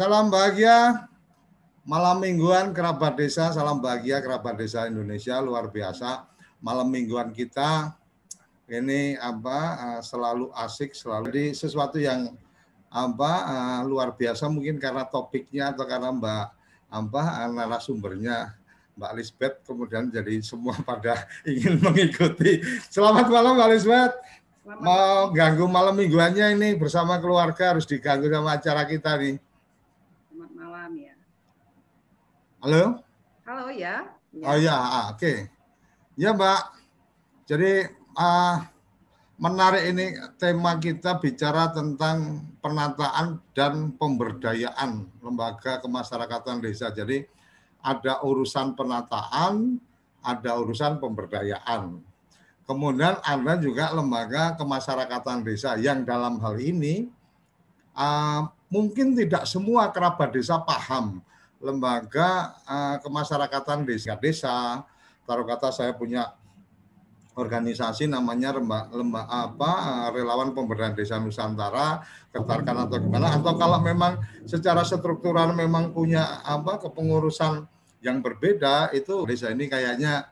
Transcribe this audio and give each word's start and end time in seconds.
Salam 0.00 0.32
bahagia 0.32 1.04
malam 1.84 2.24
mingguan 2.24 2.72
kerabat 2.72 3.20
desa, 3.20 3.52
salam 3.52 3.84
bahagia 3.84 4.16
kerabat 4.24 4.56
desa 4.56 4.88
Indonesia 4.88 5.36
luar 5.44 5.68
biasa. 5.68 6.24
Malam 6.64 6.88
mingguan 6.88 7.36
kita 7.36 7.92
ini 8.64 9.20
apa 9.20 9.60
uh, 9.76 10.00
selalu 10.00 10.56
asik, 10.56 10.96
selalu 10.96 11.28
di 11.28 11.44
sesuatu 11.52 12.00
yang 12.00 12.32
apa 12.88 13.32
uh, 13.44 13.80
luar 13.84 14.16
biasa 14.16 14.48
mungkin 14.48 14.80
karena 14.80 15.04
topiknya 15.04 15.76
atau 15.76 15.84
karena 15.84 16.16
Mbak 16.16 16.46
apa 16.88 17.22
narasumbernya 17.52 18.56
Mbak 18.96 19.12
Lisbeth 19.20 19.56
kemudian 19.68 20.08
jadi 20.08 20.40
semua 20.40 20.80
pada 20.88 21.28
ingin 21.44 21.76
mengikuti. 21.76 22.64
Selamat 22.88 23.28
malam 23.28 23.52
Mbak 23.52 23.68
Lisbeth. 23.76 24.16
Selamat 24.64 24.80
Mau 24.80 25.28
ganggu 25.36 25.68
malam 25.68 25.92
mingguannya 25.92 26.56
ini 26.56 26.72
bersama 26.80 27.20
keluarga 27.20 27.76
harus 27.76 27.84
diganggu 27.84 28.32
sama 28.32 28.56
acara 28.56 28.88
kita 28.88 29.20
nih. 29.20 29.49
Halo? 32.60 33.00
Halo 33.48 33.72
ya. 33.72 34.04
ya. 34.36 34.44
Oh 34.44 34.58
ya, 34.60 34.76
oke. 35.08 35.16
Okay. 35.16 35.48
Ya 36.12 36.36
Mbak. 36.36 36.60
Jadi 37.48 37.88
uh, 38.20 38.56
menarik 39.40 39.88
ini 39.88 40.12
tema 40.36 40.76
kita 40.76 41.16
bicara 41.24 41.72
tentang 41.72 42.44
penataan 42.60 43.40
dan 43.56 43.96
pemberdayaan 43.96 45.08
lembaga 45.24 45.80
kemasyarakatan 45.80 46.60
desa. 46.60 46.92
Jadi 46.92 47.24
ada 47.80 48.20
urusan 48.28 48.76
penataan, 48.76 49.80
ada 50.20 50.60
urusan 50.60 51.00
pemberdayaan. 51.00 51.96
Kemudian 52.68 53.24
ada 53.24 53.56
juga 53.56 53.88
lembaga 53.96 54.52
kemasyarakatan 54.60 55.48
desa 55.48 55.80
yang 55.80 56.04
dalam 56.04 56.36
hal 56.36 56.60
ini 56.60 57.08
uh, 57.96 58.52
mungkin 58.68 59.16
tidak 59.16 59.48
semua 59.48 59.88
kerabat 59.88 60.36
desa 60.36 60.60
paham 60.60 61.24
lembaga 61.60 62.56
uh, 62.64 62.96
kemasyarakatan 63.04 63.84
desa-desa. 63.84 64.82
Taruh 65.28 65.46
kata 65.46 65.70
saya 65.70 65.92
punya 65.94 66.32
organisasi 67.38 68.10
namanya 68.10 68.58
lembaga, 68.58 68.90
lemba, 68.90 69.22
apa 69.30 69.72
relawan 70.10 70.50
pemberdayaan 70.50 70.98
desa 70.98 71.16
Nusantara 71.22 72.02
ketarkan 72.34 72.88
atau 72.88 72.98
gimana 72.98 73.38
atau 73.38 73.54
kalau 73.54 73.78
memang 73.78 74.18
secara 74.44 74.82
struktural 74.82 75.54
memang 75.54 75.94
punya 75.94 76.42
apa 76.42 76.82
kepengurusan 76.82 77.64
yang 78.02 78.18
berbeda 78.18 78.90
itu 78.92 79.24
desa 79.24 79.52
ini 79.54 79.70
kayaknya 79.70 80.26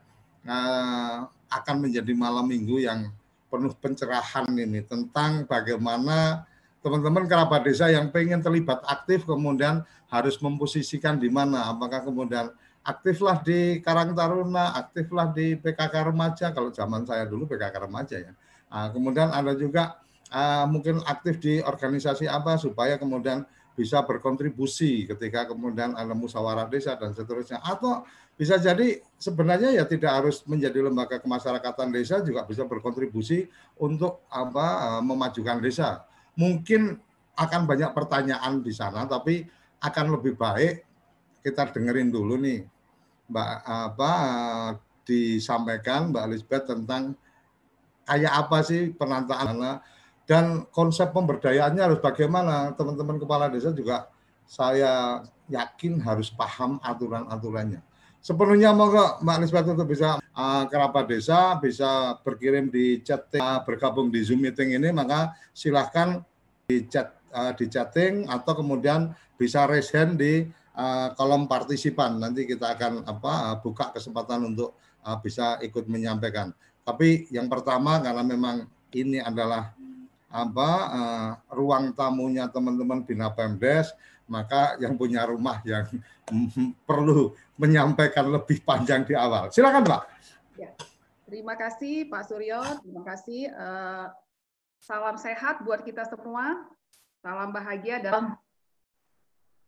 uh, 0.45 1.29
akan 1.49 1.77
menjadi 1.89 2.13
malam 2.13 2.49
minggu 2.51 2.83
yang 2.83 3.09
penuh 3.49 3.73
pencerahan 3.79 4.49
ini 4.53 4.85
tentang 4.85 5.49
bagaimana 5.49 6.45
teman-teman 6.85 7.25
kerabat 7.25 7.65
desa 7.65 7.89
yang 7.89 8.13
pengen 8.13 8.45
terlibat 8.45 8.85
aktif 8.85 9.25
kemudian 9.25 9.83
harus 10.09 10.41
memposisikan 10.41 11.21
di 11.21 11.29
mana. 11.29 11.69
Apakah 11.69 12.05
kemudian 12.05 12.49
aktiflah 12.83 13.45
di 13.45 13.85
Karang 13.85 14.17
Taruna, 14.17 14.73
aktiflah 14.77 15.31
di 15.33 15.57
PKK 15.61 16.13
remaja. 16.13 16.47
Kalau 16.57 16.73
zaman 16.73 17.05
saya 17.05 17.29
dulu 17.29 17.45
PKK 17.45 17.75
remaja 17.85 18.17
ya. 18.17 18.33
Nah, 18.69 18.89
kemudian 18.93 19.29
ada 19.33 19.53
juga 19.57 20.01
uh, 20.33 20.65
mungkin 20.69 21.01
aktif 21.05 21.41
di 21.41 21.61
organisasi 21.61 22.29
apa 22.29 22.57
supaya 22.57 22.97
kemudian 22.97 23.45
bisa 23.79 24.03
berkontribusi 24.03 25.07
ketika 25.07 25.47
kemudian 25.47 25.95
ada 25.95 26.11
musyawarah 26.17 26.67
desa 26.67 26.99
dan 26.99 27.15
seterusnya. 27.15 27.63
Atau 27.63 28.03
bisa 28.35 28.59
jadi 28.59 29.03
sebenarnya 29.19 29.75
ya 29.75 29.85
tidak 29.87 30.19
harus 30.19 30.43
menjadi 30.47 30.83
lembaga 30.83 31.23
kemasyarakatan 31.23 31.91
desa 31.95 32.23
juga 32.23 32.43
bisa 32.47 32.67
berkontribusi 32.67 33.47
untuk 33.79 34.27
apa 34.31 34.99
memajukan 35.03 35.63
desa. 35.63 36.07
Mungkin 36.39 36.99
akan 37.39 37.71
banyak 37.71 37.95
pertanyaan 37.95 38.63
di 38.63 38.75
sana, 38.75 39.07
tapi 39.07 39.47
akan 39.79 40.07
lebih 40.19 40.35
baik 40.35 40.83
kita 41.43 41.71
dengerin 41.71 42.11
dulu 42.11 42.35
nih 42.39 42.67
Mbak 43.29 43.51
apa 43.65 44.13
disampaikan 45.05 46.13
Mbak 46.13 46.25
Elizabeth 46.29 46.65
tentang 46.69 47.17
kayak 48.09 48.33
apa 48.33 48.59
sih 48.65 48.93
penataan 48.93 49.81
dan 50.29 50.69
konsep 50.73 51.13
pemberdayaannya 51.13 51.81
harus 51.81 52.01
bagaimana 52.05 52.77
teman-teman 52.77 53.17
kepala 53.17 53.49
desa 53.49 53.73
juga 53.73 54.13
saya 54.49 55.25
yakin 55.49 56.01
harus 56.05 56.33
paham 56.33 56.81
aturan-aturannya. 56.85 57.81
Sepenuhnya 58.21 58.77
mau 58.77 58.93
Mbak 58.93 59.37
Elizabeth 59.41 59.73
untuk 59.73 59.89
bisa 59.93 60.21
uh, 60.21 60.65
kerabat 60.69 61.09
desa 61.09 61.57
bisa 61.61 62.19
berkirim 62.21 62.69
di 62.69 63.01
chat 63.01 63.25
uh, 63.39 63.63
bergabung 63.65 64.13
di 64.13 64.21
Zoom 64.21 64.45
meeting 64.45 64.77
ini 64.77 64.93
maka 64.93 65.33
silahkan 65.57 66.21
di 66.69 66.85
chat 66.91 67.15
uh, 67.33 67.55
di 67.57 67.71
chatting 67.71 68.29
atau 68.29 68.53
kemudian 68.59 69.15
bisa 69.39 69.65
raise 69.71 69.95
hand 69.95 70.19
di 70.19 70.45
uh, 70.75 71.09
kolom 71.15 71.47
partisipan. 71.47 72.19
Nanti 72.19 72.45
kita 72.45 72.75
akan 72.75 73.07
apa 73.07 73.63
buka 73.63 73.95
kesempatan 73.95 74.51
untuk 74.51 74.75
uh, 75.07 75.17
bisa 75.23 75.57
ikut 75.63 75.87
menyampaikan. 75.87 76.51
Tapi 76.83 77.31
yang 77.31 77.47
pertama 77.47 78.03
karena 78.03 78.27
memang 78.27 78.67
ini 78.91 79.23
adalah 79.23 79.73
apa 80.29 80.71
uh, 80.93 81.31
ruang 81.55 81.95
tamunya 81.97 82.51
teman-teman 82.51 83.07
Bina 83.07 83.33
Pemdes, 83.33 83.95
maka 84.29 84.77
yang 84.83 84.99
punya 84.99 85.25
rumah 85.25 85.63
yang 85.65 85.89
perlu 86.89 87.33
menyampaikan 87.57 88.29
lebih 88.29 88.61
panjang 88.67 89.07
di 89.07 89.17
awal. 89.17 89.49
Silakan, 89.49 89.87
Pak. 89.87 90.03
Ya. 90.59 90.71
Terima 91.29 91.55
kasih 91.61 92.09
Pak 92.09 92.25
Suryo, 92.25 92.61
terima 92.83 93.05
kasih. 93.05 93.53
Uh, 93.53 94.09
Salam 94.79 95.19
sehat 95.19 95.61
buat 95.67 95.83
kita 95.83 96.07
semua. 96.07 96.55
Salam 97.19 97.51
bahagia 97.51 97.99
dan 97.99 98.39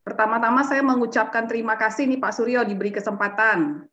pertama-tama 0.02 0.64
saya 0.64 0.80
mengucapkan 0.80 1.46
terima 1.46 1.76
kasih 1.76 2.08
nih 2.08 2.20
Pak 2.20 2.32
Suryo 2.34 2.64
diberi 2.64 2.90
kesempatan 2.92 3.84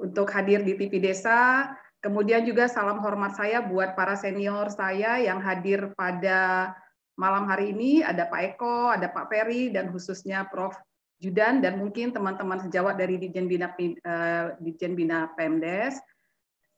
untuk 0.00 0.32
hadir 0.32 0.64
di 0.64 0.74
TV 0.74 0.98
Desa. 0.98 1.70
Kemudian 2.00 2.48
juga 2.48 2.64
salam 2.64 3.04
hormat 3.04 3.36
saya 3.36 3.60
buat 3.60 3.92
para 3.92 4.16
senior 4.16 4.72
saya 4.72 5.20
yang 5.20 5.36
hadir 5.44 5.92
pada 5.92 6.72
malam 7.20 7.44
hari 7.44 7.76
ini. 7.76 8.00
Ada 8.00 8.24
Pak 8.32 8.40
Eko, 8.56 8.96
ada 8.96 9.12
Pak 9.12 9.28
Ferry, 9.28 9.68
dan 9.68 9.92
khususnya 9.92 10.48
Prof. 10.48 10.72
Judan, 11.20 11.60
dan 11.60 11.76
mungkin 11.76 12.16
teman-teman 12.16 12.64
sejawat 12.64 12.96
dari 12.96 13.20
Dijen 13.20 13.44
Bina, 13.44 13.68
uh, 13.76 14.56
Dijen 14.56 14.96
Bina 14.96 15.28
Pemdes. 15.36 16.00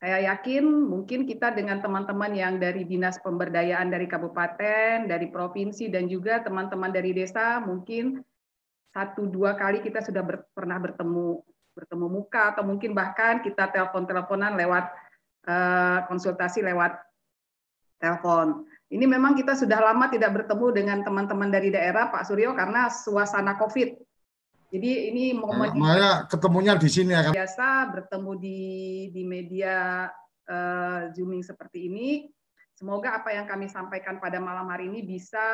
Saya 0.03 0.35
yakin 0.35 0.67
mungkin 0.67 1.31
kita 1.31 1.55
dengan 1.55 1.79
teman-teman 1.79 2.35
yang 2.35 2.59
dari 2.59 2.83
Dinas 2.83 3.23
Pemberdayaan 3.23 3.95
dari 3.95 4.11
Kabupaten, 4.11 5.07
dari 5.07 5.31
Provinsi, 5.31 5.87
dan 5.95 6.11
juga 6.11 6.43
teman-teman 6.43 6.91
dari 6.91 7.15
desa, 7.15 7.63
mungkin 7.63 8.19
satu 8.93 9.25
dua 9.27 9.57
kali 9.57 9.81
kita 9.81 10.05
sudah 10.05 10.23
ber, 10.23 10.45
pernah 10.53 10.77
bertemu 10.77 11.41
bertemu 11.73 12.07
muka 12.07 12.53
atau 12.53 12.63
mungkin 12.69 12.93
bahkan 12.93 13.41
kita 13.41 13.73
telepon-teleponan 13.73 14.61
lewat 14.61 14.93
uh, 15.49 16.05
konsultasi 16.05 16.61
lewat 16.61 17.01
telepon. 17.97 18.69
Ini 18.93 19.09
memang 19.09 19.33
kita 19.33 19.57
sudah 19.57 19.81
lama 19.81 20.13
tidak 20.13 20.37
bertemu 20.37 20.67
dengan 20.77 20.99
teman-teman 21.01 21.49
dari 21.49 21.73
daerah 21.73 22.13
Pak 22.13 22.29
Suryo 22.29 22.53
karena 22.53 22.93
suasana 22.93 23.57
COVID 23.57 23.97
jadi 24.73 25.13
ini 25.13 25.37
momen 25.37 25.77
Maya 25.77 26.25
ketemunya 26.25 26.73
di 26.81 26.89
sini 26.89 27.13
akan 27.13 27.37
biasa 27.37 27.93
bertemu 27.93 28.33
di 28.41 28.61
di 29.13 29.23
media 29.29 30.09
uh, 30.49 31.13
zooming 31.13 31.45
seperti 31.45 31.93
ini. 31.93 32.33
Semoga 32.73 33.21
apa 33.21 33.37
yang 33.37 33.45
kami 33.45 33.69
sampaikan 33.69 34.17
pada 34.17 34.41
malam 34.41 34.65
hari 34.73 34.89
ini 34.89 35.05
bisa 35.05 35.45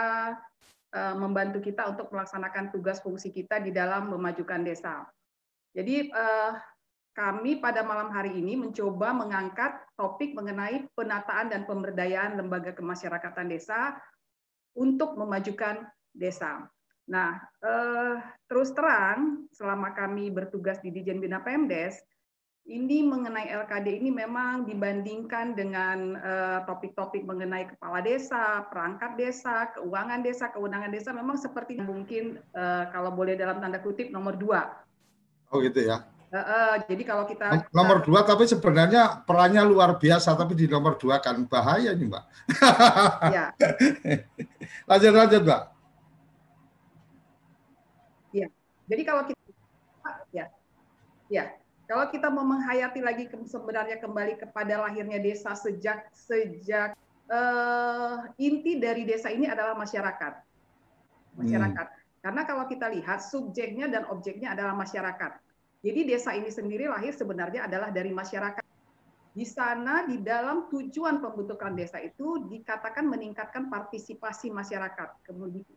membantu 0.94 1.60
kita 1.60 1.84
untuk 1.84 2.08
melaksanakan 2.08 2.72
tugas 2.72 3.04
fungsi 3.04 3.28
kita 3.28 3.60
di 3.60 3.68
dalam 3.68 4.08
memajukan 4.08 4.64
desa. 4.64 5.04
Jadi 5.76 6.08
uh, 6.08 6.56
kami 7.18 7.58
pada 7.58 7.82
malam 7.82 8.14
hari 8.14 8.30
ini 8.38 8.54
mencoba 8.54 9.10
mengangkat 9.10 9.74
topik 9.98 10.38
mengenai 10.38 10.86
penataan 10.94 11.50
dan 11.50 11.66
pemberdayaan 11.66 12.38
lembaga 12.38 12.70
kemasyarakatan 12.70 13.50
desa 13.50 13.98
untuk 14.78 15.18
memajukan 15.18 15.82
desa. 16.14 16.70
Nah, 17.10 17.42
eh, 17.58 18.14
terus 18.46 18.70
terang 18.70 19.50
selama 19.50 19.90
kami 19.98 20.30
bertugas 20.30 20.78
di 20.78 20.94
Dijen 20.94 21.18
Bina 21.18 21.42
Pemdes, 21.42 21.98
ini 22.68 23.00
mengenai 23.00 23.48
LKD 23.48 24.04
ini 24.04 24.12
memang 24.12 24.68
dibandingkan 24.68 25.56
dengan 25.56 26.20
eh, 26.20 26.58
topik-topik 26.68 27.24
uh, 27.24 27.28
mengenai 27.32 27.64
kepala 27.72 28.04
desa, 28.04 28.68
perangkat 28.68 29.16
desa, 29.16 29.72
keuangan 29.72 30.20
desa, 30.20 30.52
kewenangan 30.52 30.92
desa, 30.92 31.10
memang 31.16 31.40
seperti 31.40 31.80
mungkin 31.80 32.36
uh, 32.52 32.92
kalau 32.92 33.08
boleh 33.16 33.40
dalam 33.40 33.56
tanda 33.64 33.80
kutip 33.80 34.12
nomor 34.12 34.36
dua. 34.36 34.84
Oh 35.48 35.64
gitu 35.64 35.80
ya. 35.80 36.04
Uh, 36.28 36.36
uh, 36.36 36.72
jadi 36.84 37.08
kalau 37.08 37.24
kita 37.24 37.72
nomor 37.72 38.04
dua, 38.04 38.20
tapi 38.20 38.44
sebenarnya 38.44 39.24
perannya 39.24 39.64
luar 39.64 39.96
biasa, 39.96 40.36
tapi 40.36 40.52
di 40.52 40.68
nomor 40.68 41.00
dua 41.00 41.24
kan 41.24 41.40
bahaya 41.48 41.96
nih 41.96 42.04
mbak. 42.04 42.24
Ya. 43.32 43.44
lanjut 44.92 45.12
lanjut 45.16 45.42
mbak. 45.48 45.62
Jadi 48.88 49.02
kalau 49.04 49.22
kita 49.28 49.40
ya 50.32 50.48
ya 51.28 51.57
kalau 51.88 52.04
kita 52.12 52.28
mau 52.28 52.44
menghayati 52.44 53.00
lagi 53.00 53.24
sebenarnya 53.48 53.96
kembali 53.98 54.36
kepada 54.36 54.84
lahirnya 54.84 55.16
desa 55.16 55.56
sejak 55.56 56.12
sejak 56.12 56.92
uh, 57.32 58.28
inti 58.36 58.76
dari 58.76 59.08
desa 59.08 59.32
ini 59.32 59.48
adalah 59.48 59.72
masyarakat 59.72 60.46
masyarakat. 61.38 61.86
Hmm. 61.86 61.96
Karena 62.18 62.42
kalau 62.44 62.64
kita 62.66 62.90
lihat 62.90 63.22
subjeknya 63.22 63.86
dan 63.86 64.10
objeknya 64.10 64.52
adalah 64.52 64.74
masyarakat. 64.74 65.38
Jadi 65.78 66.00
desa 66.10 66.34
ini 66.34 66.50
sendiri 66.50 66.90
lahir 66.90 67.14
sebenarnya 67.14 67.70
adalah 67.70 67.94
dari 67.94 68.10
masyarakat. 68.10 68.66
Di 69.30 69.46
sana 69.46 70.02
di 70.02 70.18
dalam 70.18 70.66
tujuan 70.66 71.22
pembentukan 71.22 71.78
desa 71.78 72.02
itu 72.02 72.50
dikatakan 72.50 73.06
meningkatkan 73.06 73.70
partisipasi 73.70 74.50
masyarakat, 74.50 75.22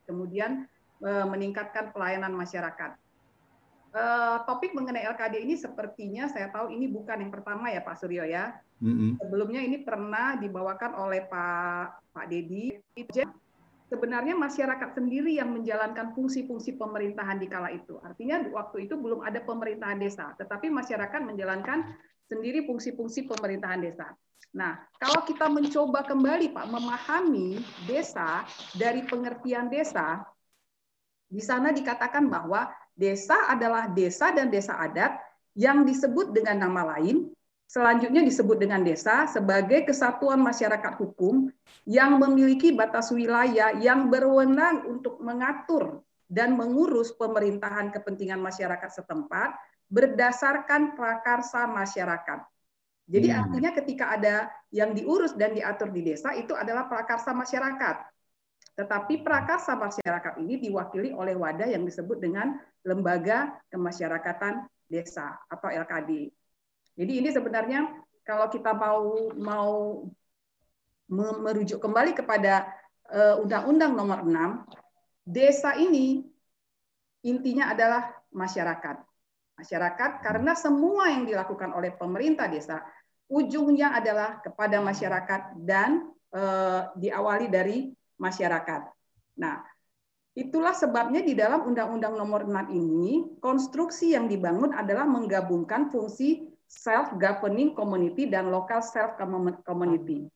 kemudian 0.10 0.66
eh, 1.06 1.26
meningkatkan 1.30 1.94
pelayanan 1.94 2.34
masyarakat. 2.34 2.98
Eh, 3.92 4.38
topik 4.48 4.72
mengenai 4.72 5.04
LKD 5.04 5.44
ini 5.44 5.60
sepertinya 5.60 6.32
saya 6.32 6.48
tahu 6.48 6.72
ini 6.72 6.88
bukan 6.88 7.28
yang 7.28 7.32
pertama 7.32 7.68
ya 7.68 7.84
Pak 7.84 8.00
Suryo 8.00 8.24
ya. 8.24 8.56
Mm-hmm. 8.80 9.20
Sebelumnya 9.20 9.62
ini 9.68 9.84
pernah 9.84 10.40
dibawakan 10.40 10.96
oleh 10.96 11.28
Pak 11.28 12.16
Pak 12.16 12.26
Dedi 12.32 12.72
sebenarnya 13.92 14.40
masyarakat 14.40 14.96
sendiri 14.96 15.36
yang 15.36 15.52
menjalankan 15.52 16.16
fungsi-fungsi 16.16 16.80
pemerintahan 16.80 17.36
di 17.36 17.52
kala 17.52 17.76
itu. 17.76 18.00
Artinya 18.00 18.40
waktu 18.56 18.88
itu 18.88 18.96
belum 18.96 19.28
ada 19.28 19.44
pemerintahan 19.44 20.00
desa, 20.00 20.32
tetapi 20.40 20.72
masyarakat 20.72 21.20
menjalankan 21.28 21.92
sendiri 22.32 22.64
fungsi-fungsi 22.64 23.28
pemerintahan 23.28 23.84
desa. 23.84 24.08
Nah, 24.56 24.80
kalau 24.96 25.28
kita 25.28 25.52
mencoba 25.52 26.08
kembali 26.08 26.56
Pak 26.56 26.68
memahami 26.72 27.60
desa 27.84 28.48
dari 28.72 29.04
pengertian 29.04 29.68
desa, 29.68 30.24
di 31.28 31.44
sana 31.44 31.76
dikatakan 31.76 32.32
bahwa 32.32 32.72
desa 32.96 33.50
adalah 33.50 33.90
desa 33.92 34.32
dan 34.36 34.52
desa 34.52 34.78
adat 34.78 35.18
yang 35.56 35.84
disebut 35.84 36.32
dengan 36.32 36.68
nama 36.68 36.96
lain 36.96 37.32
Selanjutnya 37.72 38.20
disebut 38.28 38.60
dengan 38.60 38.84
desa 38.84 39.32
sebagai 39.32 39.88
kesatuan 39.88 40.44
masyarakat 40.44 41.00
hukum 41.00 41.48
yang 41.88 42.20
memiliki 42.20 42.76
batas 42.76 43.16
wilayah 43.16 43.72
yang 43.80 44.12
berwenang 44.12 44.84
untuk 44.92 45.24
mengatur 45.24 46.04
dan 46.28 46.60
mengurus 46.60 47.16
pemerintahan 47.16 47.96
kepentingan 47.96 48.44
masyarakat 48.44 48.92
setempat 48.92 49.56
berdasarkan 49.88 51.00
prakarsa 51.00 51.64
masyarakat. 51.72 52.44
Jadi 53.08 53.28
hmm. 53.32 53.40
artinya 53.40 53.72
ketika 53.72 54.20
ada 54.20 54.52
yang 54.76 54.92
diurus 54.92 55.32
dan 55.40 55.56
diatur 55.56 55.96
di 55.96 56.04
desa 56.04 56.36
itu 56.36 56.52
adalah 56.52 56.92
prakarsa 56.92 57.32
masyarakat. 57.32 57.96
Tetapi 58.76 59.22
prakarsa 59.22 59.76
masyarakat 59.76 60.40
ini 60.40 60.58
diwakili 60.58 61.12
oleh 61.12 61.36
wadah 61.36 61.68
yang 61.68 61.84
disebut 61.84 62.24
dengan 62.24 62.56
lembaga 62.88 63.60
kemasyarakatan 63.68 64.66
desa 64.88 65.40
atau 65.52 65.68
LKD. 65.68 66.32
Jadi 66.96 67.14
ini 67.24 67.30
sebenarnya 67.32 67.88
kalau 68.24 68.48
kita 68.48 68.72
mau 68.72 69.32
mau 69.36 69.72
merujuk 71.12 71.84
kembali 71.84 72.16
kepada 72.16 72.72
eh, 73.12 73.36
Undang-Undang 73.44 73.92
Nomor 73.92 74.20
6, 74.24 75.28
desa 75.28 75.76
ini 75.76 76.24
intinya 77.28 77.76
adalah 77.76 78.16
masyarakat. 78.32 78.98
Masyarakat 79.60 80.12
karena 80.24 80.56
semua 80.56 81.12
yang 81.12 81.28
dilakukan 81.28 81.76
oleh 81.76 81.92
pemerintah 81.92 82.48
desa 82.48 82.80
ujungnya 83.28 83.96
adalah 83.96 84.40
kepada 84.40 84.80
masyarakat 84.80 85.60
dan 85.60 86.08
eh, 86.32 86.82
diawali 86.96 87.48
dari 87.52 87.92
masyarakat. 88.22 88.82
Nah, 89.42 89.66
itulah 90.38 90.78
sebabnya 90.78 91.26
di 91.26 91.34
dalam 91.34 91.66
Undang-Undang 91.66 92.14
Nomor 92.14 92.46
6 92.46 92.70
ini 92.70 93.26
konstruksi 93.42 94.14
yang 94.14 94.30
dibangun 94.30 94.78
adalah 94.78 95.10
menggabungkan 95.10 95.90
fungsi 95.90 96.46
self 96.70 97.18
governing 97.18 97.74
community 97.74 98.30
dan 98.30 98.54
local 98.54 98.80
self 98.86 99.18
community. 99.66 100.30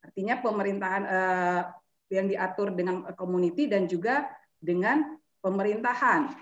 Artinya 0.00 0.40
pemerintahan 0.40 1.02
eh, 1.04 1.62
yang 2.10 2.26
diatur 2.26 2.72
dengan 2.72 3.04
community 3.14 3.68
dan 3.68 3.84
juga 3.86 4.26
dengan 4.56 5.18
pemerintahan. 5.44 6.32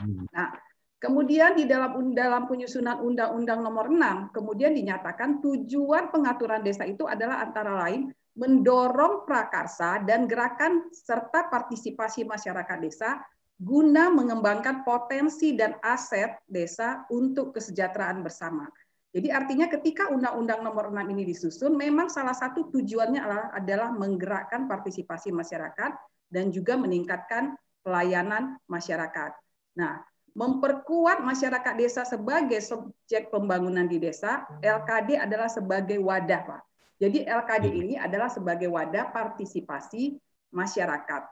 Hmm. 0.00 0.28
Nah, 0.28 0.52
kemudian 1.00 1.56
di 1.56 1.64
dalam 1.64 2.12
dalam 2.12 2.48
penyusunan 2.48 3.00
Undang-Undang 3.00 3.60
Nomor 3.64 3.86
6 3.88 4.36
kemudian 4.36 4.72
dinyatakan 4.76 5.40
tujuan 5.40 6.12
pengaturan 6.12 6.60
desa 6.60 6.84
itu 6.88 7.04
adalah 7.04 7.44
antara 7.44 7.76
lain 7.86 8.12
mendorong 8.36 9.24
prakarsa 9.24 10.04
dan 10.04 10.28
gerakan 10.28 10.92
serta 10.92 11.48
partisipasi 11.48 12.28
masyarakat 12.28 12.78
desa 12.78 13.18
guna 13.56 14.12
mengembangkan 14.12 14.84
potensi 14.84 15.56
dan 15.56 15.80
aset 15.80 16.36
desa 16.44 17.08
untuk 17.08 17.56
kesejahteraan 17.56 18.20
bersama. 18.20 18.68
Jadi 19.16 19.32
artinya 19.32 19.64
ketika 19.72 20.12
Undang-Undang 20.12 20.60
Nomor 20.60 20.92
6 20.92 21.08
ini 21.16 21.24
disusun, 21.24 21.72
memang 21.72 22.12
salah 22.12 22.36
satu 22.36 22.68
tujuannya 22.68 23.16
adalah, 23.16 23.48
adalah 23.56 23.88
menggerakkan 23.96 24.68
partisipasi 24.68 25.32
masyarakat 25.32 25.96
dan 26.28 26.52
juga 26.52 26.76
meningkatkan 26.76 27.56
pelayanan 27.80 28.60
masyarakat. 28.68 29.32
Nah, 29.80 30.04
memperkuat 30.36 31.24
masyarakat 31.24 31.74
desa 31.80 32.04
sebagai 32.04 32.60
subjek 32.60 33.32
pembangunan 33.32 33.88
di 33.88 33.96
desa, 33.96 34.44
LKD 34.60 35.16
adalah 35.16 35.48
sebagai 35.48 35.96
wadah, 35.96 36.42
Pak. 36.44 36.62
Jadi 36.96 37.28
LKD 37.28 37.66
ini 37.70 37.94
adalah 38.00 38.32
sebagai 38.32 38.72
wadah 38.72 39.12
partisipasi 39.12 40.16
masyarakat. 40.48 41.22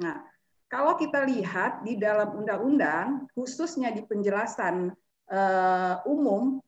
Nah, 0.00 0.16
kalau 0.72 0.96
kita 0.96 1.22
lihat 1.28 1.84
di 1.84 2.00
dalam 2.00 2.34
undang-undang, 2.34 3.28
khususnya 3.36 3.92
di 3.92 4.00
penjelasan 4.02 4.90
uh, 5.28 5.96
umum, 6.08 6.58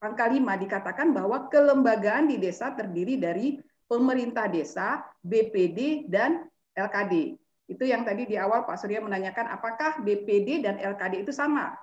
angka 0.00 0.26
5 0.26 0.64
dikatakan 0.64 1.08
bahwa 1.12 1.46
kelembagaan 1.52 2.30
di 2.30 2.40
desa 2.40 2.72
terdiri 2.72 3.20
dari 3.20 3.60
pemerintah 3.84 4.48
desa, 4.48 5.04
BPD, 5.20 6.08
dan 6.08 6.48
LKD. 6.72 7.36
Itu 7.68 7.84
yang 7.84 8.04
tadi 8.04 8.24
di 8.24 8.36
awal 8.40 8.64
Pak 8.64 8.80
Surya 8.80 9.04
menanyakan 9.04 9.52
apakah 9.52 10.00
BPD 10.00 10.64
dan 10.64 10.80
LKD 10.80 11.28
itu 11.28 11.32
sama. 11.36 11.76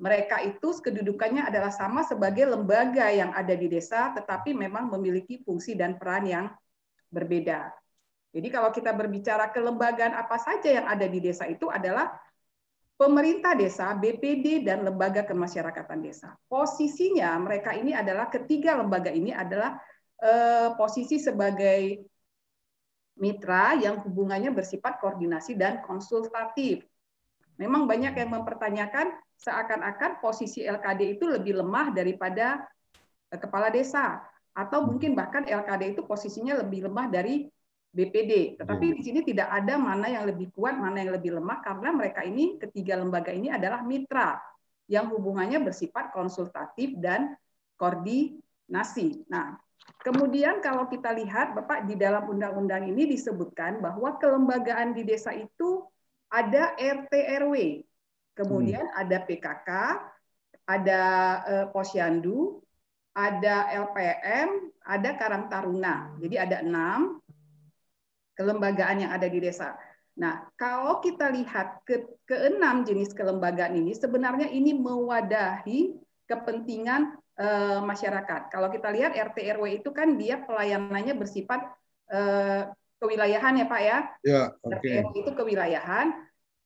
Mereka 0.00 0.40
itu 0.48 0.68
kedudukannya 0.80 1.44
adalah 1.44 1.68
sama 1.68 2.00
sebagai 2.00 2.48
lembaga 2.48 3.12
yang 3.12 3.36
ada 3.36 3.52
di 3.52 3.68
desa, 3.68 4.16
tetapi 4.16 4.56
memang 4.56 4.88
memiliki 4.88 5.44
fungsi 5.44 5.76
dan 5.76 6.00
peran 6.00 6.24
yang 6.24 6.46
berbeda. 7.12 7.68
Jadi 8.32 8.48
kalau 8.48 8.72
kita 8.72 8.96
berbicara 8.96 9.52
kelembagaan 9.52 10.16
apa 10.16 10.40
saja 10.40 10.70
yang 10.72 10.86
ada 10.88 11.04
di 11.04 11.20
desa 11.20 11.44
itu 11.50 11.68
adalah 11.68 12.14
pemerintah 12.94 13.56
desa, 13.58 13.90
BPD, 13.92 14.64
dan 14.64 14.86
lembaga 14.86 15.26
kemasyarakatan 15.26 16.00
desa. 16.00 16.32
Posisinya 16.46 17.36
mereka 17.42 17.76
ini 17.76 17.96
adalah 17.96 18.30
ketiga 18.32 18.78
lembaga 18.78 19.10
ini 19.10 19.34
adalah 19.34 19.76
eh, 20.22 20.68
posisi 20.80 21.16
sebagai 21.16 22.08
mitra 23.20 23.76
yang 23.76 24.00
hubungannya 24.00 24.52
bersifat 24.52 24.96
koordinasi 25.02 25.56
dan 25.56 25.84
konsultatif. 25.84 26.86
Memang 27.60 27.84
banyak 27.84 28.16
yang 28.16 28.30
mempertanyakan 28.32 29.12
seakan-akan 29.36 30.24
posisi 30.24 30.64
LKD 30.64 31.20
itu 31.20 31.28
lebih 31.28 31.60
lemah 31.60 31.92
daripada 31.92 32.64
eh, 33.28 33.36
kepala 33.36 33.68
desa 33.68 34.24
atau 34.56 34.88
mungkin 34.88 35.12
bahkan 35.12 35.44
LKD 35.44 35.94
itu 35.94 36.02
posisinya 36.08 36.56
lebih 36.64 36.88
lemah 36.88 37.12
dari 37.12 37.44
BPD. 37.90 38.56
Tetapi 38.56 38.86
hmm. 38.90 38.96
di 38.96 39.02
sini 39.02 39.20
tidak 39.26 39.50
ada 39.50 39.74
mana 39.76 40.06
yang 40.08 40.24
lebih 40.24 40.48
kuat, 40.54 40.78
mana 40.78 41.02
yang 41.02 41.12
lebih 41.14 41.36
lemah 41.36 41.60
karena 41.60 41.90
mereka 41.92 42.24
ini 42.24 42.56
ketiga 42.56 42.96
lembaga 42.96 43.34
ini 43.34 43.52
adalah 43.52 43.84
mitra 43.84 44.40
yang 44.90 45.10
hubungannya 45.10 45.62
bersifat 45.62 46.10
konsultatif 46.10 46.98
dan 46.98 47.34
koordinasi. 47.78 49.26
Nah, 49.30 49.54
kemudian 50.02 50.58
kalau 50.58 50.90
kita 50.90 51.14
lihat 51.14 51.54
Bapak 51.54 51.86
di 51.86 51.94
dalam 51.94 52.26
undang-undang 52.26 52.90
ini 52.90 53.06
disebutkan 53.06 53.78
bahwa 53.78 54.18
kelembagaan 54.18 54.94
di 54.94 55.06
desa 55.06 55.30
itu 55.30 55.86
ada 56.30 56.78
RT 56.78 57.12
RW. 57.42 57.54
Kemudian 58.38 58.86
hmm. 58.86 58.96
ada 58.96 59.16
PKK, 59.26 59.70
ada 60.64 61.02
eh, 61.44 61.66
Posyandu, 61.74 62.62
ada 63.12 63.68
LPM, 63.74 64.70
ada 64.86 65.10
Karang 65.18 65.50
Taruna. 65.50 66.14
Jadi 66.22 66.36
ada 66.38 66.62
enam 66.62 67.18
kelembagaan 68.38 69.04
yang 69.04 69.12
ada 69.12 69.26
di 69.28 69.42
desa. 69.42 69.76
Nah, 70.16 70.48
kalau 70.56 71.04
kita 71.04 71.28
lihat 71.28 71.84
ke 71.84 72.06
keenam 72.24 72.86
jenis 72.88 73.12
kelembagaan 73.12 73.76
ini, 73.76 73.92
sebenarnya 73.92 74.48
ini 74.48 74.72
mewadahi 74.72 75.96
kepentingan 76.24 77.20
e, 77.36 77.46
masyarakat. 77.84 78.48
Kalau 78.48 78.68
kita 78.72 78.88
lihat 78.92 79.12
RT 79.12 79.38
RW 79.60 79.84
itu 79.84 79.90
kan 79.92 80.16
dia 80.16 80.40
pelayanannya 80.40 81.14
bersifat 81.16 81.68
e, 82.08 82.20
kewilayahan 83.00 83.54
ya 83.56 83.66
Pak 83.66 83.80
ya. 83.80 83.98
Ya, 84.22 84.42
oke. 84.60 84.78
Okay. 84.78 85.00
Itu 85.16 85.32
kewilayahan. 85.32 86.12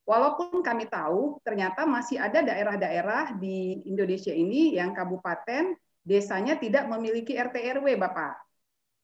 Walaupun 0.05 0.61
kami 0.61 0.85
tahu 0.85 1.41
ternyata 1.41 1.89
masih 1.89 2.21
ada 2.21 2.45
daerah-daerah 2.45 3.41
di 3.41 3.81
Indonesia 3.89 4.35
ini 4.37 4.77
yang 4.77 4.93
kabupaten 4.93 5.73
desanya 6.05 6.61
tidak 6.61 6.85
memiliki 6.93 7.33
RT 7.33 7.81
RW, 7.81 7.97
Bapak. 7.97 8.37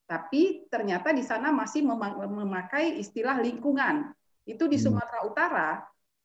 Tapi 0.04 0.68
ternyata 0.68 1.14
di 1.16 1.24
sana 1.24 1.48
masih 1.48 1.86
memakai 1.86 3.00
istilah 3.00 3.40
lingkungan. 3.40 4.12
Itu 4.44 4.68
di 4.68 4.76
hmm. 4.76 4.84
Sumatera 4.84 5.20
Utara 5.24 5.70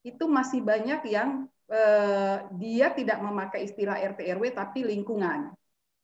itu 0.04 0.28
masih 0.28 0.60
banyak 0.60 1.08
yang 1.08 1.48
eh, 1.72 2.38
dia 2.60 2.92
tidak 2.92 3.24
memakai 3.24 3.70
istilah 3.70 3.96
RT 3.96 4.28
RW 4.36 4.44
tapi 4.52 4.84
lingkungan. 4.84 5.56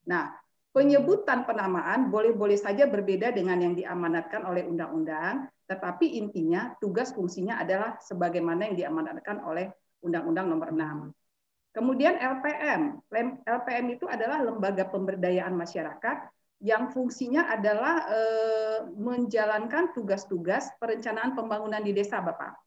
Nah, 0.07 0.40
penyebutan 0.71 1.43
penamaan 1.43 2.07
boleh-boleh 2.07 2.55
saja 2.55 2.87
berbeda 2.87 3.35
dengan 3.35 3.59
yang 3.59 3.75
diamanatkan 3.75 4.47
oleh 4.47 4.63
undang-undang, 4.63 5.51
tetapi 5.67 6.19
intinya 6.19 6.75
tugas 6.79 7.11
fungsinya 7.11 7.59
adalah 7.59 7.99
sebagaimana 7.99 8.71
yang 8.71 8.75
diamanatkan 8.75 9.43
oleh 9.43 9.71
Undang-Undang 10.01 10.47
Nomor 10.49 10.69
6. 10.73 11.11
Kemudian 11.71 12.19
LPM. 12.19 12.99
LPM 13.47 13.85
itu 13.95 14.03
adalah 14.09 14.43
lembaga 14.43 14.83
pemberdayaan 14.91 15.55
masyarakat 15.55 16.27
yang 16.61 16.91
fungsinya 16.91 17.47
adalah 17.47 17.95
eh, 18.11 18.79
menjalankan 18.91 19.95
tugas-tugas 19.95 20.69
perencanaan 20.77 21.33
pembangunan 21.33 21.79
di 21.79 21.95
desa, 21.95 22.19
Bapak. 22.19 22.59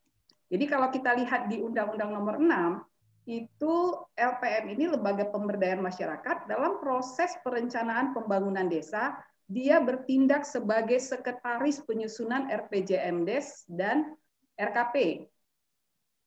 Jadi 0.49 0.65
kalau 0.65 0.89
kita 0.89 1.13
lihat 1.15 1.53
di 1.53 1.61
Undang-Undang 1.61 2.11
Nomor 2.11 2.37
6, 2.41 2.94
itu 3.25 3.75
LPM 4.13 4.77
ini 4.77 4.85
lembaga 4.93 5.25
pemberdayaan 5.33 5.81
masyarakat 5.81 6.45
dalam 6.45 6.77
proses 6.77 7.33
perencanaan 7.41 8.13
pembangunan 8.13 8.69
desa 8.69 9.17
dia 9.49 9.81
bertindak 9.81 10.49
sebagai 10.49 10.97
sekretaris 11.01 11.81
penyusunan 11.85 12.49
RPJMDes 12.49 13.69
dan 13.69 14.17
RKP 14.57 15.29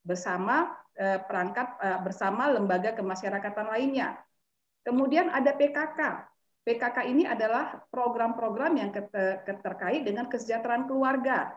bersama 0.06 0.74
eh, 0.98 1.22
perangkat 1.22 1.68
eh, 1.82 2.00
bersama 2.02 2.50
lembaga 2.54 2.94
kemasyarakatan 2.94 3.68
lainnya. 3.74 4.18
Kemudian 4.86 5.34
ada 5.34 5.52
PKK. 5.54 6.00
PKK 6.64 6.98
ini 7.08 7.24
adalah 7.24 7.80
program-program 7.92 8.76
yang 8.76 8.92
terkait 9.64 10.04
dengan 10.04 10.28
kesejahteraan 10.28 10.84
keluarga. 10.84 11.56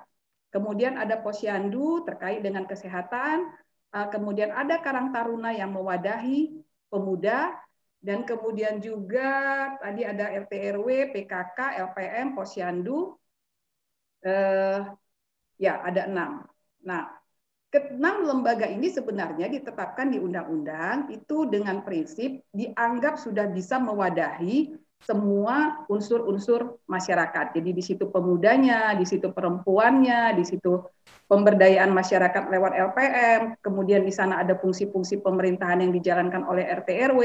Kemudian 0.55 0.99
ada 0.99 1.19
posyandu 1.19 2.07
terkait 2.07 2.43
dengan 2.43 2.67
kesehatan. 2.67 3.51
Eh, 3.91 4.09
kemudian 4.15 4.55
ada 4.55 4.79
Karang 4.79 5.11
Taruna 5.11 5.51
yang 5.51 5.75
mewadahi 5.75 6.63
pemuda 6.87 7.59
dan 7.99 8.23
kemudian 8.23 8.79
juga 8.79 9.29
tadi 9.83 10.07
ada 10.07 10.31
RT 10.31 10.53
RW, 10.79 11.11
PKK, 11.11 11.59
LPM, 11.91 12.39
Posyandu, 12.39 13.19
eh, 14.23 14.81
ya 15.59 15.75
ada 15.83 16.07
enam. 16.07 16.47
Nah, 16.87 17.11
keenam 17.75 18.31
lembaga 18.31 18.71
ini 18.71 18.95
sebenarnya 18.95 19.51
ditetapkan 19.51 20.15
di 20.15 20.23
undang-undang 20.23 21.11
itu 21.11 21.51
dengan 21.51 21.83
prinsip 21.83 22.47
dianggap 22.55 23.19
sudah 23.19 23.51
bisa 23.51 23.83
mewadahi 23.83 24.71
semua 25.01 25.85
unsur-unsur 25.89 26.81
masyarakat. 26.85 27.57
Jadi 27.57 27.71
di 27.73 27.83
situ 27.83 28.13
pemudanya, 28.13 28.93
di 28.95 29.09
situ 29.09 29.33
perempuannya, 29.33 30.37
di 30.37 30.45
situ 30.45 30.85
pemberdayaan 31.27 31.91
masyarakat 31.91 32.53
lewat 32.53 32.73
LPM, 32.93 33.41
kemudian 33.65 34.05
di 34.05 34.13
sana 34.13 34.45
ada 34.45 34.59
fungsi-fungsi 34.61 35.25
pemerintahan 35.25 35.81
yang 35.81 35.93
dijalankan 35.95 36.45
oleh 36.45 36.69
RT 36.69 36.89
RW, 37.11 37.23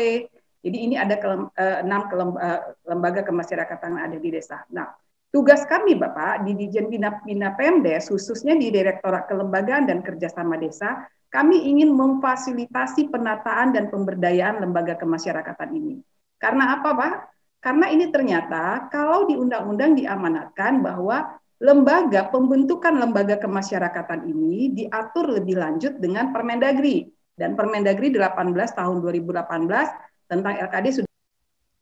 jadi 0.66 0.78
ini 0.82 0.96
ada 0.98 1.22
kelem, 1.22 1.46
uh, 1.54 1.78
enam 1.86 2.10
kelem, 2.10 2.32
uh, 2.42 2.74
lembaga 2.90 3.22
kemasyarakatan 3.22 3.98
yang 3.98 4.04
ada 4.10 4.18
di 4.18 4.30
desa. 4.34 4.66
Nah, 4.74 4.90
tugas 5.30 5.62
kami 5.70 5.94
Bapak 5.94 6.42
di 6.42 6.58
Dijen 6.58 6.90
Bina, 6.90 7.22
Bina 7.22 7.54
Pemdes, 7.54 8.10
khususnya 8.10 8.58
di 8.58 8.74
Direktorat 8.74 9.30
Kelembagaan 9.30 9.86
dan 9.86 10.02
Kerjasama 10.02 10.58
Desa, 10.58 11.06
kami 11.30 11.70
ingin 11.70 11.94
memfasilitasi 11.94 13.14
penataan 13.14 13.78
dan 13.78 13.94
pemberdayaan 13.94 14.58
lembaga 14.64 14.98
kemasyarakatan 14.98 15.70
ini. 15.76 16.02
Karena 16.42 16.82
apa 16.82 16.90
Pak? 16.98 17.35
Karena 17.66 17.90
ini 17.90 18.14
ternyata 18.14 18.86
kalau 18.94 19.26
di 19.26 19.34
undang-undang 19.34 19.98
diamanatkan 19.98 20.86
bahwa 20.86 21.34
lembaga 21.58 22.30
pembentukan 22.30 22.94
lembaga 22.94 23.42
kemasyarakatan 23.42 24.30
ini 24.30 24.70
diatur 24.70 25.34
lebih 25.42 25.58
lanjut 25.58 25.98
dengan 25.98 26.30
Permendagri 26.30 27.10
dan 27.34 27.58
Permendagri 27.58 28.14
18 28.14 28.54
tahun 28.54 29.02
2018 29.02 30.30
tentang 30.30 30.54
LKD 30.62 30.86
sudah 31.02 31.14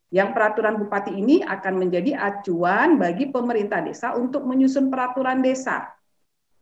yang 0.08 0.32
peraturan 0.32 0.80
bupati 0.80 1.12
ini 1.20 1.44
akan 1.44 1.74
menjadi 1.76 2.16
acuan 2.16 2.96
bagi 2.96 3.28
pemerintah 3.28 3.84
desa 3.84 4.16
untuk 4.16 4.48
menyusun 4.48 4.88
peraturan 4.88 5.44
desa. 5.44 5.90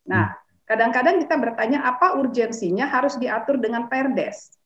Nah, 0.09 0.35
kadang-kadang 0.67 1.23
kita 1.23 1.39
bertanya 1.39 1.87
apa 1.87 2.19
urgensinya 2.19 2.91
harus 2.91 3.15
diatur 3.23 3.61
dengan 3.63 3.87
Perdes. 3.87 4.57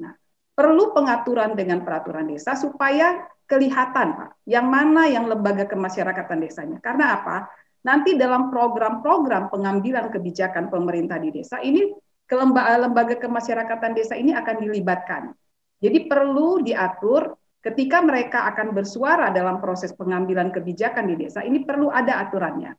Nah, 0.00 0.16
perlu 0.56 0.96
pengaturan 0.96 1.58
dengan 1.58 1.84
peraturan 1.84 2.30
desa 2.30 2.56
supaya 2.56 3.26
kelihatan 3.46 4.18
Pak, 4.18 4.30
yang 4.46 4.66
mana 4.66 5.06
yang 5.06 5.30
lembaga 5.30 5.64
kemasyarakatan 5.70 6.42
desanya. 6.42 6.78
Karena 6.82 7.22
apa? 7.22 7.46
Nanti 7.86 8.18
dalam 8.18 8.50
program-program 8.50 9.48
pengambilan 9.54 10.10
kebijakan 10.10 10.68
pemerintah 10.68 11.22
di 11.22 11.30
desa 11.30 11.62
ini 11.62 11.86
lembaga 12.26 13.14
kemasyarakatan 13.14 13.94
desa 13.94 14.18
ini 14.18 14.34
akan 14.34 14.56
dilibatkan. 14.58 15.30
Jadi 15.78 16.10
perlu 16.10 16.58
diatur 16.66 17.38
ketika 17.62 18.02
mereka 18.02 18.50
akan 18.50 18.74
bersuara 18.74 19.30
dalam 19.30 19.62
proses 19.62 19.94
pengambilan 19.94 20.50
kebijakan 20.50 21.06
di 21.06 21.26
desa, 21.26 21.46
ini 21.46 21.62
perlu 21.62 21.86
ada 21.86 22.26
aturannya. 22.26 22.74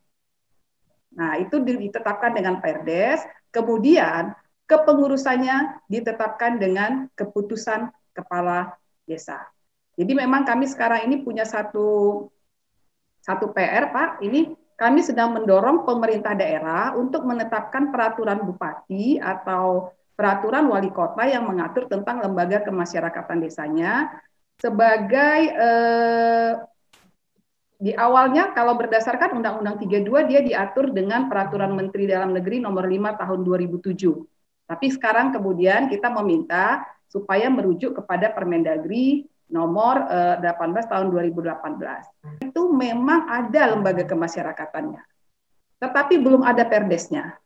Nah, 1.16 1.40
itu 1.40 1.56
ditetapkan 1.64 2.36
dengan 2.36 2.60
Perdes, 2.60 3.24
kemudian 3.48 4.36
kepengurusannya 4.68 5.88
ditetapkan 5.88 6.60
dengan 6.60 7.08
keputusan 7.16 7.88
kepala 8.12 8.76
desa. 9.08 9.48
Jadi 9.98 10.12
memang 10.14 10.46
kami 10.46 10.70
sekarang 10.70 11.10
ini 11.10 11.26
punya 11.26 11.42
satu 11.42 12.22
satu 13.18 13.50
PR, 13.50 13.90
Pak. 13.90 14.22
Ini 14.22 14.54
kami 14.78 15.02
sedang 15.02 15.34
mendorong 15.34 15.82
pemerintah 15.82 16.38
daerah 16.38 16.94
untuk 16.94 17.26
menetapkan 17.26 17.90
peraturan 17.90 18.46
bupati 18.46 19.18
atau 19.18 19.90
peraturan 20.14 20.70
wali 20.70 20.94
kota 20.94 21.26
yang 21.26 21.50
mengatur 21.50 21.90
tentang 21.90 22.22
lembaga 22.22 22.62
kemasyarakatan 22.62 23.42
desanya 23.42 24.06
sebagai 24.58 25.38
eh, 25.50 26.52
di 27.78 27.94
awalnya 27.94 28.50
kalau 28.50 28.74
berdasarkan 28.74 29.38
Undang-Undang 29.38 29.78
32 29.86 30.30
dia 30.30 30.40
diatur 30.42 30.90
dengan 30.90 31.30
peraturan 31.30 31.74
Menteri 31.78 32.10
Dalam 32.10 32.34
Negeri 32.34 32.58
nomor 32.58 32.90
5 32.90 33.18
tahun 33.22 33.40
2007. 33.46 33.94
Tapi 34.66 34.86
sekarang 34.90 35.30
kemudian 35.30 35.86
kita 35.86 36.10
meminta 36.10 36.82
supaya 37.06 37.46
merujuk 37.46 38.02
kepada 38.02 38.34
Permendagri 38.34 39.30
nomor 39.48 40.08
eh, 40.08 40.36
18 40.40 40.92
tahun 40.92 41.06
2018. 41.12 42.44
Itu 42.48 42.72
memang 42.72 43.28
ada 43.28 43.72
lembaga 43.72 44.04
kemasyarakatannya. 44.04 45.02
Tetapi 45.78 46.14
belum 46.20 46.44
ada 46.44 46.64
perdesnya. 46.68 47.36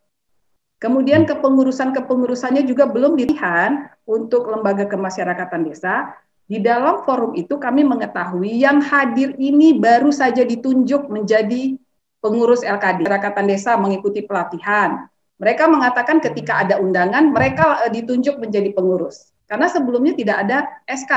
Kemudian 0.82 1.22
kepengurusan-kepengurusannya 1.30 2.66
juga 2.66 2.90
belum 2.90 3.14
dilihat 3.14 4.02
untuk 4.02 4.50
lembaga 4.50 4.90
kemasyarakatan 4.90 5.62
desa. 5.62 6.10
Di 6.42 6.58
dalam 6.58 7.06
forum 7.06 7.38
itu 7.38 7.54
kami 7.54 7.86
mengetahui 7.86 8.66
yang 8.66 8.82
hadir 8.82 9.38
ini 9.38 9.78
baru 9.78 10.10
saja 10.10 10.42
ditunjuk 10.42 11.06
menjadi 11.06 11.78
pengurus 12.18 12.66
LKD. 12.66 13.06
Masyarakatan 13.06 13.46
desa 13.46 13.78
mengikuti 13.78 14.26
pelatihan. 14.26 15.06
Mereka 15.38 15.70
mengatakan 15.70 16.18
ketika 16.18 16.66
ada 16.66 16.82
undangan, 16.82 17.30
mereka 17.30 17.86
eh, 17.86 17.90
ditunjuk 17.94 18.42
menjadi 18.42 18.74
pengurus. 18.74 19.30
Karena 19.46 19.70
sebelumnya 19.70 20.18
tidak 20.18 20.36
ada 20.42 20.58
SK. 20.90 21.12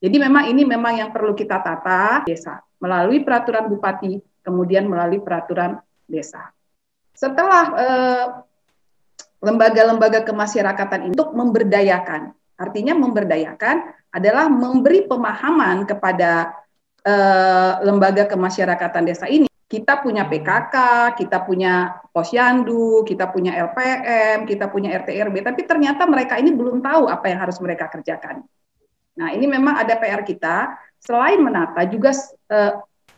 Jadi 0.00 0.16
memang 0.16 0.48
ini 0.48 0.64
memang 0.64 0.96
yang 0.96 1.10
perlu 1.12 1.36
kita 1.36 1.60
tata 1.60 2.24
desa 2.24 2.64
melalui 2.80 3.20
peraturan 3.20 3.68
bupati, 3.68 4.16
kemudian 4.40 4.88
melalui 4.88 5.20
peraturan 5.20 5.76
desa 6.08 6.48
setelah 7.20 7.64
eh, 7.76 8.26
lembaga-lembaga 9.44 10.24
kemasyarakatan 10.24 11.12
untuk 11.12 11.36
memberdayakan. 11.36 12.32
Artinya 12.56 12.96
memberdayakan 12.96 13.76
adalah 14.12 14.48
memberi 14.48 15.04
pemahaman 15.04 15.84
kepada 15.84 16.56
eh, 17.04 17.72
lembaga 17.84 18.24
kemasyarakatan 18.24 19.04
desa 19.04 19.28
ini. 19.28 19.48
Kita 19.70 20.02
punya 20.02 20.26
PKK, 20.26 20.74
kita 21.14 21.46
punya 21.46 22.02
posyandu, 22.10 23.06
kita 23.06 23.30
punya 23.30 23.54
LPM, 23.54 24.42
kita 24.42 24.66
punya 24.66 24.98
RTRB, 24.98 25.46
tapi 25.46 25.62
ternyata 25.62 26.10
mereka 26.10 26.42
ini 26.42 26.50
belum 26.50 26.82
tahu 26.82 27.06
apa 27.06 27.30
yang 27.30 27.38
harus 27.38 27.54
mereka 27.62 27.86
kerjakan. 27.86 28.42
Nah, 29.18 29.34
ini 29.34 29.50
memang 29.50 29.80
ada 29.80 29.98
PR 29.98 30.22
kita. 30.22 30.78
Selain 31.00 31.40
menata, 31.40 31.82
juga 31.88 32.12
eh, 32.52 32.74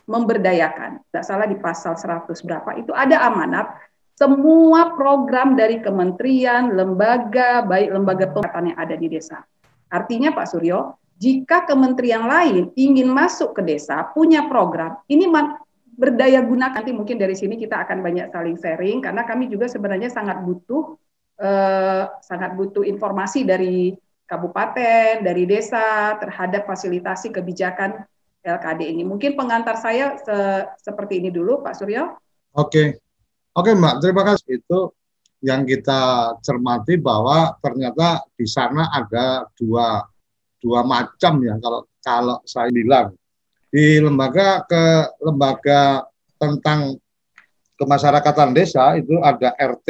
memberdayakan. 0.07 1.03
Tidak 1.09 1.25
salah 1.27 1.51
di 1.51 1.59
pasal 1.59 1.99
100 1.99 2.31
berapa, 2.47 2.71
itu 2.79 2.95
ada 2.95 3.27
amanat 3.27 3.75
semua 4.13 4.95
program 4.95 5.59
dari 5.59 5.83
kementerian, 5.83 6.77
lembaga, 6.77 7.65
baik 7.65 7.91
lembaga 7.91 8.31
pemerintahan 8.31 8.71
yang 8.71 8.79
ada 8.79 8.95
di 8.95 9.07
desa. 9.11 9.43
Artinya 9.91 10.31
Pak 10.31 10.47
Suryo, 10.53 10.95
jika 11.19 11.67
kementerian 11.67 12.29
lain 12.29 12.71
ingin 12.79 13.11
masuk 13.11 13.57
ke 13.59 13.63
desa, 13.67 14.07
punya 14.15 14.47
program, 14.47 15.01
ini 15.11 15.27
berdaya 15.93 16.41
guna 16.43 16.73
nanti 16.73 16.95
mungkin 16.95 17.21
dari 17.21 17.37
sini 17.37 17.59
kita 17.61 17.85
akan 17.85 18.01
banyak 18.01 18.33
saling 18.33 18.57
sharing 18.57 19.05
karena 19.05 19.23
kami 19.29 19.47
juga 19.47 19.69
sebenarnya 19.69 20.09
sangat 20.09 20.41
butuh 20.41 20.97
eh, 21.37 22.05
sangat 22.25 22.57
butuh 22.57 22.81
informasi 22.83 23.45
dari 23.45 23.93
kabupaten, 24.33 25.21
dari 25.21 25.45
desa 25.45 26.17
terhadap 26.17 26.65
fasilitasi 26.65 27.29
kebijakan 27.29 28.01
LKD 28.41 28.81
ini. 28.97 29.05
Mungkin 29.05 29.37
pengantar 29.37 29.77
saya 29.77 30.17
se 30.17 30.65
seperti 30.81 31.21
ini 31.21 31.29
dulu 31.29 31.61
Pak 31.61 31.77
Suryo. 31.77 32.17
Oke. 32.57 32.97
Oke 33.53 33.77
Mbak, 33.77 34.01
terima 34.01 34.25
kasih. 34.25 34.65
Itu 34.65 34.97
yang 35.45 35.69
kita 35.69 36.33
cermati 36.41 36.97
bahwa 36.97 37.53
ternyata 37.61 38.25
di 38.33 38.49
sana 38.49 38.89
ada 38.89 39.45
dua 39.59 40.01
dua 40.63 40.87
macam 40.87 41.43
ya 41.43 41.59
kalau 41.59 41.81
kalau 42.01 42.37
saya 42.47 42.71
bilang 42.71 43.13
di 43.69 43.99
lembaga 43.99 44.63
ke 44.65 45.11
lembaga 45.21 46.07
tentang 46.39 46.97
kemasyarakatan 47.77 48.55
desa 48.55 48.95
itu 48.95 49.19
ada 49.21 49.53
RT 49.59 49.89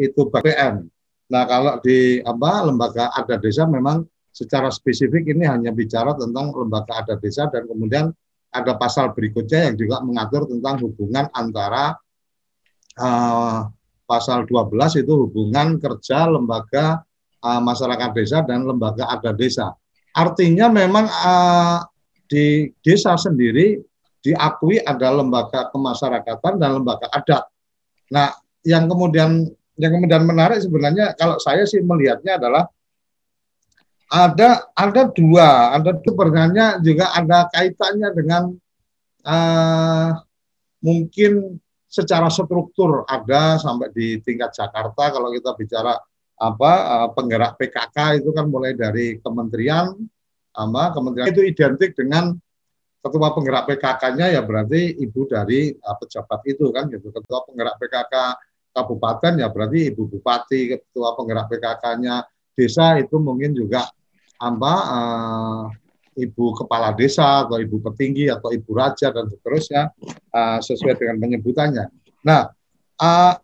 itu 0.00 0.20
BPM. 0.32 0.88
Nah, 1.30 1.46
kalau 1.46 1.78
di 1.78 2.18
apa 2.20 2.66
lembaga 2.66 3.14
adat 3.14 3.38
desa 3.38 3.62
memang 3.64 4.02
secara 4.34 4.70
spesifik 4.70 5.30
ini 5.30 5.46
hanya 5.46 5.70
bicara 5.70 6.14
tentang 6.18 6.50
lembaga 6.50 7.06
adat 7.06 7.22
desa 7.22 7.46
dan 7.46 7.70
kemudian 7.70 8.10
ada 8.50 8.74
pasal 8.74 9.14
berikutnya 9.14 9.70
yang 9.70 9.76
juga 9.78 10.02
mengatur 10.02 10.50
tentang 10.50 10.82
hubungan 10.82 11.30
antara 11.30 11.94
uh, 12.98 13.70
pasal 14.10 14.42
12 14.42 15.06
itu 15.06 15.12
hubungan 15.14 15.78
kerja 15.78 16.26
lembaga 16.26 17.06
uh, 17.46 17.62
masyarakat 17.62 18.10
desa 18.10 18.42
dan 18.42 18.66
lembaga 18.66 19.06
adat 19.06 19.38
desa. 19.38 19.70
Artinya 20.10 20.66
memang 20.66 21.06
uh, 21.06 21.78
di 22.26 22.74
desa 22.82 23.14
sendiri 23.14 23.78
diakui 24.18 24.82
ada 24.82 25.14
lembaga 25.14 25.70
kemasyarakatan 25.70 26.58
dan 26.58 26.70
lembaga 26.82 27.06
adat. 27.14 27.46
Nah, 28.10 28.34
yang 28.66 28.90
kemudian 28.90 29.46
yang 29.80 29.96
kemudian 29.96 30.24
menarik 30.28 30.60
sebenarnya 30.60 31.16
kalau 31.16 31.40
saya 31.40 31.64
sih 31.64 31.80
melihatnya 31.80 32.36
adalah 32.36 32.68
ada 34.10 34.66
ada 34.74 35.02
dua, 35.06 35.70
ada 35.70 35.94
sebenarnya 36.02 36.82
juga 36.82 37.14
ada 37.14 37.46
kaitannya 37.54 38.08
dengan 38.10 38.42
uh, 39.22 40.10
mungkin 40.82 41.62
secara 41.86 42.26
struktur 42.26 43.06
ada 43.06 43.58
sampai 43.58 43.90
di 43.94 44.18
tingkat 44.22 44.50
Jakarta 44.54 45.14
kalau 45.14 45.30
kita 45.30 45.54
bicara 45.54 45.94
apa 46.40 46.72
uh, 46.86 47.08
penggerak 47.14 47.54
PKK 47.54 48.22
itu 48.22 48.30
kan 48.34 48.50
mulai 48.50 48.74
dari 48.74 49.18
kementerian 49.22 49.94
apa 50.50 50.82
kementerian 50.90 51.30
itu 51.30 51.46
identik 51.46 51.94
dengan 51.94 52.34
ketua 53.00 53.32
penggerak 53.32 53.64
PKK-nya 53.70 54.34
ya 54.34 54.40
berarti 54.42 54.98
ibu 54.98 55.24
dari 55.30 55.70
uh, 55.70 55.96
pejabat 55.96 56.40
itu 56.50 56.66
kan 56.74 56.90
gitu 56.90 57.14
ketua 57.14 57.46
penggerak 57.46 57.78
PKK 57.78 58.14
kabupaten 58.70 59.42
ya 59.42 59.50
berarti 59.50 59.90
ibu 59.90 60.06
bupati, 60.06 60.74
ketua 60.74 61.18
penggerak 61.18 61.50
PKK-nya 61.50 62.24
desa 62.54 62.98
itu 62.98 63.16
mungkin 63.18 63.54
juga 63.54 63.88
apa 64.40 64.74
uh, 64.88 65.62
ibu 66.16 66.56
kepala 66.56 66.92
desa 66.96 67.44
atau 67.46 67.60
ibu 67.60 67.78
petinggi 67.80 68.28
atau 68.28 68.50
ibu 68.50 68.70
raja 68.72 69.12
dan 69.12 69.28
seterusnya 69.28 69.92
uh, 70.32 70.58
sesuai 70.58 70.96
dengan 70.96 71.16
penyebutannya. 71.20 71.84
Nah, 72.24 72.50
uh, 73.00 73.34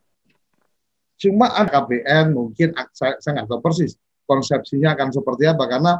cuma 1.17 1.49
KBN 1.49 2.37
mungkin 2.37 2.77
saya, 2.93 3.17
saya 3.21 3.41
nggak 3.41 3.49
tahu 3.49 3.61
persis 3.65 3.97
konsepsinya 4.29 4.93
akan 4.93 5.09
seperti 5.15 5.49
apa 5.49 5.65
karena 5.65 5.93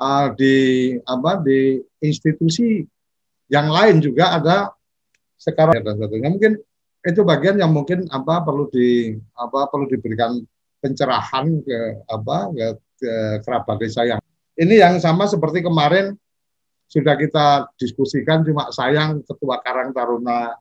uh, 0.00 0.26
di 0.34 0.56
apa 1.04 1.38
di 1.44 1.78
institusi 2.02 2.82
yang 3.52 3.70
lain 3.70 4.02
juga 4.02 4.34
ada 4.34 4.56
sekarang 5.38 5.84
dan 5.84 5.94
sebagainya 6.00 6.30
mungkin 6.32 6.52
itu 7.04 7.20
bagian 7.22 7.60
yang 7.60 7.70
mungkin 7.70 8.08
apa 8.08 8.40
perlu 8.40 8.66
di 8.72 9.12
apa 9.36 9.68
perlu 9.68 9.84
diberikan 9.86 10.40
pencerahan 10.80 11.60
ke 11.60 11.78
apa 12.08 12.36
ke, 12.52 12.66
ke 13.00 13.12
kerabat 13.44 13.76
desa 13.76 14.08
yang 14.08 14.20
ini 14.56 14.80
yang 14.80 14.96
sama 15.02 15.28
seperti 15.28 15.60
kemarin 15.60 16.16
sudah 16.88 17.18
kita 17.18 17.74
diskusikan 17.74 18.46
cuma 18.46 18.70
sayang 18.70 19.24
ketua 19.26 19.58
Karang 19.64 19.90
Taruna 19.90 20.54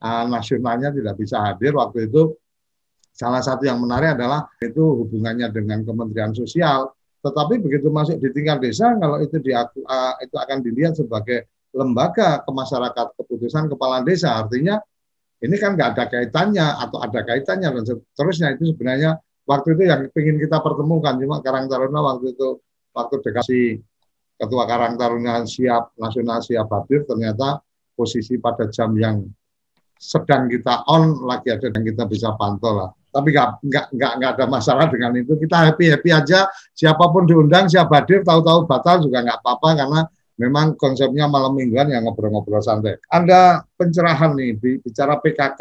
uh, 0.00 0.24
nasionalnya 0.28 0.92
tidak 0.92 1.14
bisa 1.16 1.40
hadir. 1.40 1.72
Waktu 1.72 2.10
itu 2.10 2.36
salah 3.16 3.40
satu 3.40 3.64
yang 3.64 3.80
menarik 3.80 4.16
adalah 4.18 4.48
itu 4.60 5.04
hubungannya 5.04 5.48
dengan 5.52 5.80
Kementerian 5.84 6.36
Sosial. 6.36 6.92
Tetapi 7.20 7.60
begitu 7.60 7.92
masuk 7.92 8.16
di 8.16 8.32
tingkat 8.32 8.64
desa 8.64 8.96
kalau 8.96 9.20
itu 9.20 9.36
diaku, 9.40 9.84
uh, 9.84 10.16
itu 10.24 10.36
akan 10.36 10.58
dilihat 10.64 10.96
sebagai 10.96 11.48
lembaga 11.70 12.42
kemasyarakatan 12.44 13.16
keputusan 13.16 13.64
kepala 13.72 14.04
desa. 14.04 14.40
Artinya 14.40 14.80
ini 15.40 15.56
kan 15.56 15.72
nggak 15.72 15.88
ada 15.96 16.04
kaitannya 16.08 16.66
atau 16.84 17.00
ada 17.00 17.20
kaitannya 17.24 17.68
dan 17.72 17.84
seterusnya. 17.84 18.56
Itu 18.60 18.76
sebenarnya 18.76 19.16
waktu 19.48 19.72
itu 19.72 19.82
yang 19.88 20.00
ingin 20.12 20.36
kita 20.36 20.60
pertemukan. 20.60 21.16
Cuma 21.16 21.40
Karang 21.40 21.66
Taruna 21.66 22.00
waktu 22.04 22.36
itu 22.36 22.60
waktu 22.92 23.14
dekasi 23.24 23.60
ketua 24.36 24.64
Karang 24.68 25.00
Taruna 25.00 25.40
siap 25.48 25.96
nasional 25.96 26.44
siap 26.44 26.68
hadir 26.68 27.08
ternyata 27.08 27.64
posisi 27.96 28.36
pada 28.36 28.68
jam 28.68 28.92
yang 28.96 29.24
sedang 30.00 30.48
kita 30.48 30.88
on 30.88 31.28
lagi 31.28 31.52
ada 31.52 31.68
yang 31.72 31.84
kita 31.84 32.04
bisa 32.04 32.36
pantau 32.36 32.76
lah. 32.76 32.90
Tapi 33.10 33.32
nggak 33.32 33.48
nggak 33.64 33.86
nggak 33.96 34.12
nggak 34.20 34.30
ada 34.36 34.44
masalah 34.44 34.86
dengan 34.92 35.16
itu. 35.16 35.40
Kita 35.40 35.72
happy 35.72 35.88
happy 35.88 36.10
aja. 36.12 36.52
Siapa 36.76 37.08
pun 37.08 37.24
diundang 37.24 37.64
siap 37.64 37.88
hadir 37.96 38.20
tahu-tahu 38.20 38.68
batal 38.68 39.00
juga 39.04 39.24
nggak 39.24 39.40
apa-apa 39.40 39.68
karena 39.72 40.00
memang 40.40 40.80
konsepnya 40.80 41.28
malam 41.28 41.52
mingguan 41.52 41.92
yang 41.92 42.08
ngobrol-ngobrol 42.08 42.64
santai. 42.64 42.96
Anda 43.12 43.60
pencerahan 43.76 44.32
nih 44.32 44.80
bicara 44.80 45.20
PKK, 45.20 45.60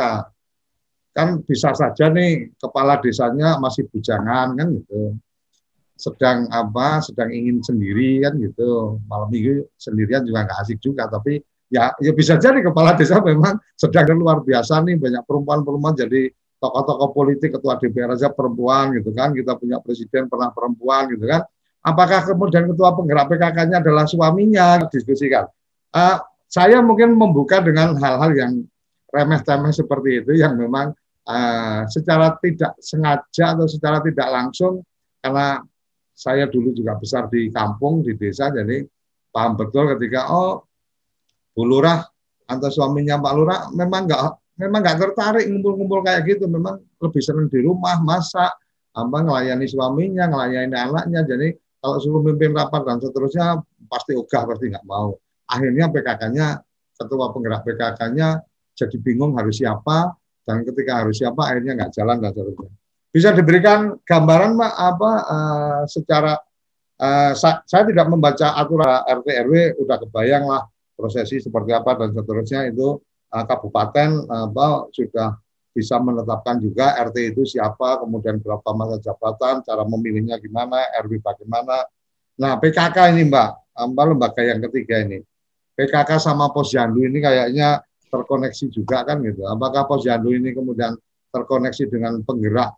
kan 1.12 1.44
bisa 1.44 1.76
saja 1.76 2.08
nih 2.08 2.56
kepala 2.56 3.04
desanya 3.04 3.60
masih 3.60 3.92
bujangan 3.92 4.56
kan 4.56 4.68
gitu, 4.80 5.20
sedang 6.00 6.48
apa, 6.48 7.04
sedang 7.04 7.28
ingin 7.28 7.60
sendiri 7.60 8.24
kan 8.24 8.40
gitu, 8.40 9.04
malam 9.12 9.28
minggu 9.28 9.68
sendirian 9.76 10.24
juga 10.24 10.48
nggak 10.48 10.60
asik 10.64 10.80
juga, 10.80 11.12
tapi 11.12 11.44
ya 11.68 11.92
ya 12.00 12.16
bisa 12.16 12.40
jadi 12.40 12.64
kepala 12.64 12.96
desa 12.96 13.20
memang 13.20 13.60
sedang 13.76 14.16
luar 14.16 14.40
biasa 14.48 14.80
nih 14.88 14.96
banyak 14.96 15.24
perempuan-perempuan. 15.28 15.94
Jadi 16.00 16.32
tokoh-tokoh 16.60 17.10
politik 17.12 17.56
ketua 17.60 17.76
DPR 17.78 18.16
aja 18.16 18.32
perempuan 18.32 18.96
gitu 18.96 19.12
kan. 19.12 19.36
Kita 19.36 19.60
punya 19.60 19.78
presiden 19.84 20.32
pernah 20.32 20.50
perempuan 20.56 21.12
gitu 21.14 21.28
kan 21.28 21.44
Apakah 21.80 22.28
kemudian 22.28 22.68
ketua 22.68 22.92
penggerak 22.92 23.32
PKK-nya 23.32 23.80
adalah 23.80 24.04
suaminya? 24.04 24.84
Diskusikan. 24.92 25.48
Uh, 25.96 26.20
saya 26.50 26.84
mungkin 26.84 27.16
membuka 27.16 27.62
dengan 27.64 27.96
hal-hal 27.96 28.32
yang 28.36 28.52
remeh-temeh 29.14 29.74
seperti 29.74 30.22
itu 30.22 30.38
yang 30.38 30.58
memang 30.58 30.94
uh, 31.30 31.86
secara 31.90 32.38
tidak 32.42 32.78
sengaja 32.82 33.58
atau 33.58 33.66
secara 33.70 34.02
tidak 34.02 34.28
langsung 34.30 34.82
karena 35.22 35.62
saya 36.14 36.46
dulu 36.52 36.76
juga 36.76 36.98
besar 37.00 37.32
di 37.32 37.48
kampung 37.50 38.04
di 38.04 38.18
desa 38.18 38.52
jadi 38.52 38.86
paham 39.32 39.56
betul 39.56 39.88
ketika 39.96 40.30
oh 40.30 40.68
Bu 41.54 41.64
Lurah 41.66 42.02
atau 42.50 42.70
suaminya 42.70 43.22
Pak 43.22 43.34
Lurah 43.34 43.60
memang 43.74 44.10
nggak 44.10 44.22
memang 44.60 44.80
nggak 44.84 44.98
tertarik 45.00 45.46
ngumpul-ngumpul 45.48 46.02
kayak 46.04 46.28
gitu 46.28 46.50
memang 46.50 46.82
lebih 47.00 47.22
senang 47.24 47.48
di 47.48 47.62
rumah 47.64 48.02
masak 48.02 48.52
apa 48.90 49.18
ngelayani 49.22 49.66
suaminya 49.70 50.28
ngelayani 50.28 50.76
anaknya 50.76 51.22
jadi 51.24 51.48
kalau 51.80 51.98
suruh 52.00 52.24
mimpin 52.24 52.52
rapat 52.52 52.84
dan 52.84 53.00
seterusnya 53.00 53.64
pasti 53.88 54.16
ogah 54.16 54.44
pasti 54.44 54.72
nggak 54.72 54.86
mau. 54.86 55.16
Akhirnya 55.50 55.88
PKK-nya 55.90 56.48
ketua 57.00 57.32
penggerak 57.32 57.64
PKK-nya 57.64 58.44
jadi 58.76 58.98
bingung 59.00 59.40
harus 59.40 59.60
siapa 59.60 60.14
dan 60.44 60.68
ketika 60.68 61.04
harus 61.04 61.20
siapa 61.20 61.42
akhirnya 61.48 61.80
nggak 61.80 61.92
jalan 61.96 62.20
dan 62.20 62.32
seterusnya. 62.36 62.72
Bisa 63.10 63.34
diberikan 63.34 63.98
gambaran 64.06 64.54
Pak 64.54 64.74
apa 64.78 65.12
uh, 65.26 65.82
secara 65.90 66.38
uh, 67.02 67.32
sa 67.34 67.66
saya 67.66 67.84
tidak 67.90 68.06
membaca 68.12 68.54
aturan 68.54 69.02
RT 69.08 69.28
RW 69.50 69.56
udah 69.82 69.98
kebayang 70.06 70.46
lah 70.46 70.68
prosesi 70.94 71.42
seperti 71.42 71.72
apa 71.74 71.96
dan 71.96 72.14
seterusnya 72.14 72.70
itu 72.70 73.00
uh, 73.34 73.44
kabupaten 73.48 74.30
uh, 74.30 74.86
sudah 74.92 75.34
bisa 75.70 76.02
menetapkan 76.02 76.58
juga 76.58 76.98
RT 76.98 77.36
itu 77.36 77.46
siapa, 77.46 78.02
kemudian 78.02 78.42
berapa 78.42 78.70
masa 78.74 78.98
jabatan, 79.00 79.62
cara 79.62 79.84
memilihnya 79.86 80.42
gimana, 80.42 80.82
RW 81.06 81.22
bagaimana. 81.22 81.86
Nah, 82.40 82.58
PKK 82.58 83.14
ini 83.14 83.30
Mbak, 83.30 83.50
Mbak 83.94 84.06
lembaga 84.10 84.42
yang 84.42 84.60
ketiga 84.70 85.06
ini. 85.06 85.22
PKK 85.78 86.20
sama 86.20 86.52
Posyandu 86.52 87.06
ini 87.06 87.24
kayaknya 87.24 87.80
terkoneksi 88.10 88.66
juga 88.74 89.06
kan 89.06 89.22
gitu. 89.24 89.46
Apakah 89.48 89.86
Posyandu 89.86 90.34
ini 90.34 90.52
kemudian 90.52 90.98
terkoneksi 91.30 91.84
dengan 91.88 92.20
penggerak 92.26 92.76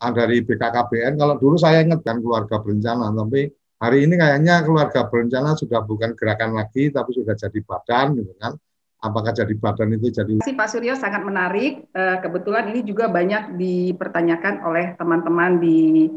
dari 0.00 0.42
BKKBN? 0.42 1.14
Kalau 1.20 1.36
dulu 1.38 1.54
saya 1.60 1.84
ingat 1.84 2.02
kan 2.02 2.18
keluarga 2.18 2.58
berencana, 2.58 3.12
tapi 3.14 3.46
hari 3.78 4.08
ini 4.08 4.18
kayaknya 4.18 4.64
keluarga 4.64 5.06
berencana 5.06 5.54
sudah 5.54 5.84
bukan 5.84 6.16
gerakan 6.18 6.56
lagi, 6.58 6.90
tapi 6.90 7.14
sudah 7.14 7.36
jadi 7.36 7.58
badan 7.62 8.18
gitu 8.18 8.34
kan 8.40 8.56
apakah 9.02 9.34
jadi 9.34 9.52
badan 9.58 9.98
itu 9.98 10.14
jadi 10.14 10.38
Terima 10.38 10.46
kasih 10.46 10.56
Pak 10.56 10.68
Suryo 10.70 10.94
sangat 10.94 11.26
menarik. 11.26 11.90
Eh, 11.90 12.16
kebetulan 12.22 12.70
ini 12.70 12.86
juga 12.86 13.10
banyak 13.10 13.58
dipertanyakan 13.58 14.62
oleh 14.62 14.94
teman-teman 14.94 15.58
di 15.58 16.08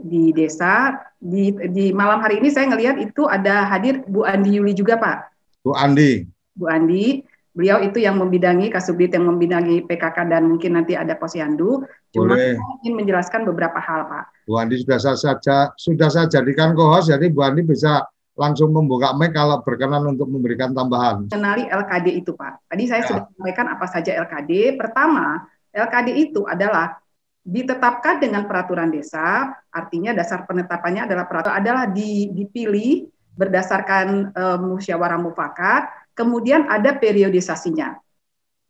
di 0.00 0.32
desa. 0.32 0.96
Di, 1.20 1.52
di 1.68 1.92
malam 1.92 2.24
hari 2.24 2.40
ini 2.40 2.48
saya 2.48 2.72
ngelihat 2.72 2.96
itu 2.96 3.28
ada 3.28 3.68
hadir 3.68 4.00
Bu 4.08 4.24
Andi 4.24 4.56
Yuli 4.56 4.72
juga 4.72 4.96
Pak. 4.96 5.18
Bu 5.60 5.76
Andi. 5.76 6.24
Bu 6.56 6.72
Andi, 6.72 7.20
beliau 7.52 7.84
itu 7.84 8.00
yang 8.00 8.16
membidangi 8.16 8.72
Kasubdit 8.72 9.12
yang 9.12 9.28
membidangi 9.28 9.84
PKK 9.84 10.32
dan 10.32 10.48
mungkin 10.48 10.80
nanti 10.80 10.96
ada 10.96 11.12
Posyandu. 11.20 11.84
Cuma 12.10 12.34
Boleh. 12.34 12.56
ingin 12.80 13.04
menjelaskan 13.04 13.44
beberapa 13.44 13.76
hal 13.76 14.08
Pak. 14.08 14.48
Bu 14.48 14.56
Andi 14.56 14.80
sudah 14.80 14.96
saya 14.96 15.20
saja 15.20 15.56
sudah 15.76 16.08
saya 16.08 16.26
jadikan 16.32 16.72
co-host, 16.72 17.12
jadi 17.12 17.28
Bu 17.28 17.44
Andi 17.44 17.68
bisa 17.68 18.08
langsung 18.40 18.72
membuka 18.72 19.12
mic 19.12 19.36
kalau 19.36 19.60
berkenan 19.60 20.08
untuk 20.08 20.32
memberikan 20.32 20.72
tambahan. 20.72 21.28
Kenali 21.28 21.68
LKD 21.68 22.24
itu, 22.24 22.32
Pak. 22.32 22.72
Tadi 22.72 22.88
saya 22.88 23.04
ya. 23.04 23.08
sudah 23.12 23.22
sampaikan 23.36 23.66
apa 23.68 23.84
saja 23.84 24.16
LKD. 24.16 24.80
Pertama, 24.80 25.44
LKD 25.68 26.08
itu 26.16 26.48
adalah 26.48 26.96
ditetapkan 27.44 28.16
dengan 28.16 28.48
peraturan 28.48 28.88
desa, 28.88 29.52
artinya 29.68 30.16
dasar 30.16 30.48
penetapannya 30.48 31.04
adalah 31.04 31.28
peraturan 31.28 31.56
adalah 31.60 31.84
dipilih 31.92 33.12
berdasarkan 33.36 34.32
uh, 34.32 34.58
musyawarah 34.60 35.20
mufakat, 35.20 35.88
kemudian 36.16 36.68
ada 36.68 36.96
periodisasinya. 36.96 37.96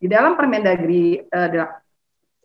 Di 0.01 0.09
dalam 0.09 0.33
Permendagri 0.33 1.21
eh, 1.21 1.49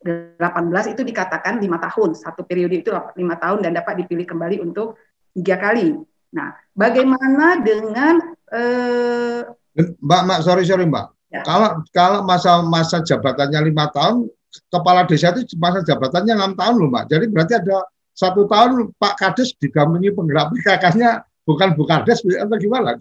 18 0.05 0.93
itu 0.93 1.01
dikatakan 1.01 1.57
lima 1.57 1.81
tahun, 1.81 2.13
satu 2.13 2.45
periode 2.45 2.85
itu 2.85 2.93
lima 3.17 3.41
tahun 3.41 3.65
dan 3.65 3.73
dapat 3.73 4.05
dipilih 4.05 4.29
kembali 4.29 4.61
untuk 4.61 5.01
tiga 5.33 5.57
kali. 5.57 5.97
Nah, 6.37 6.53
bagaimana 6.77 7.65
dengan 7.65 8.21
eh, 8.53 9.41
Mbak, 9.77 10.21
Mbak, 10.29 10.41
sorry 10.45 10.69
sorry 10.69 10.85
Mbak, 10.85 11.07
ya. 11.33 11.43
kalau 11.49 11.81
kalau 11.97 12.21
masa 12.29 12.61
masa 12.61 13.01
jabatannya 13.01 13.73
lima 13.73 13.89
tahun, 13.93 14.29
kepala 14.69 15.09
desa 15.09 15.33
itu 15.33 15.57
masa 15.57 15.81
jabatannya 15.81 16.37
enam 16.37 16.53
tahun 16.53 16.77
loh 16.77 16.89
Mbak. 16.93 17.05
Jadi 17.09 17.25
berarti 17.33 17.55
ada 17.57 17.89
satu 18.13 18.45
tahun 18.45 18.93
Pak 18.97 19.15
Kades 19.17 19.57
didampingi 19.57 20.13
penggerak 20.13 20.53
PKK-nya 20.53 21.25
bukan 21.49 21.73
Bukades 21.77 22.21
atau 22.21 22.57
gimana? 22.61 23.01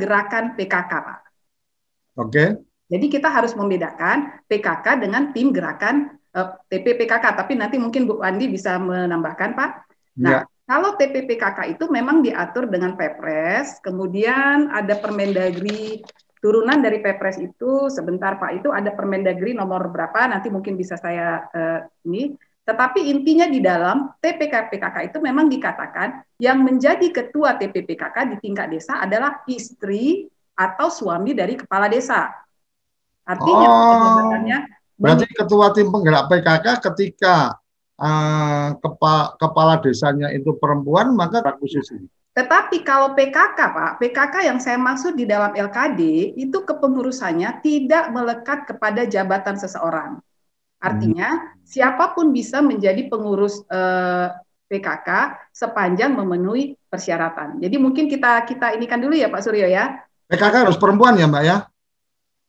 Gerakan 0.00 0.58
PKK 0.58 0.92
Pak. 0.92 1.18
Oke. 2.18 2.30
Okay. 2.30 2.48
Jadi 2.90 3.06
kita 3.06 3.30
harus 3.30 3.54
membedakan 3.54 4.42
PKK 4.50 4.98
dengan 4.98 5.30
tim 5.30 5.54
gerakan 5.54 6.18
uh, 6.34 6.58
eh, 6.66 6.82
TPPKK. 6.82 7.22
Tapi 7.38 7.54
nanti 7.54 7.78
mungkin 7.78 8.10
Bu 8.10 8.18
Andi 8.18 8.50
bisa 8.50 8.82
menambahkan, 8.82 9.54
Pak. 9.54 9.70
Nah, 10.18 10.30
ya. 10.30 10.40
Kalau 10.70 10.94
TPPKK 10.94 11.74
itu 11.74 11.90
memang 11.90 12.22
diatur 12.22 12.70
dengan 12.70 12.94
Pepres, 12.94 13.82
kemudian 13.82 14.70
ada 14.70 14.94
Permendagri 15.02 15.98
turunan 16.38 16.78
dari 16.78 17.02
Pepres 17.02 17.42
itu 17.42 17.90
sebentar 17.90 18.38
Pak 18.38 18.62
itu 18.62 18.70
ada 18.70 18.94
Permendagri 18.94 19.50
nomor 19.50 19.90
berapa 19.90 20.30
nanti 20.30 20.46
mungkin 20.46 20.78
bisa 20.78 20.94
saya 20.94 21.50
uh, 21.50 21.82
ini 22.06 22.38
tetapi 22.70 23.02
intinya 23.10 23.50
di 23.50 23.58
dalam 23.58 24.14
TPK-PKK 24.22 25.10
itu 25.10 25.18
memang 25.18 25.50
dikatakan 25.50 26.22
yang 26.38 26.62
menjadi 26.62 27.10
ketua 27.10 27.58
TPPKK 27.58 28.30
di 28.30 28.36
tingkat 28.38 28.70
desa 28.70 29.02
adalah 29.02 29.42
istri 29.50 30.30
atau 30.54 30.86
suami 30.86 31.34
dari 31.34 31.58
kepala 31.58 31.90
desa. 31.90 32.30
Artinya 33.26 33.66
oh, 33.66 34.30
berarti 35.02 35.26
ketua 35.34 35.74
tim 35.74 35.90
penggerak 35.90 36.30
PKK 36.30 36.66
ketika 36.92 37.58
uh, 38.00 38.74
kepa, 38.80 39.36
kepala 39.36 39.78
desanya 39.84 40.32
itu 40.32 40.56
perempuan 40.56 41.12
maka 41.12 41.44
khusus 41.60 41.86
ini. 41.92 42.08
Tetapi 42.30 42.86
kalau 42.86 43.12
PKK, 43.12 43.58
Pak, 43.58 43.92
PKK 44.00 44.34
yang 44.46 44.58
saya 44.62 44.78
maksud 44.78 45.18
di 45.18 45.26
dalam 45.26 45.50
LKD 45.50 46.32
itu 46.38 46.62
kepengurusannya 46.62 47.60
tidak 47.60 48.08
melekat 48.14 48.70
kepada 48.70 49.04
jabatan 49.04 49.58
seseorang. 49.58 50.22
Artinya 50.80 51.28
hmm. 51.36 51.66
siapa 51.66 52.16
pun 52.16 52.32
bisa 52.32 52.64
menjadi 52.64 53.10
pengurus 53.10 53.60
eh, 53.68 54.32
PKK 54.70 55.36
sepanjang 55.52 56.14
memenuhi 56.14 56.78
persyaratan. 56.86 57.58
Jadi 57.58 57.76
mungkin 57.76 58.06
kita 58.06 58.46
kita 58.46 58.78
ini 58.78 58.86
kan 58.86 59.02
dulu 59.02 59.12
ya 59.12 59.28
Pak 59.28 59.42
Suryo 59.42 59.66
ya. 59.66 60.06
PKK 60.30 60.70
harus 60.70 60.78
perempuan 60.78 61.18
ya 61.18 61.26
Mbak 61.26 61.42
ya? 61.44 61.56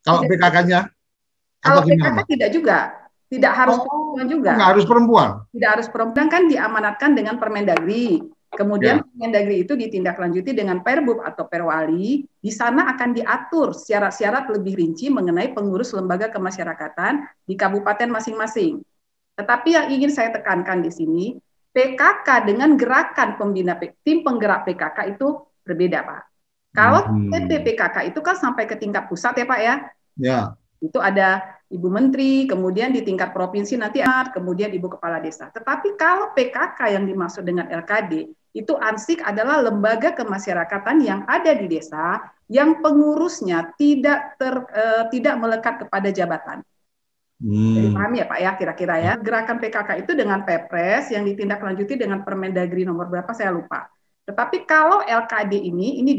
Kalau 0.05 0.21
PKK-nya? 0.29 0.79
Kalau 1.57 1.81
PKK 1.81 2.17
tidak 2.29 2.49
juga. 2.53 3.00
Tidak 3.31 3.53
harus 3.55 3.79
oh, 3.79 3.87
perempuan 3.87 4.25
juga. 4.27 4.51
Tidak 4.59 4.69
harus 4.75 4.85
perempuan. 4.85 5.29
Tidak 5.55 5.69
harus 5.71 5.87
perempuan 5.87 6.27
kan 6.27 6.43
diamanatkan 6.51 7.15
dengan 7.15 7.39
Permendagri. 7.39 8.19
Kemudian 8.51 8.99
ya. 8.99 9.03
Permendagri 9.07 9.63
itu 9.63 9.79
ditindaklanjuti 9.79 10.51
dengan 10.51 10.83
Perbub 10.83 11.23
atau 11.23 11.47
Perwali. 11.47 12.27
Di 12.27 12.51
sana 12.51 12.91
akan 12.91 13.15
diatur 13.15 13.71
syarat-syarat 13.71 14.51
lebih 14.51 14.75
rinci 14.75 15.07
mengenai 15.07 15.55
pengurus 15.55 15.95
lembaga 15.95 16.27
kemasyarakatan 16.27 17.23
di 17.47 17.55
kabupaten 17.55 18.11
masing-masing. 18.11 18.83
Tetapi 19.39 19.69
yang 19.79 19.87
ingin 19.87 20.11
saya 20.11 20.35
tekankan 20.35 20.83
di 20.83 20.91
sini, 20.91 21.39
PKK 21.71 22.51
dengan 22.51 22.75
gerakan 22.75 23.39
pembina 23.39 23.79
tim 24.03 24.27
penggerak 24.27 24.67
PKK 24.67 25.15
itu 25.15 25.39
berbeda, 25.63 26.03
Pak. 26.03 26.21
Kalau 26.75 27.07
hmm. 27.07 27.31
TPPKK 27.31 28.11
itu 28.11 28.19
kan 28.19 28.35
sampai 28.35 28.67
ke 28.67 28.75
tingkat 28.75 29.07
pusat 29.07 29.39
ya 29.39 29.47
Pak 29.47 29.59
ya. 29.59 29.75
Ya. 30.19 30.39
Itu 30.83 30.99
ada 30.99 31.60
Ibu 31.71 31.87
Menteri, 31.87 32.43
kemudian 32.51 32.91
di 32.91 32.99
tingkat 32.99 33.31
provinsi 33.31 33.79
nanti 33.79 34.03
kemudian 34.03 34.75
Ibu 34.75 34.99
Kepala 34.99 35.23
Desa. 35.23 35.47
Tetapi 35.47 35.95
kalau 35.95 36.35
PKK 36.35 36.99
yang 36.99 37.07
dimaksud 37.07 37.47
dengan 37.47 37.71
LKD, 37.71 38.27
itu 38.51 38.75
ANSIK 38.75 39.23
adalah 39.23 39.63
lembaga 39.63 40.11
kemasyarakatan 40.11 40.99
yang 40.99 41.23
ada 41.23 41.55
di 41.55 41.71
desa 41.71 42.19
yang 42.51 42.83
pengurusnya 42.83 43.71
tidak 43.79 44.35
ter, 44.35 44.51
eh, 44.75 45.03
tidak 45.07 45.39
melekat 45.39 45.87
kepada 45.87 46.11
jabatan. 46.11 46.59
Hmm. 47.39 47.73
Jadi 47.79 47.87
paham 47.95 48.11
ya 48.19 48.25
Pak 48.27 48.39
ya 48.43 48.51
kira-kira 48.59 48.95
ya. 48.99 49.13
Gerakan 49.15 49.57
PKK 49.63 49.89
itu 50.03 50.11
dengan 50.11 50.43
Pepres 50.43 51.07
yang 51.15 51.23
ditindaklanjuti 51.23 51.95
dengan 51.95 52.27
Permendagri 52.27 52.83
nomor 52.83 53.07
berapa 53.07 53.31
saya 53.31 53.55
lupa. 53.55 53.87
Tetapi 54.27 54.67
kalau 54.67 54.99
LKD 54.99 55.55
ini 55.55 56.03
ini 56.03 56.11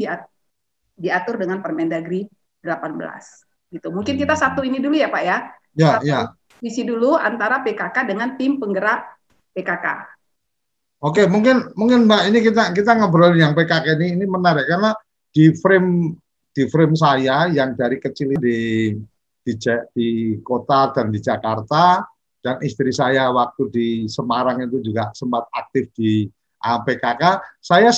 diatur 0.97 1.37
dengan 1.37 1.61
Permendagri 1.61 2.25
18 2.65 3.52
gitu. 3.73 3.89
Mungkin 3.89 4.15
kita 4.15 4.37
satu 4.37 4.61
ini 4.61 4.77
dulu 4.77 4.93
ya 4.93 5.09
Pak 5.09 5.23
ya. 5.25 5.37
Ya, 5.73 5.89
satu 5.97 6.05
ya. 6.05 6.19
Visi 6.61 6.85
dulu 6.85 7.17
antara 7.17 7.65
PKK 7.65 7.97
dengan 8.05 8.37
tim 8.37 8.61
penggerak 8.61 9.17
PKK. 9.57 9.85
Oke, 11.03 11.27
mungkin 11.27 11.73
mungkin 11.75 12.07
Mbak 12.07 12.21
ini 12.31 12.39
kita 12.39 12.63
kita 12.71 12.91
ngobrol 12.95 13.35
yang 13.35 13.51
PKK 13.51 13.99
ini 13.99 14.15
ini 14.15 14.25
menarik 14.29 14.69
karena 14.69 14.95
di 15.33 15.51
frame 15.57 16.15
di 16.53 16.63
frame 16.69 16.95
saya 16.95 17.49
yang 17.49 17.75
dari 17.75 17.97
kecil 17.99 18.37
di 18.37 18.93
di, 19.43 19.53
di 19.91 20.09
kota 20.39 20.95
dan 20.95 21.11
di 21.11 21.19
Jakarta 21.19 22.05
dan 22.39 22.61
istri 22.63 22.95
saya 22.95 23.27
waktu 23.33 23.63
di 23.67 23.87
Semarang 24.07 24.63
itu 24.63 24.79
juga 24.79 25.11
sempat 25.11 25.49
aktif 25.51 25.91
di 25.97 26.29
PKK, 26.63 27.43
saya 27.59 27.91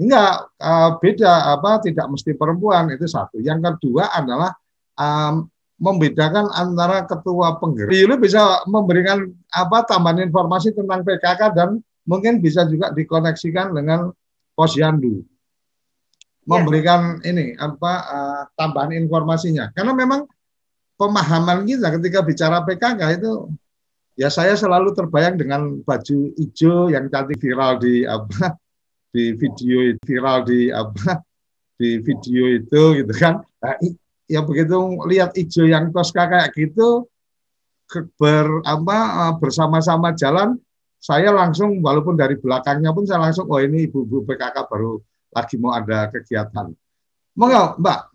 Enggak, 0.00 0.48
uh, 0.56 0.96
beda 0.96 1.60
apa 1.60 1.76
tidak 1.84 2.08
mesti 2.08 2.32
perempuan 2.32 2.88
itu 2.88 3.04
satu. 3.04 3.36
Yang 3.36 3.68
kedua 3.68 4.08
adalah 4.08 4.56
um, 5.00 5.48
membedakan 5.80 6.52
antara 6.52 7.08
ketua 7.08 7.56
penggerak. 7.56 7.88
Ini 7.88 8.14
bisa 8.20 8.60
memberikan 8.68 9.24
apa 9.48 9.88
tambahan 9.88 10.28
informasi 10.28 10.76
tentang 10.76 11.00
PKK 11.00 11.56
dan 11.56 11.80
mungkin 12.04 12.44
bisa 12.44 12.68
juga 12.68 12.92
dikoneksikan 12.92 13.72
dengan 13.72 14.12
posyandu. 14.52 15.24
Memberikan 16.44 17.24
ya. 17.24 17.32
ini 17.32 17.56
apa 17.56 17.92
uh, 18.04 18.42
tambahan 18.60 18.92
informasinya. 18.92 19.72
Karena 19.72 19.96
memang 19.96 20.28
pemahaman 21.00 21.64
kita 21.64 21.96
ketika 21.96 22.20
bicara 22.20 22.60
PKK 22.68 23.00
itu 23.16 23.48
ya 24.20 24.28
saya 24.28 24.52
selalu 24.52 24.92
terbayang 24.92 25.40
dengan 25.40 25.80
baju 25.80 26.18
hijau 26.36 26.92
yang 26.92 27.08
cantik 27.08 27.40
viral 27.40 27.80
di 27.80 28.04
apa 28.04 28.52
di 29.16 29.32
video 29.32 29.96
viral 30.04 30.44
di 30.44 30.68
apa 30.68 31.24
di 31.80 32.04
video 32.04 32.44
itu 32.52 33.00
gitu 33.00 33.12
kan 33.16 33.40
nah, 33.64 33.80
ya 34.30 34.46
begitu 34.46 34.78
lihat 35.10 35.34
hijau 35.34 35.66
yang 35.66 35.90
toska 35.90 36.30
kayak 36.30 36.54
gitu 36.54 37.10
ber 38.14 38.62
apa 38.62 38.98
eh, 39.26 39.34
bersama-sama 39.42 40.14
jalan 40.14 40.54
saya 41.02 41.34
langsung 41.34 41.82
walaupun 41.82 42.14
dari 42.14 42.38
belakangnya 42.38 42.94
pun 42.94 43.02
saya 43.02 43.26
langsung 43.26 43.50
oh 43.50 43.58
ini 43.58 43.90
ibu-ibu 43.90 44.22
PKK 44.22 44.70
baru 44.70 45.02
lagi 45.34 45.58
mau 45.58 45.74
ada 45.74 46.06
kegiatan 46.06 46.70
mau 47.34 47.74
mbak 47.74 48.10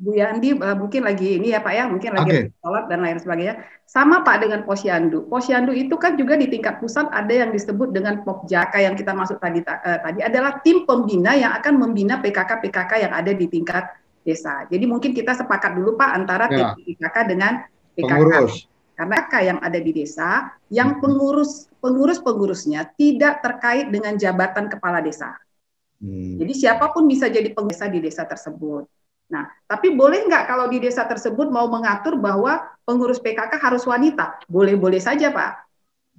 Bu 0.00 0.16
Yandi 0.16 0.56
uh, 0.56 0.72
mungkin 0.80 1.04
lagi 1.04 1.36
ini 1.36 1.52
ya 1.52 1.60
Pak 1.60 1.72
ya, 1.76 1.84
mungkin 1.84 2.16
lagi 2.16 2.32
okay. 2.32 2.44
sholat 2.64 2.88
dan 2.88 3.04
lain 3.04 3.20
sebagainya. 3.20 3.60
Sama 3.84 4.24
Pak 4.24 4.40
dengan 4.40 4.64
Posyandu. 4.64 5.28
Posyandu 5.28 5.76
itu 5.76 5.92
kan 6.00 6.16
juga 6.16 6.40
di 6.40 6.48
tingkat 6.48 6.80
pusat 6.80 7.04
ada 7.12 7.28
yang 7.28 7.52
disebut 7.52 7.92
dengan 7.92 8.24
Popjaka 8.24 8.80
yang 8.80 8.96
kita 8.96 9.12
masuk 9.12 9.36
tadi 9.36 9.60
uh, 9.60 10.00
tadi 10.00 10.24
adalah 10.24 10.56
tim 10.64 10.88
pembina 10.88 11.36
yang 11.36 11.52
akan 11.52 11.76
membina 11.76 12.16
PKK-PKK 12.16 12.92
yang 12.96 13.12
ada 13.12 13.28
di 13.36 13.44
tingkat 13.44 13.92
desa. 14.24 14.68
Jadi 14.68 14.84
mungkin 14.84 15.10
kita 15.16 15.32
sepakat 15.36 15.76
dulu 15.76 15.96
Pak 15.96 16.10
antara 16.12 16.46
ya. 16.52 16.76
PKK 16.76 17.16
dengan 17.28 17.52
PKK. 17.96 18.04
Pengurus. 18.06 18.54
Karena 18.94 19.16
PKK 19.24 19.34
yang 19.48 19.58
ada 19.64 19.78
di 19.80 19.92
desa, 19.96 20.28
yang 20.68 20.96
hmm. 20.96 21.00
pengurus 21.00 21.72
pengurus-pengurusnya 21.80 22.92
tidak 23.00 23.40
terkait 23.40 23.88
dengan 23.88 24.12
jabatan 24.20 24.68
kepala 24.68 25.00
desa. 25.00 25.32
Hmm. 26.00 26.36
Jadi 26.36 26.52
siapa 26.52 26.92
pun 26.92 27.08
bisa 27.08 27.32
jadi 27.32 27.48
pengurus 27.52 27.80
di 27.88 28.00
desa 28.00 28.28
tersebut. 28.28 28.84
Nah, 29.30 29.46
tapi 29.64 29.94
boleh 29.94 30.26
nggak 30.26 30.44
kalau 30.44 30.66
di 30.66 30.82
desa 30.82 31.06
tersebut 31.06 31.48
mau 31.48 31.70
mengatur 31.70 32.18
bahwa 32.18 32.60
pengurus 32.82 33.22
PKK 33.22 33.56
harus 33.62 33.86
wanita? 33.86 34.42
Boleh-boleh 34.50 34.98
saja, 34.98 35.30
Pak. 35.30 35.52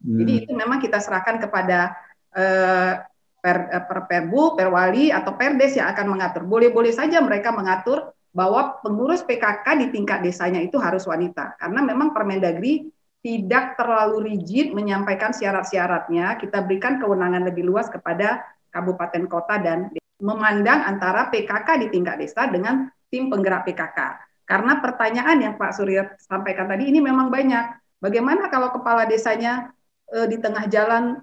Hmm. 0.02 0.18
Jadi 0.24 0.32
itu 0.48 0.52
memang 0.58 0.82
kita 0.82 0.98
serahkan 0.98 1.38
kepada 1.38 1.94
eh, 2.34 2.94
per, 3.42 3.68
eh, 3.74 3.84
per 3.84 4.06
perbu, 4.06 4.56
perwali 4.56 5.10
atau 5.10 5.34
perdes 5.34 5.76
yang 5.76 5.90
akan 5.92 6.16
mengatur. 6.16 6.46
Boleh-boleh 6.46 6.94
saja 6.94 7.20
mereka 7.20 7.50
mengatur 7.50 8.14
bahwa 8.32 8.80
pengurus 8.80 9.26
PKK 9.28 9.66
di 9.82 9.88
tingkat 9.92 10.24
desanya 10.24 10.64
itu 10.64 10.80
harus 10.80 11.04
wanita. 11.04 11.60
Karena 11.60 11.84
memang 11.84 12.16
Permendagri 12.16 12.88
tidak 13.22 13.76
terlalu 13.76 14.34
rigid 14.34 14.72
menyampaikan 14.72 15.36
syarat-syaratnya. 15.36 16.40
Kita 16.40 16.64
berikan 16.64 16.98
kewenangan 16.98 17.44
lebih 17.50 17.68
luas 17.68 17.92
kepada 17.92 18.46
kabupaten 18.72 19.28
kota 19.28 19.60
dan 19.60 19.92
memandang 20.22 20.86
antara 20.86 21.28
PKK 21.34 21.68
di 21.82 21.88
tingkat 21.92 22.22
desa 22.22 22.48
dengan 22.48 22.88
tim 23.12 23.28
penggerak 23.28 23.68
PKK. 23.68 24.00
Karena 24.48 24.80
pertanyaan 24.80 25.38
yang 25.42 25.54
Pak 25.58 25.72
Surya 25.76 26.16
sampaikan 26.22 26.70
tadi 26.70 26.88
ini 26.88 27.04
memang 27.04 27.28
banyak. 27.28 27.78
Bagaimana 28.02 28.50
kalau 28.50 28.74
kepala 28.74 29.06
desanya 29.06 29.70
eh, 30.10 30.26
di 30.26 30.42
tengah 30.42 30.66
jalan 30.72 31.22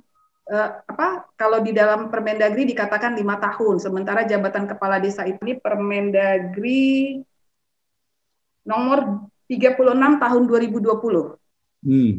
eh, 0.49 0.71
apa 0.83 1.29
kalau 1.37 1.61
di 1.61 1.77
dalam 1.77 2.09
Permendagri 2.09 2.65
dikatakan 2.65 3.15
lima 3.15 3.37
tahun, 3.37 3.79
sementara 3.79 4.25
jabatan 4.25 4.65
kepala 4.65 4.99
desa 4.99 5.29
ini 5.29 5.55
Permendagri 5.61 7.21
nomor 8.65 9.29
36 9.49 9.81
tahun 10.21 10.43
2020. 10.45 11.37
Hmm. 11.85 12.13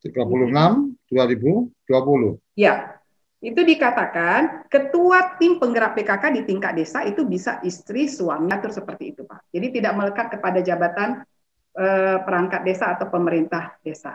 36 0.00 1.00
2020. 1.10 2.38
Ya. 2.54 2.96
Itu 3.40 3.64
dikatakan 3.64 4.68
ketua 4.68 5.40
tim 5.40 5.56
penggerak 5.56 5.96
PKK 5.96 6.24
di 6.28 6.42
tingkat 6.44 6.76
desa 6.76 7.08
itu 7.08 7.24
bisa 7.24 7.56
istri, 7.64 8.04
suami, 8.04 8.52
atur 8.52 8.68
seperti 8.68 9.16
itu, 9.16 9.24
Pak. 9.24 9.48
Jadi 9.48 9.80
tidak 9.80 9.96
melekat 9.96 10.26
kepada 10.36 10.60
jabatan 10.60 11.24
eh, 11.72 12.18
perangkat 12.20 12.60
desa 12.68 12.92
atau 12.92 13.08
pemerintah 13.08 13.80
desa. 13.80 14.12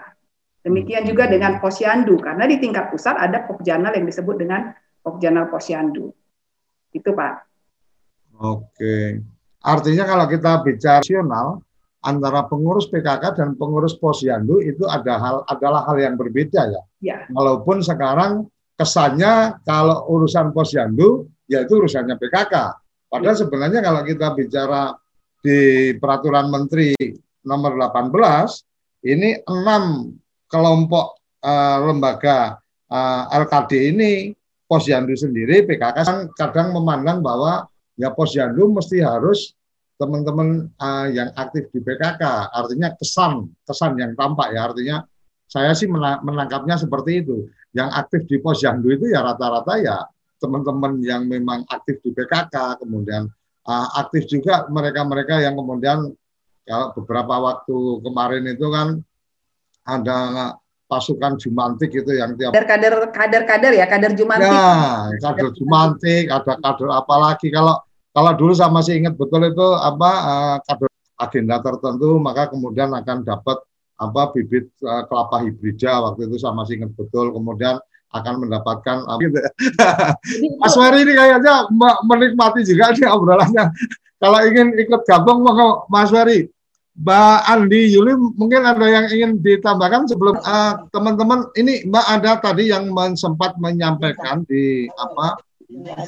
Demikian 0.66 1.06
juga 1.06 1.30
dengan 1.30 1.62
posyandu, 1.62 2.18
karena 2.18 2.50
di 2.50 2.58
tingkat 2.58 2.90
pusat 2.90 3.14
ada 3.14 3.46
pokjanal 3.46 3.94
yang 3.94 4.10
disebut 4.10 4.36
dengan 4.42 4.74
pokjanal 5.06 5.46
posyandu. 5.54 6.10
Itu, 6.90 7.14
Pak. 7.14 7.34
Oke. 8.42 9.22
Artinya 9.62 10.10
kalau 10.10 10.26
kita 10.26 10.66
bicara 10.66 11.06
nasional, 11.06 11.62
antara 12.06 12.46
pengurus 12.46 12.90
PKK 12.90 13.38
dan 13.38 13.50
pengurus 13.58 13.98
posyandu 13.98 14.62
itu 14.62 14.86
ada 14.86 15.18
hal 15.18 15.36
adalah 15.50 15.90
hal 15.90 15.98
yang 15.98 16.16
berbeda 16.18 16.62
ya. 16.70 16.82
ya. 17.02 17.18
Walaupun 17.34 17.82
sekarang 17.82 18.46
kesannya 18.78 19.62
kalau 19.66 20.06
urusan 20.14 20.54
posyandu 20.54 21.26
yaitu 21.50 21.82
urusannya 21.82 22.18
PKK. 22.22 22.54
Padahal 23.10 23.38
ya. 23.38 23.42
sebenarnya 23.42 23.80
kalau 23.82 24.02
kita 24.06 24.28
bicara 24.38 24.94
di 25.42 25.94
peraturan 25.98 26.50
menteri 26.50 26.94
nomor 27.46 27.78
18 27.78 29.06
ini 29.06 29.38
enam 29.46 30.14
kelompok 30.50 31.20
uh, 31.42 31.78
lembaga 31.86 32.62
uh, 32.90 33.30
eh, 33.30 33.42
LKD 33.46 33.72
ini 33.96 34.12
posyandu 34.66 35.14
sendiri 35.14 35.66
PKK 35.66 35.98
kadang 36.34 36.74
memandang 36.74 37.22
bahwa 37.22 37.70
ya 37.98 38.10
posyandu 38.14 38.70
mesti 38.74 39.02
harus 39.02 39.54
teman-teman 39.96 40.68
uh, 40.76 41.08
yang 41.08 41.32
aktif 41.40 41.72
di 41.72 41.80
PKK. 41.80 42.52
Artinya 42.52 42.92
kesan, 43.00 43.48
kesan 43.64 43.96
yang 43.96 44.12
tampak 44.20 44.52
ya. 44.52 44.68
Artinya 44.68 44.98
saya 45.48 45.72
sih 45.72 45.88
menangkapnya 45.88 46.76
seperti 46.76 47.24
itu. 47.24 47.48
Yang 47.72 47.90
aktif 47.96 48.22
di 48.28 48.38
posyandu 48.44 48.92
itu 48.92 49.12
ya 49.12 49.24
rata-rata 49.24 49.80
ya 49.80 50.04
teman-teman 50.40 51.00
yang 51.00 51.24
memang 51.26 51.64
aktif 51.72 52.04
di 52.04 52.12
PKK, 52.12 52.84
kemudian 52.84 53.32
uh, 53.66 53.88
aktif 54.04 54.28
juga 54.28 54.68
mereka-mereka 54.68 55.40
yang 55.40 55.56
kemudian 55.56 56.12
kalau 56.66 56.88
beberapa 56.98 57.36
waktu 57.40 57.78
kemarin 58.02 58.44
itu 58.52 58.68
kan 58.74 58.88
ada 59.86 60.18
pasukan 60.86 61.38
Jumantik 61.42 61.90
itu 61.94 62.12
yang 62.14 62.38
tiap 62.38 62.54
kader 62.54 63.10
kader 63.10 63.44
kader 63.46 63.74
ya 63.74 63.86
kader 63.90 64.14
Jumantik 64.14 64.54
ya 64.54 65.18
kader 65.22 65.50
Jumantik 65.58 66.26
ada 66.30 66.54
kader 66.62 66.90
apa 66.94 67.16
lagi 67.18 67.48
kalau 67.50 67.82
kalau 68.14 68.32
dulu 68.38 68.54
saya 68.54 68.70
masih 68.70 69.02
ingat 69.02 69.18
betul 69.18 69.42
itu 69.46 69.68
apa 69.82 70.12
uh, 70.26 70.58
kader 70.62 70.90
agenda 71.18 71.58
tertentu 71.64 72.22
maka 72.22 72.52
kemudian 72.54 72.94
akan 72.94 73.26
dapat 73.26 73.58
apa 73.96 74.22
bibit 74.36 74.70
uh, 74.86 75.08
kelapa 75.10 75.42
hibrida 75.48 76.04
waktu 76.06 76.30
itu 76.30 76.36
saya 76.38 76.54
masih 76.54 76.84
ingat 76.84 76.92
betul 76.94 77.34
kemudian 77.34 77.82
akan 78.16 78.48
mendapatkan 78.48 78.98
uh, 79.04 79.18
gitu. 79.20 79.40
Mas 80.62 80.76
Wari 80.80 81.04
ini 81.04 81.14
kayaknya 81.20 81.68
menikmati 82.08 82.64
juga 82.64 82.96
nih 82.96 83.12
obrolannya. 83.12 83.76
Kalau 84.16 84.40
ingin 84.48 84.72
ikut 84.80 85.04
gabung 85.04 85.44
maka 85.44 85.84
Mas 85.92 86.16
Wari, 86.16 86.48
Mbak 86.96 87.40
Andi 87.52 87.92
Yuli 87.92 88.16
mungkin 88.40 88.64
ada 88.64 88.88
yang 88.88 89.12
ingin 89.12 89.32
ditambahkan 89.44 90.08
sebelum 90.08 90.40
teman-teman 90.96 91.44
uh, 91.44 91.60
ini 91.60 91.84
Mbak 91.92 92.06
ada 92.08 92.32
tadi 92.40 92.72
yang 92.72 92.88
sempat 93.20 93.60
menyampaikan 93.60 94.48
di 94.48 94.88
apa 94.96 95.36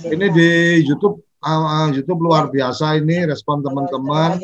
ini 0.08 0.32
di 0.32 0.50
YouTube 0.88 1.20
uh, 1.44 1.92
YouTube 1.92 2.24
luar 2.24 2.48
biasa 2.48 3.04
ini 3.04 3.28
respon 3.28 3.60
teman-teman 3.68 4.40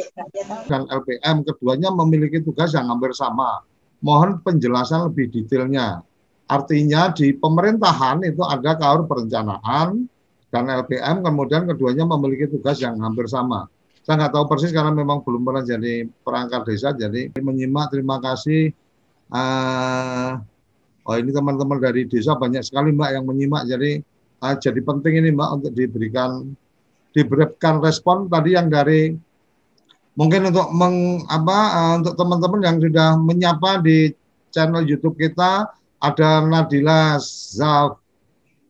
dan 0.68 0.84
LPM 0.92 1.48
keduanya 1.48 1.96
memiliki 1.96 2.44
tugas 2.44 2.76
yang 2.76 2.92
hampir 2.92 3.16
sama. 3.16 3.64
Mohon 4.04 4.44
penjelasan 4.44 5.08
lebih 5.08 5.32
detailnya. 5.32 6.04
Artinya 6.52 7.08
di 7.16 7.32
pemerintahan 7.32 8.20
itu 8.28 8.44
ada 8.44 8.76
kaur 8.76 9.08
perencanaan 9.08 10.12
dan 10.52 10.64
LPM 10.68 11.24
kemudian 11.24 11.64
keduanya 11.72 12.04
memiliki 12.04 12.52
tugas 12.52 12.84
yang 12.84 13.00
hampir 13.00 13.32
sama. 13.32 13.72
Saya 14.04 14.20
nggak 14.20 14.36
tahu 14.36 14.46
persis 14.52 14.76
karena 14.76 14.92
memang 14.92 15.24
belum 15.24 15.48
pernah 15.48 15.64
jadi 15.64 16.04
perangkat 16.28 16.62
desa, 16.68 16.92
jadi 16.92 17.32
menyimak 17.40 17.88
terima 17.88 18.20
kasih. 18.20 18.76
Uh, 19.32 20.44
oh 21.08 21.16
ini 21.16 21.32
teman-teman 21.32 21.80
dari 21.80 22.04
desa 22.04 22.36
banyak 22.36 22.68
sekali 22.68 22.92
mbak 22.92 23.16
yang 23.16 23.24
menyimak, 23.24 23.64
jadi 23.64 24.04
uh, 24.44 24.56
jadi 24.60 24.84
penting 24.84 25.24
ini 25.24 25.32
mbak 25.32 25.50
untuk 25.56 25.72
diberikan 25.72 26.52
diberikan 27.16 27.80
respon 27.80 28.28
tadi 28.28 28.60
yang 28.60 28.68
dari 28.68 29.16
mungkin 30.20 30.52
untuk 30.52 30.68
meng, 30.76 31.24
apa 31.32 31.60
uh, 31.72 31.94
untuk 32.04 32.20
teman-teman 32.20 32.60
yang 32.60 32.78
sudah 32.84 33.16
menyapa 33.16 33.80
di 33.80 34.12
channel 34.52 34.84
YouTube 34.84 35.16
kita 35.16 35.72
ada 36.04 36.44
Nadila 36.44 37.16
Zaf 37.24 38.04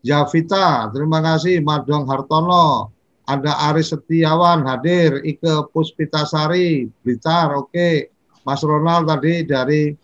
Javita, 0.06 0.94
terima 0.94 1.26
kasih 1.26 1.58
Madong 1.66 2.06
Hartono, 2.06 2.93
ada 3.24 3.72
Aris 3.72 3.96
Setiawan 3.96 4.68
hadir, 4.68 5.24
Ike 5.24 5.72
Puspitasari, 5.72 6.92
Blitar, 7.04 7.56
oke, 7.56 7.72
okay. 7.72 8.12
Mas 8.44 8.60
Ronald 8.60 9.08
tadi 9.08 9.48
dari 9.48 9.96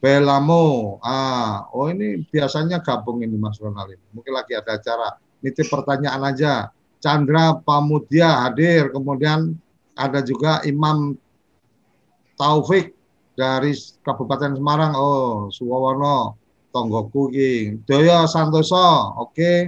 Belamo, 0.00 0.96
ah, 1.04 1.66
oh 1.76 1.90
ini 1.90 2.24
biasanya 2.24 2.80
gabung 2.80 3.20
ini 3.20 3.36
Mas 3.36 3.58
Ronald 3.58 3.90
ini, 3.92 4.04
mungkin 4.14 4.32
lagi 4.32 4.54
ada 4.56 4.78
acara, 4.78 5.18
nitip 5.42 5.66
pertanyaan 5.68 6.22
aja, 6.24 6.70
Chandra 7.02 7.58
Pamudia 7.58 8.46
hadir, 8.46 8.94
kemudian 8.94 9.58
ada 9.98 10.22
juga 10.22 10.62
Imam 10.64 11.18
Taufik 12.38 12.94
dari 13.34 13.74
Kabupaten 14.06 14.56
Semarang, 14.56 14.94
oh 14.96 15.50
Suwowono, 15.52 16.38
Tonggoku 16.70 17.34
Doyo 17.84 18.24
Santoso, 18.30 18.78
oke, 19.18 19.34
okay. 19.34 19.58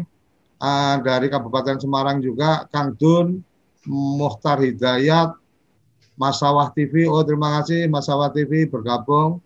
Uh, 0.63 0.97
dari 1.03 1.27
Kabupaten 1.27 1.83
Semarang 1.83 2.23
juga 2.23 2.71
Kang 2.71 2.95
Dun, 2.95 3.43
Muhtar 3.91 4.63
Hidayat, 4.63 5.35
Masawah 6.15 6.71
TV, 6.71 7.11
oh 7.11 7.27
terima 7.27 7.59
kasih 7.59 7.91
Masawah 7.91 8.31
TV 8.31 8.71
bergabung, 8.71 9.43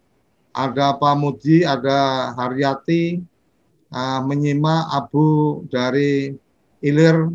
ada 0.52 0.92
Pak 0.92 1.14
Mudi, 1.16 1.64
ada 1.64 2.30
Haryati, 2.36 3.24
uh, 3.96 4.20
menyimak 4.28 4.92
Abu 4.92 5.64
dari 5.72 6.36
Ilir 6.84 7.32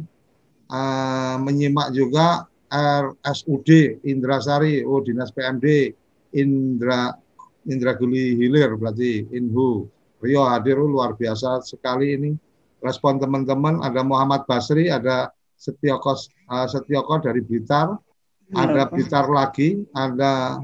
uh, 0.69 1.35
menyimak 1.41 1.91
juga 1.91 2.45
RSUD 2.71 3.99
Indrasari, 4.07 4.85
oh 4.85 5.03
Dinas 5.03 5.33
PMD 5.33 5.91
Indra 6.37 7.11
Indra 7.67 7.93
Guli 7.99 8.39
Hilir 8.39 8.73
berarti 8.79 9.27
Inhu. 9.35 9.85
Rio 10.21 10.45
hadir 10.45 10.77
oh, 10.77 10.85
luar 10.85 11.17
biasa 11.17 11.65
sekali 11.65 12.13
ini. 12.13 12.31
Respon 12.81 13.21
teman-teman 13.21 13.77
ada 13.85 14.01
Muhammad 14.01 14.49
Basri, 14.49 14.89
ada 14.89 15.29
Setioko 15.53 16.17
uh, 16.49 16.65
Setioko 16.65 17.21
dari 17.21 17.45
Blitar, 17.45 17.93
ada 18.57 18.89
Blitar 18.89 19.29
lagi, 19.29 19.85
ada 19.93 20.57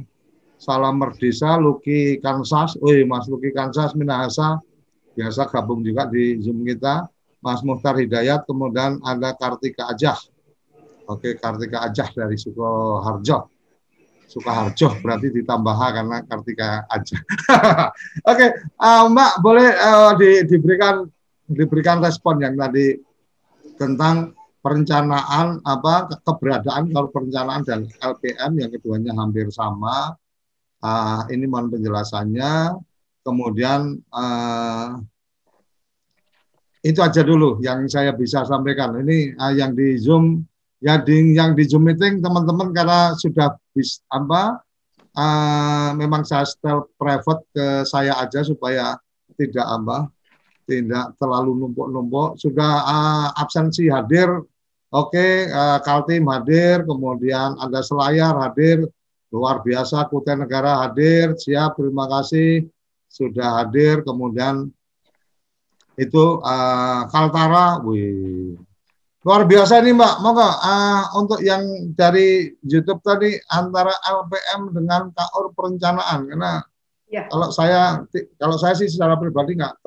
Salam 0.57 0.97
Merdesa, 0.97 1.61
Luki 1.61 2.17
Kansas, 2.17 2.73
wih 2.81 3.05
Mas 3.05 3.29
Luki 3.29 3.53
Kansas 3.53 3.93
Minahasa, 3.93 4.57
biasa 5.13 5.45
gabung 5.53 5.85
juga 5.85 6.09
di 6.09 6.41
Zoom 6.41 6.65
kita. 6.65 7.05
Mas 7.37 7.61
Muhtar 7.61 7.93
Hidayat, 8.01 8.49
kemudian 8.49 8.97
ada 9.05 9.37
Kartika 9.37 9.93
Ajah. 9.93 10.17
Oke, 11.05 11.37
Kartika 11.37 11.85
Ajah 11.85 12.09
dari 12.09 12.33
Sukoharjo. 12.33 13.53
Sukoharjo 14.27 14.99
berarti 15.05 15.29
ditambah 15.31 15.75
karena 15.77 16.17
Kartika 16.25 16.89
Ajah. 16.89 17.21
Oke, 18.33 18.45
uh, 18.81 19.05
Mbak 19.13 19.31
boleh 19.45 19.69
uh, 19.77 20.11
di, 20.17 20.43
diberikan 20.49 21.05
diberikan 21.47 22.03
respon 22.03 22.43
yang 22.43 22.59
tadi 22.59 22.99
tentang 23.79 24.35
perencanaan 24.59 25.63
apa 25.63 26.11
keberadaan 26.27 26.91
kalau 26.91 27.07
perencanaan 27.07 27.63
dan 27.63 27.87
LPM 28.03 28.51
yang 28.59 28.69
keduanya 28.73 29.15
hampir 29.15 29.47
sama. 29.47 30.11
Uh, 30.77 31.23
ini 31.31 31.47
mohon 31.47 31.71
penjelasannya. 31.71 32.75
Kemudian 33.23 33.97
uh, 34.11 34.99
itu 36.83 36.99
aja 36.99 37.23
dulu 37.23 37.63
yang 37.63 37.87
saya 37.87 38.11
bisa 38.11 38.43
sampaikan. 38.43 38.95
Ini 38.99 39.39
uh, 39.39 39.53
yang 39.55 39.71
di 39.71 39.95
Zoom, 39.99 40.43
ya 40.83 40.99
di, 40.99 41.35
yang 41.35 41.55
di 41.55 41.63
Zoom 41.63 41.87
meeting 41.87 42.19
teman-teman 42.19 42.75
karena 42.75 43.15
sudah 43.15 43.55
bis 43.71 44.03
apa 44.11 44.61
uh, 45.17 45.89
memang 45.97 46.27
saya 46.27 46.45
setel 46.45 46.87
private 46.95 47.41
ke 47.51 47.65
saya 47.87 48.19
aja 48.19 48.45
supaya 48.45 48.99
tidak 49.35 49.65
apa 49.65 50.11
tidak 50.67 51.15
terlalu 51.15 51.55
numpuk-numpuk. 51.55 52.35
Sudah 52.35 52.71
uh, 52.83 53.27
absensi 53.39 53.87
hadir, 53.87 54.27
oke, 54.27 55.09
okay, 55.15 55.47
uh, 55.47 55.79
Kaltim 55.81 56.27
hadir, 56.27 56.83
kemudian 56.83 57.55
ada 57.57 57.79
Selayar 57.79 58.35
hadir, 58.43 58.83
luar 59.31 59.63
biasa, 59.63 60.05
Kutai 60.11 60.35
Negara 60.35 60.83
hadir, 60.83 61.33
siap, 61.39 61.79
terima 61.79 62.05
kasih. 62.11 62.67
Sudah 63.07 63.63
hadir, 63.63 64.03
kemudian 64.03 64.67
itu 65.95 66.43
uh, 66.43 67.07
Kaltara, 67.09 67.81
wih, 67.81 68.59
Luar 69.27 69.43
biasa 69.43 69.83
nih 69.83 69.91
Mbak. 69.91 70.15
Moga 70.23 70.55
uh, 70.55 71.03
untuk 71.19 71.43
yang 71.43 71.91
dari 71.99 72.47
YouTube 72.63 73.03
tadi 73.03 73.35
antara 73.51 73.91
LPM 74.07 74.71
dengan 74.71 75.11
KAUR 75.11 75.51
perencanaan. 75.51 76.31
Karena 76.31 76.63
ya. 77.11 77.27
kalau 77.27 77.51
saya 77.51 78.07
kalau 78.39 78.55
saya 78.55 78.79
sih 78.79 78.87
secara 78.87 79.19
pribadi 79.19 79.59
nggak 79.59 79.83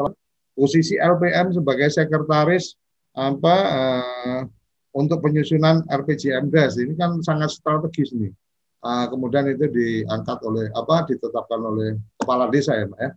posisi 0.54 0.98
LPM 0.98 1.54
sebagai 1.54 1.88
sekretaris 1.88 2.76
apa 3.14 3.56
uh, 3.66 4.42
untuk 4.94 5.22
penyusunan 5.22 5.86
RPJMDes 5.86 6.78
ini 6.82 6.94
kan 6.98 7.18
sangat 7.22 7.54
strategis 7.54 8.10
nih. 8.14 8.30
Uh, 8.80 9.04
kemudian 9.12 9.44
itu 9.44 9.68
diangkat 9.68 10.40
oleh 10.40 10.72
apa 10.72 11.04
ditetapkan 11.04 11.60
oleh 11.60 12.00
kepala 12.16 12.48
desa 12.48 12.72
ya 12.74 12.88
Mbak 12.88 13.00
ya. 13.00 13.10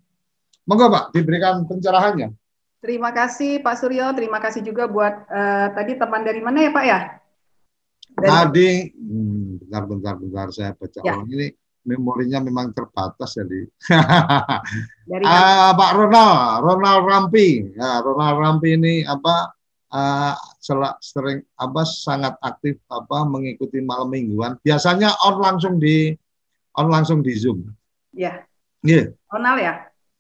Moga 0.67 0.86
Pak 0.91 1.06
diberikan 1.15 1.63
pencerahannya. 1.67 2.36
Terima 2.84 3.15
kasih 3.15 3.63
Pak 3.63 3.80
Suryo, 3.80 4.12
terima 4.12 4.43
kasih 4.43 4.60
juga 4.60 4.91
buat 4.91 5.24
uh, 5.32 5.72
tadi 5.72 5.96
teman 5.96 6.28
dari 6.28 6.43
mana 6.43 6.67
ya 6.67 6.72
Pak 6.76 6.86
ya? 6.86 7.00
Dari... 8.13 8.28
Tadi, 8.28 8.69
hmm, 8.91 9.63
bentar, 9.63 9.84
bentar, 9.88 10.13
bentar, 10.19 10.48
saya 10.52 10.76
baca 10.76 11.00
ya. 11.00 11.15
orang 11.15 11.32
ini 11.32 11.48
memorinya 11.84 12.39
memang 12.39 12.72
terbatas 12.72 13.36
jadi. 13.36 13.67
dari 15.12 15.24
uh, 15.24 15.72
Pak 15.76 15.91
Ronald, 15.96 16.63
Ronald 16.63 17.04
Rampi, 17.08 17.76
ya, 17.76 18.00
Ronald 18.00 18.38
Rampi 18.39 18.69
ini 18.76 18.96
apa 19.04 19.52
uh, 19.91 20.34
sering 21.04 21.43
apa 21.60 21.82
sangat 21.84 22.39
aktif 22.39 22.80
apa 22.88 23.28
mengikuti 23.28 23.84
malam 23.84 24.10
mingguan. 24.10 24.56
Biasanya 24.63 25.12
on 25.28 25.38
langsung 25.43 25.78
di 25.78 26.15
on 26.79 26.88
langsung 26.90 27.19
di 27.21 27.34
Zoom. 27.36 27.67
Ya. 28.15 28.42
Iya. 28.84 29.13
Yeah. 29.13 29.29
Ronald 29.29 29.60
ya. 29.60 29.73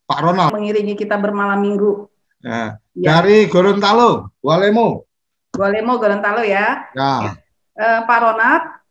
Pak 0.03 0.19
Ronald. 0.19 0.51
Mengiringi 0.51 0.95
kita 0.99 1.15
bermalam 1.15 1.59
minggu. 1.63 2.11
Nah, 2.43 2.75
ya. 2.91 3.23
Dari 3.23 3.47
Gorontalo, 3.47 4.35
Walemo. 4.43 5.07
Walemo, 5.55 5.95
Gorontalo 5.95 6.43
ya. 6.43 6.91
Ya. 6.91 7.39
Uh, 7.73 7.99
Pak 8.03 8.19
Ronat, 8.19 8.82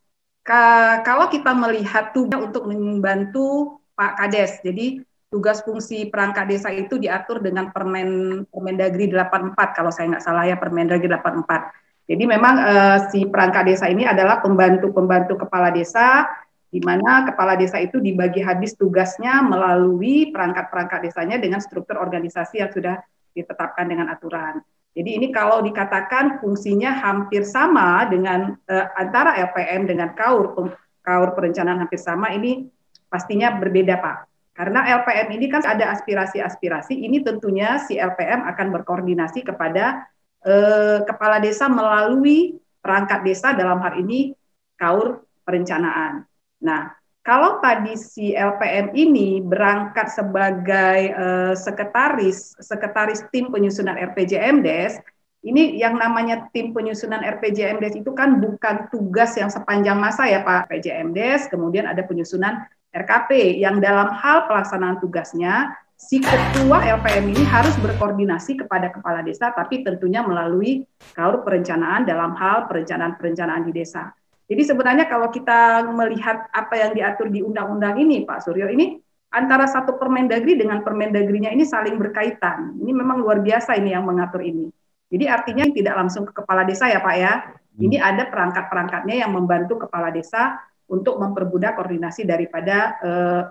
kalau 1.07 1.31
kita 1.31 1.55
melihat 1.55 2.11
tugas 2.11 2.41
untuk 2.43 2.67
membantu 2.67 3.79
Pak 3.95 4.19
Kades, 4.19 4.59
jadi 4.67 4.99
tugas 5.33 5.65
fungsi 5.65 6.13
perangkat 6.13 6.45
desa 6.51 6.69
itu 6.69 7.01
diatur 7.01 7.41
dengan 7.41 7.73
Permen 7.73 8.43
Permendagri 8.53 9.09
84 9.09 9.57
kalau 9.73 9.89
saya 9.89 10.13
nggak 10.13 10.25
salah 10.25 10.45
ya 10.45 10.61
Permendagri 10.61 11.09
84. 11.09 12.11
Jadi 12.11 12.25
memang 12.29 12.55
uh, 12.61 12.99
si 13.09 13.25
perangkat 13.25 13.73
desa 13.73 13.89
ini 13.89 14.05
adalah 14.05 14.43
pembantu-pembantu 14.45 15.47
kepala 15.47 15.73
desa 15.73 16.29
di 16.69 16.81
mana 16.81 17.25
kepala 17.29 17.57
desa 17.57 17.81
itu 17.81 18.01
dibagi 18.01 18.41
habis 18.45 18.77
tugasnya 18.77 19.41
melalui 19.45 20.29
perangkat-perangkat 20.33 21.09
desanya 21.09 21.37
dengan 21.41 21.61
struktur 21.61 22.01
organisasi 22.01 22.61
yang 22.61 22.73
sudah 22.73 22.97
ditetapkan 23.33 23.89
dengan 23.89 24.13
aturan. 24.13 24.61
Jadi 24.93 25.11
ini 25.17 25.29
kalau 25.33 25.65
dikatakan 25.65 26.37
fungsinya 26.45 26.93
hampir 26.93 27.49
sama 27.49 28.05
dengan 28.13 28.61
uh, 28.69 28.87
antara 29.01 29.41
LPM 29.41 29.89
dengan 29.89 30.13
KAUR, 30.13 30.53
KAUR 31.01 31.33
perencanaan 31.33 31.81
hampir 31.81 31.97
sama, 31.97 32.29
ini 32.37 32.69
pastinya 33.09 33.57
berbeda 33.57 33.97
Pak. 33.97 34.17
Karena 34.53 34.85
LPM 35.01 35.33
ini 35.41 35.49
kan 35.49 35.65
ada 35.65 35.97
aspirasi-aspirasi, 35.97 36.93
ini 36.93 37.25
tentunya 37.25 37.81
si 37.81 37.97
LPM 37.97 38.45
akan 38.45 38.67
berkoordinasi 38.69 39.49
kepada 39.49 40.05
uh, 40.45 41.01
kepala 41.09 41.41
desa 41.41 41.73
melalui 41.73 42.61
perangkat 42.85 43.25
desa 43.25 43.57
dalam 43.57 43.81
hal 43.81 43.97
ini 43.97 44.37
KAUR 44.77 45.25
perencanaan. 45.49 46.29
Nah, 46.69 46.93
kalau 47.23 47.63
tadi 47.63 47.95
si 47.95 48.35
LPM 48.35 48.91
ini 48.99 49.39
berangkat 49.39 50.11
sebagai 50.11 51.15
uh, 51.15 51.55
sekretaris 51.55 52.59
sekretaris 52.59 53.23
tim 53.31 53.47
penyusunan 53.55 53.95
RPJMDes, 53.95 54.99
ini 55.47 55.79
yang 55.79 55.99
namanya 55.99 56.51
tim 56.51 56.75
penyusunan 56.75 57.23
RPJMDes 57.23 57.95
itu 57.95 58.11
kan 58.11 58.43
bukan 58.43 58.91
tugas 58.91 59.39
yang 59.39 59.51
sepanjang 59.55 60.03
masa 60.03 60.27
ya 60.27 60.43
Pak 60.43 60.67
RPJMDes, 60.67 61.47
kemudian 61.47 61.87
ada 61.87 62.03
penyusunan 62.03 62.67
RKP 62.91 63.55
yang 63.59 63.79
dalam 63.79 64.11
hal 64.19 64.51
pelaksanaan 64.51 64.99
tugasnya 64.99 65.79
si 65.95 66.19
ketua 66.19 66.83
LPM 66.83 67.31
ini 67.31 67.47
harus 67.47 67.73
berkoordinasi 67.79 68.59
kepada 68.67 68.91
kepala 68.91 69.23
desa 69.23 69.55
tapi 69.55 69.87
tentunya 69.87 70.27
melalui 70.27 70.83
kaur 71.15 71.47
perencanaan 71.47 72.03
dalam 72.03 72.35
hal 72.35 72.67
perencanaan-perencanaan 72.67 73.63
di 73.71 73.73
desa. 73.73 74.11
Jadi 74.53 74.69
sebenarnya 74.69 75.09
kalau 75.09 75.33
kita 75.33 75.81
melihat 75.89 76.45
apa 76.53 76.77
yang 76.77 76.93
diatur 76.93 77.33
di 77.33 77.41
undang-undang 77.41 77.97
ini, 77.97 78.29
Pak 78.29 78.45
Suryo, 78.45 78.69
ini 78.69 79.01
antara 79.33 79.65
satu 79.65 79.97
Permendagri 79.97 80.61
dengan 80.61 80.85
Permendagrinya 80.85 81.49
ini 81.49 81.65
saling 81.65 81.97
berkaitan. 81.97 82.77
Ini 82.77 82.93
memang 82.93 83.25
luar 83.25 83.41
biasa 83.41 83.81
ini 83.81 83.97
yang 83.97 84.05
mengatur 84.05 84.45
ini. 84.45 84.69
Jadi 85.09 85.25
artinya 85.25 85.65
tidak 85.73 85.95
langsung 85.97 86.29
ke 86.29 86.37
kepala 86.37 86.69
desa 86.69 86.85
ya 86.93 87.01
Pak 87.01 87.17
ya. 87.17 87.33
Ini 87.81 87.97
hmm. 87.97 88.05
ada 88.13 88.23
perangkat-perangkatnya 88.29 89.25
yang 89.25 89.33
membantu 89.33 89.89
kepala 89.89 90.13
desa 90.13 90.61
untuk 90.85 91.17
mempermudah 91.17 91.73
koordinasi 91.73 92.29
daripada 92.29 92.77
eh, 93.01 93.43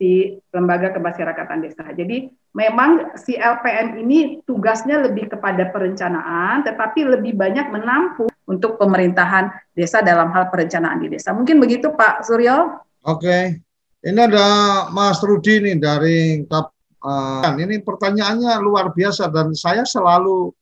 si 0.00 0.40
lembaga 0.56 0.96
kemasyarakatan 0.96 1.60
desa. 1.60 1.84
Jadi 1.92 2.32
memang 2.56 3.12
si 3.20 3.36
LPM 3.36 4.00
ini 4.00 4.40
tugasnya 4.48 5.04
lebih 5.04 5.28
kepada 5.28 5.68
perencanaan, 5.68 6.64
tetapi 6.64 7.04
lebih 7.04 7.36
banyak 7.36 7.68
menampung 7.68 8.32
untuk 8.48 8.80
pemerintahan 8.80 9.52
desa 9.76 10.00
dalam 10.00 10.32
hal 10.32 10.48
perencanaan 10.48 11.04
di 11.04 11.12
desa. 11.12 11.36
Mungkin 11.36 11.60
begitu 11.60 11.92
Pak 11.92 12.24
Suryo. 12.24 12.80
Oke, 13.04 13.60
ini 14.00 14.18
ada 14.24 14.88
Mas 14.88 15.20
Rudi 15.20 15.60
nih 15.60 15.76
dari 15.76 16.48
Kap. 16.48 16.72
Uh, 17.00 17.56
ini 17.56 17.80
pertanyaannya 17.80 18.60
luar 18.60 18.92
biasa 18.92 19.32
dan 19.32 19.56
saya 19.56 19.88
selalu 19.88 20.52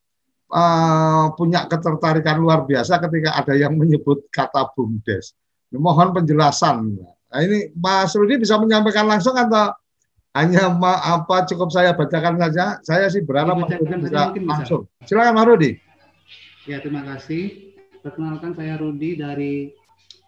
uh, 0.55 1.35
punya 1.35 1.67
ketertarikan 1.67 2.39
luar 2.39 2.63
biasa 2.63 2.95
ketika 3.03 3.35
ada 3.35 3.59
yang 3.59 3.75
menyebut 3.75 4.23
kata 4.31 4.71
bumdes. 4.71 5.35
Mohon 5.75 6.15
penjelasan. 6.15 6.95
Nah, 7.29 7.39
ini 7.45 7.69
Mas 7.77 8.17
Rudi 8.17 8.41
bisa 8.41 8.57
menyampaikan 8.57 9.05
langsung 9.05 9.37
atau 9.37 9.73
hanya 10.33 10.69
ma 10.69 10.97
apa 11.01 11.45
cukup 11.45 11.69
saya 11.69 11.93
bacakan 11.93 12.41
saja? 12.41 12.81
Saya 12.81 13.05
sih 13.09 13.21
berharap 13.21 13.57
Mas 13.61 13.73
Rudi 13.77 13.95
bisa 14.09 14.33
langsung. 14.33 14.81
Bisa. 14.89 15.05
Silakan 15.05 15.33
Mas 15.37 15.47
Rudi. 15.49 15.71
Ya, 16.65 16.81
terima 16.81 17.05
kasih. 17.05 17.73
Perkenalkan 18.01 18.57
saya 18.57 18.79
Rudi 18.81 19.19
dari 19.19 19.69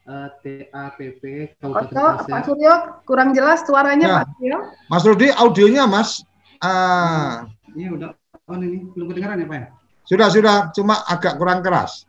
uh, 0.06 0.30
eh, 0.44 0.68
TAPP 0.70 1.24
Kabupaten 1.62 1.96
oh, 1.98 2.14
Pak 2.26 2.42
Suryo 2.46 2.74
kurang 3.06 3.32
jelas 3.32 3.64
suaranya 3.66 4.08
ya. 4.08 4.16
Pak 4.22 4.28
Suryo. 4.38 4.58
Mas 4.90 5.04
Rudi 5.06 5.28
audionya 5.34 5.84
Mas. 5.90 6.26
Uh, 6.62 7.50
iya 7.74 7.90
udah 7.90 8.14
on 8.46 8.62
ini 8.62 8.86
belum 8.94 9.10
kedengaran 9.10 9.42
ya 9.42 9.48
Pak 9.50 9.58
ya? 9.58 9.68
Sudah 10.06 10.28
sudah 10.30 10.56
cuma 10.76 11.02
agak 11.08 11.38
kurang 11.38 11.66
keras. 11.66 12.06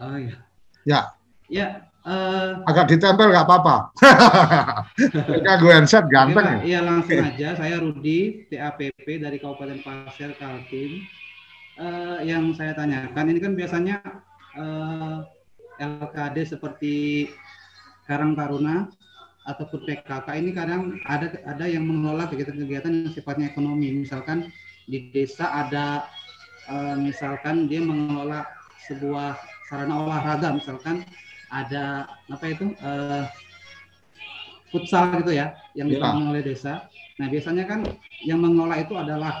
Oh 0.00 0.16
iya. 0.16 0.36
Ya. 0.84 1.00
Ya. 1.48 1.66
Uh, 2.04 2.60
agak 2.68 2.92
ditempel 2.92 3.32
nggak 3.32 3.48
apa-apa. 3.48 3.88
Jika 5.40 5.52
gue 5.56 5.72
headset 5.72 6.04
ganteng. 6.12 6.60
Iya, 6.60 6.84
ya. 6.84 6.84
langsung 6.84 7.16
aja. 7.16 7.48
Saya 7.56 7.80
Rudi, 7.80 8.44
TAPP 8.52 9.24
dari 9.24 9.40
Kabupaten 9.40 9.80
Pasir 9.80 10.36
Kaltim. 10.36 11.00
Uh, 11.80 12.20
yang 12.20 12.52
saya 12.52 12.76
tanyakan 12.76 13.32
ini 13.32 13.40
kan 13.40 13.56
biasanya 13.58 13.98
uh, 14.54 15.26
eh, 15.80 15.82
LKD 15.82 16.54
seperti 16.54 17.26
Karang 18.06 18.38
Taruna 18.38 18.86
ataupun 19.48 19.82
PKK 19.82 20.28
ini 20.38 20.54
kadang 20.54 21.00
ada 21.08 21.34
ada 21.42 21.64
yang 21.66 21.82
mengelola 21.88 22.28
kegiatan-kegiatan 22.28 22.92
yang 22.92 23.10
sifatnya 23.16 23.48
ekonomi. 23.48 23.90
Misalkan 23.96 24.52
di 24.84 25.08
desa 25.08 25.48
ada 25.50 26.04
uh, 26.68 27.00
misalkan 27.00 27.64
dia 27.64 27.80
mengelola 27.80 28.44
sebuah 28.84 29.40
sarana 29.72 30.04
olahraga, 30.04 30.52
misalkan 30.52 31.02
ada 31.54 32.10
apa 32.26 32.44
itu 32.50 32.74
uh, 32.82 33.24
futsal 34.74 35.22
gitu 35.22 35.38
ya 35.38 35.54
yang 35.78 35.86
ya. 35.86 36.02
dibangun 36.02 36.34
oleh 36.34 36.42
desa. 36.42 36.90
Nah 37.22 37.30
biasanya 37.30 37.64
kan 37.70 37.86
yang 38.26 38.42
mengelola 38.42 38.82
itu 38.82 38.98
adalah 38.98 39.38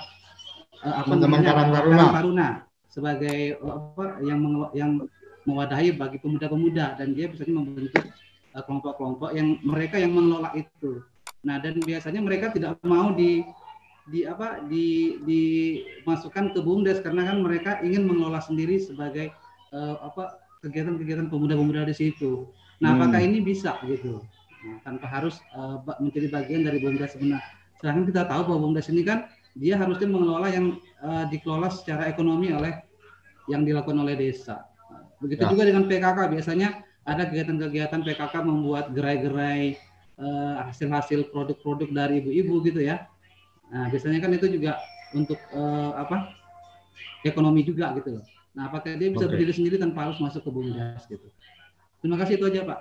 uh, 0.86 1.02
apa 1.02 1.12
namanya 1.18 1.50
Karang 1.50 1.70
Taruna. 1.74 2.04
Taruna 2.14 2.48
sebagai 2.86 3.58
apa 3.58 4.22
yang 4.22 4.70
yang 4.70 4.90
mewadahi 5.42 5.98
bagi 5.98 6.22
pemuda-pemuda 6.22 6.94
dan 6.94 7.12
dia 7.12 7.26
biasanya 7.26 7.54
membentuk 7.58 8.06
eh, 8.54 8.62
kelompok-kelompok 8.62 9.34
uh, 9.34 9.34
yang 9.34 9.58
mereka 9.66 9.98
yang 9.98 10.14
mengelola 10.14 10.54
itu. 10.54 11.02
Nah 11.42 11.58
dan 11.58 11.82
biasanya 11.82 12.22
mereka 12.22 12.54
tidak 12.54 12.78
mau 12.86 13.10
di 13.10 13.42
di 14.04 14.28
apa 14.28 14.62
di 14.68 15.16
dimasukkan 15.24 16.54
ke 16.54 16.60
bumdes 16.62 17.00
karena 17.02 17.24
kan 17.26 17.40
mereka 17.40 17.80
ingin 17.82 18.06
mengelola 18.06 18.38
sendiri 18.38 18.78
sebagai 18.78 19.32
uh, 19.74 19.98
apa 20.06 20.43
kegiatan-kegiatan 20.64 21.28
pemuda-pemuda 21.28 21.84
di 21.84 21.94
situ. 21.94 22.48
Nah 22.80 22.96
hmm. 22.96 22.96
apakah 23.00 23.20
ini 23.20 23.38
bisa 23.44 23.76
gitu 23.84 24.24
nah, 24.64 24.78
tanpa 24.88 25.06
harus 25.06 25.38
uh, 25.52 25.78
menjadi 26.00 26.32
bagian 26.32 26.64
dari 26.64 26.80
bumdes 26.80 27.12
sebenarnya. 27.12 27.44
Sedangkan 27.78 28.04
kita 28.08 28.22
tahu 28.24 28.42
bahwa 28.48 28.58
bumdes 28.70 28.88
ini 28.88 29.04
kan 29.04 29.28
dia 29.54 29.78
harusnya 29.78 30.08
mengelola 30.08 30.48
yang 30.50 30.80
uh, 31.04 31.28
dikelola 31.28 31.68
secara 31.70 32.08
ekonomi 32.08 32.50
oleh 32.50 32.80
yang 33.46 33.62
dilakukan 33.62 34.00
oleh 34.00 34.16
desa. 34.16 34.64
Begitu 35.20 35.44
ya. 35.44 35.50
juga 35.52 35.62
dengan 35.68 35.84
PKK 35.86 36.18
biasanya 36.32 36.68
ada 37.04 37.28
kegiatan-kegiatan 37.28 38.00
PKK 38.00 38.34
membuat 38.42 38.96
gerai-gerai 38.96 39.76
uh, 40.16 40.64
hasil-hasil 40.66 41.28
produk-produk 41.30 41.92
dari 41.92 42.24
ibu-ibu 42.24 42.64
gitu 42.64 42.80
ya. 42.80 43.04
Nah 43.68 43.92
biasanya 43.92 44.24
kan 44.24 44.32
itu 44.32 44.48
juga 44.48 44.80
untuk 45.14 45.38
uh, 45.54 45.94
apa 46.00 46.34
ekonomi 47.22 47.62
juga 47.62 47.94
gitu 47.96 48.18
loh. 48.20 48.24
Nah, 48.54 48.70
apakah 48.70 48.94
dia 48.94 49.10
bisa 49.10 49.26
okay. 49.26 49.34
berdiri 49.34 49.52
sendiri 49.52 49.76
tanpa 49.82 50.06
harus 50.06 50.18
masuk 50.22 50.46
ke 50.46 50.50
BUMDes 50.54 51.02
gitu. 51.10 51.26
Terima 51.98 52.16
kasih 52.22 52.38
itu 52.38 52.46
aja, 52.46 52.60
Pak. 52.62 52.78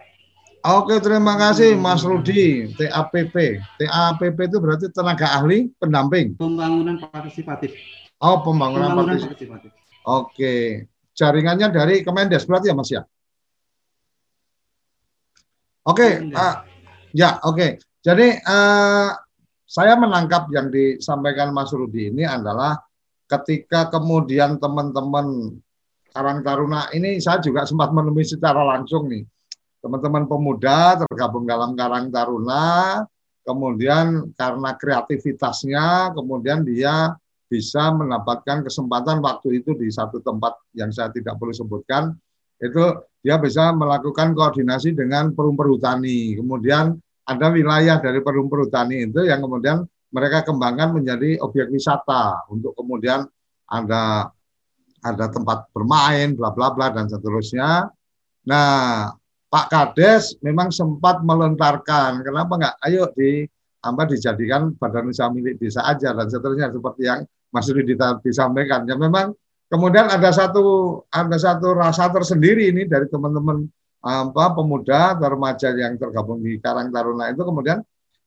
Oke, 0.64 0.96
terima 1.04 1.36
kasih 1.36 1.76
Mas 1.76 2.06
Rudi. 2.06 2.72
TAPP. 2.78 3.36
TAPP 3.82 4.38
itu 4.48 4.58
berarti 4.64 4.88
tenaga 4.94 5.28
ahli 5.36 5.74
pendamping. 5.76 6.40
Pembangunan 6.40 7.02
partisipatif. 7.04 7.76
Oh, 8.22 8.40
pembangunan, 8.46 8.96
pembangunan 8.96 9.20
partisipatif. 9.20 9.48
partisipatif. 9.50 10.08
Oke. 10.08 10.56
Jaringannya 11.14 11.68
dari 11.68 12.06
Kemendes 12.06 12.48
berarti 12.48 12.72
ya, 12.72 12.76
Mas 12.78 12.90
ya? 12.94 13.04
Oke, 15.84 16.32
uh, 16.32 16.56
ya 17.12 17.44
oke. 17.44 17.60
Okay. 17.60 17.72
Jadi 18.00 18.40
uh, 18.40 19.12
saya 19.68 20.00
menangkap 20.00 20.48
yang 20.56 20.72
disampaikan 20.72 21.52
Mas 21.52 21.76
Rudi 21.76 22.08
ini 22.08 22.24
adalah 22.24 22.80
ketika 23.38 23.90
kemudian 23.90 24.62
teman-teman 24.62 25.58
Karang 26.14 26.46
Taruna 26.46 26.94
ini 26.94 27.18
saya 27.18 27.42
juga 27.42 27.66
sempat 27.66 27.90
menemui 27.90 28.22
secara 28.22 28.62
langsung 28.62 29.10
nih 29.10 29.26
teman-teman 29.84 30.24
pemuda 30.32 31.04
tergabung 31.04 31.44
dalam 31.44 31.76
Karang 31.76 32.08
Taruna, 32.08 33.04
kemudian 33.44 34.32
karena 34.32 34.72
kreativitasnya, 34.80 36.16
kemudian 36.16 36.64
dia 36.64 37.12
bisa 37.52 37.92
mendapatkan 37.92 38.64
kesempatan 38.64 39.20
waktu 39.20 39.60
itu 39.60 39.76
di 39.76 39.92
satu 39.92 40.24
tempat 40.24 40.56
yang 40.74 40.90
saya 40.96 41.12
tidak 41.12 41.36
perlu 41.36 41.52
sebutkan, 41.52 42.16
itu 42.64 42.96
dia 43.20 43.36
bisa 43.36 43.76
melakukan 43.76 44.32
koordinasi 44.32 44.96
dengan 44.96 45.36
perum 45.36 45.60
perhutani. 45.60 46.40
Kemudian 46.40 46.96
ada 47.28 47.52
wilayah 47.52 48.00
dari 48.00 48.24
perum 48.24 48.48
perhutani 48.48 49.12
itu 49.12 49.28
yang 49.28 49.44
kemudian 49.44 49.84
mereka 50.14 50.45
kembangkan 50.45 50.93
menjadi 50.93 51.41
objek 51.41 51.74
wisata 51.74 52.45
untuk 52.53 52.78
kemudian 52.78 53.26
ada 53.66 54.30
ada 55.03 55.26
tempat 55.28 55.68
bermain, 55.76 56.38
bla 56.38 56.53
bla 56.53 56.72
bla 56.72 56.93
dan 56.93 57.09
seterusnya. 57.11 57.89
Nah, 58.47 59.09
Pak 59.49 59.68
Kades 59.68 60.39
memang 60.39 60.72
sempat 60.72 61.20
melontarkan, 61.26 62.24
kenapa 62.24 62.53
enggak? 62.55 62.76
Ayo 62.86 63.09
di 63.11 63.43
apa 63.84 64.07
dijadikan 64.07 64.72
badan 64.80 65.11
usaha 65.11 65.28
milik 65.28 65.59
desa 65.59 65.84
aja 65.84 66.16
dan 66.16 66.32
seterusnya 66.32 66.72
seperti 66.72 67.03
yang 67.03 67.28
Mas 67.51 67.68
Rudi 67.68 67.93
disampaikan. 68.24 68.88
Ya 68.88 68.95
memang 68.95 69.36
kemudian 69.68 70.07
ada 70.07 70.32
satu 70.32 71.03
ada 71.11 71.36
satu 71.36 71.76
rasa 71.76 72.07
tersendiri 72.14 72.72
ini 72.72 72.88
dari 72.88 73.11
teman-teman 73.11 73.68
apa 74.03 74.55
pemuda 74.55 75.16
atau 75.16 75.28
remaja 75.32 75.72
yang 75.76 75.95
tergabung 75.95 76.43
di 76.43 76.59
Karang 76.59 76.91
Taruna 76.91 77.32
itu 77.32 77.43
kemudian 77.43 77.80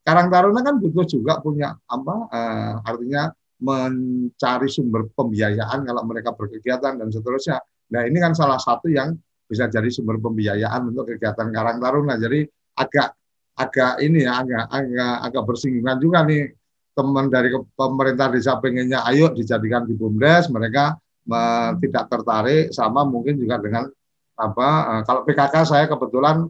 Karang 0.07 0.31
Taruna 0.31 0.63
kan 0.63 0.79
butuh 0.79 1.03
juga 1.03 1.43
punya 1.43 1.75
apa 1.75 2.15
uh, 2.31 2.75
artinya 2.87 3.27
mencari 3.59 4.71
sumber 4.71 5.11
pembiayaan 5.11 5.83
kalau 5.83 6.03
mereka 6.07 6.31
berkegiatan 6.31 6.95
dan 6.95 7.09
seterusnya. 7.11 7.59
Nah 7.91 8.07
ini 8.07 8.23
kan 8.23 8.31
salah 8.31 8.63
satu 8.63 8.87
yang 8.87 9.19
bisa 9.51 9.67
jadi 9.67 9.91
sumber 9.91 10.23
pembiayaan 10.23 10.95
untuk 10.95 11.11
kegiatan 11.11 11.51
Karang 11.51 11.83
Taruna. 11.83 12.15
Jadi 12.23 12.47
agak 12.79 13.19
agak 13.57 13.93
ini 14.05 14.23
ya 14.23 14.47
agak 14.47 14.65
agak 14.69 15.15
agak 15.27 15.43
bersinggungan 15.43 15.99
juga 15.99 16.23
nih 16.23 16.55
teman 16.97 17.27
dari 17.27 17.51
pemerintah 17.75 18.29
desa 18.31 18.61
pengennya 18.63 19.03
ayo 19.11 19.33
dijadikan 19.33 19.85
di 19.89 19.97
bumdes 19.97 20.49
mereka 20.53 20.97
uh, 21.29 21.71
tidak 21.81 22.05
tertarik 22.09 22.71
sama 22.71 23.03
mungkin 23.05 23.37
juga 23.41 23.59
dengan 23.59 23.89
apa 24.37 24.69
uh, 24.69 25.03
kalau 25.03 25.25
PKK 25.25 25.55
saya 25.65 25.85
kebetulan 25.89 26.45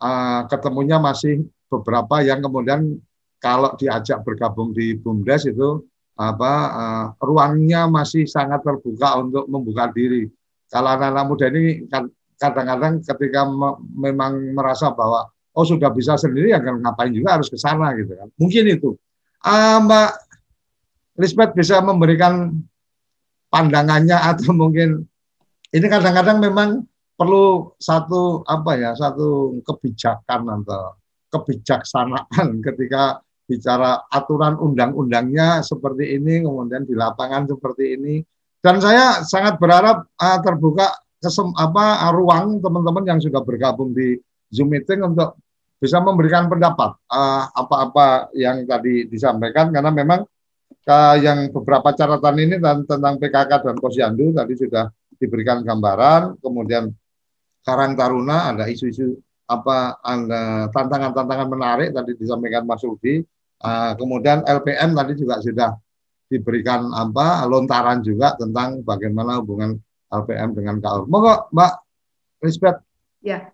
uh, 0.00 0.40
ketemunya 0.48 0.96
masih 0.96 1.44
beberapa 1.70 2.22
yang 2.22 2.42
kemudian 2.42 2.98
kalau 3.42 3.74
diajak 3.76 4.22
bergabung 4.22 4.72
di 4.72 4.96
bumdes 4.96 5.46
itu 5.46 5.84
apa 6.16 6.52
uh, 6.72 7.06
ruangnya 7.20 7.84
masih 7.86 8.24
sangat 8.24 8.64
terbuka 8.64 9.20
untuk 9.20 9.44
membuka 9.52 9.92
diri 9.92 10.30
kalau 10.72 10.96
anak-anak 10.96 11.24
muda 11.28 11.46
ini 11.52 11.86
kan 11.86 12.10
kadang-kadang 12.36 13.00
ketika 13.00 13.48
me 13.48 13.80
memang 13.96 14.52
merasa 14.52 14.92
bahwa 14.92 15.30
oh 15.56 15.64
sudah 15.64 15.88
bisa 15.94 16.20
sendiri 16.20 16.52
ya 16.52 16.60
ngapain 16.60 17.14
juga 17.14 17.40
harus 17.40 17.48
ke 17.48 17.56
sana 17.56 17.96
gitu 17.96 18.12
kan. 18.12 18.28
Mungkin 18.36 18.64
itu. 18.68 18.90
Uh, 19.40 19.78
Mbak 19.86 20.10
Lisbeth 21.22 21.54
bisa 21.56 21.80
memberikan 21.80 22.52
pandangannya 23.48 24.18
atau 24.34 24.52
mungkin 24.52 25.06
ini 25.72 25.86
kadang-kadang 25.86 26.42
memang 26.42 26.68
perlu 27.16 27.72
satu 27.80 28.44
apa 28.44 28.76
ya 28.76 28.92
satu 28.92 29.56
kebijakan 29.64 30.60
atau 30.60 31.00
kebijaksanaan 31.36 32.64
ketika 32.64 33.20
bicara 33.46 34.02
aturan 34.10 34.58
undang-undangnya 34.58 35.62
seperti 35.62 36.18
ini 36.18 36.42
kemudian 36.42 36.82
di 36.82 36.94
lapangan 36.98 37.46
seperti 37.46 37.94
ini. 37.94 38.14
Dan 38.58 38.82
saya 38.82 39.22
sangat 39.22 39.62
berharap 39.62 40.10
uh, 40.18 40.38
terbuka 40.42 40.90
kesem, 41.22 41.54
apa 41.54 42.10
ruang 42.10 42.58
teman-teman 42.58 43.04
yang 43.06 43.20
sudah 43.22 43.40
bergabung 43.46 43.94
di 43.94 44.18
Zoom 44.50 44.74
meeting 44.74 45.06
untuk 45.06 45.38
bisa 45.76 46.00
memberikan 46.00 46.48
pendapat 46.48 46.96
eh, 47.04 47.44
apa-apa 47.52 48.32
uh, 48.32 48.34
yang 48.34 48.66
tadi 48.66 49.06
disampaikan. 49.06 49.70
Karena 49.70 49.92
memang 49.94 50.26
uh, 50.88 51.16
yang 51.20 51.52
beberapa 51.54 51.94
catatan 51.94 52.36
ini 52.42 52.56
dan 52.58 52.82
tentang 52.88 53.20
PKK 53.22 53.52
dan 53.62 53.76
Posyandu 53.78 54.34
tadi 54.34 54.54
sudah 54.58 54.90
diberikan 55.14 55.62
gambaran. 55.62 56.42
Kemudian 56.42 56.90
Karang 57.62 57.94
Taruna 57.98 58.54
ada 58.54 58.66
isu-isu 58.66 59.18
apa 59.46 60.02
tantangan-tantangan 60.74 61.48
menarik 61.48 61.94
tadi 61.94 62.18
disampaikan 62.18 62.66
Mas 62.66 62.82
Rudi 62.82 63.22
uh, 63.62 63.92
kemudian 63.94 64.42
LPM 64.44 64.92
tadi 64.92 65.12
juga 65.16 65.38
sudah 65.40 65.70
diberikan 66.26 66.90
apa 66.90 67.46
lontaran 67.46 68.02
juga 68.02 68.34
tentang 68.34 68.82
bagaimana 68.82 69.38
hubungan 69.38 69.78
LPM 70.10 70.58
dengan 70.58 70.82
KAUR. 70.82 71.06
Monggo 71.06 71.50
Mbak 71.54 71.72
Lisbeth. 72.42 72.82
Ya, 73.22 73.50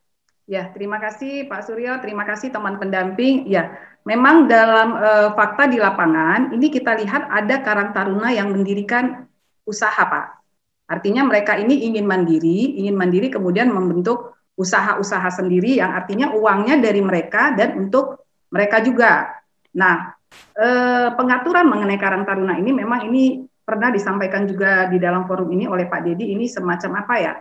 ya 0.49 0.73
terima 0.73 0.97
kasih 1.01 1.49
Pak 1.49 1.69
Suryo, 1.69 2.01
terima 2.01 2.25
kasih 2.25 2.49
teman 2.49 2.81
pendamping. 2.81 3.45
Ya, 3.49 3.77
memang 4.09 4.49
dalam 4.49 4.97
uh, 4.97 5.29
fakta 5.37 5.69
di 5.69 5.77
lapangan 5.77 6.53
ini 6.57 6.73
kita 6.73 6.97
lihat 6.97 7.29
ada 7.29 7.61
Karang 7.61 7.93
Taruna 7.93 8.33
yang 8.33 8.53
mendirikan 8.53 9.29
usaha 9.69 10.01
Pak. 10.01 10.41
Artinya 10.89 11.25
mereka 11.25 11.57
ini 11.57 11.89
ingin 11.89 12.05
mandiri, 12.05 12.77
ingin 12.81 12.97
mandiri 12.97 13.33
kemudian 13.33 13.73
membentuk 13.73 14.37
usaha-usaha 14.57 15.29
sendiri 15.33 15.81
yang 15.81 15.97
artinya 15.97 16.33
uangnya 16.37 16.79
dari 16.79 17.01
mereka 17.01 17.57
dan 17.57 17.77
untuk 17.77 18.29
mereka 18.53 18.85
juga. 18.85 19.33
Nah, 19.77 20.13
eh, 20.57 21.09
pengaturan 21.17 21.67
mengenai 21.69 21.97
Karang 21.97 22.29
Taruna 22.29 22.61
ini 22.61 22.71
memang 22.73 23.09
ini 23.09 23.49
pernah 23.63 23.89
disampaikan 23.89 24.45
juga 24.45 24.91
di 24.91 25.01
dalam 25.01 25.25
forum 25.25 25.49
ini 25.55 25.65
oleh 25.65 25.89
Pak 25.89 26.01
Dedi 26.05 26.35
ini 26.35 26.51
semacam 26.51 27.07
apa 27.07 27.15
ya? 27.17 27.35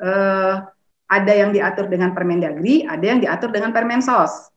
Uh, 0.00 0.56
ada 1.10 1.32
yang 1.36 1.52
diatur 1.52 1.90
dengan 1.92 2.16
Permendagri, 2.16 2.88
ada 2.88 3.02
yang 3.04 3.20
diatur 3.20 3.52
dengan 3.52 3.74
Permensos. 3.74 4.48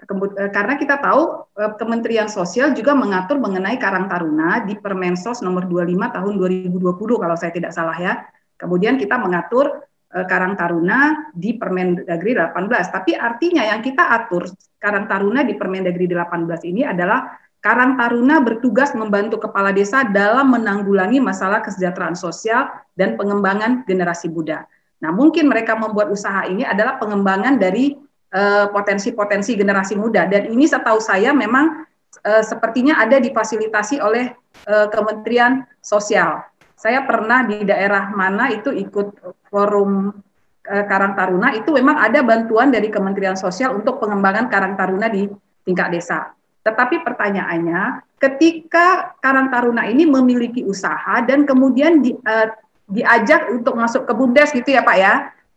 Eh, 0.00 0.50
karena 0.52 0.80
kita 0.80 0.96
tahu 0.96 1.50
uh, 1.60 1.72
Kementerian 1.76 2.28
Sosial 2.28 2.72
juga 2.72 2.96
mengatur 2.96 3.36
mengenai 3.36 3.76
Karang 3.76 4.08
Taruna 4.08 4.64
di 4.64 4.76
Permensos 4.76 5.44
nomor 5.44 5.68
25 5.68 6.16
tahun 6.16 6.32
2020 6.40 6.78
kalau 7.20 7.36
saya 7.36 7.52
tidak 7.52 7.72
salah 7.72 7.96
ya. 7.96 8.12
Kemudian 8.60 9.00
kita 9.00 9.16
mengatur 9.16 9.88
Karang 10.10 10.58
Taruna 10.58 11.30
di 11.30 11.54
Permendagri 11.54 12.34
18. 12.34 12.50
Tapi 12.90 13.14
artinya 13.14 13.62
yang 13.62 13.78
kita 13.78 14.10
atur 14.10 14.50
Karang 14.82 15.06
Taruna 15.06 15.46
di 15.46 15.54
Permendagri 15.54 16.10
18 16.10 16.66
ini 16.66 16.82
adalah 16.82 17.38
Karang 17.60 18.00
Taruna 18.00 18.40
bertugas 18.40 18.96
membantu 18.96 19.36
kepala 19.36 19.70
desa 19.70 20.02
dalam 20.08 20.50
menanggulangi 20.50 21.20
masalah 21.20 21.60
kesejahteraan 21.60 22.16
sosial 22.16 22.72
dan 22.96 23.20
pengembangan 23.20 23.84
generasi 23.84 24.32
muda. 24.32 24.64
Nah, 25.04 25.12
mungkin 25.12 25.46
mereka 25.46 25.76
membuat 25.76 26.08
usaha 26.08 26.48
ini 26.48 26.64
adalah 26.64 26.96
pengembangan 26.96 27.60
dari 27.60 27.96
eh, 28.32 28.66
potensi-potensi 28.72 29.52
uh, 29.56 29.58
generasi 29.60 29.94
muda 29.96 30.24
dan 30.24 30.48
ini 30.48 30.64
setahu 30.64 31.04
saya 31.04 31.36
memang 31.36 31.84
uh, 32.24 32.42
sepertinya 32.44 32.96
ada 33.00 33.20
difasilitasi 33.20 34.00
oleh 34.00 34.32
uh, 34.64 34.88
Kementerian 34.88 35.64
Sosial. 35.84 36.40
Saya 36.80 37.04
pernah 37.04 37.44
di 37.44 37.60
daerah 37.60 38.08
mana 38.08 38.48
itu 38.48 38.72
ikut 38.72 39.20
forum 39.52 40.16
Karang 40.64 41.12
Taruna 41.12 41.52
itu 41.52 41.76
memang 41.76 42.00
ada 42.00 42.24
bantuan 42.24 42.72
dari 42.72 42.88
Kementerian 42.88 43.36
Sosial 43.36 43.76
untuk 43.76 44.00
pengembangan 44.00 44.48
Karang 44.48 44.80
Taruna 44.80 45.12
di 45.12 45.28
tingkat 45.66 45.92
desa. 45.92 46.32
Tetapi 46.64 47.04
pertanyaannya, 47.04 48.16
ketika 48.16 49.16
Karang 49.20 49.52
Taruna 49.52 49.88
ini 49.88 50.08
memiliki 50.08 50.64
usaha 50.64 51.20
dan 51.26 51.44
kemudian 51.44 52.00
di, 52.00 52.16
uh, 52.16 52.48
diajak 52.88 53.52
untuk 53.52 53.76
masuk 53.76 54.08
ke 54.08 54.12
Bumdes 54.16 54.52
gitu 54.52 54.72
ya 54.72 54.80
Pak 54.80 54.96
ya, 54.96 55.14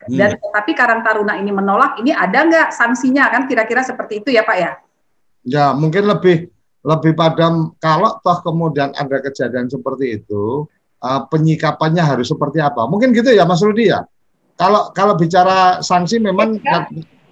hmm. 0.07 0.17
dan 0.17 0.30
hmm. 0.36 0.39
tetapi 0.43 0.71
Karang 0.76 1.01
Taruna 1.07 1.39
ini 1.39 1.51
menolak, 1.51 1.99
ini 2.03 2.15
ada 2.15 2.39
nggak 2.43 2.67
sanksinya 2.71 3.32
kan 3.32 3.45
kira-kira 3.45 3.84
seperti 3.84 4.24
itu 4.24 4.32
ya 4.32 4.43
Pak 4.43 4.57
ya? 4.57 4.71
Ya 5.43 5.65
mungkin 5.76 6.07
lebih 6.07 6.51
lebih 6.84 7.15
pada 7.15 7.47
kalau 7.80 8.19
toh 8.19 8.39
kemudian 8.43 8.91
ada 8.95 9.19
kejadian 9.24 9.67
seperti 9.71 10.24
itu, 10.24 10.67
uh, 11.04 11.22
penyikapannya 11.28 12.01
harus 12.01 12.32
seperti 12.32 12.64
apa? 12.64 12.88
Mungkin 12.88 13.12
gitu 13.12 13.30
ya 13.36 13.43
Mas 13.43 13.60
Rudi 13.60 13.91
ya. 13.91 14.08
Kalau 14.56 14.95
kalau 14.95 15.20
bicara 15.20 15.84
sanksi 15.84 16.22
memang 16.24 16.62
ya 16.64 16.88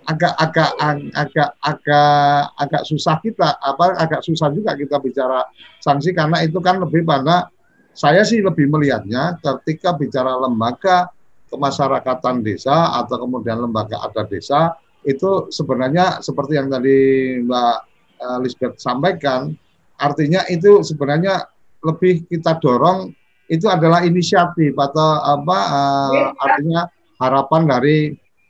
agak 0.09 0.33
agak 0.41 0.69
agak 1.13 1.49
agak 1.61 2.41
agak 2.57 2.83
susah 2.89 3.21
kita 3.21 3.55
apa 3.61 3.95
agak 4.01 4.21
susah 4.25 4.49
juga 4.49 4.73
kita 4.73 4.97
bicara 4.97 5.45
sanksi 5.77 6.11
karena 6.11 6.41
itu 6.41 6.57
kan 6.57 6.81
lebih 6.81 7.05
pada 7.05 7.47
saya 7.93 8.25
sih 8.25 8.41
lebih 8.41 8.65
melihatnya 8.65 9.37
ketika 9.37 9.93
bicara 9.93 10.33
lembaga 10.41 11.13
kemasyarakatan 11.53 12.41
desa 12.41 12.97
atau 12.97 13.27
kemudian 13.27 13.61
lembaga 13.61 14.01
adat 14.01 14.31
desa 14.31 14.73
itu 15.03 15.49
sebenarnya 15.49 16.21
seperti 16.21 16.57
yang 16.57 16.69
tadi 16.69 16.97
Mbak 17.41 17.77
eh, 18.21 18.37
Lisbeth 18.45 18.77
sampaikan, 18.77 19.53
artinya 19.97 20.45
itu 20.47 20.85
sebenarnya 20.85 21.45
lebih 21.81 22.29
kita 22.29 22.61
dorong 22.61 23.09
itu 23.51 23.67
adalah 23.67 24.07
inisiatif 24.07 24.71
atau 24.79 25.19
apa 25.19 25.57
uh, 25.67 26.31
artinya 26.39 26.87
harapan 27.19 27.67
dari 27.67 27.97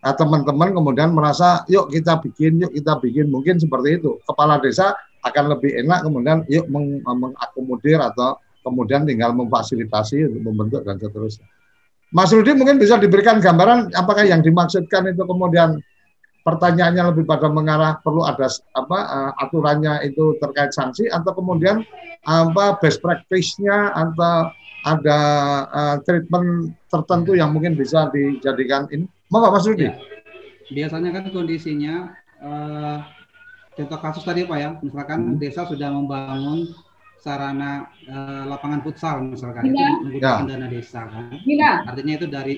uh, 0.05 0.13
teman-teman 0.13 0.77
kemudian 0.77 1.09
merasa 1.09 1.65
yuk 1.65 1.89
kita 1.89 2.21
bikin 2.21 2.61
yuk 2.61 2.69
kita 2.69 3.01
bikin. 3.01 3.33
Mungkin 3.33 3.57
seperti 3.57 3.97
itu. 3.97 4.21
Kepala 4.29 4.61
desa 4.61 4.93
akan 5.25 5.57
lebih 5.57 5.73
enak 5.81 6.05
kemudian 6.05 6.45
yuk 6.45 6.69
meng, 6.69 7.01
mengakomodir 7.01 7.97
atau 7.97 8.37
kemudian 8.61 9.09
tinggal 9.09 9.33
memfasilitasi 9.33 10.29
untuk 10.29 10.41
membentuk 10.45 10.81
dan 10.85 11.01
seterusnya. 11.01 11.49
Mas 12.13 12.29
Rudi 12.29 12.53
mungkin 12.53 12.77
bisa 12.77 13.01
diberikan 13.01 13.41
gambaran 13.41 13.97
apakah 13.97 14.27
yang 14.27 14.45
dimaksudkan 14.45 15.09
itu 15.09 15.23
kemudian 15.25 15.81
pertanyaannya 16.45 17.13
lebih 17.13 17.25
pada 17.25 17.47
mengarah 17.47 17.97
perlu 18.03 18.21
ada 18.27 18.51
apa 18.77 18.99
uh, 18.99 19.31
aturannya 19.41 20.05
itu 20.05 20.37
terkait 20.37 20.75
sanksi 20.75 21.09
atau 21.09 21.31
kemudian 21.33 21.81
apa 22.27 22.77
best 22.83 23.01
practice-nya 23.01 23.95
atau 23.95 24.51
ada 24.82 25.19
uh, 25.69 25.97
treatment 26.01 26.73
tertentu 26.89 27.38
yang 27.38 27.53
mungkin 27.53 27.77
bisa 27.77 28.09
dijadikan 28.09 28.89
ini. 28.89 29.05
Mau 29.29 29.45
Mas 29.47 29.63
Rudi? 29.63 29.88
Ya. 29.88 29.95
Biasanya 30.71 31.09
kan 31.13 31.23
kondisinya 31.29 32.15
uh, 32.41 32.99
contoh 33.77 33.99
kasus 34.01 34.23
tadi 34.25 34.47
Pak 34.47 34.57
ya, 34.57 34.69
misalkan 34.82 35.36
hmm. 35.36 35.39
desa 35.39 35.67
sudah 35.67 35.89
membangun 35.91 36.71
sarana 37.21 37.86
uh, 38.09 38.49
lapangan 38.49 38.82
futsal 38.82 39.21
misalkan 39.21 39.69
Bina. 39.69 39.77
itu 39.77 39.93
menggunakan 40.09 40.41
ya. 40.41 40.49
dana 40.49 40.67
desa 40.67 41.01
kan. 41.05 41.25
Bina. 41.45 41.71
Artinya 41.86 42.13
itu 42.17 42.27
dari 42.27 42.55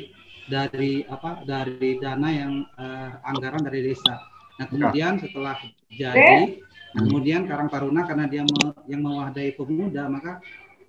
dari 0.47 0.93
apa 1.07 1.43
dari 1.43 1.99
dana 1.99 2.29
yang 2.31 2.63
uh, 2.79 3.19
anggaran 3.27 3.63
dari 3.67 3.91
desa. 3.91 4.15
Nah 4.59 4.65
kemudian 4.71 5.19
setelah 5.19 5.59
jadi, 5.91 6.15
eh? 6.15 6.63
kemudian 6.95 7.43
Karang 7.49 7.67
Taruna 7.67 8.07
karena 8.07 8.25
dia 8.29 8.43
me, 8.45 8.71
yang 8.87 9.01
mewadahi 9.03 9.51
pemuda 9.57 10.07
maka 10.07 10.39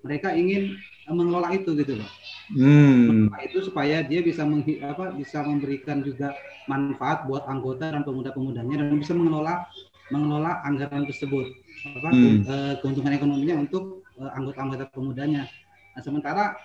mereka 0.05 0.37
ingin 0.37 0.77
mengelola 1.13 1.53
itu 1.53 1.77
gitu 1.77 2.01
loh. 2.01 2.11
Hmm. 2.53 3.33
itu 3.41 3.65
supaya 3.65 4.05
dia 4.05 4.21
bisa 4.21 4.45
menghi, 4.45 4.77
apa 4.85 5.17
bisa 5.17 5.41
memberikan 5.41 6.05
juga 6.05 6.37
manfaat 6.69 7.25
buat 7.25 7.49
anggota 7.49 7.89
dan 7.89 8.05
pemuda-pemudanya 8.05 8.85
dan 8.85 9.01
bisa 9.01 9.17
mengelola 9.17 9.65
mengelola 10.13 10.61
anggaran 10.69 11.09
tersebut 11.09 11.49
apa 11.85 12.09
hmm. 12.13 12.45
Eh, 12.45 12.75
keuntungan 12.85 13.13
ekonominya 13.17 13.61
untuk 13.61 14.05
eh, 14.21 14.31
anggota-anggota 14.37 14.93
pemudanya. 14.93 15.49
Nah, 15.97 16.03
sementara 16.05 16.57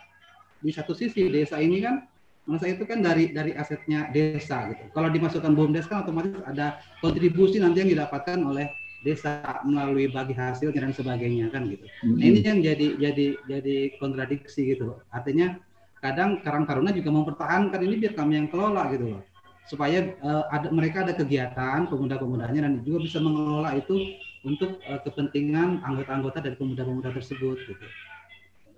di 0.59 0.71
satu 0.71 0.91
sisi 0.91 1.31
desa 1.31 1.59
ini 1.59 1.79
kan 1.79 2.03
masa 2.43 2.71
itu 2.71 2.83
kan 2.83 2.99
dari 2.99 3.31
dari 3.31 3.55
asetnya 3.55 4.11
desa 4.11 4.71
gitu. 4.71 4.83
Kalau 4.91 5.07
dimasukkan 5.11 5.51
BUMDes 5.55 5.87
kan 5.87 6.03
otomatis 6.03 6.35
ada 6.43 6.79
kontribusi 6.99 7.61
nanti 7.61 7.83
yang 7.83 7.91
didapatkan 7.95 8.39
oleh 8.41 8.67
desa 8.99 9.63
melalui 9.63 10.11
bagi 10.11 10.35
hasil 10.35 10.75
dan 10.75 10.91
sebagainya 10.91 11.47
kan 11.51 11.71
gitu. 11.71 11.87
Mm-hmm. 11.87 12.15
Nah, 12.19 12.25
ini 12.25 12.39
yang 12.43 12.59
jadi 12.59 12.87
jadi 12.99 13.27
jadi 13.47 13.75
kontradiksi 13.99 14.75
gitu 14.75 14.93
loh. 14.93 14.99
Artinya 15.11 15.55
kadang 16.03 16.43
Karang 16.43 16.67
Taruna 16.67 16.91
juga 16.91 17.11
mempertahankan 17.11 17.79
ini 17.83 17.95
biar 17.99 18.13
kami 18.15 18.39
yang 18.39 18.47
kelola 18.51 18.91
gitu 18.91 19.15
loh. 19.15 19.23
Supaya 19.69 20.17
uh, 20.25 20.49
ada 20.49 20.67
mereka 20.73 21.05
ada 21.05 21.13
kegiatan 21.13 21.87
pemuda-pemudanya 21.87 22.65
dan 22.67 22.73
juga 22.83 23.05
bisa 23.05 23.21
mengelola 23.21 23.77
itu 23.77 24.17
untuk 24.43 24.81
uh, 24.87 24.99
kepentingan 25.03 25.83
anggota-anggota 25.85 26.43
dari 26.43 26.55
pemuda-pemuda 26.59 27.13
tersebut 27.15 27.57
gitu. 27.69 27.85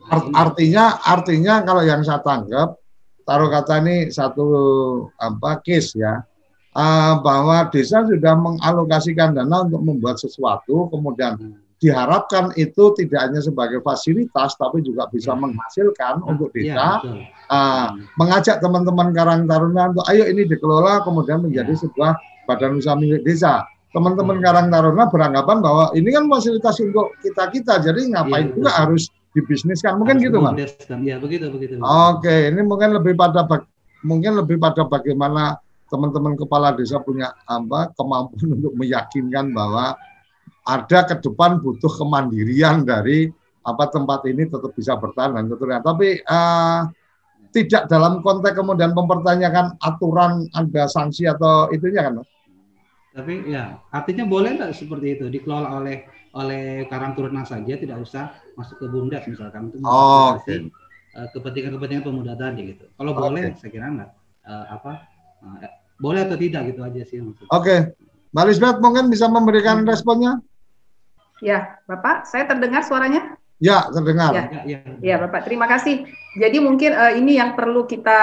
Nah, 0.01 0.33
artinya 0.33 0.97
artinya 1.05 1.61
kalau 1.61 1.85
yang 1.85 2.01
saya 2.01 2.21
tangkap 2.25 2.73
taruh 3.21 3.49
kata 3.53 3.85
ini 3.85 4.09
satu 4.09 4.45
apa 5.21 5.61
case 5.61 5.93
ya 5.93 6.25
uh, 6.75 7.13
bahwa 7.19 7.67
desa 7.71 8.03
sudah 8.07 8.33
mengalokasikan 8.35 9.35
dana 9.35 9.67
untuk 9.67 9.81
membuat 9.83 10.19
sesuatu, 10.19 10.87
kemudian 10.91 11.57
diharapkan 11.81 12.53
itu 12.61 12.93
tidak 12.93 13.19
hanya 13.25 13.41
sebagai 13.41 13.81
fasilitas, 13.81 14.53
tapi 14.53 14.85
juga 14.85 15.09
bisa 15.09 15.33
ya. 15.33 15.39
menghasilkan 15.41 16.13
ya, 16.21 16.25
untuk 16.29 16.49
desa, 16.53 17.01
ya, 17.01 17.25
uh, 17.49 17.87
mengajak 18.21 18.61
teman-teman 18.61 19.09
Karang 19.17 19.49
Taruna 19.49 19.89
untuk 19.89 20.05
ayo 20.13 20.29
ini 20.29 20.45
dikelola, 20.45 21.01
kemudian 21.01 21.41
menjadi 21.41 21.73
ya. 21.73 21.79
sebuah 21.81 22.11
badan 22.45 22.77
usaha 22.77 22.93
milik 22.93 23.25
desa. 23.25 23.65
Teman-teman 23.91 24.37
ya. 24.39 24.43
Karang 24.45 24.67
Taruna 24.69 25.09
beranggapan 25.09 25.57
bahwa 25.57 25.85
ini 25.97 26.09
kan 26.13 26.29
fasilitas 26.29 26.77
untuk 26.85 27.17
kita 27.25 27.49
kita, 27.49 27.73
jadi 27.81 27.99
ngapain 28.13 28.53
ya, 28.53 28.53
juga 28.53 28.71
harus 28.77 29.03
dibisniskan, 29.33 29.97
mungkin 29.97 30.21
harus 30.21 30.25
gitu 30.29 30.37
kan? 30.37 30.53
Ya 31.01 31.17
begitu 31.17 31.49
begitu. 31.49 31.81
Oke, 31.81 32.53
ini 32.53 32.61
mungkin 32.61 32.93
lebih 32.93 33.17
pada 33.17 33.41
mungkin 34.05 34.37
lebih 34.37 34.61
pada 34.61 34.85
bagaimana 34.85 35.57
teman-teman 35.91 36.39
kepala 36.39 36.71
desa 36.71 37.03
punya 37.03 37.35
apa 37.43 37.91
kemampuan 37.99 38.47
untuk 38.57 38.73
meyakinkan 38.79 39.51
bahwa 39.51 39.99
ada 40.63 40.99
ke 41.03 41.15
depan 41.19 41.59
butuh 41.59 41.91
kemandirian 41.99 42.87
dari 42.87 43.27
apa 43.61 43.85
tempat 43.91 44.25
ini 44.25 44.49
tetap 44.49 44.73
bisa 44.73 44.97
bertahan 44.97 45.37
dan 45.37 45.45
seterusnya. 45.49 45.83
Tapi 45.85 46.07
uh, 46.25 46.81
tidak 47.51 47.83
dalam 47.91 48.23
konteks 48.23 48.57
kemudian 48.57 48.95
mempertanyakan 48.95 49.77
aturan 49.83 50.47
ada 50.55 50.87
sanksi 50.87 51.29
atau 51.29 51.69
itunya 51.69 52.09
kan? 52.09 52.23
Tapi 53.11 53.51
ya 53.51 53.75
artinya 53.91 54.23
boleh 54.23 54.55
nggak 54.55 54.71
seperti 54.71 55.19
itu 55.19 55.25
dikelola 55.27 55.83
oleh 55.83 56.07
oleh 56.31 56.87
Karang 56.87 57.11
saja 57.43 57.75
tidak 57.75 57.99
usah 57.99 58.31
masuk 58.55 58.79
ke 58.79 58.85
Bumdes 58.87 59.27
misalkan 59.27 59.67
itu 59.67 59.83
oh, 59.83 60.39
okay. 60.39 60.71
uh, 61.19 61.27
kepentingan-kepentingan 61.35 62.07
pemuda 62.07 62.39
tadi 62.39 62.71
gitu. 62.71 62.87
Kalau 62.95 63.11
okay. 63.11 63.19
boleh 63.19 63.43
saya 63.59 63.69
kira 63.69 63.87
nggak 63.91 64.11
uh, 64.47 64.65
apa 64.71 64.91
uh, 65.43 65.80
boleh 66.01 66.25
atau 66.25 66.35
tidak 66.35 66.73
gitu 66.73 66.81
aja 66.81 67.01
sih 67.05 67.21
Oke, 67.21 67.37
okay. 67.47 67.79
Mbak 68.33 68.45
Lisbeth 68.49 68.79
mungkin 68.81 69.13
bisa 69.13 69.29
memberikan 69.29 69.85
responnya? 69.85 70.41
Ya, 71.41 71.77
Bapak, 71.85 72.25
saya 72.25 72.49
terdengar 72.49 72.81
suaranya? 72.85 73.37
Ya, 73.61 73.85
terdengar. 73.93 74.33
Ya, 74.33 74.45
ya, 74.65 74.79
ya 74.97 75.15
Bapak, 75.21 75.45
terima 75.45 75.69
kasih. 75.69 76.09
Jadi 76.33 76.57
mungkin 76.57 76.97
uh, 76.97 77.13
ini 77.13 77.37
yang 77.37 77.53
perlu 77.53 77.85
kita 77.85 78.21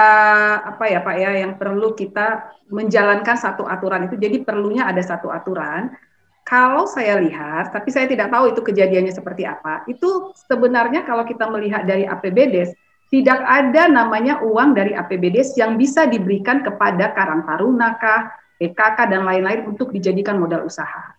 apa 0.67 0.83
ya 0.91 0.99
Pak 0.99 1.15
ya, 1.15 1.31
yang 1.47 1.55
perlu 1.55 1.95
kita 1.95 2.59
menjalankan 2.67 3.39
satu 3.39 3.63
aturan 3.63 4.11
itu. 4.11 4.19
Jadi 4.19 4.43
perlunya 4.43 4.83
ada 4.91 4.99
satu 4.99 5.31
aturan. 5.31 5.95
Kalau 6.43 6.89
saya 6.89 7.21
lihat, 7.21 7.71
tapi 7.71 7.93
saya 7.93 8.09
tidak 8.09 8.33
tahu 8.33 8.51
itu 8.51 8.59
kejadiannya 8.65 9.13
seperti 9.13 9.45
apa. 9.45 9.85
Itu 9.85 10.33
sebenarnya 10.49 11.05
kalau 11.05 11.21
kita 11.23 11.45
melihat 11.47 11.85
dari 11.85 12.03
APBD 12.09 12.73
tidak 13.09 13.41
ada 13.41 13.89
namanya 13.89 14.45
uang 14.45 14.77
dari 14.77 14.93
APBD 14.93 15.41
yang 15.57 15.81
bisa 15.81 16.05
diberikan 16.05 16.61
kepada 16.61 17.09
Karang 17.17 17.41
Taruna 17.41 17.97
kah, 17.97 18.29
PKK 18.61 18.97
dan 19.09 19.25
lain-lain 19.25 19.65
untuk 19.65 19.89
dijadikan 19.89 20.37
modal 20.37 20.69
usaha. 20.69 21.17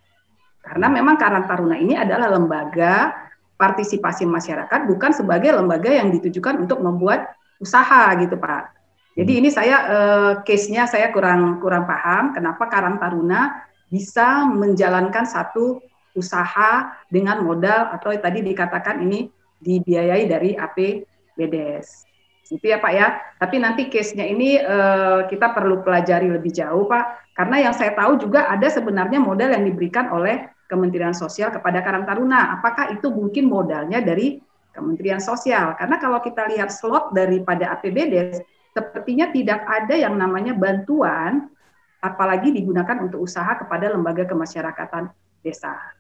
Karena 0.62 0.86
memang 0.86 1.18
Karang 1.18 1.51
Taruna 1.51 1.74
ini 1.74 1.99
adalah 1.99 2.30
lembaga 2.30 3.11
partisipasi 3.59 4.24
masyarakat 4.24 4.86
bukan 4.86 5.12
sebagai 5.12 5.53
lembaga 5.53 5.91
yang 5.93 6.09
ditujukan 6.14 6.62
untuk 6.62 6.78
membuat 6.78 7.34
usaha 7.59 8.14
gitu 8.16 8.38
Pak. 8.38 8.72
Jadi 9.18 9.32
ini 9.43 9.51
saya 9.51 9.76
eh, 9.91 10.32
case-nya 10.47 10.86
saya 10.86 11.11
kurang 11.11 11.59
kurang 11.59 11.84
paham 11.91 12.32
kenapa 12.32 12.70
Karang 12.70 13.03
Taruna 13.03 13.66
bisa 13.91 14.47
menjalankan 14.47 15.26
satu 15.26 15.82
usaha 16.14 16.95
dengan 17.11 17.43
modal 17.43 17.91
atau 17.91 18.14
tadi 18.14 18.47
dikatakan 18.47 19.03
ini 19.03 19.26
dibiayai 19.61 20.24
dari 20.30 20.55
AP 20.55 20.78
BDS. 21.41 22.11
Itu 22.51 22.66
ya 22.66 22.82
Pak 22.82 22.93
ya. 22.93 23.16
Tapi 23.41 23.57
nanti 23.62 23.88
case-nya 23.88 24.26
ini 24.26 24.61
uh, 24.61 25.24
kita 25.30 25.55
perlu 25.57 25.80
pelajari 25.80 26.28
lebih 26.28 26.53
jauh 26.53 26.84
Pak. 26.84 27.32
Karena 27.32 27.70
yang 27.70 27.74
saya 27.74 27.97
tahu 27.97 28.20
juga 28.20 28.51
ada 28.51 28.68
sebenarnya 28.68 29.22
modal 29.22 29.57
yang 29.57 29.64
diberikan 29.64 30.12
oleh 30.12 30.51
Kementerian 30.68 31.16
Sosial 31.16 31.55
kepada 31.55 31.80
Karang 31.80 32.05
Taruna. 32.05 32.61
Apakah 32.61 32.93
itu 32.93 33.09
mungkin 33.09 33.49
modalnya 33.49 34.03
dari 34.03 34.43
Kementerian 34.74 35.22
Sosial? 35.22 35.78
Karena 35.78 35.97
kalau 35.97 36.20
kita 36.20 36.47
lihat 36.51 36.68
slot 36.74 37.14
daripada 37.14 37.74
APBD, 37.78 38.43
sepertinya 38.74 39.30
tidak 39.34 39.66
ada 39.66 39.95
yang 39.99 40.14
namanya 40.14 40.55
bantuan, 40.55 41.51
apalagi 42.03 42.55
digunakan 42.55 42.99
untuk 43.03 43.24
usaha 43.24 43.57
kepada 43.59 43.91
lembaga 43.91 44.26
kemasyarakatan 44.26 45.11
desa. 45.43 45.99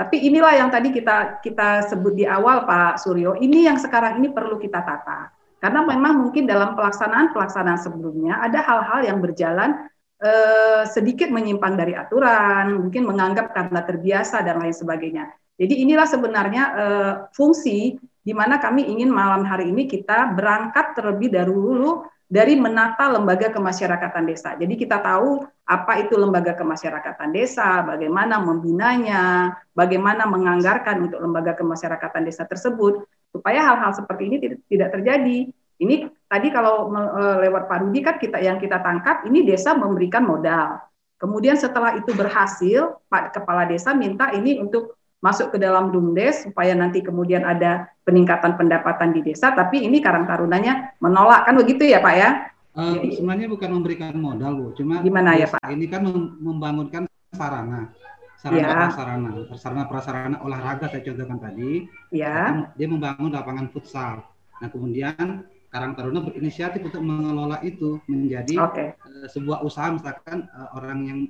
Tapi 0.00 0.16
inilah 0.16 0.56
yang 0.56 0.72
tadi 0.72 0.96
kita 0.96 1.44
kita 1.44 1.84
sebut 1.92 2.16
di 2.16 2.24
awal 2.24 2.64
Pak 2.64 3.04
Suryo, 3.04 3.36
ini 3.36 3.68
yang 3.68 3.76
sekarang 3.76 4.16
ini 4.16 4.32
perlu 4.32 4.56
kita 4.56 4.80
tata. 4.80 5.28
Karena 5.60 5.84
memang 5.84 6.24
mungkin 6.24 6.48
dalam 6.48 6.72
pelaksanaan-pelaksanaan 6.72 7.76
sebelumnya 7.76 8.40
ada 8.40 8.64
hal-hal 8.64 9.04
yang 9.04 9.20
berjalan 9.20 9.92
eh, 10.24 10.88
sedikit 10.88 11.28
menyimpang 11.28 11.76
dari 11.76 11.92
aturan, 11.92 12.80
mungkin 12.80 13.04
menganggap 13.04 13.52
karena 13.52 13.84
terbiasa 13.84 14.40
dan 14.40 14.64
lain 14.64 14.72
sebagainya. 14.72 15.36
Jadi 15.60 15.84
inilah 15.84 16.08
sebenarnya 16.08 16.64
eh, 16.80 17.12
fungsi 17.36 18.00
di 18.00 18.32
mana 18.32 18.56
kami 18.56 18.88
ingin 18.88 19.12
malam 19.12 19.44
hari 19.44 19.68
ini 19.68 19.84
kita 19.84 20.32
berangkat 20.32 20.96
terlebih 20.96 21.28
dahulu 21.28 22.08
dari 22.30 22.54
menata 22.54 23.10
lembaga 23.10 23.50
kemasyarakatan 23.50 24.22
desa. 24.22 24.54
Jadi 24.54 24.78
kita 24.78 25.02
tahu 25.02 25.42
apa 25.66 25.98
itu 25.98 26.14
lembaga 26.14 26.54
kemasyarakatan 26.54 27.34
desa, 27.34 27.82
bagaimana 27.82 28.38
membinanya, 28.38 29.50
bagaimana 29.74 30.30
menganggarkan 30.30 31.10
untuk 31.10 31.18
lembaga 31.18 31.58
kemasyarakatan 31.58 32.22
desa 32.22 32.46
tersebut. 32.46 33.02
supaya 33.30 33.62
hal-hal 33.62 33.94
seperti 33.94 34.22
ini 34.26 34.36
tidak, 34.66 34.90
terjadi. 34.98 35.38
Ini 35.80 35.96
tadi 36.28 36.48
kalau 36.52 36.92
lewat 37.40 37.70
Pak 37.70 37.78
Rudi 37.88 38.00
kan 38.04 38.16
kita 38.20 38.36
yang 38.42 38.60
kita 38.60 38.84
tangkap 38.84 39.24
ini 39.24 39.46
desa 39.46 39.72
memberikan 39.72 40.26
modal. 40.28 40.76
Kemudian 41.16 41.56
setelah 41.56 41.96
itu 41.96 42.12
berhasil, 42.16 42.96
Pak 43.08 43.36
Kepala 43.36 43.68
Desa 43.68 43.92
minta 43.92 44.32
ini 44.32 44.56
untuk 44.56 44.99
masuk 45.20 45.52
ke 45.52 45.58
dalam 45.60 45.92
DUMDes 45.92 46.48
supaya 46.48 46.72
nanti 46.72 47.04
kemudian 47.04 47.44
ada 47.44 47.92
peningkatan 48.08 48.56
pendapatan 48.56 49.12
di 49.12 49.20
desa, 49.20 49.52
tapi 49.52 49.84
ini 49.84 50.00
Karang 50.00 50.24
Tarunanya 50.24 50.96
menolak 50.98 51.44
kan 51.44 51.54
begitu 51.60 51.84
ya 51.84 52.00
Pak 52.00 52.14
ya? 52.16 52.30
Uh, 52.72 52.96
Jadi, 52.96 53.20
sebenarnya 53.20 53.48
bukan 53.52 53.70
memberikan 53.76 54.14
modal 54.16 54.52
Bu, 54.56 54.66
cuma 54.72 55.04
gimana 55.04 55.36
ya 55.36 55.46
Pak? 55.46 55.60
Ini 55.68 55.86
kan 55.92 56.08
membangunkan 56.40 57.04
sarana, 57.36 57.92
sarana 58.40 58.64
ya. 58.64 58.74
prasarana, 58.88 59.30
sarana 59.54 59.84
prasarana 59.84 60.36
olahraga 60.40 60.88
saya 60.88 61.04
contohkan 61.04 61.38
tadi. 61.38 61.84
Ya. 62.10 62.64
Dia 62.80 62.88
membangun 62.88 63.28
lapangan 63.28 63.68
futsal. 63.70 64.24
Nah 64.60 64.68
kemudian 64.72 65.44
Karang 65.70 65.94
Taruna 65.94 66.18
berinisiatif 66.26 66.82
untuk 66.82 66.98
mengelola 66.98 67.62
itu 67.62 68.02
menjadi 68.10 68.58
okay. 68.58 68.88
uh, 69.06 69.26
sebuah 69.30 69.62
usaha 69.62 69.86
misalkan 69.94 70.50
uh, 70.50 70.74
orang 70.74 70.98
yang 71.06 71.20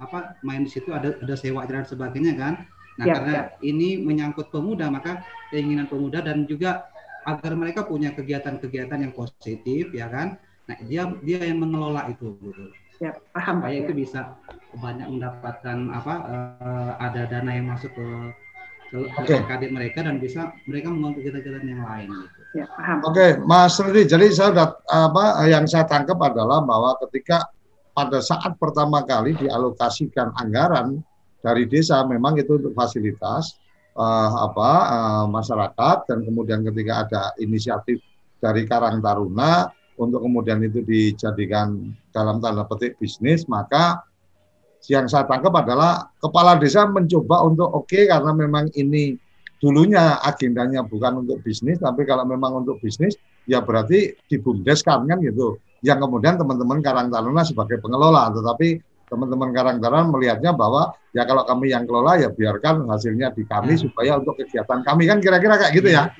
apa 0.00 0.40
main 0.42 0.66
di 0.66 0.70
situ 0.72 0.90
ada 0.90 1.14
ada 1.20 1.34
sewa 1.38 1.62
dan 1.68 1.86
sebagainya 1.86 2.34
kan 2.34 2.54
Nah, 2.94 3.06
ya, 3.10 3.14
karena 3.18 3.32
ya. 3.34 3.42
ini 3.66 3.98
menyangkut 3.98 4.54
pemuda, 4.54 4.86
maka 4.86 5.26
keinginan 5.50 5.90
pemuda 5.90 6.22
dan 6.22 6.46
juga 6.46 6.86
agar 7.26 7.58
mereka 7.58 7.82
punya 7.82 8.14
kegiatan-kegiatan 8.14 9.02
yang 9.02 9.12
positif, 9.16 9.90
ya 9.90 10.06
kan? 10.06 10.38
Nah, 10.70 10.76
dia 10.86 11.10
dia 11.24 11.42
yang 11.42 11.58
mengelola 11.58 12.06
itu, 12.06 12.38
gitu. 12.38 12.70
Ya, 13.02 13.10
paham. 13.34 13.58
Supaya 13.58 13.74
ya. 13.74 13.82
itu 13.82 13.92
bisa 13.98 14.38
banyak 14.78 15.08
mendapatkan 15.10 15.78
apa? 15.90 16.14
Uh, 16.62 16.92
ada 17.02 17.26
dana 17.26 17.50
yang 17.50 17.66
masuk 17.74 17.90
ke 17.90 18.06
ke, 18.94 18.98
okay. 19.18 19.42
kadit 19.50 19.74
mereka 19.74 20.06
dan 20.06 20.22
bisa 20.22 20.54
mereka 20.70 20.86
mengelola 20.94 21.18
kegiatan-kegiatan 21.18 21.66
yang 21.66 21.82
lain. 21.82 22.08
Gitu. 22.14 22.40
Ya, 22.62 22.66
paham. 22.78 22.98
Oke, 23.02 23.18
okay, 23.18 23.30
Mas 23.42 23.74
Rudi. 23.82 24.06
Jadi 24.06 24.30
saya 24.30 24.54
sudah 24.54 24.68
apa 24.86 25.24
yang 25.50 25.66
saya 25.66 25.84
tangkap 25.90 26.14
adalah 26.22 26.62
bahwa 26.62 26.94
ketika 27.02 27.50
pada 27.94 28.22
saat 28.22 28.54
pertama 28.62 29.02
kali 29.02 29.34
dialokasikan 29.34 30.30
anggaran 30.38 31.02
dari 31.44 31.68
desa 31.68 32.00
memang 32.08 32.40
itu 32.40 32.56
untuk 32.56 32.72
fasilitas 32.72 33.60
uh, 33.92 34.48
apa 34.48 34.70
uh, 34.88 35.26
masyarakat 35.28 36.08
dan 36.08 36.24
kemudian 36.24 36.64
ketika 36.64 37.04
ada 37.04 37.22
inisiatif 37.36 38.00
dari 38.40 38.64
Karang 38.64 39.04
Taruna 39.04 39.68
untuk 40.00 40.24
kemudian 40.24 40.64
itu 40.64 40.80
dijadikan 40.80 41.92
dalam 42.16 42.40
tanda 42.40 42.64
petik 42.64 42.96
bisnis 42.96 43.44
maka 43.44 44.00
yang 44.88 45.08
saya 45.08 45.24
tangkap 45.28 45.52
adalah 45.64 46.08
kepala 46.20 46.56
desa 46.56 46.88
mencoba 46.88 47.44
untuk 47.44 47.68
oke 47.68 47.88
okay, 47.88 48.08
karena 48.08 48.32
memang 48.32 48.72
ini 48.76 49.16
dulunya 49.60 50.20
agendanya 50.20 50.84
bukan 50.84 51.24
untuk 51.24 51.40
bisnis 51.40 51.80
tapi 51.80 52.04
kalau 52.04 52.28
memang 52.28 52.64
untuk 52.64 52.80
bisnis 52.84 53.16
ya 53.48 53.64
berarti 53.64 54.12
dibumdeskan 54.28 55.08
kan 55.08 55.20
gitu. 55.24 55.56
Yang 55.84 56.08
kemudian 56.08 56.40
teman-teman 56.40 56.80
Karang 56.80 57.08
Taruna 57.12 57.44
sebagai 57.44 57.80
pengelola 57.80 58.32
tetapi 58.32 58.80
teman-teman 59.08 59.50
Karang 59.52 59.78
Taruna 59.78 60.08
melihatnya 60.08 60.52
bahwa 60.56 60.92
ya 61.12 61.22
kalau 61.28 61.44
kami 61.44 61.70
yang 61.70 61.84
kelola 61.84 62.16
ya 62.18 62.32
biarkan 62.32 62.88
hasilnya 62.88 63.32
di 63.36 63.44
kami 63.44 63.76
hmm. 63.76 63.82
supaya 63.88 64.18
untuk 64.18 64.40
kegiatan 64.40 64.80
kami 64.82 65.04
kan 65.06 65.18
kira-kira 65.20 65.60
kayak 65.60 65.72
gitu 65.76 65.88
ya. 65.92 66.10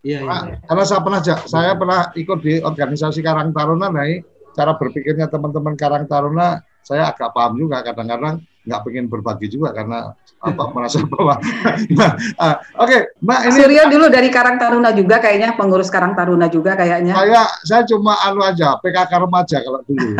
Iya, 0.00 0.24
iya. 0.24 0.38
iya. 0.48 0.56
Karena 0.64 0.84
saya 0.88 1.00
pernah 1.04 1.20
saya 1.24 1.72
pernah 1.76 2.00
ikut 2.16 2.38
di 2.40 2.54
organisasi 2.64 3.20
Karang 3.20 3.52
Taruna, 3.52 3.92
nah 3.92 4.08
cara 4.56 4.72
berpikirnya 4.74 5.28
teman-teman 5.28 5.76
Karang 5.76 6.08
Taruna 6.08 6.64
saya 6.80 7.12
agak 7.12 7.30
paham 7.36 7.60
juga 7.60 7.84
kadang-kadang 7.84 8.42
nggak 8.60 8.80
pengen 8.84 9.06
berbagi 9.08 9.48
juga 9.48 9.72
karena 9.72 10.12
apa 10.40 10.64
merasa 10.74 11.00
bahwa 11.04 11.36
nah, 11.96 12.12
uh, 12.36 12.56
oke 12.76 12.88
okay, 12.88 13.00
mbak 13.24 13.40
ini 13.48 13.56
Suryo 13.56 13.84
dulu 13.88 14.06
dari 14.12 14.28
Karang 14.28 14.60
Taruna 14.60 14.92
juga 14.92 15.16
kayaknya 15.20 15.56
pengurus 15.56 15.88
Karang 15.88 16.12
Taruna 16.12 16.48
juga 16.52 16.76
kayaknya 16.76 17.16
saya 17.16 17.42
saya 17.64 17.82
cuma 17.88 18.20
anu 18.24 18.44
aja 18.44 18.76
PKK 18.80 19.12
remaja 19.16 19.56
kalau 19.64 19.80
dulu 19.84 20.16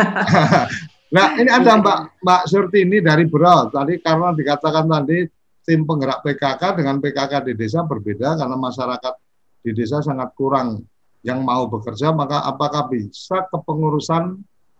Nah, 1.11 1.35
ini 1.35 1.51
ada 1.51 1.75
Mbak 1.75 2.23
Mbak 2.23 2.41
Surtini 2.47 3.03
dari 3.03 3.27
Bro. 3.27 3.67
Tadi 3.75 3.99
karena 3.99 4.31
dikatakan 4.31 4.87
tadi 4.87 5.27
tim 5.67 5.83
penggerak 5.83 6.23
PKK 6.23 6.79
dengan 6.79 7.03
PKK 7.03 7.51
di 7.51 7.53
desa 7.59 7.83
berbeda 7.83 8.39
karena 8.39 8.55
masyarakat 8.55 9.13
di 9.61 9.71
desa 9.75 9.99
sangat 9.99 10.31
kurang 10.33 10.81
yang 11.21 11.43
mau 11.43 11.67
bekerja, 11.69 12.15
maka 12.15 12.41
apakah 12.47 12.89
bisa 12.89 13.45
kepengurusan 13.51 14.39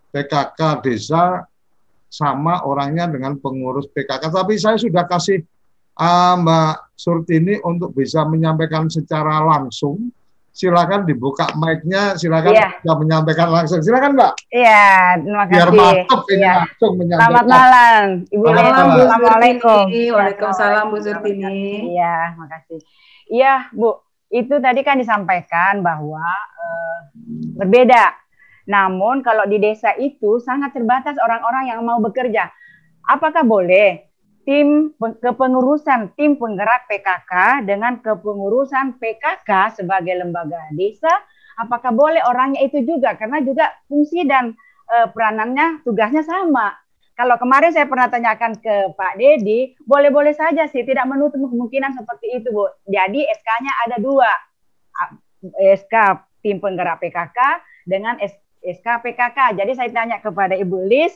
PKK 0.09 0.81
desa 0.81 1.45
sama 2.07 2.63
orangnya 2.63 3.11
dengan 3.11 3.37
pengurus 3.37 3.91
PKK? 3.91 4.31
Tapi 4.31 4.55
saya 4.55 4.79
sudah 4.79 5.05
kasih 5.05 5.43
uh, 5.99 6.35
Mbak 6.39 6.75
Surtini 6.95 7.59
untuk 7.61 7.91
bisa 7.91 8.23
menyampaikan 8.23 8.87
secara 8.87 9.43
langsung 9.43 10.09
silakan 10.61 11.09
dibuka 11.09 11.49
mic-nya, 11.57 12.13
silakan 12.13 12.53
yeah. 12.53 12.69
bisa 12.77 12.93
menyampaikan 12.93 13.49
langsung. 13.49 13.81
Silakan, 13.81 14.13
Mbak. 14.13 14.33
Iya, 14.53 15.17
terima 15.17 15.43
kasih. 15.49 15.57
Biar 15.57 15.69
mantap 15.73 16.21
ini 16.29 16.37
yeah. 16.37 16.55
langsung 16.61 16.93
menyampaikan. 17.01 17.25
Selamat 17.25 17.45
malam, 17.49 18.03
Ibu 18.29 18.43
Selamat 18.45 18.61
malam, 18.61 18.85
Assalamualaikum. 18.93 19.83
Waalaikumsalam, 19.89 20.85
Bu 20.93 20.97
Surtini. 21.01 21.65
Iya, 21.97 22.15
makasih. 22.37 22.79
Iya, 23.33 23.53
Bu. 23.73 23.89
Itu 24.31 24.55
tadi 24.61 24.79
kan 24.85 25.01
disampaikan 25.01 25.81
bahwa 25.81 26.23
uh, 26.61 26.97
berbeda. 27.57 28.13
Namun 28.69 29.25
kalau 29.25 29.49
di 29.49 29.57
desa 29.57 29.97
itu 29.97 30.37
sangat 30.39 30.77
terbatas 30.77 31.17
orang-orang 31.17 31.73
yang 31.73 31.81
mau 31.81 31.97
bekerja. 31.97 32.53
Apakah 33.09 33.41
boleh 33.43 34.10
tim 34.51 34.91
kepengurusan 34.99 36.11
tim 36.19 36.35
penggerak 36.35 36.83
PKK 36.91 37.63
dengan 37.63 38.03
kepengurusan 38.03 38.99
PKK 38.99 39.79
sebagai 39.79 40.19
lembaga 40.19 40.59
desa 40.75 41.07
apakah 41.55 41.95
boleh 41.95 42.19
orangnya 42.27 42.67
itu 42.67 42.83
juga? 42.83 43.15
Karena 43.15 43.39
juga 43.39 43.71
fungsi 43.87 44.27
dan 44.27 44.51
e, 44.91 44.97
peranannya 45.15 45.87
tugasnya 45.87 46.27
sama. 46.27 46.75
Kalau 47.15 47.39
kemarin 47.39 47.71
saya 47.71 47.87
pernah 47.87 48.11
tanyakan 48.11 48.59
ke 48.59 48.91
Pak 48.91 49.13
Dedi 49.15 49.79
boleh-boleh 49.87 50.35
saja 50.35 50.67
sih 50.67 50.83
tidak 50.83 51.07
menutup 51.07 51.39
kemungkinan 51.39 51.95
seperti 51.95 52.43
itu 52.43 52.51
Bu. 52.51 52.67
Jadi 52.91 53.23
SK-nya 53.23 53.71
ada 53.87 53.97
dua. 54.03 54.31
SK 55.57 55.95
tim 56.43 56.59
penggerak 56.59 56.99
PKK 56.99 57.39
dengan 57.87 58.19
SK 58.61 58.87
PKK 58.99 59.57
jadi 59.57 59.71
saya 59.73 59.89
tanya 59.89 60.21
kepada 60.21 60.53
Ibu 60.53 60.85
Lis 60.85 61.15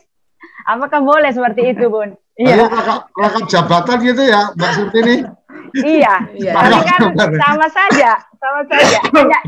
Apakah 0.65 1.01
boleh 1.01 1.31
seperti 1.31 1.75
itu, 1.75 1.85
Bun? 1.93 2.17
Iya. 2.35 2.67
Kalau 3.15 3.39
jabatan 3.47 3.97
gitu 4.03 4.23
ya, 4.27 4.51
Mbak 4.59 4.71
Surtini. 4.75 5.15
iya, 5.87 6.13
iya. 6.35 6.51
Tapi 6.51 6.71
kan 6.83 6.99
sama 7.39 7.67
saja, 7.71 8.11
sama 8.39 8.61
saja. 8.67 8.99
Hanya, 9.15 9.39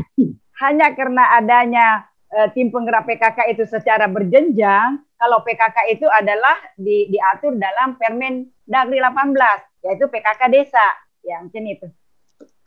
hanya 0.64 0.86
karena 0.96 1.24
adanya 1.36 1.86
uh, 2.32 2.48
tim 2.56 2.72
penggerak 2.72 3.04
PKK 3.04 3.52
itu 3.52 3.64
secara 3.68 4.08
berjenjang, 4.08 5.04
kalau 5.20 5.44
PKK 5.44 5.76
itu 6.00 6.06
adalah 6.08 6.56
di, 6.80 7.12
diatur 7.12 7.56
dalam 7.60 8.00
Permen 8.00 8.48
Dagri 8.64 9.00
18, 9.04 9.84
yaitu 9.84 10.04
PKK 10.08 10.40
desa. 10.48 10.86
Ya, 11.20 11.44
mungkin 11.44 11.64
itu. 11.68 11.86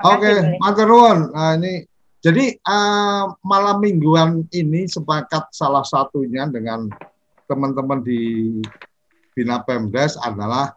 Oke, 0.02 0.30
okay. 0.58 0.58
Nah, 1.34 1.54
ini 1.58 1.86
jadi 2.22 2.54
uh, 2.62 3.34
malam 3.42 3.82
mingguan 3.82 4.46
ini 4.54 4.86
sepakat 4.86 5.50
salah 5.54 5.82
satunya 5.82 6.46
dengan 6.50 6.86
teman-teman 7.50 8.06
di 8.06 8.22
Bina 9.32 9.64
Pemdes 9.64 10.20
adalah 10.20 10.76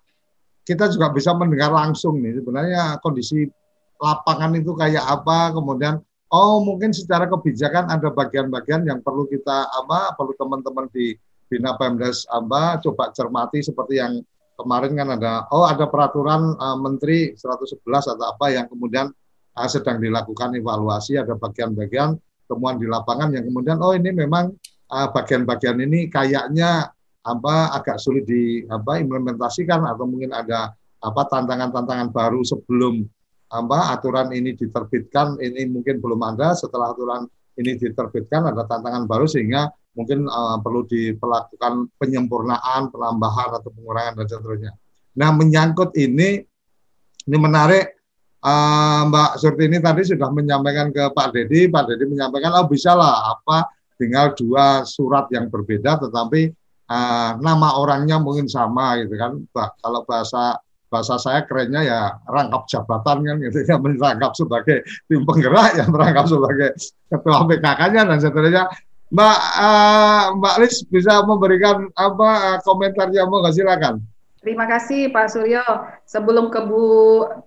kita 0.64 0.88
juga 0.88 1.12
bisa 1.12 1.36
mendengar 1.36 1.70
langsung 1.74 2.18
nih 2.24 2.40
sebenarnya 2.40 2.98
kondisi 3.05 3.44
lapangan 4.00 4.57
itu 4.57 4.72
kayak 4.72 5.05
apa, 5.05 5.52
kemudian 5.52 6.00
oh 6.32 6.64
mungkin 6.64 6.90
secara 6.90 7.28
kebijakan 7.28 7.92
ada 7.92 8.11
bagian-bagian 8.11 8.88
yang 8.88 8.98
perlu 9.05 9.28
kita 9.28 9.70
apa 9.70 10.16
perlu 10.16 10.32
teman-teman 10.34 10.88
di 10.90 11.14
Bina 11.46 11.76
Pemdes 11.76 12.24
apa 12.32 12.80
coba 12.80 13.12
cermati 13.12 13.61
seperti 13.61 14.00
yang 14.00 14.18
kemarin 14.59 14.96
kan 14.96 15.09
ada 15.14 15.46
oh 15.52 15.68
ada 15.68 15.86
peraturan 15.86 16.57
uh, 16.57 16.78
menteri 16.80 17.36
111 17.36 17.84
atau 17.86 18.24
apa 18.24 18.46
yang 18.50 18.66
kemudian 18.66 19.12
uh, 19.55 19.68
sedang 19.68 20.00
dilakukan 20.00 20.57
evaluasi 20.59 21.20
ada 21.20 21.36
bagian-bagian 21.38 22.16
temuan 22.48 22.80
di 22.80 22.88
lapangan 22.88 23.30
yang 23.30 23.44
kemudian 23.46 23.78
oh 23.78 23.92
ini 23.94 24.11
memang 24.11 24.50
Ah, 24.94 25.11
bagian-bagian 25.11 25.80
ini 25.80 26.07
kayaknya 26.07 26.93
apa 27.25 27.72
agak 27.72 27.97
sulit 27.97 28.29
di 28.29 28.62
apa 28.68 29.01
implementasikan 29.01 29.89
atau 29.89 30.05
mungkin 30.05 30.37
ada 30.37 30.77
apa 31.01 31.22
tantangan-tantangan 31.29 32.12
baru 32.12 32.45
sebelum 32.45 33.05
apa 33.49 33.97
aturan 33.97 34.33
ini 34.37 34.53
diterbitkan. 34.53 35.41
Ini 35.41 35.68
mungkin 35.72 36.05
belum 36.05 36.20
ada. 36.20 36.53
Setelah 36.53 36.93
aturan 36.93 37.25
ini 37.57 37.81
diterbitkan 37.81 38.51
ada 38.51 38.68
tantangan 38.68 39.09
baru 39.09 39.25
sehingga 39.25 39.70
mungkin 39.95 40.27
uh, 40.27 40.59
perlu 40.61 40.85
diperlakukan 40.85 41.97
penyempurnaan, 41.97 42.91
penambahan 42.91 43.57
atau 43.57 43.70
pengurangan 43.70 44.20
dan 44.20 44.27
seterusnya. 44.27 44.72
Nah 45.16 45.31
menyangkut 45.33 45.95
ini 45.97 46.43
ini 47.25 47.39
menarik. 47.41 47.97
Uh, 48.45 49.09
Mbak 49.09 49.41
Surtini 49.41 49.81
tadi 49.81 50.05
sudah 50.05 50.29
menyampaikan 50.29 50.93
ke 50.93 51.01
Pak 51.16 51.33
Dedi, 51.33 51.64
Pak 51.64 51.89
Dedi 51.89 52.05
menyampaikan 52.05 52.53
oh 52.61 52.68
bisa 52.68 52.93
lah 52.93 53.33
apa 53.33 53.72
tinggal 53.97 54.37
dua 54.37 54.85
surat 54.85 55.33
yang 55.33 55.49
berbeda 55.49 55.97
tetapi 55.97 56.53
uh, 56.91 57.30
nama 57.41 57.68
orangnya 57.80 58.20
mungkin 58.20 58.51
sama 58.51 59.01
gitu 59.01 59.14
kan 59.16 59.41
bah, 59.55 59.72
kalau 59.80 60.05
bahasa 60.05 60.59
bahasa 60.93 61.18
saya 61.18 61.43
kerennya 61.43 61.82
ya 61.82 62.01
rangkap 62.30 62.70
jabatan 62.70 63.26
kan 63.26 63.37
gitu 63.43 63.59
ya 63.66 63.76
merangkap 63.82 64.32
sebagai 64.39 64.87
tim 65.11 65.26
penggerak 65.26 65.74
yang 65.74 65.91
merangkap 65.91 66.26
sebagai 66.30 66.70
ketua 67.11 67.39
PKK-nya 67.51 68.03
dan 68.07 68.18
seterusnya 68.22 68.64
Mbak 69.14 69.39
uh, 69.59 70.24
Mbak 70.39 70.55
Lis 70.62 70.76
bisa 70.87 71.22
memberikan 71.26 71.91
apa 71.99 72.28
uh, 72.55 72.59
komentarnya 72.62 73.26
mau 73.26 73.43
nggak 73.43 73.55
silakan 73.59 73.99
Terima 74.45 74.68
kasih 74.68 75.09
Pak 75.09 75.32
Suryo. 75.32 75.64
Sebelum 76.05 76.53
ke 76.53 76.61
Bu 76.68 76.85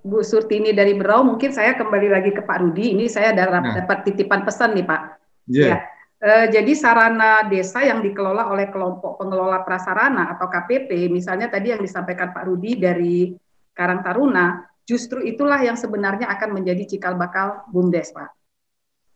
Bu 0.01 0.25
Surtini 0.25 0.73
dari 0.73 0.97
Berau, 0.97 1.21
mungkin 1.21 1.53
saya 1.53 1.77
kembali 1.77 2.09
lagi 2.09 2.33
ke 2.33 2.41
Pak 2.41 2.57
Rudi. 2.57 2.97
Ini 2.97 3.05
saya 3.05 3.37
dapat, 3.37 3.61
nah. 3.61 3.75
dapat 3.85 4.01
titipan 4.01 4.41
pesan 4.41 4.73
nih 4.73 4.81
Pak. 4.81 5.01
Yeah. 5.45 5.77
Ya. 5.77 5.96
E, 6.17 6.49
jadi 6.49 6.73
sarana 6.73 7.45
desa 7.45 7.85
yang 7.85 8.01
dikelola 8.01 8.49
oleh 8.49 8.73
kelompok 8.73 9.21
pengelola 9.21 9.61
prasarana 9.61 10.33
atau 10.33 10.49
KPP, 10.49 11.13
misalnya 11.13 11.45
tadi 11.45 11.69
yang 11.69 11.81
disampaikan 11.81 12.33
Pak 12.33 12.43
Rudi 12.49 12.73
dari 12.77 13.37
Karang 13.77 14.01
Taruna, 14.01 14.65
justru 14.81 15.21
itulah 15.21 15.61
yang 15.61 15.77
sebenarnya 15.77 16.25
akan 16.33 16.57
menjadi 16.57 16.89
cikal 16.89 17.13
bakal 17.13 17.61
BUMDes, 17.69 18.17
Pak. 18.17 18.33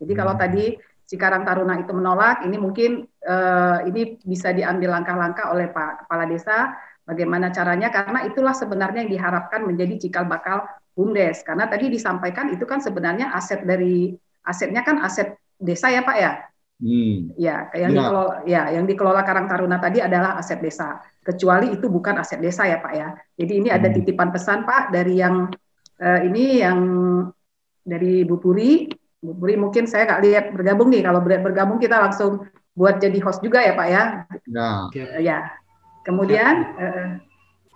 Jadi 0.02 0.14
kalau 0.14 0.34
hmm. 0.38 0.42
tadi 0.42 0.66
Cikarang 1.12 1.44
Taruna 1.44 1.76
itu 1.76 1.92
menolak, 1.92 2.48
ini 2.48 2.56
mungkin 2.56 3.04
uh, 3.28 3.84
ini 3.84 4.16
bisa 4.24 4.56
diambil 4.56 4.96
langkah-langkah 4.96 5.52
oleh 5.52 5.68
Pak 5.68 6.08
Kepala 6.08 6.24
Desa, 6.24 6.72
bagaimana 7.04 7.52
caranya, 7.52 7.92
karena 7.92 8.24
itulah 8.24 8.56
sebenarnya 8.56 9.04
yang 9.04 9.12
diharapkan 9.20 9.68
menjadi 9.68 10.08
cikal 10.08 10.24
bakal 10.24 10.64
BUMDes. 10.96 11.44
Karena 11.44 11.68
tadi 11.68 11.92
disampaikan 11.92 12.56
itu 12.56 12.64
kan 12.64 12.80
sebenarnya 12.80 13.36
aset 13.36 13.68
dari, 13.68 14.16
asetnya 14.48 14.88
kan 14.88 15.04
aset 15.04 15.36
desa 15.60 15.92
ya 15.92 16.00
Pak 16.08 16.16
ya, 16.16 16.32
Hmm. 16.82 17.30
Ya, 17.38 17.70
yang 17.78 17.94
ya. 17.94 17.98
dikelola 18.02 18.34
ya, 18.50 18.62
yang 18.74 18.86
dikelola 18.90 19.22
Karang 19.22 19.46
Taruna 19.46 19.78
tadi 19.78 20.02
adalah 20.02 20.42
aset 20.42 20.58
desa. 20.58 20.98
Kecuali 21.22 21.70
itu 21.78 21.86
bukan 21.86 22.18
aset 22.18 22.42
desa 22.42 22.66
ya, 22.66 22.82
Pak 22.82 22.94
ya. 22.98 23.14
Jadi 23.38 23.54
ini 23.62 23.70
ada 23.70 23.86
hmm. 23.86 23.96
titipan 24.02 24.34
pesan 24.34 24.66
Pak 24.66 24.90
dari 24.90 25.22
yang 25.22 25.46
uh, 26.02 26.20
ini 26.26 26.66
yang 26.66 26.80
dari 27.86 28.26
Bu 28.26 28.42
Puri. 28.42 28.90
Bu 29.22 29.38
Puri 29.38 29.54
mungkin 29.62 29.86
saya 29.86 30.10
nggak 30.10 30.22
lihat 30.26 30.46
bergabung 30.58 30.90
nih. 30.90 31.06
Kalau 31.06 31.22
bergabung 31.22 31.78
kita 31.78 32.02
langsung 32.02 32.50
buat 32.74 32.98
jadi 32.98 33.22
host 33.22 33.46
juga 33.46 33.62
ya, 33.62 33.78
Pak 33.78 33.88
ya. 33.88 34.04
Ya. 34.50 34.70
Uh, 34.90 35.22
ya. 35.22 35.40
Kemudian 36.02 36.66
uh, 36.82 37.10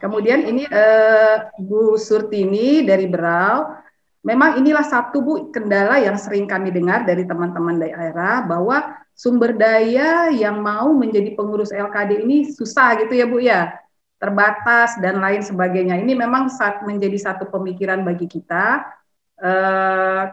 kemudian 0.02 0.50
ini 0.50 0.66
uh, 0.66 1.54
Bu 1.62 1.94
Surtini 2.02 2.82
dari 2.82 3.06
Berau 3.06 3.85
memang 4.26 4.58
inilah 4.58 4.82
satu 4.82 5.22
Bu 5.22 5.34
kendala 5.54 6.02
yang 6.02 6.18
sering 6.18 6.50
kami 6.50 6.74
dengar 6.74 7.06
dari 7.06 7.24
teman-teman 7.30 7.78
daerah 7.78 8.42
bahwa 8.42 8.98
sumber 9.14 9.54
daya 9.54 10.34
yang 10.34 10.60
mau 10.60 10.92
menjadi 10.98 11.38
pengurus 11.38 11.70
LKD 11.70 12.26
ini 12.26 12.50
susah 12.50 12.98
gitu 13.06 13.14
ya 13.14 13.26
Bu 13.30 13.38
ya 13.38 13.78
terbatas 14.18 14.98
dan 14.98 15.22
lain 15.22 15.46
sebagainya 15.46 16.02
ini 16.02 16.18
memang 16.18 16.50
saat 16.50 16.82
menjadi 16.82 17.16
satu 17.22 17.48
pemikiran 17.54 18.02
bagi 18.02 18.26
kita 18.26 18.82
eh, 19.38 20.24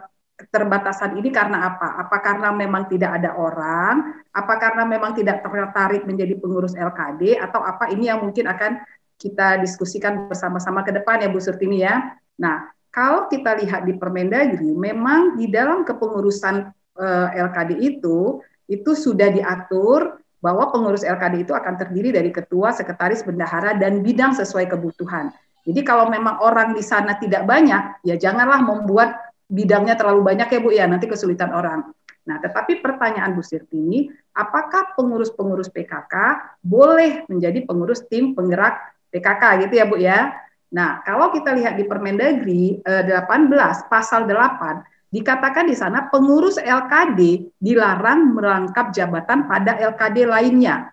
keterbatasan 0.43 1.15
ini 1.23 1.31
karena 1.31 1.71
apa? 1.71 2.03
Apa 2.03 2.19
karena 2.19 2.51
memang 2.51 2.91
tidak 2.91 3.23
ada 3.23 3.39
orang? 3.39 4.25
Apa 4.35 4.59
karena 4.59 4.83
memang 4.83 5.15
tidak 5.15 5.45
tertarik 5.47 6.03
menjadi 6.03 6.35
pengurus 6.35 6.75
LKD? 6.75 7.39
Atau 7.39 7.63
apa 7.63 7.87
ini 7.95 8.11
yang 8.11 8.19
mungkin 8.27 8.51
akan 8.51 8.83
kita 9.21 9.63
diskusikan 9.63 10.27
bersama-sama 10.27 10.83
ke 10.83 10.91
depan 10.91 11.23
ya 11.23 11.31
Bu 11.31 11.39
Surtini 11.39 11.87
ya. 11.87 12.19
Nah, 12.43 12.67
kalau 12.93 13.27
kita 13.33 13.57
lihat 13.57 13.89
di 13.89 13.97
Permendagri, 13.97 14.69
memang 14.77 15.41
di 15.41 15.49
dalam 15.49 15.83
kepengurusan 15.83 16.69
eh, 17.01 17.29
LKD 17.41 17.81
itu 17.81 18.45
itu 18.69 18.93
sudah 18.93 19.33
diatur 19.33 20.21
bahwa 20.43 20.69
pengurus 20.69 21.07
LKD 21.07 21.49
itu 21.49 21.53
akan 21.57 21.81
terdiri 21.81 22.13
dari 22.13 22.29
ketua, 22.29 22.75
sekretaris, 22.75 23.25
bendahara, 23.25 23.79
dan 23.79 24.05
bidang 24.05 24.37
sesuai 24.37 24.69
kebutuhan. 24.69 25.33
Jadi 25.63 25.81
kalau 25.87 26.11
memang 26.11 26.43
orang 26.43 26.75
di 26.75 26.83
sana 26.83 27.15
tidak 27.17 27.47
banyak, 27.47 28.03
ya 28.03 28.19
janganlah 28.19 28.59
membuat 28.59 29.15
bidangnya 29.47 29.95
terlalu 29.95 30.27
banyak 30.27 30.49
ya 30.51 30.59
Bu 30.59 30.71
ya, 30.75 30.85
nanti 30.91 31.07
kesulitan 31.07 31.55
orang. 31.55 31.95
Nah, 32.27 32.37
tetapi 32.43 32.83
pertanyaan 32.83 33.39
Bu 33.39 33.43
Sirtini, 33.47 34.11
apakah 34.35 34.99
pengurus-pengurus 34.99 35.71
PKK 35.71 36.15
boleh 36.63 37.23
menjadi 37.31 37.63
pengurus 37.63 38.03
tim 38.11 38.35
penggerak 38.35 38.79
PKK 39.15 39.43
gitu 39.67 39.75
ya 39.79 39.85
Bu 39.87 39.97
ya? 40.03 40.35
Nah, 40.73 41.05
kalau 41.05 41.29
kita 41.29 41.53
lihat 41.53 41.77
di 41.77 41.85
Permendagri 41.85 42.81
eh, 42.81 43.05
18 43.05 43.93
pasal 43.93 44.25
8 44.25 45.13
dikatakan 45.13 45.69
di 45.69 45.77
sana 45.77 46.09
pengurus 46.09 46.57
LKD 46.57 47.53
dilarang 47.61 48.33
merangkap 48.33 48.89
jabatan 48.97 49.45
pada 49.45 49.77
LKD 49.77 50.25
lainnya. 50.25 50.89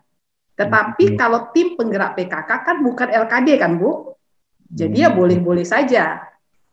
Tetapi 0.60 1.16
hmm. 1.16 1.18
kalau 1.18 1.48
tim 1.56 1.80
penggerak 1.80 2.20
PKK 2.20 2.50
kan 2.52 2.78
bukan 2.84 3.08
LKD 3.08 3.50
kan, 3.56 3.80
Bu? 3.80 4.12
Jadi 4.68 5.08
ya 5.08 5.10
hmm. 5.10 5.18
boleh-boleh 5.18 5.64
saja. 5.64 6.20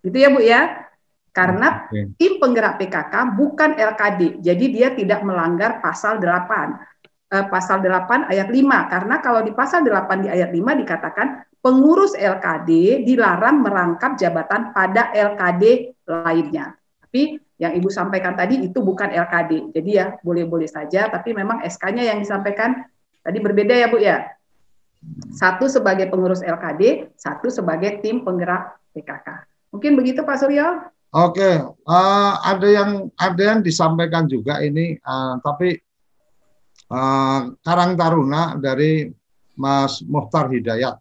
Gitu 0.03 0.19
ya, 0.19 0.29
Bu 0.35 0.43
ya. 0.43 0.91
Karena 1.31 1.87
tim 2.17 2.43
penggerak 2.43 2.83
PKK 2.83 3.15
bukan 3.39 3.79
LKD. 3.79 4.43
Jadi 4.43 4.65
dia 4.73 4.89
tidak 4.97 5.23
melanggar 5.23 5.79
pasal 5.79 6.19
8 6.19 6.27
eh, 6.27 6.41
pasal 7.27 7.83
8 7.83 8.31
ayat 8.31 8.49
5 8.49 8.93
karena 8.93 9.15
kalau 9.19 9.43
di 9.43 9.51
pasal 9.51 9.83
8 9.83 10.25
di 10.25 10.29
ayat 10.31 10.55
5 10.55 10.83
dikatakan 10.87 11.43
pengurus 11.59 12.15
LKD 12.15 13.03
dilarang 13.03 13.67
merangkap 13.67 14.15
jabatan 14.15 14.71
pada 14.71 15.11
LKD 15.11 15.95
lainnya. 16.07 16.79
Tapi 17.03 17.43
yang 17.59 17.75
Ibu 17.75 17.91
sampaikan 17.91 18.39
tadi 18.39 18.63
itu 18.63 18.79
bukan 18.79 19.11
LKD. 19.11 19.75
Jadi 19.75 19.91
ya 19.91 20.15
boleh-boleh 20.23 20.71
saja, 20.71 21.11
tapi 21.11 21.35
memang 21.35 21.67
SK-nya 21.67 22.07
yang 22.07 22.23
disampaikan 22.23 22.87
tadi 23.27 23.39
berbeda 23.43 23.75
ya 23.75 23.91
Bu 23.91 23.99
ya. 23.99 24.31
Satu 25.35 25.67
sebagai 25.67 26.07
pengurus 26.07 26.47
LKD, 26.47 27.15
satu 27.19 27.51
sebagai 27.51 27.99
tim 27.99 28.23
penggerak 28.23 28.79
PKK. 28.95 29.27
Mungkin 29.75 29.99
begitu 29.99 30.23
Pak 30.23 30.39
Suryo? 30.39 30.95
Oke, 31.15 31.63
uh, 31.89 32.33
ada 32.43 32.69
yang 32.69 33.09
ada 33.17 33.43
yang 33.43 33.61
disampaikan 33.65 34.29
juga 34.29 34.61
ini, 34.61 34.99
uh, 35.01 35.41
tapi 35.41 35.79
uh, 36.91 37.41
Karang 37.63 37.93
Taruna 37.95 38.59
dari 38.59 39.09
Mas 39.57 40.05
Muhtar 40.05 40.53
Hidayat 40.53 41.01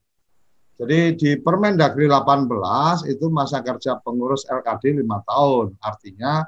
jadi 0.75 1.15
di 1.15 1.39
Permendagri 1.39 2.03
18 2.11 3.07
itu 3.07 3.31
masa 3.31 3.63
kerja 3.63 3.95
pengurus 4.03 4.43
LKD 4.43 4.99
lima 4.99 5.23
tahun, 5.23 5.71
artinya 5.79 6.43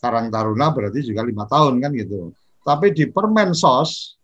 Karang 0.00 0.32
Taruna 0.32 0.72
berarti 0.72 1.04
juga 1.04 1.20
lima 1.20 1.44
tahun 1.44 1.84
kan 1.84 1.92
gitu. 1.92 2.32
Tapi 2.64 2.96
di 2.96 3.04
Permensos 3.12 4.16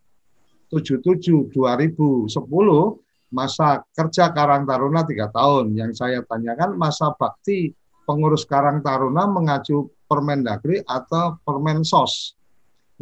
77 0.73 1.53
2010 1.53 2.33
masa 3.29 3.85
kerja 3.93 4.33
Karang 4.33 4.65
Taruna 4.65 5.05
tiga 5.05 5.29
tahun. 5.29 5.77
Yang 5.77 6.01
saya 6.01 6.25
tanyakan 6.25 6.81
masa 6.81 7.13
bakti 7.13 7.77
pengurus 8.09 8.49
Karang 8.49 8.81
Taruna 8.81 9.29
mengacu 9.29 9.93
Permendagri 10.09 10.81
atau 10.89 11.37
Permensos. 11.45 12.41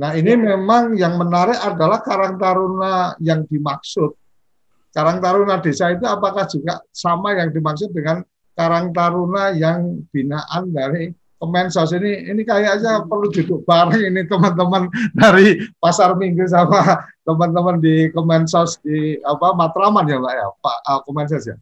Nah 0.00 0.16
ini 0.16 0.32
memang 0.32 0.96
yang 0.96 1.20
menarik 1.20 1.60
adalah 1.60 2.00
Karang 2.00 2.40
Taruna 2.40 3.12
yang 3.20 3.44
dimaksud 3.44 4.16
Karang 4.90 5.22
Taruna 5.22 5.62
Desa 5.62 5.94
itu 5.94 6.02
apakah 6.02 6.48
juga 6.50 6.82
sama 6.90 7.36
yang 7.38 7.54
dimaksud 7.54 7.94
dengan 7.94 8.26
Karang 8.58 8.90
Taruna 8.90 9.54
yang 9.54 10.02
binaan 10.10 10.74
dari 10.74 11.14
Kemensos 11.40 11.96
ini 11.96 12.28
ini 12.28 12.44
kayaknya 12.44 13.08
perlu 13.08 13.32
duduk 13.32 13.64
bareng 13.64 14.12
ini 14.12 14.28
teman-teman 14.28 14.92
dari 15.20 15.56
Pasar 15.80 16.12
Minggu 16.12 16.44
sama 16.44 17.00
teman-teman 17.24 17.80
di 17.80 18.12
Kemensos 18.12 18.76
di 18.84 19.16
apa 19.24 19.56
Matraman 19.56 20.04
ya 20.04 20.20
Pak 20.20 20.32
ya 20.36 20.46
Pak 20.60 20.78
uh, 20.84 21.00
Kemensos 21.08 21.48
ya. 21.48 21.56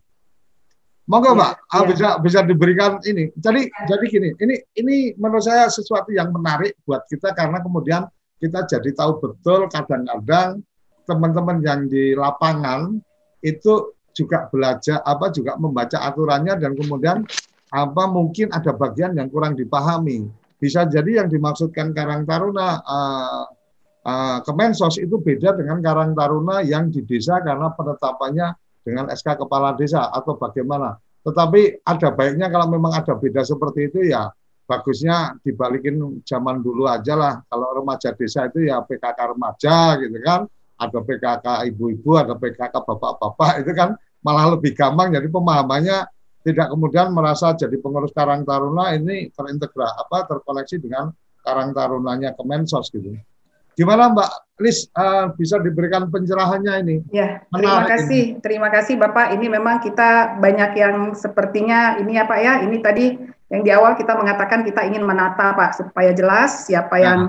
Monggo 1.09 1.33
Pak, 1.33 1.53
ya, 1.73 1.79
ya. 1.79 1.87
bisa 1.89 2.09
bisa 2.19 2.41
diberikan 2.43 2.99
ini. 3.07 3.31
Jadi 3.39 3.71
ya. 3.71 3.87
jadi 3.87 4.05
gini, 4.11 4.29
ini 4.43 4.55
ini 4.77 4.97
menurut 5.15 5.47
saya 5.47 5.71
sesuatu 5.71 6.11
yang 6.11 6.35
menarik 6.35 6.75
buat 6.83 7.07
kita 7.07 7.33
karena 7.33 7.63
kemudian 7.63 8.03
kita 8.39 8.65
jadi 8.71 8.91
tahu 8.95 9.19
betul 9.19 9.67
kadang-kadang 9.69 10.63
teman-teman 11.05 11.59
yang 11.65 11.91
di 11.91 12.15
lapangan 12.15 12.99
itu 13.43 13.95
juga 14.15 14.51
belajar 14.51 14.99
apa 15.07 15.31
juga 15.31 15.55
membaca 15.59 16.03
aturannya 16.03 16.59
dan 16.59 16.75
kemudian 16.75 17.23
apa 17.71 18.03
mungkin 18.11 18.51
ada 18.51 18.75
bagian 18.75 19.15
yang 19.15 19.29
kurang 19.31 19.55
dipahami. 19.55 20.27
Bisa 20.59 20.83
jadi 20.91 21.23
yang 21.23 21.31
dimaksudkan 21.31 21.95
Karang 21.95 22.27
Taruna 22.27 22.83
uh, 22.83 23.45
uh, 24.03 24.39
Kemensos 24.43 24.99
itu 24.99 25.23
beda 25.23 25.55
dengan 25.55 25.79
Karang 25.79 26.19
Taruna 26.19 26.67
yang 26.67 26.91
di 26.91 27.07
desa 27.07 27.39
karena 27.39 27.71
penetapannya 27.79 28.49
dengan 28.83 29.07
SK 29.15 29.47
kepala 29.47 29.79
desa 29.79 30.11
atau 30.11 30.35
bagaimana. 30.35 30.99
Tetapi 31.23 31.87
ada 31.87 32.09
baiknya 32.11 32.51
kalau 32.51 32.67
memang 32.75 32.91
ada 32.97 33.15
beda 33.15 33.47
seperti 33.47 33.87
itu 33.87 34.11
ya 34.11 34.27
bagusnya 34.69 35.41
dibalikin 35.41 36.21
zaman 36.29 36.61
dulu 36.61 36.85
aja 36.85 37.17
lah. 37.17 37.35
Kalau 37.49 37.73
remaja 37.81 38.13
desa 38.13 38.53
itu 38.53 38.69
ya 38.69 38.85
PKK 38.85 39.19
remaja 39.33 39.97
gitu 39.97 40.21
kan 40.21 40.45
ada 40.79 40.99
PKK 41.03 41.47
ibu-ibu, 41.75 42.15
ada 42.15 42.39
PKK 42.39 42.71
bapak-bapak, 42.71 43.67
itu 43.67 43.73
kan 43.75 43.99
malah 44.23 44.55
lebih 44.55 44.77
gampang. 44.79 45.11
Jadi 45.11 45.27
pemahamannya 45.27 46.07
tidak 46.47 46.71
kemudian 46.71 47.11
merasa 47.11 47.51
jadi 47.59 47.75
pengurus 47.83 48.15
Karang 48.15 48.47
Taruna 48.47 48.95
ini 48.95 49.27
terintegrasi 49.35 49.95
apa 49.99 50.25
terkoneksi 50.31 50.77
dengan 50.79 51.11
Karang 51.43 51.75
Tarunanya 51.75 52.33
Kemensos 52.39 52.95
gitu. 52.95 53.19
Gimana 53.79 54.11
Mbak 54.11 54.31
Lis 54.59 54.91
uh, 54.99 55.31
bisa 55.39 55.63
diberikan 55.63 56.11
pencerahannya 56.11 56.83
ini. 56.83 56.97
Ya, 57.15 57.47
terima 57.55 57.87
kasih, 57.87 58.23
ini. 58.35 58.43
terima 58.43 58.69
kasih 58.75 58.99
Bapak. 58.99 59.31
Ini 59.39 59.47
memang 59.47 59.79
kita 59.79 60.35
banyak 60.43 60.71
yang 60.75 60.97
sepertinya 61.15 61.95
ini 62.03 62.19
ya 62.19 62.27
Pak 62.27 62.41
ya. 62.43 62.55
Ini 62.67 62.77
tadi 62.83 63.15
yang 63.55 63.63
di 63.63 63.71
awal 63.71 63.95
kita 63.95 64.19
mengatakan 64.19 64.67
kita 64.67 64.83
ingin 64.83 65.07
menata 65.07 65.55
Pak 65.55 65.79
supaya 65.79 66.11
jelas 66.11 66.67
siapa 66.67 66.99
ya. 66.99 67.07
yang 67.07 67.21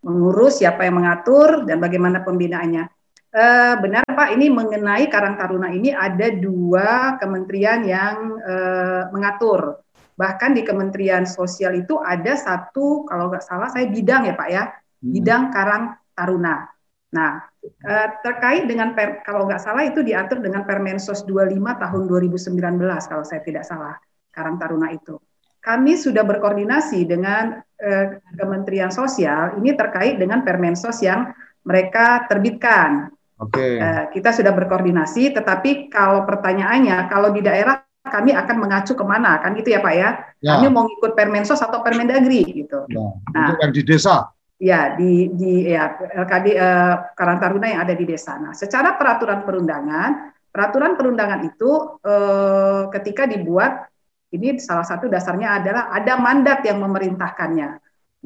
mengurus, 0.00 0.64
siapa 0.64 0.88
yang 0.88 0.96
mengatur, 0.96 1.68
dan 1.68 1.76
bagaimana 1.84 2.24
pembinaannya. 2.24 2.88
Uh, 3.30 3.76
benar 3.84 4.02
Pak, 4.08 4.32
ini 4.32 4.48
mengenai 4.48 5.06
Karang 5.12 5.36
Taruna 5.36 5.68
ini 5.68 5.92
ada 5.92 6.32
dua 6.32 7.20
kementerian 7.20 7.84
yang 7.84 8.40
uh, 8.40 9.12
mengatur. 9.12 9.84
Bahkan 10.16 10.56
di 10.56 10.64
Kementerian 10.64 11.28
Sosial 11.28 11.76
itu 11.76 12.00
ada 12.00 12.34
satu, 12.40 13.04
kalau 13.04 13.28
nggak 13.28 13.44
salah 13.44 13.68
saya 13.68 13.84
bidang 13.92 14.24
ya 14.24 14.34
Pak 14.34 14.48
ya. 14.48 14.64
Bidang 15.00 15.48
Karang 15.50 15.96
Taruna. 16.12 16.68
Nah, 17.10 17.42
eh, 17.64 18.08
terkait 18.22 18.70
dengan 18.70 18.94
per, 18.94 19.26
kalau 19.26 19.48
nggak 19.48 19.58
salah 19.58 19.82
itu 19.82 20.04
diatur 20.04 20.38
dengan 20.38 20.62
Permensos 20.62 21.26
25 21.26 21.74
tahun 21.82 22.02
2019 22.06 23.10
kalau 23.10 23.24
saya 23.26 23.42
tidak 23.42 23.66
salah, 23.66 23.98
Karang 24.30 24.60
Taruna 24.60 24.94
itu. 24.94 25.18
Kami 25.60 25.98
sudah 25.98 26.24
berkoordinasi 26.24 27.04
dengan 27.04 27.58
eh, 27.76 28.22
Kementerian 28.38 28.94
Sosial 28.94 29.58
ini 29.58 29.74
terkait 29.74 30.16
dengan 30.22 30.46
Permensos 30.46 31.02
yang 31.02 31.34
mereka 31.66 32.30
terbitkan. 32.30 33.10
Oke. 33.42 33.58
Okay. 33.58 33.74
Eh, 33.82 34.04
kita 34.14 34.30
sudah 34.30 34.54
berkoordinasi, 34.54 35.34
tetapi 35.34 35.90
kalau 35.90 36.22
pertanyaannya, 36.24 37.10
kalau 37.10 37.34
di 37.34 37.42
daerah 37.42 37.82
kami 38.00 38.32
akan 38.32 38.56
mengacu 38.56 38.96
ke 38.96 39.04
mana, 39.04 39.36
kan 39.44 39.52
gitu 39.58 39.76
ya 39.76 39.80
Pak 39.84 39.94
ya? 39.98 40.08
ya. 40.40 40.56
Kami 40.56 40.72
mau 40.72 40.86
ikut 40.88 41.12
Permensos 41.12 41.60
atau 41.60 41.82
Permendagri 41.84 42.46
gitu. 42.64 42.86
Ya. 42.88 43.12
Nah, 43.34 43.58
yang 43.60 43.74
di 43.74 43.82
desa 43.84 44.30
ya 44.60 44.92
di 44.92 45.32
di 45.32 45.64
ya 45.72 45.96
LKD 45.96 46.46
eh, 46.52 46.94
Karang 47.16 47.40
Taruna 47.40 47.66
yang 47.72 47.80
ada 47.88 47.96
di 47.96 48.04
desa. 48.04 48.36
Nah, 48.36 48.52
secara 48.52 49.00
peraturan 49.00 49.42
perundangan, 49.48 50.36
peraturan 50.52 51.00
perundangan 51.00 51.40
itu 51.48 51.96
eh, 52.04 52.82
ketika 52.92 53.24
dibuat 53.24 53.88
ini 54.30 54.60
salah 54.60 54.84
satu 54.84 55.08
dasarnya 55.08 55.58
adalah 55.58 55.90
ada 55.90 56.14
mandat 56.20 56.62
yang 56.62 56.78
memerintahkannya. 56.84 57.70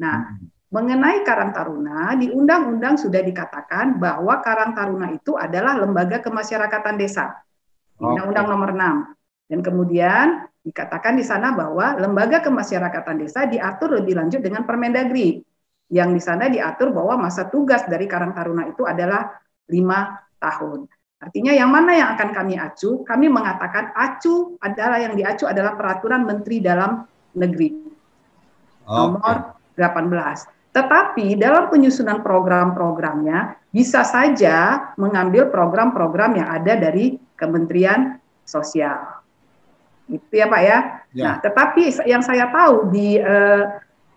Nah, 0.03 0.15
mengenai 0.69 1.23
Karang 1.23 1.55
Taruna 1.55 2.13
di 2.19 2.29
undang-undang 2.29 2.99
sudah 2.99 3.23
dikatakan 3.23 3.97
bahwa 3.97 4.43
Karang 4.43 4.75
Taruna 4.75 5.15
itu 5.15 5.39
adalah 5.39 5.79
lembaga 5.79 6.19
kemasyarakatan 6.19 6.99
desa. 6.99 7.31
Undang-Undang 7.95 8.47
nomor 8.51 8.69
6. 8.75 9.47
Dan 9.47 9.59
kemudian 9.63 10.51
dikatakan 10.67 11.15
di 11.15 11.23
sana 11.23 11.55
bahwa 11.55 11.95
lembaga 11.95 12.43
kemasyarakatan 12.43 13.23
desa 13.23 13.47
diatur 13.47 14.03
lebih 14.03 14.19
lanjut 14.19 14.43
dengan 14.43 14.67
Permendagri 14.67 15.39
yang 15.89 16.13
di 16.13 16.21
sana 16.21 16.49
diatur 16.49 16.89
bahwa 16.89 17.29
masa 17.29 17.45
tugas 17.49 17.85
dari 17.85 18.09
Karang 18.09 18.33
Taruna 18.33 18.65
itu 18.65 18.85
adalah 18.85 19.37
lima 19.69 20.17
tahun. 20.41 20.89
Artinya 21.21 21.53
yang 21.55 21.71
mana 21.71 21.95
yang 21.95 22.09
akan 22.17 22.29
kami 22.35 22.59
acu? 22.59 23.01
Kami 23.01 23.31
mengatakan 23.31 23.95
acu 23.95 24.59
adalah 24.61 24.99
yang 25.01 25.13
diacu 25.17 25.49
adalah 25.49 25.73
peraturan 25.73 26.27
Menteri 26.27 26.61
Dalam 26.61 27.01
Negeri 27.33 27.69
nomor 28.85 29.57
18. 29.73 30.75
Tetapi 30.75 31.39
dalam 31.39 31.71
penyusunan 31.71 32.19
program-programnya 32.19 33.57
bisa 33.71 34.03
saja 34.03 34.91
mengambil 34.99 35.47
program-program 35.47 36.35
yang 36.35 36.49
ada 36.51 36.75
dari 36.75 37.15
Kementerian 37.39 38.19
Sosial. 38.43 39.23
Itu 40.11 40.35
ya 40.35 40.45
Pak 40.51 40.61
ya. 40.61 40.77
ya. 41.15 41.23
Nah, 41.25 41.35
tetapi 41.39 42.05
yang 42.05 42.21
saya 42.21 42.51
tahu 42.51 42.91
di 42.91 43.17
eh, 43.17 43.63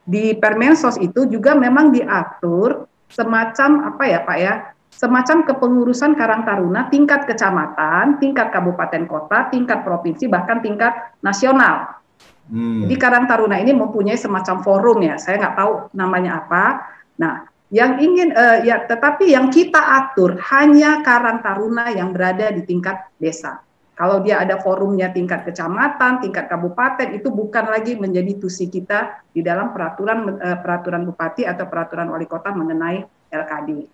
di 0.08 0.32
Permensos 0.32 0.96
itu 0.96 1.28
juga 1.28 1.52
memang 1.52 1.92
diatur 1.92 2.88
semacam 3.12 3.92
apa 3.92 4.04
ya 4.08 4.18
Pak 4.24 4.38
ya, 4.40 4.54
semacam 4.88 5.44
kepengurusan 5.44 6.16
Karang 6.16 6.48
Taruna 6.48 6.88
tingkat 6.88 7.28
kecamatan, 7.28 8.16
tingkat 8.16 8.48
kabupaten 8.48 9.04
kota, 9.04 9.52
tingkat 9.52 9.84
provinsi 9.84 10.24
bahkan 10.32 10.64
tingkat 10.64 10.96
nasional. 11.20 12.00
Hmm. 12.48 12.88
Jadi 12.88 12.94
Karang 12.96 13.28
Taruna 13.28 13.60
ini 13.60 13.76
mempunyai 13.76 14.16
semacam 14.16 14.64
forum 14.64 14.98
ya, 15.04 15.20
saya 15.20 15.36
nggak 15.44 15.56
tahu 15.60 15.72
namanya 15.92 16.40
apa. 16.40 16.64
Nah, 17.20 17.44
yang 17.68 18.00
ingin 18.00 18.32
uh, 18.32 18.64
ya, 18.64 18.88
tetapi 18.88 19.28
yang 19.36 19.52
kita 19.52 19.76
atur 19.78 20.40
hanya 20.56 21.04
Karang 21.04 21.44
Taruna 21.44 21.92
yang 21.92 22.16
berada 22.16 22.48
di 22.48 22.64
tingkat 22.64 23.12
desa. 23.20 23.60
Kalau 23.98 24.22
dia 24.22 24.38
ada 24.38 24.62
forumnya 24.62 25.10
tingkat 25.10 25.42
kecamatan, 25.42 26.22
tingkat 26.22 26.46
kabupaten, 26.46 27.18
itu 27.18 27.34
bukan 27.34 27.66
lagi 27.66 27.98
menjadi 27.98 28.38
tusi 28.38 28.70
kita 28.70 29.26
di 29.34 29.42
dalam 29.42 29.74
peraturan 29.74 30.38
uh, 30.38 30.58
peraturan 30.62 31.02
bupati 31.02 31.42
atau 31.42 31.66
peraturan 31.66 32.06
wali 32.14 32.30
kota 32.30 32.54
mengenai 32.54 33.02
LKD. 33.26 33.90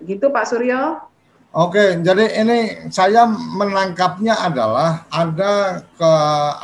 Begitu 0.00 0.32
Pak 0.32 0.48
Suryo? 0.48 1.04
Oke, 1.52 2.00
jadi 2.00 2.32
ini 2.40 2.88
saya 2.88 3.28
menangkapnya 3.28 4.40
adalah 4.40 5.04
ada 5.12 5.84
ke 6.00 6.12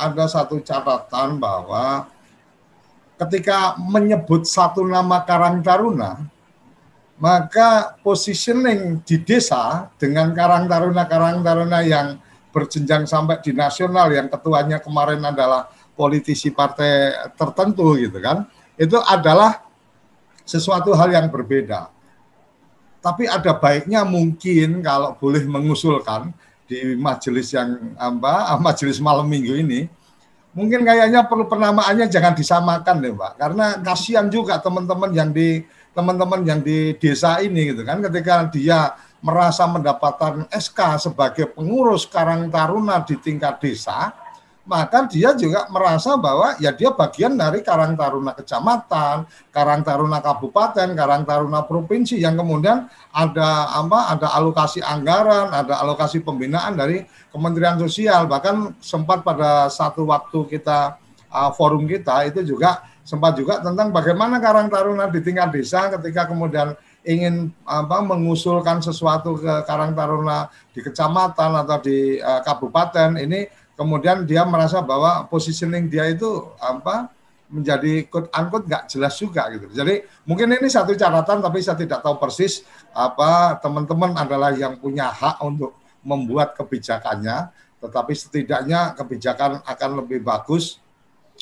ada 0.01 0.25
satu 0.25 0.57
catatan 0.57 1.37
bahwa 1.37 2.09
ketika 3.21 3.77
menyebut 3.77 4.49
satu 4.49 4.81
nama 4.81 5.21
Karang 5.29 5.61
Taruna, 5.61 6.25
maka 7.21 8.01
positioning 8.01 9.05
di 9.05 9.21
desa 9.21 9.93
dengan 10.01 10.33
Karang 10.33 10.65
Taruna 10.65 11.05
Karang 11.05 11.45
Taruna 11.45 11.85
yang 11.85 12.17
berjenjang 12.49 13.05
sampai 13.05 13.41
di 13.41 13.53
nasional 13.53 14.09
yang 14.09 14.27
ketuanya 14.27 14.81
kemarin 14.81 15.21
adalah 15.21 15.69
politisi 15.93 16.49
partai 16.49 17.11
tertentu 17.35 17.97
gitu 17.99 18.17
kan 18.17 18.47
itu 18.79 18.95
adalah 19.03 19.67
sesuatu 20.47 20.95
hal 20.95 21.11
yang 21.13 21.27
berbeda. 21.29 21.91
Tapi 22.99 23.29
ada 23.29 23.53
baiknya 23.53 24.01
mungkin 24.07 24.81
kalau 24.81 25.13
boleh 25.15 25.45
mengusulkan 25.45 26.33
di 26.65 26.97
majelis 26.97 27.53
yang 27.53 27.93
apa 27.99 28.55
majelis 28.67 28.97
malam 28.97 29.29
minggu 29.29 29.55
ini 29.59 29.85
mungkin 30.49 30.81
kayaknya 30.81 31.29
perlu 31.29 31.45
penamaannya 31.45 32.09
jangan 32.09 32.33
disamakan 32.33 32.95
deh 33.03 33.13
Pak. 33.13 33.33
Karena 33.37 33.65
kasihan 33.83 34.25
juga 34.31 34.57
teman-teman 34.57 35.11
yang 35.13 35.29
di 35.29 35.63
teman-teman 35.93 36.41
yang 36.47 36.59
di 36.63 36.95
desa 36.95 37.43
ini 37.43 37.75
gitu 37.75 37.81
kan 37.83 37.99
ketika 37.99 38.47
dia 38.53 38.93
merasa 39.19 39.67
mendapatkan 39.67 40.47
SK 40.51 41.11
sebagai 41.11 41.51
pengurus 41.51 42.07
Karang 42.07 42.47
Taruna 42.47 43.03
di 43.03 43.19
tingkat 43.19 43.59
desa, 43.59 44.15
maka 44.69 45.09
dia 45.09 45.33
juga 45.33 45.65
merasa 45.73 46.13
bahwa 46.13 46.53
ya 46.61 46.69
dia 46.69 46.93
bagian 46.93 47.33
dari 47.33 47.65
Karang 47.65 47.97
Taruna 47.97 48.37
Kecamatan, 48.37 49.25
Karang 49.49 49.81
Taruna 49.81 50.21
Kabupaten, 50.21 50.93
Karang 50.93 51.25
Taruna 51.25 51.65
Provinsi 51.65 52.21
yang 52.21 52.37
kemudian 52.37 52.85
ada 53.09 53.49
apa 53.73 54.13
ada 54.13 54.27
alokasi 54.37 54.79
anggaran, 54.85 55.49
ada 55.49 55.81
alokasi 55.81 56.21
pembinaan 56.21 56.77
dari 56.77 57.01
Kementerian 57.33 57.81
Sosial. 57.81 58.29
Bahkan 58.29 58.77
sempat 58.77 59.25
pada 59.25 59.73
satu 59.73 60.05
waktu 60.05 60.45
kita 60.45 61.01
uh, 61.33 61.49
forum 61.57 61.89
kita 61.89 62.29
itu 62.29 62.45
juga 62.45 62.85
sempat 63.01 63.41
juga 63.41 63.57
tentang 63.65 63.89
bagaimana 63.89 64.37
Karang 64.37 64.69
Taruna 64.69 65.09
di 65.09 65.17
tingkat 65.25 65.49
desa 65.49 65.89
ketika 65.97 66.29
kemudian 66.29 66.77
ingin 67.07 67.53
apa 67.63 68.03
mengusulkan 68.03 68.83
sesuatu 68.83 69.39
ke 69.39 69.53
Karang 69.63 69.95
Taruna 69.95 70.51
di 70.75 70.83
kecamatan 70.83 71.51
atau 71.63 71.77
di 71.79 72.19
uh, 72.19 72.43
kabupaten 72.43 73.15
ini 73.19 73.47
kemudian 73.79 74.27
dia 74.27 74.43
merasa 74.43 74.83
bahwa 74.83 75.23
positioning 75.31 75.87
dia 75.87 76.11
itu 76.11 76.27
apa 76.59 77.07
menjadi 77.49 78.05
quote 78.11 78.29
unquote 78.29 78.67
nggak 78.69 78.85
jelas 78.91 79.17
juga 79.17 79.49
gitu. 79.49 79.71
Jadi 79.73 80.05
mungkin 80.27 80.53
ini 80.53 80.69
satu 80.69 80.93
catatan 80.93 81.41
tapi 81.41 81.63
saya 81.63 81.79
tidak 81.79 82.05
tahu 82.05 82.21
persis 82.21 82.61
apa 82.93 83.57
teman-teman 83.57 84.13
adalah 84.19 84.53
yang 84.53 84.77
punya 84.77 85.09
hak 85.09 85.41
untuk 85.41 85.73
membuat 86.05 86.53
kebijakannya, 86.53 87.49
tetapi 87.81 88.13
setidaknya 88.13 88.93
kebijakan 88.93 89.65
akan 89.65 89.89
lebih 90.03 90.21
bagus 90.21 90.77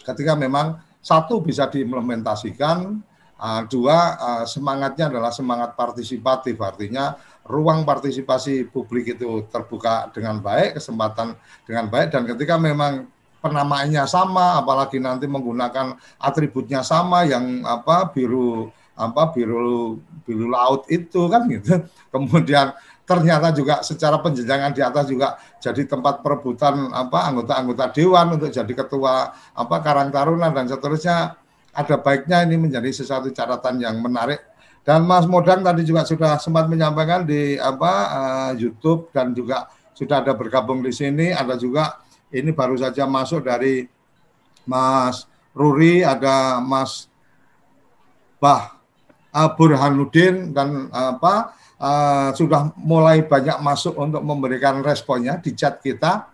ketika 0.06 0.38
memang 0.38 0.80
satu 1.04 1.44
bisa 1.44 1.68
diimplementasikan 1.68 3.04
Uh, 3.38 3.62
dua, 3.70 4.18
uh, 4.18 4.44
semangatnya 4.50 5.14
adalah 5.14 5.30
semangat 5.30 5.78
partisipatif, 5.78 6.58
artinya 6.58 7.14
ruang 7.46 7.86
partisipasi 7.86 8.66
publik 8.66 9.14
itu 9.14 9.46
terbuka 9.54 10.10
dengan 10.10 10.42
baik, 10.42 10.82
kesempatan 10.82 11.38
dengan 11.64 11.86
baik, 11.86 12.10
dan 12.10 12.26
ketika 12.26 12.58
memang 12.58 13.06
penamaannya 13.38 14.04
sama, 14.10 14.58
apalagi 14.58 14.98
nanti 14.98 15.30
menggunakan 15.30 15.96
atributnya 16.18 16.82
sama 16.82 17.24
yang 17.30 17.62
apa 17.64 18.10
biru 18.10 18.74
apa 18.98 19.30
biru 19.30 20.02
biru 20.26 20.50
laut 20.50 20.90
itu 20.90 21.30
kan 21.30 21.46
gitu. 21.46 21.86
Kemudian 22.14 22.74
ternyata 23.08 23.56
juga 23.56 23.80
secara 23.86 24.20
penjenjangan 24.20 24.76
di 24.76 24.82
atas 24.84 25.08
juga 25.08 25.40
jadi 25.64 25.88
tempat 25.88 26.20
perebutan 26.20 26.92
apa 26.92 27.32
anggota-anggota 27.32 27.96
dewan 27.96 28.36
untuk 28.36 28.52
jadi 28.52 28.74
ketua 28.74 29.32
apa 29.56 29.76
Karang 29.80 30.12
Taruna 30.12 30.52
dan 30.52 30.68
seterusnya 30.68 31.40
ada 31.78 31.96
baiknya 32.02 32.42
ini 32.42 32.58
menjadi 32.58 32.90
sesuatu 32.90 33.30
catatan 33.30 33.78
yang 33.78 34.02
menarik. 34.02 34.42
Dan 34.82 35.06
Mas 35.06 35.30
Modang 35.30 35.62
tadi 35.62 35.86
juga 35.86 36.02
sudah 36.08 36.42
sempat 36.42 36.66
menyampaikan 36.66 37.22
di 37.22 37.60
apa 37.62 37.94
uh, 38.10 38.52
YouTube 38.58 39.14
dan 39.14 39.36
juga 39.36 39.70
sudah 39.94 40.26
ada 40.26 40.34
bergabung 40.34 40.82
di 40.82 40.90
sini. 40.90 41.30
Ada 41.30 41.54
juga 41.60 42.02
ini 42.34 42.50
baru 42.50 42.74
saja 42.80 43.06
masuk 43.06 43.46
dari 43.46 43.86
Mas 44.66 45.30
Ruri, 45.54 46.02
ada 46.02 46.58
Mas 46.64 47.06
Bah 48.42 48.80
uh, 49.36 49.50
Burhanuddin 49.54 50.56
dan 50.56 50.90
uh, 50.90 51.20
apa 51.20 51.54
uh, 51.78 52.30
sudah 52.34 52.74
mulai 52.80 53.22
banyak 53.22 53.60
masuk 53.62 53.94
untuk 54.02 54.24
memberikan 54.26 54.82
responnya 54.82 55.38
di 55.38 55.54
chat 55.54 55.78
kita. 55.78 56.32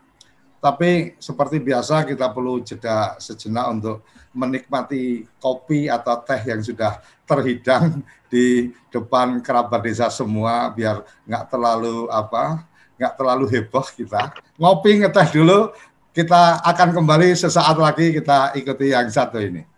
Tapi 0.64 1.20
seperti 1.20 1.60
biasa 1.60 2.08
kita 2.08 2.32
perlu 2.32 2.64
jeda 2.64 3.20
sejenak 3.20 3.66
untuk 3.68 4.08
menikmati 4.34 5.30
kopi 5.38 5.88
atau 5.88 6.18
teh 6.26 6.42
yang 6.50 6.60
sudah 6.60 7.00
terhidang 7.24 8.02
di 8.28 8.74
depan 8.90 9.40
kerabat 9.40 9.82
desa 9.86 10.10
semua 10.10 10.74
biar 10.74 11.06
nggak 11.24 11.54
terlalu 11.54 12.10
apa 12.10 12.66
nggak 12.98 13.14
terlalu 13.18 13.46
heboh 13.50 13.86
kita. 13.94 14.34
Ngopi 14.58 15.06
ngeteh 15.06 15.28
dulu 15.34 15.74
kita 16.14 16.62
akan 16.62 16.90
kembali 16.94 17.34
sesaat 17.34 17.78
lagi 17.78 18.14
kita 18.14 18.54
ikuti 18.54 18.94
yang 18.94 19.10
satu 19.10 19.42
ini 19.42 19.72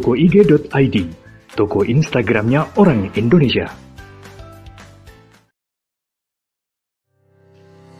toko 0.00 0.16
IG.id, 0.16 0.96
toko 1.60 1.84
Instagramnya 1.84 2.72
orang 2.80 3.12
Indonesia. 3.20 3.68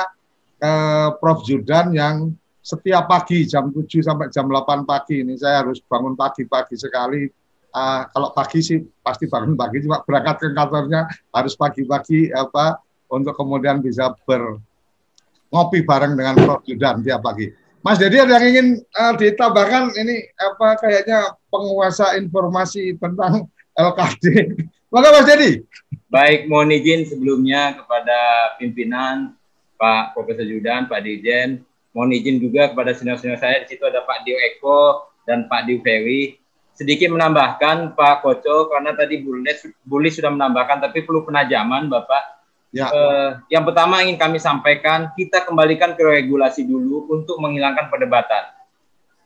eh, 0.62 1.08
Prof. 1.18 1.42
Judan 1.42 1.90
yang 1.90 2.30
setiap 2.62 3.10
pagi 3.10 3.42
jam 3.50 3.74
7 3.74 3.82
sampai 3.98 4.30
jam 4.30 4.46
8 4.46 4.86
pagi 4.86 5.26
ini 5.26 5.34
saya 5.34 5.66
harus 5.66 5.82
bangun 5.82 6.14
pagi-pagi 6.14 6.78
sekali. 6.78 7.26
Uh, 7.72 8.04
kalau 8.12 8.36
pagi 8.36 8.60
sih 8.60 8.84
pasti 9.00 9.24
bangun 9.24 9.56
pagi 9.56 9.80
cuma 9.80 10.04
berangkat 10.04 10.44
ke 10.44 10.48
kantornya 10.52 11.08
harus 11.32 11.56
pagi-pagi 11.56 12.28
apa 12.28 12.76
untuk 13.08 13.32
kemudian 13.32 13.80
bisa 13.80 14.12
ber 14.28 14.60
ngopi 15.50 15.82
bareng 15.82 16.14
dengan 16.14 16.38
Prof. 16.38 16.62
Judan 16.62 17.02
tiap 17.02 17.26
pagi. 17.26 17.50
Mas 17.82 17.98
jadi 17.98 18.22
ada 18.22 18.38
yang 18.38 18.46
ingin 18.54 18.66
uh, 18.94 19.18
ditambahkan 19.18 19.98
ini 19.98 20.30
apa 20.38 20.78
kayaknya 20.78 21.34
penguasa 21.50 22.14
informasi 22.14 22.94
tentang 23.02 23.50
LKD. 23.76 24.24
Maka 24.92 25.08
Mas 25.08 25.24
Dedi. 25.24 25.50
Baik, 26.12 26.44
mohon 26.52 26.68
izin 26.68 27.08
sebelumnya 27.08 27.72
kepada 27.72 28.52
pimpinan 28.60 29.32
Pak 29.80 30.12
Profesor 30.12 30.44
Judan, 30.44 30.84
Pak 30.84 31.00
Dirjen, 31.00 31.64
mohon 31.96 32.12
izin 32.12 32.36
juga 32.36 32.68
kepada 32.68 32.92
senior-senior 32.92 33.40
saya 33.40 33.64
di 33.64 33.72
situ 33.72 33.84
ada 33.88 34.04
Pak 34.04 34.28
Dio 34.28 34.36
Eko 34.36 35.08
dan 35.24 35.48
Pak 35.48 35.64
Dio 35.64 35.80
Ferry. 35.80 36.36
Sedikit 36.72 37.12
menambahkan 37.12 37.96
Pak 37.96 38.24
Koco 38.24 38.68
karena 38.72 38.96
tadi 38.96 39.20
Bulis 39.84 40.12
sudah 40.16 40.32
menambahkan 40.32 40.84
tapi 40.88 41.04
perlu 41.04 41.24
penajaman 41.24 41.88
Bapak. 41.88 42.44
Ya. 42.72 42.88
Eh, 42.88 43.30
yang 43.52 43.68
pertama 43.68 44.00
ingin 44.00 44.16
kami 44.16 44.40
sampaikan 44.40 45.12
kita 45.12 45.44
kembalikan 45.44 45.92
ke 45.92 46.00
regulasi 46.00 46.64
dulu 46.64 47.12
untuk 47.12 47.36
menghilangkan 47.40 47.92
perdebatan. 47.92 48.48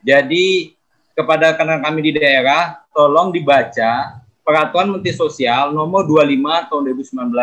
Jadi 0.02 0.74
kepada 1.14 1.54
rekan 1.54 1.78
kami 1.82 2.10
di 2.10 2.18
daerah 2.18 2.82
tolong 2.90 3.30
dibaca 3.30 4.25
Peraturan 4.46 4.94
Menteri 4.94 5.10
Sosial 5.10 5.74
nomor 5.74 6.06
25 6.06 6.70
tahun 6.70 6.82
2019. 6.94 7.34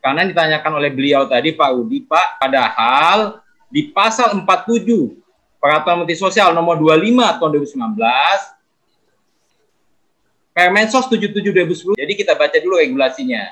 Karena 0.00 0.22
ditanyakan 0.24 0.72
oleh 0.80 0.90
beliau 0.92 1.28
tadi 1.28 1.52
Pak 1.52 1.70
Udi, 1.76 2.08
Pak, 2.08 2.40
padahal 2.40 3.44
di 3.68 3.92
pasal 3.92 4.32
47 4.40 5.20
Peraturan 5.60 6.04
Menteri 6.04 6.16
Sosial 6.16 6.56
nomor 6.56 6.80
25 6.80 7.40
tahun 7.40 7.50
2019 7.60 8.54
Permensos 10.54 11.10
77 11.10 11.50
2010. 11.50 11.98
Jadi 11.98 12.12
kita 12.14 12.38
baca 12.38 12.54
dulu 12.62 12.78
regulasinya. 12.78 13.42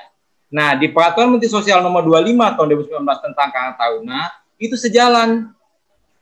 Nah, 0.47 0.71
di 0.79 0.87
Peraturan 0.87 1.35
Menteri 1.35 1.51
Sosial 1.51 1.83
nomor 1.83 2.07
25 2.07 2.55
tahun 2.55 2.67
2019 2.73 3.25
tentang 3.27 3.47
karang 3.51 3.75
taruna 3.75 4.31
itu 4.55 4.79
sejalan. 4.79 5.51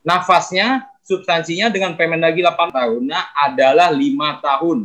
Nafasnya, 0.02 0.90
substansinya 1.06 1.70
dengan 1.70 1.94
Permendagri 1.94 2.42
8 2.42 2.74
tahunnya 2.74 3.20
adalah 3.38 3.94
5 3.94 4.42
tahun. 4.42 4.78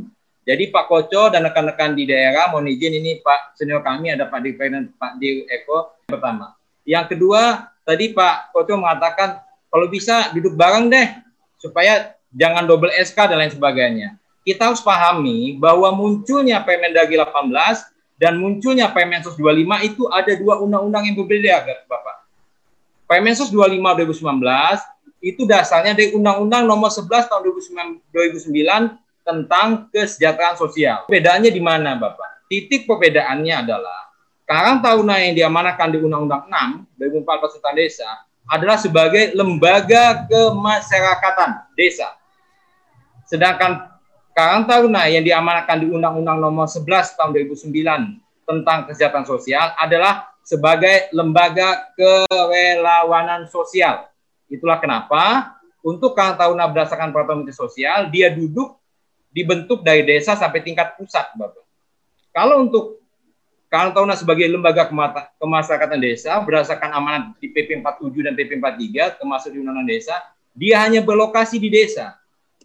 Jadi 0.48 0.72
Pak 0.72 0.88
Koco 0.88 1.28
dan 1.28 1.44
rekan-rekan 1.44 1.92
di 1.92 2.08
daerah 2.08 2.48
mohon 2.48 2.72
izin 2.72 3.04
ini 3.04 3.20
Pak 3.20 3.60
senior 3.60 3.84
kami 3.84 4.16
ada 4.16 4.32
Pak 4.32 4.40
Dirjen 4.40 4.96
Pak 4.96 5.20
Dir 5.20 5.44
Eko 5.52 5.92
pertama. 6.08 6.56
Yang 6.88 7.12
kedua 7.12 7.68
tadi 7.84 8.16
Pak 8.16 8.56
Koco 8.56 8.80
mengatakan 8.80 9.44
kalau 9.68 9.92
bisa 9.92 10.32
duduk 10.32 10.56
bareng 10.56 10.88
deh 10.88 11.20
supaya 11.60 12.16
jangan 12.32 12.64
double 12.64 12.96
SK 12.96 13.28
dan 13.28 13.44
lain 13.44 13.52
sebagainya. 13.52 14.16
Kita 14.48 14.72
harus 14.72 14.80
pahami 14.80 15.60
bahwa 15.60 15.92
munculnya 15.92 16.64
Permendagri 16.64 17.20
18 17.20 17.52
dan 18.16 18.40
munculnya 18.40 18.88
Permensos 18.88 19.36
25 19.36 19.84
itu 19.84 20.08
ada 20.08 20.32
dua 20.40 20.64
undang-undang 20.64 21.12
yang 21.12 21.20
berbeda 21.20 21.68
Bapak. 21.92 22.24
Permensos 23.04 23.52
25 23.52 23.84
2019 24.16 24.40
itu 25.20 25.44
dasarnya 25.44 25.92
dari 25.92 26.16
Undang-Undang 26.16 26.64
Nomor 26.70 26.88
11 26.88 27.28
tahun 27.28 27.42
2009 28.16 29.07
tentang 29.28 29.92
kesejahteraan 29.92 30.56
sosial. 30.56 31.04
Perbedaannya 31.04 31.52
di 31.52 31.60
mana, 31.60 32.00
Bapak? 32.00 32.48
Titik 32.48 32.88
perbedaannya 32.88 33.68
adalah 33.68 34.08
Karang 34.48 34.80
Taruna 34.80 35.20
yang 35.20 35.36
diamanahkan 35.36 35.92
di 35.92 36.00
Undang-Undang 36.00 36.48
6 36.48 36.96
2014 37.28 37.56
tentang 37.60 37.76
desa 37.76 38.10
adalah 38.48 38.80
sebagai 38.80 39.36
lembaga 39.36 40.24
kemasyarakatan 40.32 41.76
desa. 41.76 42.16
Sedangkan 43.28 43.92
Karang 44.32 44.64
Taruna 44.64 45.12
yang 45.12 45.28
diamanahkan 45.28 45.84
di 45.84 45.92
Undang-Undang 45.92 46.40
Nomor 46.40 46.72
11 46.72 47.20
tahun 47.20 47.36
2009 47.36 48.48
tentang 48.48 48.88
kesejahteraan 48.88 49.28
sosial 49.28 49.76
adalah 49.76 50.32
sebagai 50.48 51.12
lembaga 51.12 51.92
kerelawanan 52.00 53.52
sosial. 53.52 54.08
Itulah 54.48 54.80
kenapa 54.80 55.52
untuk 55.84 56.16
Karang 56.16 56.40
Taruna 56.40 56.72
berdasarkan 56.72 57.12
peraturan 57.12 57.44
Menteri 57.44 57.56
Sosial, 57.56 58.08
dia 58.08 58.32
duduk 58.32 58.80
dibentuk 59.38 59.86
dari 59.86 60.02
desa 60.02 60.34
sampai 60.34 60.66
tingkat 60.66 60.98
pusat, 60.98 61.30
Bapak. 61.38 61.62
Kalau 62.34 62.66
untuk 62.66 62.98
Taruna 63.68 64.16
sebagai 64.16 64.48
lembaga 64.48 64.88
kemasyarakatan 65.38 66.00
desa 66.00 66.40
berdasarkan 66.40 66.88
amanat 66.98 67.36
di 67.38 67.52
PP 67.52 67.84
47 67.84 68.26
dan 68.26 68.34
PP 68.34 68.64
43 68.64 69.20
termasuk 69.20 69.50
di 69.52 69.60
Undang-Undang 69.60 69.92
Desa, 69.92 70.16
dia 70.56 70.80
hanya 70.82 71.04
berlokasi 71.04 71.60
di 71.60 71.68
desa. 71.68 72.16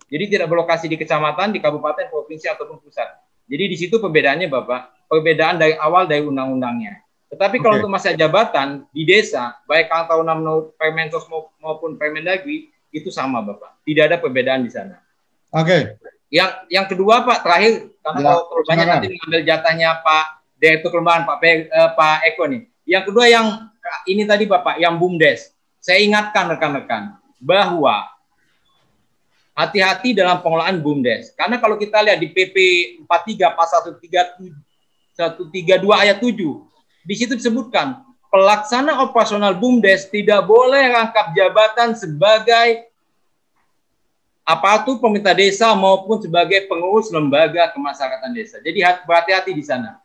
Jadi 0.06 0.30
tidak 0.30 0.46
berlokasi 0.46 0.86
di 0.86 0.94
kecamatan, 0.94 1.51
di 1.51 1.59
kabupaten, 1.59 2.06
provinsi 2.06 2.46
ataupun 2.46 2.78
pusat. 2.78 3.10
Jadi 3.51 3.64
di 3.66 3.76
situ 3.76 3.98
perbedaannya 3.98 4.46
Bapak, 4.46 5.10
perbedaan 5.10 5.59
dari 5.59 5.74
awal 5.74 6.06
dari 6.06 6.22
undang-undangnya. 6.22 7.02
Tetapi 7.34 7.59
kalau 7.59 7.76
okay. 7.76 7.80
untuk 7.82 7.92
masa 7.92 8.09
jabatan 8.14 8.86
di 8.94 9.02
desa, 9.02 9.59
baik 9.66 9.90
Taruna 9.90 10.38
menurut 10.38 10.78
Permensos 10.78 11.26
maupun 11.59 11.98
Permendagri, 11.98 12.70
itu 12.94 13.10
sama 13.10 13.42
Bapak. 13.42 13.82
Tidak 13.82 14.05
ada 14.06 14.16
perbedaan 14.22 14.62
di 14.62 14.70
sana. 14.70 15.02
Oke. 15.51 15.66
Okay. 15.66 15.82
Yang 16.32 16.50
yang 16.72 16.88
kedua 16.88 17.28
Pak 17.28 17.44
terakhir 17.44 17.92
karena 18.00 18.18
ya, 18.18 18.24
kalau 18.24 18.42
terlalu 18.48 18.64
banyak 18.72 18.86
nanti 18.88 19.06
mengambil 19.12 19.40
jatahnya 19.44 19.88
Pak 20.00 20.24
Direktur 20.56 20.88
Kelombagaan 20.88 21.28
Pak 21.28 21.38
P, 21.38 21.44
eh, 21.68 21.90
Pak 21.92 22.16
Eko 22.32 22.44
nih. 22.48 22.62
Yang 22.88 23.04
kedua 23.12 23.26
yang 23.28 23.46
ini 24.09 24.22
tadi 24.24 24.48
Bapak 24.48 24.80
yang 24.80 24.96
BUMDes. 24.96 25.52
Saya 25.82 26.00
ingatkan 26.00 26.48
rekan-rekan 26.48 27.20
bahwa 27.42 28.06
hati-hati 29.52 30.16
dalam 30.16 30.40
pengelolaan 30.40 30.80
BUMDes. 30.80 31.36
Karena 31.36 31.60
kalau 31.60 31.76
kita 31.76 32.00
lihat 32.00 32.16
di 32.22 32.32
PP 32.32 32.56
43 33.04 33.59
pasal 33.59 33.92
132 33.92 35.52
ayat 35.92 36.16
7, 36.16 36.32
di 37.02 37.14
situ 37.18 37.36
disebutkan 37.36 38.00
pelaksana 38.32 39.04
operasional 39.04 39.59
BUMDes 39.59 40.09
tidak 40.09 40.48
boleh 40.48 40.88
rangkap 40.94 41.34
jabatan 41.36 41.92
sebagai 41.92 42.88
aparatur 44.43 44.98
pemerintah 44.98 45.35
desa 45.35 45.70
maupun 45.74 46.19
sebagai 46.19 46.66
pengurus 46.66 47.10
lembaga 47.14 47.70
kemasyarakatan 47.70 48.31
desa. 48.35 48.56
Jadi 48.59 48.82
berhati-hati 49.06 49.52
di 49.55 49.64
sana. 49.64 49.98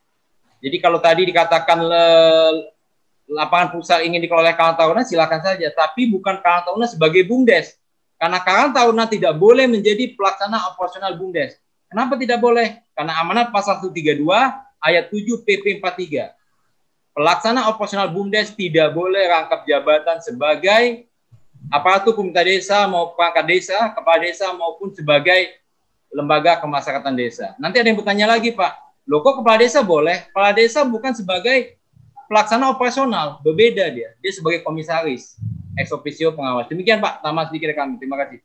Jadi 0.58 0.76
kalau 0.82 0.98
tadi 0.98 1.22
dikatakan 1.26 1.78
le, 1.78 2.06
lapangan 3.30 3.78
futsal 3.78 4.02
ingin 4.02 4.18
dikelola 4.22 4.54
Karang 4.58 4.74
Taruna 4.74 5.02
silakan 5.06 5.38
saja, 5.42 5.70
tapi 5.70 6.10
bukan 6.10 6.42
Karang 6.42 6.66
Taruna 6.66 6.86
sebagai 6.90 7.22
BUMDes. 7.26 7.78
Karena 8.18 8.42
Karang 8.42 8.74
Taruna 8.74 9.06
tidak 9.06 9.38
boleh 9.38 9.70
menjadi 9.70 10.18
pelaksana 10.18 10.74
operasional 10.74 11.14
BUMDes. 11.14 11.58
Kenapa 11.86 12.18
tidak 12.18 12.42
boleh? 12.42 12.82
Karena 12.92 13.22
amanat 13.22 13.54
pasal 13.54 13.78
132 13.80 14.26
ayat 14.82 15.10
7 15.10 15.46
PP 15.46 15.78
43 15.82 16.38
pelaksana 17.18 17.66
operasional 17.66 18.14
BUMDes 18.14 18.54
tidak 18.54 18.94
boleh 18.94 19.26
rangkap 19.26 19.66
jabatan 19.66 20.22
sebagai 20.22 21.07
aparatur 21.66 22.14
pemerintah 22.14 22.46
desa 22.46 22.86
maupun 22.86 23.18
perangkat 23.18 23.44
desa, 23.50 23.78
kepala 23.92 24.18
desa 24.22 24.46
maupun 24.54 24.94
sebagai 24.94 25.58
lembaga 26.08 26.56
kemasyarakatan 26.62 27.14
desa. 27.18 27.52
Nanti 27.60 27.82
ada 27.82 27.88
yang 27.90 27.98
bertanya 27.98 28.26
lagi, 28.30 28.54
Pak. 28.54 28.72
Loh 29.08 29.20
kok 29.24 29.42
kepala 29.42 29.56
desa 29.60 29.80
boleh? 29.84 30.28
Kepala 30.32 30.50
desa 30.52 30.84
bukan 30.84 31.12
sebagai 31.12 31.80
pelaksana 32.28 32.68
operasional, 32.68 33.40
berbeda 33.40 33.88
dia. 33.88 34.12
Dia 34.20 34.32
sebagai 34.32 34.60
komisaris, 34.60 35.40
ex 35.80 35.88
officio 35.90 36.36
pengawas. 36.36 36.68
Demikian 36.68 37.00
Pak, 37.00 37.24
tambah 37.24 37.48
sedikit 37.48 37.72
kami. 37.72 37.96
Terima 37.96 38.16
kasih. 38.20 38.38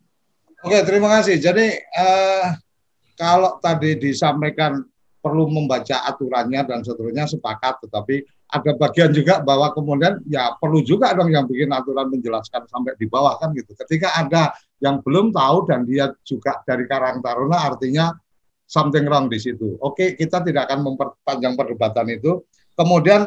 Oke, 0.63 0.79
terima 0.87 1.07
kasih. 1.19 1.35
Jadi 1.43 1.67
uh, 1.99 2.55
kalau 3.19 3.59
tadi 3.59 3.99
disampaikan 3.99 4.79
perlu 5.19 5.47
membaca 5.51 6.03
aturannya 6.07 6.63
dan 6.63 6.79
seterusnya 6.83 7.27
sepakat, 7.27 7.83
tetapi 7.87 8.23
ada 8.53 8.71
bagian 8.77 9.09
juga 9.09 9.41
bahwa 9.41 9.73
kemudian 9.73 10.21
ya 10.29 10.53
perlu 10.61 10.85
juga 10.85 11.09
dong 11.17 11.33
yang 11.33 11.49
bikin 11.49 11.73
aturan 11.73 12.13
menjelaskan 12.13 12.69
sampai 12.69 12.93
di 13.01 13.09
bawah 13.09 13.41
kan 13.41 13.49
gitu. 13.57 13.73
Ketika 13.73 14.13
ada 14.13 14.53
yang 14.77 15.01
belum 15.01 15.33
tahu 15.33 15.65
dan 15.65 15.89
dia 15.89 16.13
juga 16.21 16.61
dari 16.61 16.85
Karang 16.85 17.17
Taruna 17.25 17.65
artinya 17.65 18.13
something 18.69 19.09
wrong 19.09 19.25
di 19.25 19.41
situ. 19.41 19.73
Oke, 19.81 20.13
kita 20.13 20.45
tidak 20.45 20.69
akan 20.69 20.93
memperpanjang 20.93 21.57
perdebatan 21.57 22.13
itu. 22.13 22.45
Kemudian 22.77 23.25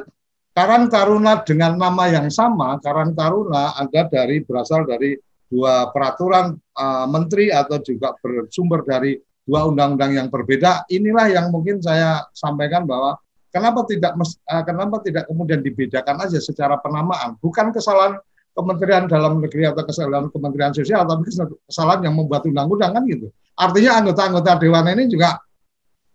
Karang 0.54 0.86
Taruna 0.86 1.42
dengan 1.42 1.74
nama 1.74 2.06
yang 2.06 2.30
sama, 2.30 2.78
Karang 2.78 3.12
Taruna 3.18 3.74
ada 3.74 4.06
dari 4.06 4.46
berasal 4.46 4.86
dari 4.86 5.18
dua 5.46 5.90
peraturan 5.90 6.54
uh, 6.54 7.06
menteri 7.10 7.50
atau 7.50 7.82
juga 7.82 8.14
bersumber 8.18 8.82
dari 8.86 9.18
dua 9.42 9.66
undang-undang 9.66 10.14
yang 10.14 10.28
berbeda. 10.30 10.86
Inilah 10.90 11.30
yang 11.34 11.50
mungkin 11.50 11.82
saya 11.82 12.26
sampaikan 12.34 12.86
bahwa 12.86 13.18
Kenapa 13.50 13.86
tidak 13.88 14.12
uh, 14.18 14.64
kenapa 14.66 15.00
tidak 15.00 15.24
kemudian 15.30 15.60
dibedakan 15.64 16.22
aja 16.22 16.38
secara 16.42 16.76
penamaan? 16.82 17.38
Bukan 17.40 17.72
kesalahan 17.72 18.20
Kementerian 18.56 19.04
Dalam 19.04 19.40
Negeri 19.40 19.68
atau 19.68 19.84
kesalahan 19.84 20.28
Kementerian 20.32 20.72
Sosial, 20.72 21.04
tapi 21.04 21.28
kesalahan 21.68 22.00
yang 22.08 22.14
membuat 22.16 22.44
undang-undang 22.48 22.96
kan 22.96 23.02
gitu. 23.04 23.28
Artinya 23.56 24.00
anggota-anggota 24.00 24.60
dewan 24.60 24.88
ini 24.92 25.08
juga 25.08 25.40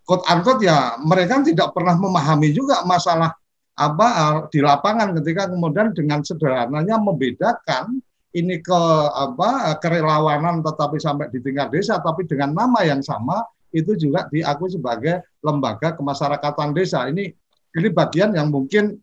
quote 0.06 0.26
unquote 0.28 0.62
ya 0.66 0.98
mereka 1.02 1.42
tidak 1.46 1.72
pernah 1.72 1.96
memahami 1.96 2.52
juga 2.52 2.82
masalah 2.84 3.32
apa 3.78 4.08
uh, 4.12 4.38
di 4.52 4.60
lapangan 4.60 5.16
ketika 5.22 5.50
kemudian 5.50 5.96
dengan 5.96 6.20
sederhananya 6.22 7.00
membedakan 7.00 8.04
ini 8.32 8.60
ke 8.64 8.82
apa 9.12 9.76
kerelawanan 9.80 10.64
tetapi 10.64 11.00
sampai 11.00 11.32
di 11.32 11.40
tingkat 11.44 11.72
desa 11.72 12.00
tapi 12.00 12.28
dengan 12.28 12.56
nama 12.56 12.84
yang 12.84 13.00
sama 13.04 13.44
itu 13.72 13.96
juga 13.96 14.28
diakui 14.28 14.70
sebagai 14.72 15.24
lembaga 15.40 15.96
kemasyarakatan 15.96 16.76
desa. 16.76 17.08
Ini 17.08 17.32
ini 17.76 17.88
bagian 17.92 18.36
yang 18.36 18.52
mungkin 18.52 19.00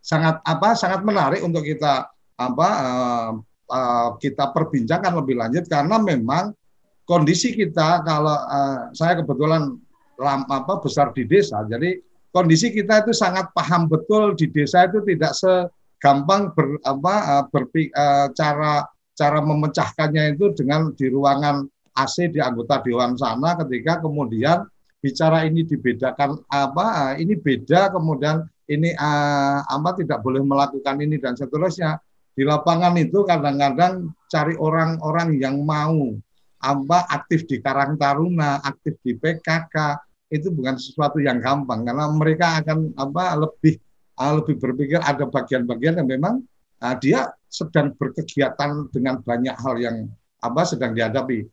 sangat 0.00 0.42
apa 0.42 0.74
sangat 0.74 1.06
menarik 1.06 1.40
untuk 1.44 1.62
kita 1.62 2.10
apa 2.40 2.68
uh, 2.80 3.30
uh, 3.68 4.08
kita 4.16 4.50
perbincangkan 4.50 5.12
lebih 5.20 5.36
lanjut 5.36 5.64
karena 5.68 6.00
memang 6.00 6.56
kondisi 7.04 7.52
kita 7.52 8.00
kalau 8.02 8.32
uh, 8.32 8.88
saya 8.96 9.20
kebetulan 9.20 9.76
lam, 10.16 10.40
apa 10.48 10.80
besar 10.80 11.12
di 11.12 11.28
desa 11.28 11.60
jadi 11.68 12.00
kondisi 12.32 12.72
kita 12.72 13.04
itu 13.04 13.12
sangat 13.12 13.52
paham 13.52 13.86
betul 13.92 14.32
di 14.32 14.48
desa 14.48 14.88
itu 14.88 15.04
tidak 15.04 15.36
segampang 15.36 16.54
ber, 16.56 16.80
apa, 16.86 17.44
berpik, 17.52 17.92
uh, 17.92 18.32
cara 18.32 18.88
cara 19.12 19.38
memecahkannya 19.44 20.32
itu 20.32 20.56
dengan 20.56 20.96
di 20.96 21.12
ruangan 21.12 21.68
AC 22.04 22.32
di 22.32 22.40
anggota 22.40 22.80
dewan 22.80 23.14
sana 23.16 23.56
ketika 23.64 24.00
kemudian 24.00 24.64
bicara 25.00 25.48
ini 25.48 25.64
dibedakan 25.64 26.44
apa 26.52 27.16
ini 27.16 27.36
beda 27.36 27.88
kemudian 27.92 28.44
ini 28.70 28.94
uh, 28.94 29.64
apa 29.66 29.96
tidak 29.98 30.20
boleh 30.22 30.44
melakukan 30.44 31.00
ini 31.00 31.16
dan 31.18 31.34
seterusnya 31.34 31.98
di 32.36 32.46
lapangan 32.46 32.94
itu 33.00 33.26
kadang-kadang 33.26 34.14
cari 34.30 34.54
orang-orang 34.54 35.36
yang 35.36 35.58
mau 35.60 36.14
apa 36.60 37.08
aktif 37.08 37.48
di 37.48 37.58
Karang 37.64 37.96
Taruna, 37.96 38.60
aktif 38.60 39.00
di 39.00 39.16
PKK 39.16 39.96
itu 40.30 40.52
bukan 40.54 40.78
sesuatu 40.78 41.18
yang 41.18 41.42
gampang 41.42 41.82
karena 41.82 42.06
mereka 42.12 42.62
akan 42.62 42.94
apa 42.94 43.34
lebih 43.34 43.80
uh, 44.20 44.32
lebih 44.38 44.62
berpikir 44.62 45.00
ada 45.02 45.26
bagian-bagian 45.26 45.98
yang 45.98 46.08
memang 46.08 46.34
uh, 46.84 46.94
dia 47.00 47.34
sedang 47.50 47.90
berkegiatan 47.98 48.86
dengan 48.94 49.18
banyak 49.24 49.56
hal 49.58 49.74
yang 49.80 49.96
apa 50.38 50.62
sedang 50.62 50.94
dihadapi. 50.94 51.44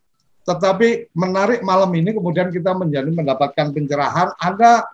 Tetapi 0.47 1.11
menarik 1.11 1.59
malam 1.59 1.91
ini 1.91 2.15
kemudian 2.15 2.47
kita 2.47 2.71
menjadi 2.71 3.11
mendapatkan 3.11 3.75
pencerahan. 3.75 4.31
Ada 4.39 4.87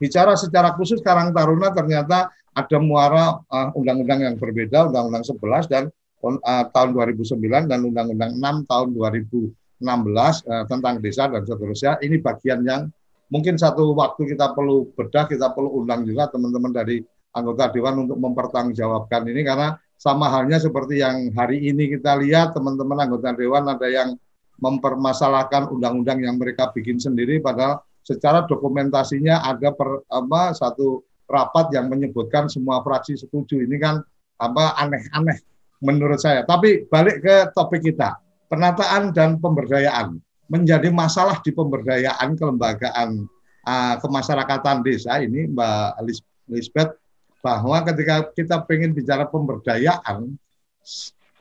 bicara 0.00 0.32
secara 0.40 0.72
khusus 0.72 1.04
Karang 1.04 1.36
Taruna 1.36 1.68
ternyata 1.76 2.32
ada 2.56 2.78
muara 2.80 3.36
uh, 3.44 3.68
undang-undang 3.76 4.24
yang 4.24 4.34
berbeda, 4.40 4.88
Undang-Undang 4.88 5.24
11 5.36 5.68
dan 5.68 5.84
uh, 6.24 6.64
tahun 6.72 6.96
2009 6.96 7.68
dan 7.68 7.78
Undang-Undang 7.84 8.32
6 8.40 8.70
tahun 8.72 8.88
2016 8.96 9.52
uh, 9.84 10.64
tentang 10.64 10.94
desa 11.04 11.28
dan 11.28 11.44
seterusnya. 11.44 12.00
Ini 12.00 12.16
bagian 12.24 12.64
yang 12.64 12.88
mungkin 13.28 13.60
satu 13.60 13.92
waktu 13.92 14.32
kita 14.32 14.56
perlu 14.56 14.88
bedah, 14.96 15.28
kita 15.28 15.52
perlu 15.52 15.84
undang 15.84 16.08
juga 16.08 16.32
teman-teman 16.32 16.72
dari 16.72 17.04
anggota 17.36 17.70
dewan 17.70 18.08
untuk 18.08 18.18
mempertanggungjawabkan 18.18 19.22
ini 19.30 19.46
karena 19.46 19.78
sama 19.94 20.32
halnya 20.32 20.58
seperti 20.58 20.98
yang 20.98 21.30
hari 21.36 21.62
ini 21.62 21.92
kita 21.94 22.18
lihat 22.18 22.56
teman-teman 22.56 23.06
anggota 23.06 23.30
dewan 23.36 23.70
ada 23.70 23.86
yang 23.86 24.18
mempermasalahkan 24.60 25.72
undang-undang 25.72 26.20
yang 26.20 26.36
mereka 26.36 26.68
bikin 26.70 27.00
sendiri 27.00 27.40
padahal 27.40 27.80
secara 28.04 28.44
dokumentasinya 28.44 29.44
ada 29.44 29.72
per, 29.72 30.04
apa 30.08 30.52
satu 30.56 31.04
rapat 31.30 31.72
yang 31.72 31.86
menyebutkan 31.86 32.50
semua 32.50 32.82
fraksi 32.82 33.14
setuju. 33.16 33.62
Ini 33.62 33.76
kan 33.78 34.02
apa 34.40 34.76
aneh-aneh 34.80 35.38
menurut 35.80 36.18
saya. 36.20 36.42
Tapi 36.44 36.90
balik 36.90 37.22
ke 37.22 37.36
topik 37.54 37.86
kita. 37.86 38.18
Penataan 38.50 39.14
dan 39.14 39.38
pemberdayaan 39.38 40.18
menjadi 40.50 40.90
masalah 40.90 41.38
di 41.38 41.54
pemberdayaan 41.54 42.34
kelembagaan 42.34 43.30
uh, 43.62 43.94
kemasyarakatan 44.02 44.82
desa 44.82 45.22
ini 45.22 45.46
Mbak 45.46 46.02
Lisbeth 46.50 46.98
bahwa 47.38 47.78
ketika 47.86 48.26
kita 48.34 48.58
ingin 48.74 48.90
bicara 48.90 49.30
pemberdayaan 49.30 50.34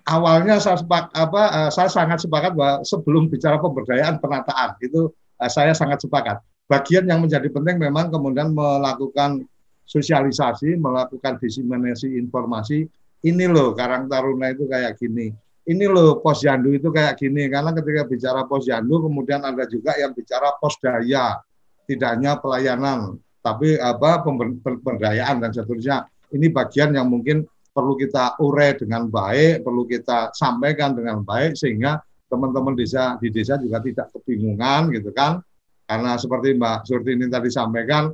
awalnya 0.10 0.58
saya 0.58 0.82
sepak, 0.82 1.14
apa 1.14 1.44
uh, 1.54 1.70
saya 1.70 1.88
sangat 1.88 2.26
sepakat 2.26 2.58
bahwa 2.58 2.82
sebelum 2.82 3.30
bicara 3.30 3.62
pemberdayaan 3.62 4.18
penataan 4.18 4.74
itu 4.82 5.14
uh, 5.14 5.50
saya 5.52 5.78
sangat 5.78 6.02
sepakat. 6.02 6.42
Bagian 6.66 7.06
yang 7.06 7.22
menjadi 7.22 7.46
penting 7.50 7.78
memang 7.78 8.10
kemudian 8.10 8.54
melakukan 8.54 9.46
sosialisasi, 9.86 10.78
melakukan 10.78 11.38
diseminasi 11.42 12.18
informasi. 12.18 12.86
Ini 13.26 13.46
loh 13.50 13.74
Karang 13.74 14.06
Taruna 14.06 14.54
itu 14.54 14.70
kayak 14.70 14.98
gini. 14.98 15.34
Ini 15.70 15.86
loh 15.90 16.22
posyandu 16.22 16.74
itu 16.74 16.90
kayak 16.94 17.18
gini. 17.18 17.50
Karena 17.50 17.74
ketika 17.74 18.06
bicara 18.06 18.42
posyandu, 18.46 19.10
kemudian 19.10 19.42
ada 19.42 19.66
juga 19.66 19.98
yang 19.98 20.14
bicara 20.14 20.56
pos 20.62 20.78
daya, 20.78 21.42
tidak 21.90 22.10
hanya 22.16 22.38
pelayanan, 22.38 23.18
tapi 23.42 23.76
apa 23.82 24.22
pemberdayaan 24.62 25.42
dan 25.42 25.52
seterusnya. 25.52 26.06
Ini 26.30 26.54
bagian 26.54 26.94
yang 26.94 27.10
mungkin 27.10 27.50
perlu 27.80 27.96
kita 27.96 28.36
urai 28.44 28.76
dengan 28.76 29.08
baik, 29.08 29.64
perlu 29.64 29.88
kita 29.88 30.36
sampaikan 30.36 30.92
dengan 30.92 31.24
baik 31.24 31.56
sehingga 31.56 32.04
teman-teman 32.28 32.76
desa 32.76 33.16
di 33.24 33.32
desa 33.32 33.56
juga 33.56 33.80
tidak 33.80 34.12
kebingungan 34.12 34.92
gitu 34.92 35.16
kan. 35.16 35.40
Karena 35.88 36.20
seperti 36.20 36.60
Mbak 36.60 36.84
Surti 36.84 37.16
ini 37.16 37.32
tadi 37.32 37.48
sampaikan, 37.48 38.12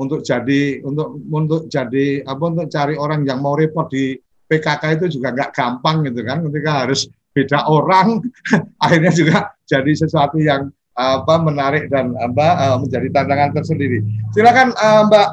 untuk 0.00 0.20
jadi 0.24 0.80
untuk 0.80 1.20
untuk 1.28 1.68
jadi 1.68 2.24
apa 2.24 2.44
untuk 2.44 2.66
cari 2.72 2.94
orang 2.96 3.24
yang 3.28 3.44
mau 3.44 3.52
repot 3.52 3.88
di 3.92 4.16
PKK 4.48 4.82
itu 4.96 5.20
juga 5.20 5.36
nggak 5.36 5.50
gampang 5.52 6.08
gitu 6.08 6.24
kan 6.24 6.40
ketika 6.48 6.70
harus 6.86 7.06
beda 7.36 7.68
orang 7.68 8.24
akhirnya 8.84 9.12
juga 9.12 9.36
jadi 9.68 9.92
sesuatu 9.92 10.40
yang 10.40 10.72
apa 10.96 11.34
menarik 11.40 11.88
dan 11.88 12.12
apa 12.18 12.46
eh, 12.60 12.76
menjadi 12.76 13.08
tantangan 13.14 13.50
tersendiri. 13.56 14.04
Silakan 14.36 14.76
uh, 14.76 15.08
Mbak 15.08 15.28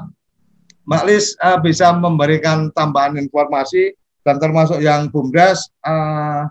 Mbak 0.87 1.03
Lis 1.03 1.35
uh, 1.43 1.59
bisa 1.59 1.91
memberikan 1.91 2.71
tambahan 2.71 3.19
informasi 3.19 3.91
dan 4.23 4.39
termasuk 4.39 4.79
yang 4.79 5.11
BUMDes 5.11 5.67
uh, 5.83 6.47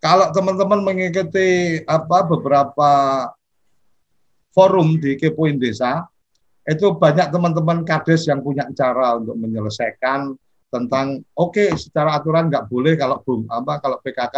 kalau 0.00 0.28
teman-teman 0.36 0.84
mengikuti 0.84 1.80
apa 1.88 2.28
beberapa 2.28 2.90
forum 4.52 5.00
di 5.00 5.16
Kepoin 5.16 5.56
Desa 5.56 6.04
itu 6.68 6.92
banyak 6.92 7.32
teman-teman 7.32 7.82
kades 7.88 8.28
yang 8.28 8.44
punya 8.44 8.68
cara 8.76 9.16
untuk 9.16 9.36
menyelesaikan 9.40 10.36
tentang 10.70 11.24
oke 11.34 11.56
okay, 11.56 11.68
secara 11.72 12.20
aturan 12.20 12.52
nggak 12.52 12.68
boleh 12.68 12.94
kalau 13.00 13.18
bum 13.24 13.48
apa 13.48 13.80
kalau 13.80 13.96
PKK 14.04 14.36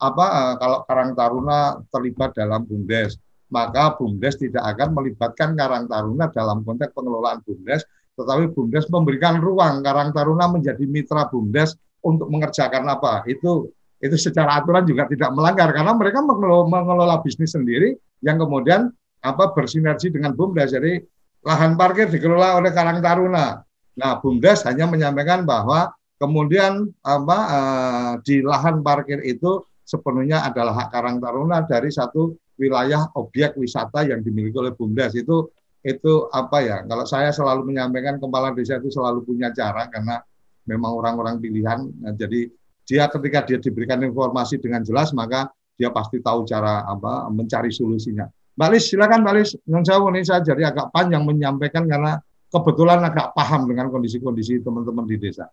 apa 0.00 0.26
uh, 0.26 0.54
kalau 0.58 0.78
Karang 0.86 1.12
Taruna 1.14 1.78
terlibat 1.90 2.34
dalam 2.34 2.62
bumdes. 2.66 3.18
Maka 3.52 3.94
bumdes 3.94 4.34
tidak 4.40 4.66
akan 4.74 4.98
melibatkan 4.98 5.54
Karang 5.54 5.86
Taruna 5.86 6.26
dalam 6.32 6.66
konteks 6.66 6.90
pengelolaan 6.90 7.42
bumdes 7.46 7.86
tetapi 8.14 8.54
bumdes 8.54 8.86
memberikan 8.90 9.42
ruang 9.42 9.82
Karang 9.82 10.14
Taruna 10.14 10.46
menjadi 10.50 10.82
mitra 10.86 11.26
bumdes 11.26 11.74
untuk 12.02 12.30
mengerjakan 12.30 12.86
apa. 12.86 13.26
Itu 13.26 13.70
itu 13.98 14.16
secara 14.20 14.60
aturan 14.60 14.84
juga 14.84 15.08
tidak 15.08 15.32
melanggar 15.32 15.72
karena 15.72 15.96
mereka 15.96 16.20
mengelola, 16.20 16.68
mengelola 16.68 17.16
bisnis 17.24 17.56
sendiri 17.56 17.96
yang 18.20 18.36
kemudian 18.36 18.92
apa 19.24 19.56
bersinergi 19.56 20.12
dengan 20.12 20.36
bumdes. 20.36 20.76
Jadi 20.76 21.00
lahan 21.44 21.76
parkir 21.76 22.08
dikelola 22.08 22.60
oleh 22.60 22.70
Karang 22.72 23.00
Taruna. 23.04 23.60
Nah, 23.94 24.18
Bumdes 24.18 24.66
hanya 24.66 24.90
menyampaikan 24.90 25.46
bahwa 25.46 25.92
kemudian 26.18 26.90
apa 27.04 27.38
uh, 27.46 28.12
di 28.24 28.42
lahan 28.42 28.82
parkir 28.82 29.22
itu 29.22 29.62
sepenuhnya 29.84 30.42
adalah 30.42 30.84
hak 30.84 30.88
Karang 30.90 31.20
Taruna 31.20 31.62
dari 31.68 31.92
satu 31.92 32.34
wilayah 32.58 33.06
objek 33.14 33.54
wisata 33.60 34.08
yang 34.08 34.24
dimiliki 34.24 34.56
oleh 34.56 34.72
Bumdes. 34.72 35.14
Itu 35.14 35.52
itu 35.84 36.12
apa 36.32 36.58
ya 36.64 36.76
kalau 36.88 37.04
saya 37.04 37.28
selalu 37.28 37.68
menyampaikan 37.68 38.16
kepala 38.16 38.56
desa 38.56 38.80
itu 38.80 38.88
selalu 38.88 39.20
punya 39.22 39.52
cara 39.52 39.86
karena 39.92 40.18
memang 40.64 40.96
orang-orang 40.96 41.36
pilihan 41.38 41.84
nah, 42.00 42.16
jadi 42.16 42.48
dia 42.88 43.04
ketika 43.12 43.44
dia 43.44 43.58
diberikan 43.60 44.00
informasi 44.00 44.56
dengan 44.56 44.80
jelas 44.80 45.12
maka 45.12 45.52
dia 45.76 45.92
pasti 45.92 46.24
tahu 46.24 46.48
cara 46.48 46.88
apa 46.88 47.28
mencari 47.28 47.68
solusinya 47.68 48.24
Mbak 48.54 48.68
Lis, 48.70 48.84
silakan 48.86 49.26
Mbak 49.26 49.34
Lis. 49.34 49.50
Jauh 49.66 50.06
ini 50.14 50.22
saya 50.22 50.38
jadi 50.38 50.70
agak 50.70 50.94
panjang 50.94 51.26
menyampaikan 51.26 51.90
karena 51.90 52.22
kebetulan 52.54 53.02
agak 53.02 53.34
paham 53.34 53.66
dengan 53.66 53.90
kondisi-kondisi 53.90 54.62
teman-teman 54.62 55.10
di 55.10 55.18
desa. 55.18 55.50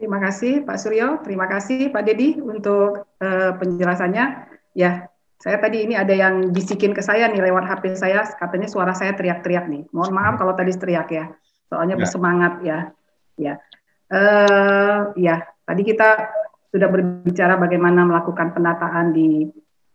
Terima 0.00 0.16
kasih 0.16 0.64
Pak 0.64 0.78
Suryo, 0.80 1.20
terima 1.20 1.44
kasih 1.44 1.92
Pak 1.92 2.02
Dedi 2.08 2.40
untuk 2.40 3.04
uh, 3.20 3.52
penjelasannya. 3.60 4.48
Ya, 4.72 5.10
saya 5.38 5.56
tadi 5.62 5.86
ini 5.86 5.94
ada 5.94 6.10
yang 6.10 6.50
bisikin 6.50 6.90
ke 6.90 6.98
saya 6.98 7.30
nih 7.30 7.38
lewat 7.38 7.62
HP 7.62 7.94
saya, 7.94 8.26
katanya 8.26 8.66
suara 8.66 8.90
saya 8.90 9.14
teriak-teriak 9.14 9.70
nih. 9.70 9.82
Mohon 9.94 10.12
maaf 10.18 10.34
kalau 10.42 10.58
tadi 10.58 10.74
teriak 10.74 11.08
ya, 11.14 11.30
soalnya 11.70 11.94
ya. 11.94 12.00
bersemangat 12.02 12.52
ya. 12.66 12.78
Ya, 13.38 13.54
uh, 14.10 15.14
ya. 15.14 15.46
Tadi 15.62 15.82
kita 15.86 16.26
sudah 16.74 16.90
berbicara 16.90 17.54
bagaimana 17.54 18.02
melakukan 18.02 18.50
penataan 18.50 19.14
di 19.14 19.46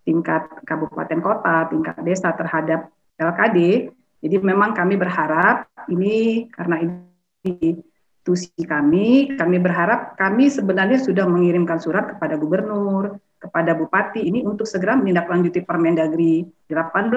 tingkat 0.07 0.48
kabupaten 0.64 1.20
kota, 1.20 1.68
tingkat 1.68 1.99
desa 2.07 2.32
terhadap 2.32 2.88
LKD. 3.20 3.91
Jadi 4.24 4.36
memang 4.40 4.72
kami 4.72 4.95
berharap 4.95 5.68
ini 5.91 6.48
karena 6.56 6.88
ini 6.88 7.03
institusi 8.24 8.64
kami, 8.64 9.36
kami 9.36 9.60
berharap 9.60 10.15
kami 10.15 10.48
sebenarnya 10.48 11.03
sudah 11.03 11.28
mengirimkan 11.28 11.84
surat 11.84 12.15
kepada 12.15 12.40
gubernur, 12.40 13.20
kepada 13.44 13.76
bupati 13.76 14.24
ini 14.24 14.40
untuk 14.48 14.64
segera 14.64 14.95
menindaklanjuti 14.95 15.68
Permendagri 15.68 16.48
18 16.72 17.11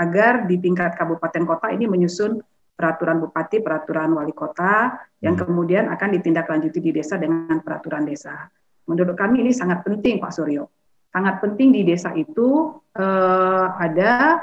agar 0.00 0.48
di 0.48 0.56
tingkat 0.56 0.96
kabupaten 0.96 1.44
kota 1.44 1.68
ini 1.68 1.84
menyusun 1.84 2.40
peraturan 2.72 3.20
bupati, 3.20 3.60
peraturan 3.60 4.16
wali 4.16 4.32
kota 4.32 4.96
yang 5.20 5.36
hmm. 5.36 5.44
kemudian 5.44 5.84
akan 5.92 6.16
ditindaklanjuti 6.16 6.80
di 6.80 6.90
desa 6.96 7.20
dengan 7.20 7.60
peraturan 7.60 8.08
desa. 8.08 8.48
Menurut 8.88 9.12
kami 9.12 9.44
ini 9.44 9.52
sangat 9.52 9.84
penting 9.84 10.16
Pak 10.16 10.32
Suryo 10.32 10.64
sangat 11.10 11.42
penting 11.42 11.74
di 11.74 11.82
desa 11.82 12.14
itu 12.14 12.78
uh, 12.94 13.66
ada 13.76 14.38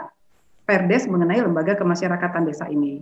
perdes 0.68 1.08
mengenai 1.08 1.40
lembaga 1.40 1.80
kemasyarakatan 1.80 2.44
desa 2.44 2.68
ini. 2.68 3.00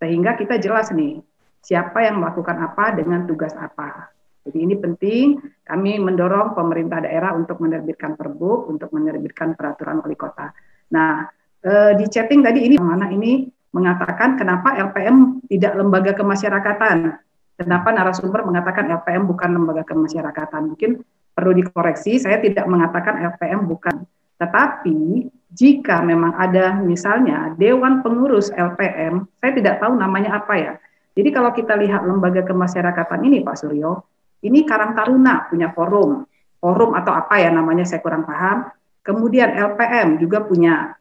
Sehingga 0.00 0.36
kita 0.40 0.56
jelas 0.56 0.88
nih, 0.90 1.20
siapa 1.60 2.00
yang 2.00 2.20
melakukan 2.20 2.56
apa 2.64 2.96
dengan 2.96 3.28
tugas 3.28 3.52
apa. 3.56 4.08
Jadi 4.44 4.58
ini 4.60 4.74
penting, 4.76 5.40
kami 5.64 5.96
mendorong 5.96 6.52
pemerintah 6.52 7.00
daerah 7.00 7.32
untuk 7.32 7.64
menerbitkan 7.64 8.12
perbu, 8.12 8.68
untuk 8.68 8.92
menerbitkan 8.92 9.56
peraturan 9.56 10.04
wali 10.04 10.16
kota. 10.20 10.52
Nah, 10.92 11.24
eh, 11.64 11.92
di 11.96 12.04
chatting 12.12 12.44
tadi 12.44 12.60
ini 12.68 12.76
mana 12.76 13.08
ini 13.08 13.48
mengatakan 13.72 14.36
kenapa 14.36 14.76
LPM 14.76 15.48
tidak 15.48 15.72
lembaga 15.80 16.12
kemasyarakatan. 16.12 17.16
Kenapa 17.56 17.88
narasumber 17.90 18.44
mengatakan 18.44 18.92
LPM 18.92 19.24
bukan 19.24 19.50
lembaga 19.56 19.82
kemasyarakatan? 19.88 20.76
Mungkin 20.76 21.00
perlu 21.32 21.52
dikoreksi, 21.56 22.20
saya 22.20 22.36
tidak 22.38 22.68
mengatakan 22.68 23.24
LPM 23.34 23.64
bukan. 23.64 24.04
Tetapi 24.36 25.26
jika 25.54 26.02
memang 26.02 26.34
ada 26.36 26.82
misalnya 26.82 27.54
Dewan 27.56 28.02
Pengurus 28.02 28.50
LPM, 28.52 29.24
saya 29.40 29.52
tidak 29.54 29.80
tahu 29.80 29.94
namanya 29.96 30.42
apa 30.42 30.54
ya. 30.58 30.72
Jadi 31.14 31.30
kalau 31.30 31.54
kita 31.54 31.78
lihat 31.78 32.02
lembaga 32.02 32.42
kemasyarakatan 32.42 33.22
ini 33.22 33.46
Pak 33.46 33.54
Suryo, 33.62 34.02
ini 34.44 34.68
Karang 34.68 34.92
Taruna 34.92 35.48
punya 35.48 35.72
forum, 35.72 36.28
forum 36.60 36.92
atau 36.92 37.12
apa 37.16 37.40
ya 37.40 37.48
namanya 37.48 37.88
saya 37.88 38.04
kurang 38.04 38.28
paham. 38.28 38.68
Kemudian 39.04 39.52
LPM 39.52 40.16
juga 40.20 40.44
punya, 40.44 40.96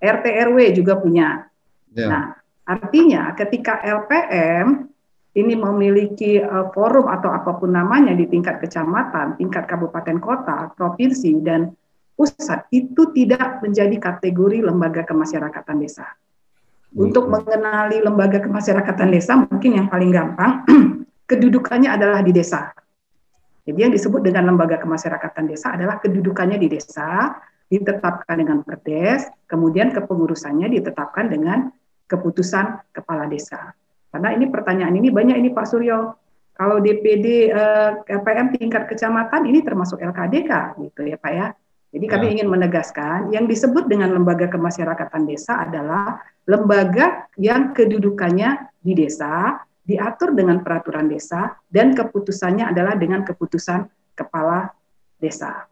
RT 0.00 0.24
RW 0.48 0.58
juga 0.76 0.96
punya. 0.96 1.48
Yeah. 1.92 2.08
Nah, 2.08 2.24
artinya 2.64 3.36
ketika 3.36 3.80
LPM 3.84 4.88
ini 5.34 5.54
memiliki 5.58 6.40
uh, 6.40 6.70
forum 6.72 7.10
atau 7.10 7.28
apa 7.34 7.58
pun 7.58 7.74
namanya 7.74 8.16
di 8.16 8.24
tingkat 8.30 8.62
kecamatan, 8.64 9.36
tingkat 9.36 9.68
kabupaten 9.68 10.22
kota, 10.22 10.72
provinsi 10.72 11.42
dan 11.42 11.74
pusat 12.14 12.64
itu 12.70 13.10
tidak 13.12 13.60
menjadi 13.60 13.98
kategori 13.98 14.62
lembaga 14.62 15.02
kemasyarakatan 15.02 15.82
desa. 15.82 16.06
Untuk 16.94 17.26
mengenali 17.26 17.98
lembaga 17.98 18.38
kemasyarakatan 18.38 19.08
desa 19.10 19.34
mungkin 19.34 19.82
yang 19.82 19.90
paling 19.90 20.14
gampang 20.14 20.62
kedudukannya 21.24 21.90
adalah 21.90 22.20
di 22.20 22.32
desa. 22.32 22.72
Jadi 23.64 23.78
yang 23.80 23.92
disebut 23.92 24.20
dengan 24.20 24.52
lembaga 24.52 24.76
kemasyarakatan 24.76 25.48
desa 25.48 25.72
adalah 25.72 25.96
kedudukannya 25.96 26.60
di 26.60 26.68
desa, 26.68 27.32
ditetapkan 27.68 28.36
dengan 28.36 28.60
perdes, 28.60 29.24
kemudian 29.48 29.88
kepengurusannya 29.88 30.68
ditetapkan 30.68 31.32
dengan 31.32 31.72
keputusan 32.04 32.92
kepala 32.92 33.24
desa. 33.24 33.72
Karena 34.12 34.36
ini 34.36 34.46
pertanyaan 34.52 34.94
ini 34.94 35.08
banyak 35.08 35.36
ini 35.40 35.50
Pak 35.50 35.66
Suryo. 35.66 36.14
Kalau 36.54 36.78
DPD 36.78 37.50
eh, 37.50 37.90
KPM 38.06 38.54
tingkat 38.54 38.86
kecamatan 38.86 39.48
ini 39.48 39.64
termasuk 39.64 39.98
LKDK 39.98 40.78
gitu 40.86 41.02
ya 41.02 41.18
Pak 41.18 41.32
ya. 41.34 41.46
Jadi 41.94 42.06
kami 42.10 42.24
ya. 42.26 42.30
ingin 42.38 42.48
menegaskan 42.50 43.30
yang 43.34 43.46
disebut 43.50 43.90
dengan 43.90 44.14
lembaga 44.14 44.46
kemasyarakatan 44.50 45.26
desa 45.26 45.62
adalah 45.66 46.22
lembaga 46.46 47.26
yang 47.38 47.74
kedudukannya 47.74 48.70
di 48.82 48.92
desa, 48.98 49.62
diatur 49.84 50.32
dengan 50.32 50.64
peraturan 50.64 51.06
desa 51.06 51.60
dan 51.68 51.92
keputusannya 51.92 52.72
adalah 52.72 52.96
dengan 52.96 53.20
keputusan 53.22 53.84
kepala 54.16 54.72
desa. 55.20 55.68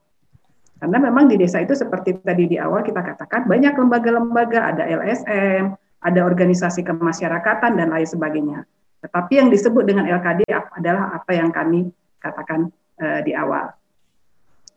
Karena 0.76 0.98
memang 0.98 1.30
di 1.30 1.39
desa 1.39 1.62
itu 1.62 1.72
seperti 1.72 2.20
tadi 2.20 2.51
di 2.51 2.56
awal 2.59 2.82
kita 2.82 3.01
katakan 3.01 3.47
banyak 3.47 3.72
lembaga-lembaga, 3.72 4.74
ada 4.74 4.84
LSM, 4.84 5.78
ada 6.02 6.20
organisasi 6.26 6.82
kemasyarakatan 6.82 7.78
dan 7.78 7.89
lain 7.94 8.09
sebagainya. 8.09 8.66
Tetapi 9.02 9.32
yang 9.39 9.48
disebut 9.48 9.86
dengan 9.86 10.10
LKD 10.10 10.47
adalah 10.51 11.14
apa 11.14 11.30
yang 11.34 11.55
kami 11.55 11.90
katakan 12.18 12.70
uh, 12.98 13.20
di 13.22 13.30
awal. 13.34 13.70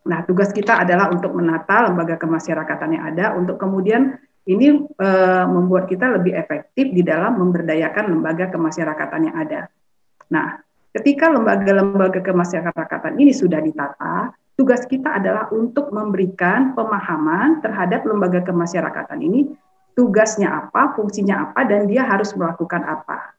Nah, 0.06 0.22
tugas 0.30 0.53
kita 0.53 0.86
adalah 0.86 1.10
untuk 1.10 1.34
menata 1.34 1.90
lembaga 1.90 2.22
kemasyarakatan 2.22 2.90
yang 2.94 3.03
ada, 3.10 3.26
untuk 3.34 3.57
kemudian 3.57 4.22
ini 4.46 4.78
uh, 4.78 5.46
membuat 5.50 5.90
kita 5.90 6.22
lebih 6.22 6.38
efektif 6.38 6.94
di 6.94 7.02
dalam 7.02 7.42
memberdayakan 7.42 8.14
lembaga 8.14 8.54
kemasyarakatan 8.54 9.22
yang 9.30 9.36
ada. 9.42 9.62
Nah, 10.30 10.62
ketika 10.94 11.34
lembaga-lembaga 11.34 12.22
kemasyarakatan 12.22 13.18
ini 13.18 13.34
sudah 13.34 13.58
ditata, 13.58 14.34
tugas 14.54 14.86
kita 14.86 15.18
adalah 15.18 15.50
untuk 15.50 15.90
memberikan 15.90 16.78
pemahaman 16.78 17.60
terhadap 17.66 18.06
lembaga 18.06 18.46
kemasyarakatan 18.46 19.20
ini, 19.26 19.50
tugasnya 19.98 20.70
apa, 20.70 20.94
fungsinya 20.94 21.50
apa, 21.52 21.66
dan 21.66 21.90
dia 21.90 22.06
harus 22.06 22.32
melakukan 22.38 22.86
apa. 22.86 23.34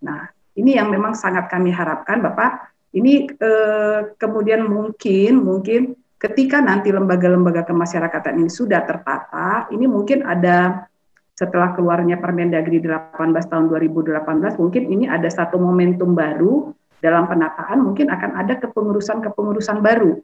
Nah, 0.00 0.32
ini 0.56 0.76
yang 0.76 0.88
memang 0.88 1.12
sangat 1.12 1.48
kami 1.52 1.70
harapkan, 1.70 2.24
Bapak. 2.24 2.72
Ini 2.92 3.24
eh, 3.24 4.00
kemudian 4.20 4.68
mungkin, 4.68 5.40
mungkin 5.40 5.96
ketika 6.22 6.62
nanti 6.62 6.94
lembaga-lembaga 6.94 7.66
kemasyarakatan 7.66 8.38
ini 8.38 8.50
sudah 8.50 8.86
tertata, 8.86 9.66
ini 9.74 9.90
mungkin 9.90 10.22
ada 10.22 10.86
setelah 11.34 11.74
keluarnya 11.74 12.22
Permendagri 12.22 12.78
18 12.78 13.18
tahun 13.50 13.66
2018, 13.66 14.62
mungkin 14.62 14.82
ini 14.86 15.10
ada 15.10 15.26
satu 15.26 15.58
momentum 15.58 16.14
baru 16.14 16.70
dalam 17.02 17.26
penataan, 17.26 17.82
mungkin 17.82 18.06
akan 18.14 18.38
ada 18.38 18.54
kepengurusan-kepengurusan 18.62 19.82
baru 19.82 20.22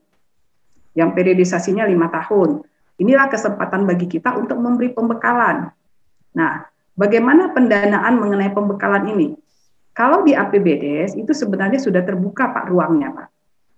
yang 0.95 1.19
periodisasinya 1.19 1.83
lima 1.83 2.07
tahun. 2.15 2.63
Inilah 3.03 3.27
kesempatan 3.27 3.83
bagi 3.83 4.07
kita 4.07 4.39
untuk 4.39 4.59
memberi 4.63 4.95
pembekalan. 4.95 5.75
Nah, 6.39 6.63
bagaimana 6.95 7.51
pendanaan 7.51 8.15
mengenai 8.23 8.55
pembekalan 8.55 9.11
ini? 9.11 9.29
Kalau 9.91 10.23
di 10.23 10.31
APBDes 10.39 11.19
itu 11.19 11.35
sebenarnya 11.35 11.83
sudah 11.83 12.07
terbuka 12.07 12.55
Pak 12.55 12.71
ruangnya 12.71 13.11
Pak. 13.11 13.29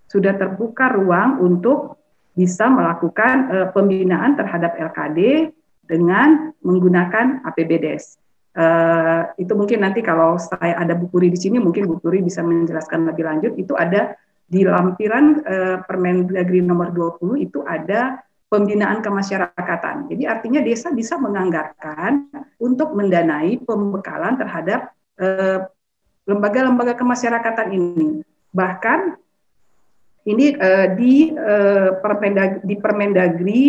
Sudah 0.05 0.37
terbuka 0.37 0.93
ruang 0.93 1.41
untuk 1.41 2.00
bisa 2.31 2.71
melakukan 2.71 3.35
uh, 3.51 3.67
pembinaan 3.75 4.39
terhadap 4.39 4.79
LKD 4.79 5.51
dengan 5.83 6.55
menggunakan 6.63 7.43
APBDes. 7.43 8.19
Uh, 8.51 9.31
itu 9.39 9.51
mungkin 9.55 9.83
nanti 9.83 10.03
kalau 10.03 10.35
saya 10.35 10.75
ada 10.75 10.95
Bu 10.95 11.07
Puri 11.07 11.31
di 11.31 11.39
sini, 11.39 11.59
mungkin 11.59 11.87
Bu 11.87 11.99
Puri 11.99 12.23
bisa 12.23 12.43
menjelaskan 12.43 13.07
lebih 13.07 13.23
lanjut. 13.27 13.53
Itu 13.59 13.75
ada 13.75 14.15
di 14.47 14.63
lampiran 14.67 15.25
uh, 15.43 15.77
Permendagri 15.87 16.59
nomor 16.63 16.91
20 16.91 17.39
itu 17.39 17.63
ada 17.63 18.19
pembinaan 18.51 18.99
kemasyarakatan. 18.99 20.11
Jadi 20.11 20.27
artinya 20.27 20.59
desa 20.59 20.91
bisa 20.91 21.15
menganggarkan 21.15 22.27
untuk 22.59 22.91
mendanai 22.91 23.63
pembekalan 23.63 24.35
terhadap 24.35 24.91
lembaga-lembaga 26.27 26.97
kemasyarakatan 26.97 27.67
ini. 27.71 28.07
Bahkan 28.51 28.99
ini 30.27 30.53
uh, 30.53 30.87
di 30.93 31.33
uh, 31.33 31.97
Permendag 31.97 32.61
di 32.61 32.75
Permendagri 32.77 33.65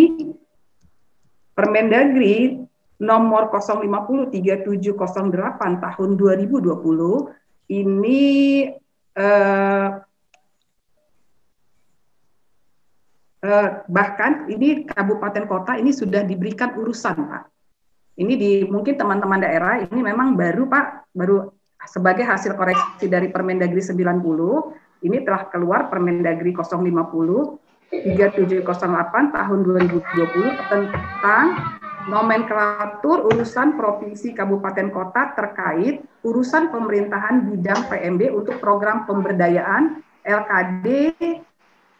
Permendagri 1.52 2.60
nomor 3.02 3.48
050 3.50 4.30
3708 4.30 5.84
tahun 5.84 6.10
2020 6.16 7.72
ini 7.72 8.22
uh, 9.16 9.88
uh, 13.42 13.68
bahkan 13.88 14.46
ini 14.48 14.84
kabupaten 14.84 15.44
kota 15.48 15.76
ini 15.80 15.90
sudah 15.90 16.22
diberikan 16.22 16.76
urusan 16.78 17.16
Pak. 17.16 17.44
Ini 18.12 18.32
di 18.36 18.52
mungkin 18.68 19.00
teman-teman 19.00 19.40
daerah 19.40 19.80
ini 19.88 20.00
memang 20.04 20.36
baru 20.36 20.68
Pak, 20.68 21.16
baru 21.16 21.48
sebagai 21.88 22.22
hasil 22.22 22.54
koreksi 22.54 23.08
dari 23.08 23.32
Permendagri 23.32 23.80
90 23.82 24.81
ini 25.02 25.22
telah 25.26 25.50
keluar 25.50 25.90
Permendagri 25.90 26.54
050 26.54 27.62
3708 27.92 29.36
tahun 29.36 29.58
2020 29.68 30.72
tentang 30.72 31.46
nomenklatur 32.08 33.28
urusan 33.30 33.76
provinsi 33.76 34.32
kabupaten 34.32 34.88
kota 34.88 35.36
terkait 35.36 36.00
urusan 36.24 36.72
pemerintahan 36.72 37.52
bidang 37.52 37.80
PMB 37.92 38.32
untuk 38.32 38.56
program 38.58 39.04
pemberdayaan 39.04 40.02
LKD 40.24 40.86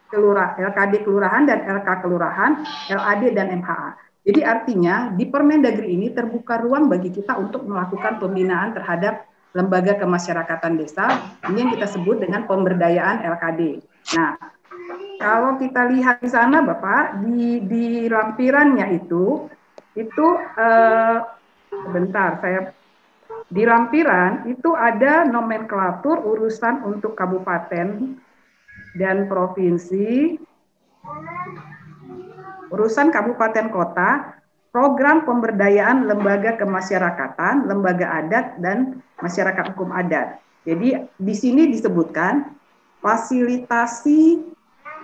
kelurah 0.09 0.57
LKD 0.57 1.05
kelurahan 1.05 1.43
dan 1.49 1.65
LK 1.65 1.89
kelurahan, 2.05 2.51
LAD 2.89 3.23
dan 3.33 3.49
MHA. 3.61 3.89
Jadi 4.23 4.39
artinya 4.45 5.11
di 5.11 5.27
Permendagri 5.27 5.99
ini 5.99 6.07
terbuka 6.13 6.61
ruang 6.61 6.87
bagi 6.87 7.11
kita 7.11 7.35
untuk 7.35 7.67
melakukan 7.67 8.23
pembinaan 8.23 8.71
terhadap 8.71 9.27
lembaga 9.53 9.93
kemasyarakatan 10.01 10.81
desa, 10.81 11.21
ini 11.49 11.61
yang 11.61 11.71
kita 11.77 11.87
sebut 11.89 12.21
dengan 12.21 12.49
pemberdayaan 12.49 13.21
LKD. 13.21 13.85
Nah, 14.17 14.33
kalau 15.21 15.61
kita 15.61 15.87
lihat 15.93 16.19
di 16.19 16.29
sana, 16.29 16.65
Bapak, 16.65 17.21
di, 17.21 17.61
di 17.63 18.09
lampirannya 18.09 18.97
itu, 18.97 19.45
itu 19.93 20.27
eh, 20.57 21.17
sebentar, 21.69 22.41
saya 22.41 22.73
di 23.53 23.63
lampiran 23.69 24.49
itu 24.49 24.73
ada 24.73 25.29
nomenklatur 25.29 26.25
urusan 26.25 26.81
untuk 26.89 27.13
kabupaten 27.13 28.17
dan 28.97 29.17
provinsi, 29.29 30.41
urusan 32.73 33.13
kabupaten 33.13 33.69
kota, 33.69 34.41
program 34.73 35.21
pemberdayaan 35.23 36.09
lembaga 36.09 36.57
kemasyarakatan, 36.57 37.69
lembaga 37.69 38.25
adat, 38.25 38.57
dan 38.57 39.05
masyarakat 39.21 39.77
hukum 39.77 39.93
adat. 39.93 40.41
Jadi 40.65 40.97
di 41.21 41.35
sini 41.37 41.69
disebutkan 41.69 42.57
fasilitasi 43.05 44.41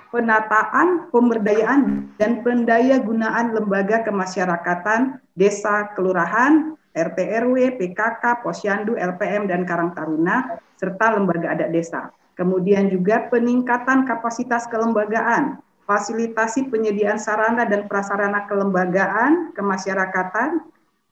penataan, 0.09 1.13
pemberdayaan, 1.13 2.09
dan 2.17 2.41
pendaya 2.41 2.97
gunaan 2.97 3.53
lembaga 3.53 4.01
kemasyarakatan, 4.01 5.21
desa, 5.37 5.93
kelurahan, 5.93 6.73
RT 6.97 7.19
RW, 7.45 7.77
PKK, 7.77 8.41
Posyandu, 8.41 8.97
LPM, 8.97 9.45
dan 9.45 9.69
Karang 9.69 9.93
Taruna, 9.93 10.57
serta 10.81 11.13
lembaga 11.13 11.53
adat 11.53 11.69
desa. 11.69 12.09
Kemudian 12.33 12.89
juga 12.89 13.29
peningkatan 13.29 14.09
kapasitas 14.09 14.65
kelembagaan, 14.65 15.61
fasilitasi 15.89 16.69
penyediaan 16.69 17.17
sarana 17.17 17.65
dan 17.65 17.89
prasarana 17.89 18.45
kelembagaan, 18.45 19.49
kemasyarakatan. 19.57 20.61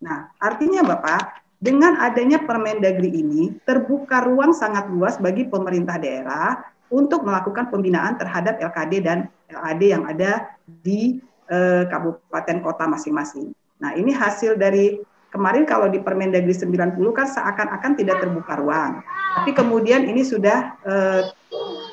Nah, 0.05 0.29
artinya 0.37 0.85
Bapak, 0.85 1.41
dengan 1.57 1.97
adanya 1.97 2.37
Permendagri 2.45 3.09
ini 3.09 3.57
terbuka 3.65 4.21
ruang 4.21 4.53
sangat 4.53 4.85
luas 4.93 5.17
bagi 5.17 5.49
pemerintah 5.49 5.97
daerah 5.97 6.61
untuk 6.93 7.25
melakukan 7.25 7.73
pembinaan 7.73 8.21
terhadap 8.21 8.61
LKD 8.61 8.93
dan 9.01 9.25
LAD 9.49 9.81
yang 9.81 10.05
ada 10.05 10.45
di 10.85 11.17
eh, 11.49 11.83
kabupaten 11.89 12.61
kota 12.61 12.85
masing-masing. 12.85 13.57
Nah, 13.81 13.97
ini 13.97 14.13
hasil 14.13 14.61
dari 14.61 15.01
kemarin 15.33 15.65
kalau 15.65 15.89
di 15.89 15.97
Permendagri 15.97 16.53
90 16.53 16.93
kan 17.17 17.25
seakan-akan 17.25 17.97
tidak 17.97 18.21
terbuka 18.21 18.61
ruang. 18.61 19.01
Tapi 19.41 19.57
kemudian 19.57 20.05
ini 20.05 20.21
sudah 20.21 20.77
eh, 20.85 21.21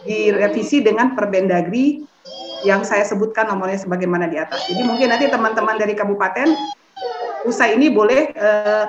direvisi 0.05 0.85
dengan 0.85 1.17
Permendagri 1.17 2.13
yang 2.65 2.83
saya 2.83 3.05
sebutkan 3.05 3.47
nomornya 3.47 3.85
sebagaimana 3.85 4.27
di 4.27 4.41
atas. 4.41 4.65
Jadi 4.67 4.83
mungkin 4.83 5.13
nanti 5.13 5.29
teman-teman 5.29 5.77
dari 5.77 5.93
kabupaten 5.93 6.49
usai 7.45 7.77
ini 7.77 7.93
boleh 7.93 8.33
uh, 8.35 8.87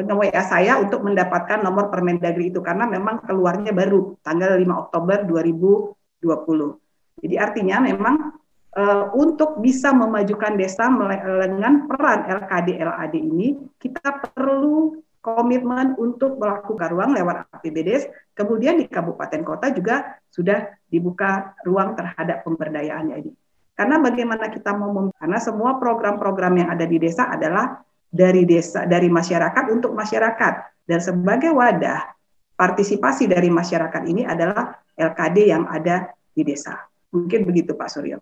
nge-WA 0.00 0.42
saya 0.48 0.80
untuk 0.80 1.04
mendapatkan 1.04 1.60
nomor 1.60 1.92
Permendagri 1.92 2.48
itu 2.48 2.64
karena 2.64 2.88
memang 2.88 3.20
keluarnya 3.22 3.76
baru 3.76 4.16
tanggal 4.24 4.56
5 4.56 4.82
Oktober 4.88 5.18
2020. 5.28 7.20
Jadi 7.20 7.34
artinya 7.36 7.76
memang 7.84 8.40
uh, 8.80 9.12
untuk 9.12 9.60
bisa 9.60 9.92
memajukan 9.92 10.56
desa 10.56 10.88
dengan 11.44 11.84
peran 11.84 12.20
LKD 12.24 12.68
LAD 12.80 13.14
ini 13.20 13.60
kita 13.76 14.24
perlu 14.32 14.96
komitmen 15.20 15.94
untuk 16.00 16.40
melakukan 16.40 16.88
ruang 16.92 17.12
lewat 17.12 17.48
APBDes. 17.52 18.08
Kemudian 18.32 18.80
di 18.80 18.88
kabupaten 18.88 19.44
kota 19.44 19.68
juga 19.72 20.20
sudah 20.32 20.68
dibuka 20.88 21.54
ruang 21.64 21.92
terhadap 21.92 22.42
pemberdayaannya 22.44 23.16
ini. 23.20 23.32
Karena 23.76 23.96
bagaimana 23.96 24.52
kita 24.52 24.76
mau 24.76 24.92
karena 25.16 25.38
semua 25.40 25.80
program-program 25.80 26.52
yang 26.60 26.68
ada 26.68 26.84
di 26.84 27.00
desa 27.00 27.32
adalah 27.32 27.80
dari 28.10 28.44
desa 28.44 28.84
dari 28.84 29.08
masyarakat 29.08 29.64
untuk 29.72 29.96
masyarakat 29.96 30.84
dan 30.84 31.00
sebagai 31.00 31.54
wadah 31.54 32.12
partisipasi 32.60 33.24
dari 33.24 33.48
masyarakat 33.48 34.02
ini 34.04 34.28
adalah 34.28 34.76
LKD 34.92 35.48
yang 35.48 35.64
ada 35.64 36.12
di 36.36 36.44
desa. 36.44 36.76
Mungkin 37.08 37.48
begitu 37.48 37.72
Pak 37.72 37.88
Suryo. 37.88 38.20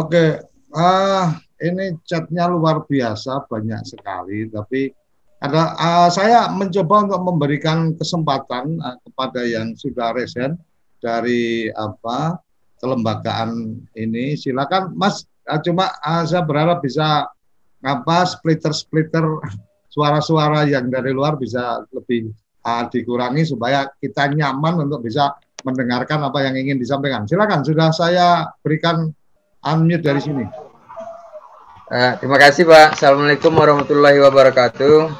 Oke, 0.00 0.48
uh, 0.72 1.26
ini 1.60 2.00
chatnya 2.08 2.48
luar 2.48 2.88
biasa 2.88 3.44
banyak 3.44 3.84
sekali, 3.84 4.48
tapi 4.48 4.88
ada 5.40 5.72
uh, 5.80 6.08
saya 6.12 6.52
mencoba 6.52 7.08
untuk 7.08 7.22
memberikan 7.24 7.96
kesempatan 7.96 8.76
uh, 8.76 8.96
kepada 9.08 9.40
yang 9.40 9.72
sudah 9.72 10.12
resen 10.12 10.60
dari 11.00 11.72
apa 11.72 12.36
kelembagaan 12.76 13.80
ini. 13.96 14.36
Silakan 14.36 14.92
Mas, 14.92 15.24
uh, 15.48 15.56
cuma 15.64 15.96
uh, 16.04 16.28
saya 16.28 16.44
berharap 16.44 16.84
bisa 16.84 17.24
apa 17.80 18.18
splitter-splitter 18.28 19.24
suara-suara 19.96 20.68
yang 20.68 20.92
dari 20.92 21.16
luar 21.16 21.40
bisa 21.40 21.88
lebih 21.88 22.28
uh, 22.68 22.84
dikurangi 22.92 23.48
supaya 23.48 23.88
kita 23.96 24.28
nyaman 24.36 24.84
untuk 24.84 25.08
bisa 25.08 25.32
mendengarkan 25.64 26.20
apa 26.20 26.44
yang 26.44 26.56
ingin 26.56 26.76
disampaikan. 26.76 27.24
Silakan, 27.24 27.64
sudah 27.64 27.88
saya 27.96 28.44
berikan 28.60 29.08
unmute 29.64 30.04
dari 30.04 30.20
sini. 30.20 30.69
Uh, 31.90 32.14
terima 32.22 32.38
kasih 32.38 32.70
Pak. 32.70 32.94
Assalamualaikum 32.94 33.50
warahmatullahi 33.50 34.22
wabarakatuh. 34.22 35.10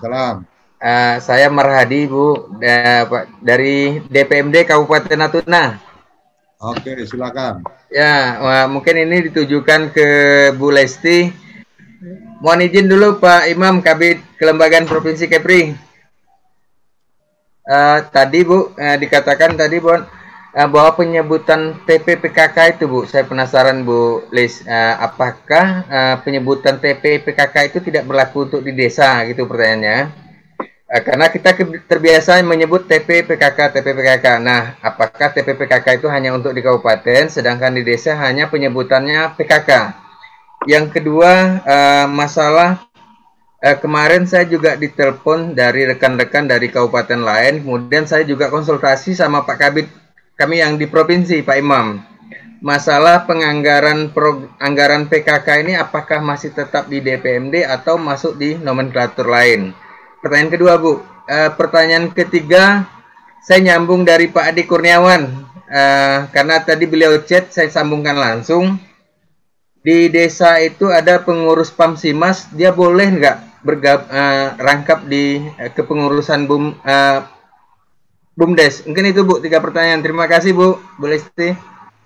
Salam. 0.00 0.48
Uh, 0.80 1.20
saya 1.20 1.52
Marhadi 1.52 2.08
Bu 2.08 2.48
da, 2.56 3.04
Pak, 3.04 3.44
dari 3.44 4.00
DPMD 4.08 4.64
Kabupaten 4.64 5.20
Natuna. 5.20 5.76
Oke, 6.64 6.96
silakan. 7.04 7.60
Ya, 7.92 8.40
wah, 8.40 8.64
mungkin 8.72 9.04
ini 9.04 9.28
ditujukan 9.28 9.92
ke 9.92 10.08
Bu 10.56 10.72
Lesti. 10.72 11.28
Mohon 12.40 12.72
izin 12.72 12.88
dulu 12.88 13.20
Pak 13.20 13.52
Imam 13.52 13.84
Kabit 13.84 14.24
Kelembagaan 14.40 14.88
Provinsi 14.88 15.28
Kepri. 15.28 15.76
Uh, 17.68 18.00
tadi 18.08 18.48
Bu 18.48 18.72
uh, 18.72 18.96
dikatakan 18.96 19.60
tadi 19.60 19.76
Bu 19.76 19.92
uh, 20.54 20.68
bahwa 20.70 20.94
penyebutan 20.94 21.82
TPPKK 21.82 22.78
itu 22.78 22.86
Bu, 22.86 23.04
saya 23.04 23.26
penasaran 23.26 23.82
Bu 23.82 24.24
Lis, 24.30 24.62
uh, 24.64 24.94
apakah 25.02 25.66
uh, 25.90 26.16
penyebutan 26.22 26.78
TPPKK 26.78 27.74
itu 27.74 27.78
tidak 27.82 28.06
berlaku 28.06 28.46
untuk 28.46 28.62
di 28.62 28.72
desa 28.72 29.26
gitu 29.26 29.44
pertanyaannya? 29.50 30.24
Eh, 30.94 31.02
karena 31.02 31.26
kita 31.26 31.58
terbiasa 31.90 32.38
menyebut 32.46 32.86
TPPKK 32.86 33.74
TPPKK. 33.74 34.38
Nah, 34.38 34.78
apakah 34.78 35.34
TPPKK 35.34 35.98
itu 35.98 36.06
hanya 36.06 36.30
untuk 36.30 36.54
di 36.54 36.62
kabupaten, 36.62 37.26
sedangkan 37.26 37.74
di 37.74 37.82
desa 37.82 38.14
hanya 38.22 38.46
penyebutannya 38.46 39.34
PKK? 39.34 39.70
Yang 40.70 40.94
kedua, 40.94 41.60
uh, 41.66 42.06
masalah 42.06 42.86
uh, 43.58 43.76
kemarin 43.82 44.22
saya 44.28 44.46
juga 44.46 44.78
ditelepon 44.78 45.58
dari 45.58 45.82
rekan-rekan 45.82 46.46
dari 46.46 46.70
kabupaten 46.70 47.26
lain, 47.26 47.66
kemudian 47.66 48.06
saya 48.06 48.22
juga 48.22 48.46
konsultasi 48.46 49.18
sama 49.18 49.42
Pak 49.42 49.56
Kabit 49.58 50.03
kami 50.34 50.62
yang 50.62 50.78
di 50.78 50.86
provinsi, 50.90 51.42
Pak 51.42 51.56
Imam. 51.58 52.02
Masalah 52.64 53.28
penganggaran 53.28 54.10
pro, 54.14 54.48
anggaran 54.56 55.06
PKK 55.06 55.66
ini 55.66 55.76
apakah 55.76 56.24
masih 56.24 56.56
tetap 56.56 56.88
di 56.88 57.04
DPMD 57.04 57.66
atau 57.66 58.00
masuk 58.00 58.40
di 58.40 58.56
nomenklatur 58.56 59.28
lain? 59.28 59.76
pertanyaan 60.24 60.52
kedua 60.56 60.80
Bu. 60.80 61.04
Uh, 61.28 61.52
pertanyaan 61.56 62.08
ketiga 62.12 62.88
saya 63.44 63.60
nyambung 63.60 64.08
dari 64.08 64.32
Pak 64.32 64.56
Adi 64.56 64.64
Kurniawan 64.64 65.28
uh, 65.68 66.18
karena 66.32 66.60
tadi 66.64 66.88
beliau 66.88 67.20
chat 67.24 67.52
saya 67.52 67.68
sambungkan 67.68 68.16
langsung 68.16 68.76
di 69.84 70.08
desa 70.08 70.60
itu 70.60 70.88
ada 70.88 71.20
pengurus 71.20 71.72
Pamsimas 71.72 72.48
dia 72.52 72.72
boleh 72.72 73.20
nggak 73.20 73.36
bergab 73.64 74.04
uh, 74.08 74.56
rangkap 74.60 75.08
di 75.08 75.40
uh, 75.40 75.70
kepengurusan 75.72 76.44
Bum 76.44 76.76
uh, 76.84 77.24
Bumdes 78.34 78.82
mungkin 78.82 79.14
itu 79.14 79.22
Bu 79.22 79.38
tiga 79.38 79.62
pertanyaan. 79.62 80.02
Terima 80.02 80.26
kasih 80.26 80.58
Bu. 80.58 80.82
Boleh 80.98 81.22
Lesti 81.22 81.54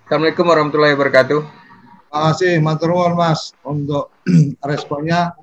Assalamualaikum 0.05 0.45
warahmatullahi 0.45 0.93
wabarakatuh. 0.93 1.41
Terima 1.41 2.19
kasih 2.29 2.53
Matur 2.61 2.93
Mas 3.17 3.57
untuk 3.65 4.13
responnya. 4.69 5.33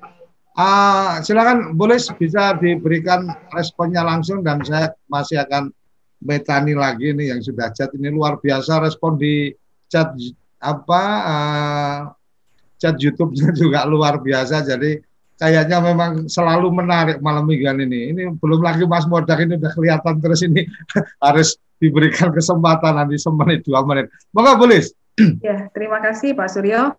Uh, 0.55 1.19
silakan 1.27 1.75
boleh 1.75 1.99
bisa 2.15 2.55
diberikan 2.55 3.27
responnya 3.51 3.99
langsung 3.99 4.39
dan 4.47 4.63
saya 4.63 4.95
masih 5.11 5.43
akan 5.43 5.75
metani 6.23 6.71
lagi 6.71 7.11
nih 7.11 7.35
yang 7.35 7.43
sudah 7.43 7.67
chat. 7.75 7.91
Ini 7.91 8.07
luar 8.07 8.39
biasa 8.39 8.79
respon 8.79 9.19
di 9.19 9.51
chat 9.91 10.15
apa 10.63 11.03
uh, 11.27 11.99
chat 12.79 12.95
YouTube-nya 12.95 13.51
juga 13.59 13.83
luar 13.83 14.23
biasa. 14.23 14.63
Jadi 14.63 15.03
kayaknya 15.37 15.77
memang 15.79 16.25
selalu 16.27 16.73
menarik 16.73 17.17
malam 17.21 17.45
mingguan 17.45 17.79
ini. 17.81 18.11
Ini 18.13 18.21
belum 18.41 18.61
lagi 18.61 18.83
Mas 18.83 19.05
Modak 19.05 19.39
ini 19.41 19.55
udah 19.55 19.71
kelihatan 19.73 20.19
terus 20.19 20.41
ini 20.43 20.65
harus 21.25 21.55
diberikan 21.77 22.33
kesempatan 22.33 22.97
nanti 22.97 23.21
semenit 23.21 23.63
dua 23.63 23.85
menit. 23.85 24.09
Moga 24.33 24.57
boleh. 24.57 24.81
Ya, 25.41 25.69
terima 25.73 25.97
kasih 26.01 26.37
Pak 26.37 26.49
Suryo. 26.49 26.93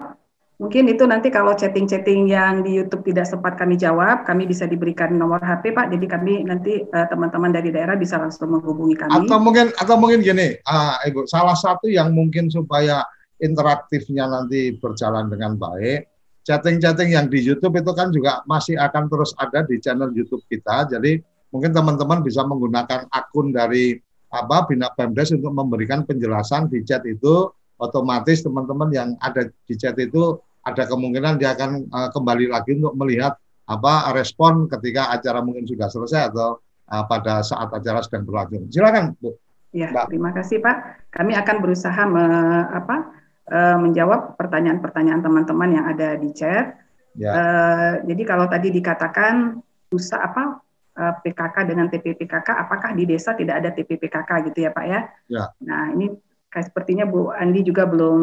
Mungkin 0.59 0.91
itu 0.91 1.07
nanti 1.07 1.31
kalau 1.31 1.55
chatting-chatting 1.55 2.35
yang 2.35 2.67
di 2.67 2.83
YouTube 2.83 3.07
tidak 3.07 3.31
sempat 3.31 3.55
kami 3.55 3.79
jawab, 3.79 4.27
kami 4.27 4.43
bisa 4.43 4.67
diberikan 4.67 5.15
nomor 5.15 5.39
HP 5.39 5.71
Pak. 5.71 5.95
Jadi 5.95 6.07
kami 6.11 6.43
nanti 6.43 6.83
teman 6.83 6.99
eh, 6.99 7.07
teman-teman 7.07 7.51
dari 7.55 7.71
daerah 7.71 7.95
bisa 7.95 8.19
langsung 8.19 8.51
menghubungi 8.51 8.99
kami. 8.99 9.23
Atau 9.23 9.39
mungkin 9.39 9.71
atau 9.79 9.95
mungkin 9.95 10.19
gini, 10.19 10.59
uh, 10.67 10.99
Ibu, 11.07 11.31
salah 11.31 11.55
satu 11.55 11.87
yang 11.87 12.11
mungkin 12.11 12.51
supaya 12.51 13.07
interaktifnya 13.39 14.27
nanti 14.27 14.75
berjalan 14.75 15.31
dengan 15.31 15.55
baik, 15.55 16.18
chatting-chatting 16.49 17.13
yang 17.13 17.29
di 17.29 17.45
YouTube 17.45 17.77
itu 17.77 17.93
kan 17.93 18.09
juga 18.09 18.41
masih 18.49 18.81
akan 18.81 19.13
terus 19.13 19.37
ada 19.37 19.69
di 19.69 19.77
channel 19.77 20.09
YouTube 20.17 20.41
kita. 20.49 20.89
Jadi 20.89 21.21
mungkin 21.53 21.77
teman-teman 21.77 22.25
bisa 22.25 22.41
menggunakan 22.49 23.05
akun 23.13 23.53
dari 23.53 24.01
apa 24.33 24.65
Bina 24.65 24.89
Pemdes 24.97 25.29
untuk 25.37 25.53
memberikan 25.53 26.09
penjelasan 26.09 26.73
di 26.73 26.81
chat 26.89 27.05
itu 27.05 27.53
otomatis 27.77 28.41
teman-teman 28.41 28.89
yang 28.89 29.09
ada 29.21 29.53
di 29.69 29.75
chat 29.77 29.97
itu 30.01 30.41
ada 30.65 30.89
kemungkinan 30.89 31.37
dia 31.37 31.53
akan 31.53 31.85
uh, 31.93 32.09
kembali 32.13 32.49
lagi 32.49 32.81
untuk 32.81 32.97
melihat 32.97 33.37
apa 33.69 34.13
respon 34.17 34.69
ketika 34.73 35.13
acara 35.13 35.45
mungkin 35.45 35.69
sudah 35.69 35.89
selesai 35.89 36.33
atau 36.33 36.61
uh, 36.89 37.05
pada 37.05 37.45
saat 37.45 37.69
acara 37.73 38.01
sedang 38.01 38.25
berlangsung. 38.25 38.69
Silakan, 38.73 39.13
Bu. 39.21 39.37
Ya, 39.77 39.93
Mbak. 39.93 40.05
terima 40.09 40.33
kasih 40.33 40.65
Pak. 40.65 41.09
Kami 41.13 41.37
akan 41.37 41.57
berusaha 41.61 42.03
me, 42.09 42.25
apa, 42.73 43.18
uh, 43.49 43.77
menjawab 43.81 44.37
pertanyaan-pertanyaan 44.37 45.21
teman-teman 45.25 45.71
yang 45.73 45.85
ada 45.89 46.15
di 46.17 46.31
chat. 46.33 46.79
Ya. 47.19 47.31
Uh, 47.35 47.93
jadi 48.07 48.23
kalau 48.23 48.47
tadi 48.47 48.71
dikatakan 48.71 49.59
usaha 49.91 50.23
apa 50.23 50.63
uh, 50.95 51.15
PKK 51.25 51.57
dengan 51.67 51.91
TPPKK, 51.91 52.49
apakah 52.55 52.95
di 52.95 53.09
desa 53.09 53.35
tidak 53.35 53.65
ada 53.65 53.71
TPPKK 53.75 54.31
gitu 54.53 54.59
ya 54.69 54.71
Pak 54.71 54.85
ya? 54.87 55.01
Ya. 55.27 55.45
Nah 55.65 55.91
ini 55.97 56.13
sepertinya 56.53 57.05
Bu 57.09 57.33
Andi 57.33 57.65
juga 57.67 57.89
belum 57.89 58.21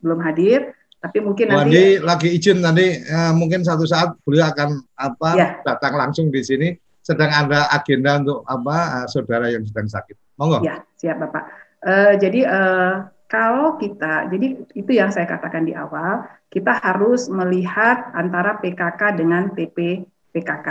belum 0.00 0.20
hadir. 0.22 0.76
Tapi 1.00 1.16
mungkin 1.24 1.48
nanti 1.48 1.64
Wandi 1.64 1.84
lagi 2.04 2.28
izin 2.36 2.60
nanti 2.60 3.00
uh, 3.08 3.32
mungkin 3.32 3.64
satu 3.64 3.88
saat 3.88 4.20
beliau 4.20 4.52
akan 4.52 4.84
apa 5.00 5.28
ya. 5.32 5.48
datang 5.64 5.96
langsung 5.96 6.28
di 6.28 6.44
sini 6.44 6.68
sedang 7.00 7.32
ada 7.32 7.72
agenda 7.72 8.20
untuk 8.20 8.44
apa 8.44 8.76
uh, 9.00 9.06
saudara 9.08 9.48
yang 9.48 9.64
sedang 9.64 9.88
sakit. 9.88 10.36
Monggo. 10.36 10.60
Ya, 10.60 10.84
siap 11.00 11.16
Bapak. 11.24 11.48
Uh, 11.80 12.12
jadi 12.20 12.40
uh, 12.44 12.92
kalau 13.30 13.78
kita 13.78 14.26
jadi 14.26 14.58
itu 14.74 14.90
yang 14.90 15.14
saya 15.14 15.30
katakan 15.30 15.62
di 15.62 15.70
awal, 15.70 16.26
kita 16.50 16.82
harus 16.82 17.30
melihat 17.30 18.10
antara 18.10 18.58
PKK 18.58 19.14
dengan 19.14 19.54
TP 19.54 20.02
PKK. 20.34 20.68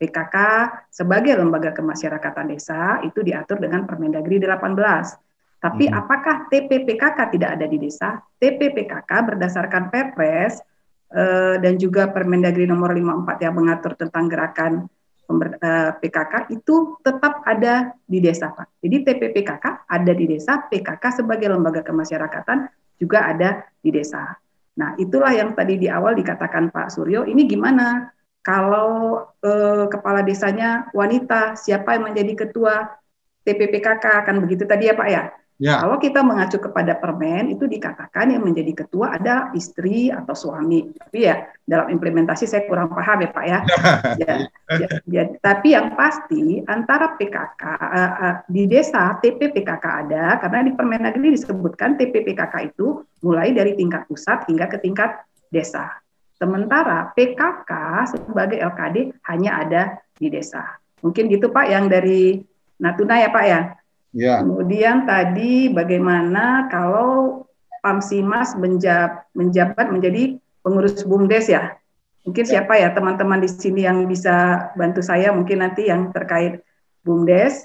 PKK 0.00 0.36
sebagai 0.88 1.36
lembaga 1.36 1.74
kemasyarakatan 1.76 2.54
desa 2.54 3.02
itu 3.04 3.20
diatur 3.20 3.60
dengan 3.60 3.84
Permendagri 3.84 4.40
18 4.40 4.80
tapi 5.60 5.84
hmm. 5.86 5.94
apakah 5.94 6.48
TPPKK 6.48 7.18
tidak 7.36 7.50
ada 7.60 7.66
di 7.68 7.76
desa? 7.76 8.16
TPPKK 8.40 9.10
berdasarkan 9.12 9.92
Perpres 9.92 10.56
eh, 11.12 11.60
dan 11.60 11.76
juga 11.76 12.08
Permendagri 12.08 12.64
nomor 12.64 12.96
54 12.96 13.44
yang 13.44 13.54
mengatur 13.54 13.92
tentang 13.94 14.24
gerakan 14.26 14.88
PKK 16.00 16.50
itu 16.50 16.98
tetap 17.04 17.46
ada 17.46 17.94
di 18.08 18.18
desa, 18.18 18.50
Pak. 18.50 18.82
Jadi 18.82 18.96
TPPKK 19.06 19.86
ada 19.86 20.12
di 20.12 20.26
desa, 20.26 20.66
PKK 20.66 21.22
sebagai 21.22 21.46
lembaga 21.52 21.86
kemasyarakatan 21.86 22.66
juga 22.98 23.28
ada 23.30 23.64
di 23.78 23.94
desa. 23.94 24.34
Nah, 24.76 24.96
itulah 24.96 25.30
yang 25.34 25.54
tadi 25.54 25.76
di 25.76 25.86
awal 25.86 26.16
dikatakan 26.16 26.72
Pak 26.72 26.90
Suryo, 26.94 27.28
ini 27.28 27.44
gimana 27.46 28.10
kalau 28.40 29.20
eh, 29.44 29.86
kepala 29.92 30.24
desanya 30.24 30.88
wanita, 30.96 31.54
siapa 31.56 31.96
yang 31.96 32.12
menjadi 32.12 32.46
ketua 32.46 32.88
TPPKK 33.44 34.04
kan 34.24 34.36
begitu 34.40 34.64
tadi 34.64 34.88
ya 34.88 34.94
Pak 34.96 35.08
ya? 35.08 35.22
Ya. 35.60 35.84
Kalau 35.84 36.00
kita 36.00 36.24
mengacu 36.24 36.56
kepada 36.56 36.96
permen 36.96 37.52
itu 37.52 37.68
dikatakan 37.68 38.32
yang 38.32 38.40
menjadi 38.40 38.80
ketua 38.80 39.20
ada 39.20 39.52
istri 39.52 40.08
atau 40.08 40.32
suami. 40.32 40.88
Tapi 40.96 41.28
ya 41.28 41.52
dalam 41.68 41.92
implementasi 41.92 42.48
saya 42.48 42.64
kurang 42.64 42.96
paham 42.96 43.20
ya 43.20 43.28
Pak 43.28 43.44
ya. 43.44 43.58
ya, 44.24 44.32
ya, 44.80 44.88
ya 45.04 45.22
tapi 45.44 45.76
yang 45.76 45.92
pasti 45.92 46.64
antara 46.64 47.12
PKK 47.12 47.60
uh, 47.60 47.76
eh, 47.76 47.92
uh, 47.92 48.12
eh, 48.24 48.34
di 48.48 48.62
desa 48.72 49.20
TP 49.20 49.52
PKK 49.52 49.84
ada 49.84 50.40
karena 50.40 50.64
di 50.64 50.72
Permendagri 50.72 51.28
disebutkan 51.28 52.00
TP 52.00 52.24
PKK 52.24 52.72
itu 52.72 53.04
mulai 53.20 53.52
dari 53.52 53.76
tingkat 53.76 54.08
pusat 54.08 54.48
hingga 54.48 54.64
ke 54.64 54.80
tingkat 54.80 55.28
desa. 55.52 55.92
Sementara 56.40 57.12
PKK 57.12 57.72
sebagai 58.08 58.56
LKD 58.64 59.12
hanya 59.28 59.60
ada 59.60 59.82
di 60.16 60.32
desa. 60.32 60.80
Mungkin 61.04 61.28
gitu 61.28 61.52
Pak 61.52 61.68
yang 61.68 61.92
dari 61.92 62.40
Natuna 62.80 63.20
ya 63.20 63.28
Pak 63.28 63.44
ya. 63.44 63.60
Ya. 64.10 64.42
Kemudian 64.42 65.06
tadi 65.06 65.70
bagaimana 65.70 66.66
kalau 66.70 67.44
Pamsimas 67.80 68.52
menjab, 68.60 69.24
menjabat 69.32 69.88
menjadi 69.88 70.36
pengurus 70.60 71.00
BUMDes 71.06 71.48
ya? 71.48 71.80
Mungkin 72.28 72.44
ya. 72.44 72.50
siapa 72.60 72.76
ya 72.76 72.92
teman-teman 72.92 73.40
di 73.40 73.48
sini 73.48 73.88
yang 73.88 74.04
bisa 74.04 74.68
bantu 74.76 75.00
saya 75.00 75.32
mungkin 75.32 75.64
nanti 75.64 75.88
yang 75.88 76.12
terkait 76.12 76.60
BUMDes. 77.06 77.64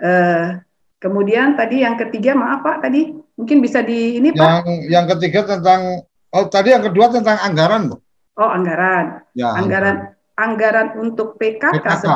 Uh, 0.00 0.58
kemudian 0.98 1.54
tadi 1.54 1.86
yang 1.86 1.94
ketiga 2.00 2.34
maaf 2.34 2.64
Pak 2.64 2.88
tadi 2.88 3.14
mungkin 3.38 3.62
bisa 3.62 3.84
di 3.84 4.18
ini 4.18 4.34
Pak. 4.34 4.42
Yang 4.42 4.66
yang 4.90 5.06
ketiga 5.16 5.40
tentang 5.46 6.02
oh 6.34 6.44
tadi 6.50 6.74
yang 6.74 6.82
kedua 6.82 7.12
tentang 7.14 7.38
anggaran 7.38 7.94
Bu. 7.94 7.96
Oh 8.40 8.50
anggaran. 8.50 9.22
Ya, 9.36 9.54
anggaran 9.54 10.16
anggaran 10.34 10.98
untuk 10.98 11.36
PKK. 11.36 11.78
PKK. 11.78 12.08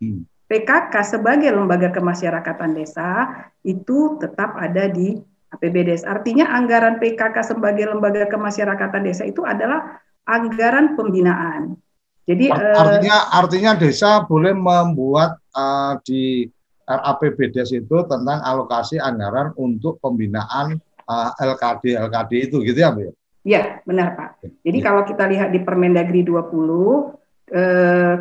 Hmm. 0.00 0.22
PKK 0.52 0.92
sebagai 1.00 1.48
lembaga 1.48 1.88
kemasyarakatan 1.88 2.76
desa 2.76 3.24
itu 3.64 4.20
tetap 4.20 4.52
ada 4.60 4.84
di 4.92 5.16
APBDes. 5.48 6.04
Artinya 6.04 6.52
anggaran 6.52 7.00
PKK 7.00 7.56
sebagai 7.56 7.88
lembaga 7.88 8.28
kemasyarakatan 8.28 9.00
desa 9.08 9.24
itu 9.24 9.40
adalah 9.48 9.96
anggaran 10.28 10.92
pembinaan. 10.92 11.80
Jadi 12.28 12.52
eh, 12.52 12.76
artinya 12.76 13.16
eh, 13.16 13.38
artinya 13.40 13.72
desa 13.80 14.28
boleh 14.28 14.52
membuat 14.52 15.40
uh, 15.56 15.96
di 16.04 16.44
RAPBDes 16.84 17.72
itu 17.72 17.96
tentang 18.04 18.44
alokasi 18.44 19.00
anggaran 19.00 19.56
untuk 19.56 19.96
pembinaan 20.04 20.76
uh, 21.08 21.30
LKD 21.40 21.96
LKD 21.96 22.52
itu 22.52 22.56
gitu 22.60 22.76
ya 22.76 22.92
Bu? 22.92 23.08
Ya 23.42 23.82
benar 23.88 24.14
Pak. 24.14 24.44
Jadi 24.62 24.78
ya. 24.78 24.84
kalau 24.84 25.02
kita 25.02 25.24
lihat 25.26 25.48
di 25.50 25.64
Permendagri 25.64 26.22
20 26.22 26.30
eh, 26.30 27.21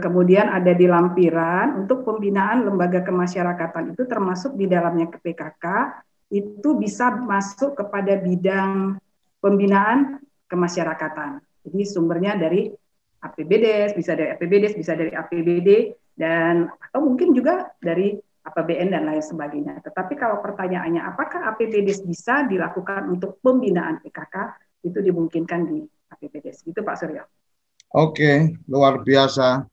kemudian 0.04 0.52
ada 0.52 0.76
di 0.76 0.92
lampiran 0.92 1.88
untuk 1.88 2.04
pembinaan 2.04 2.68
lembaga 2.68 3.00
kemasyarakatan 3.00 3.96
itu 3.96 4.04
termasuk 4.04 4.60
di 4.60 4.68
dalamnya 4.68 5.08
ke 5.08 5.24
PKK 5.24 5.66
itu 6.32 6.70
bisa 6.76 7.16
masuk 7.16 7.80
kepada 7.80 8.20
bidang 8.20 9.00
pembinaan 9.40 10.20
kemasyarakatan. 10.52 11.40
Jadi 11.64 11.80
sumbernya 11.88 12.36
dari 12.36 12.72
APBD, 13.22 13.96
bisa 13.96 14.16
dari 14.20 14.36
APBD, 14.36 14.64
bisa 14.76 14.94
dari 15.00 15.12
APBD, 15.16 15.70
dan 16.16 16.68
atau 16.68 17.00
mungkin 17.06 17.32
juga 17.32 17.72
dari 17.80 18.16
APBN 18.42 18.92
dan 18.92 19.04
lain 19.06 19.24
sebagainya. 19.24 19.80
Tetapi 19.86 20.14
kalau 20.18 20.42
pertanyaannya 20.42 21.04
apakah 21.06 21.56
APBD 21.56 22.04
bisa 22.04 22.44
dilakukan 22.50 23.08
untuk 23.08 23.40
pembinaan 23.40 24.02
PKK, 24.02 24.36
itu 24.82 25.00
dimungkinkan 25.00 25.62
di 25.70 25.80
APBD. 25.86 26.52
Itu 26.66 26.82
Pak 26.82 26.96
Suryo. 26.98 27.41
Oke, 27.92 28.56
luar 28.72 29.04
biasa. 29.04 29.68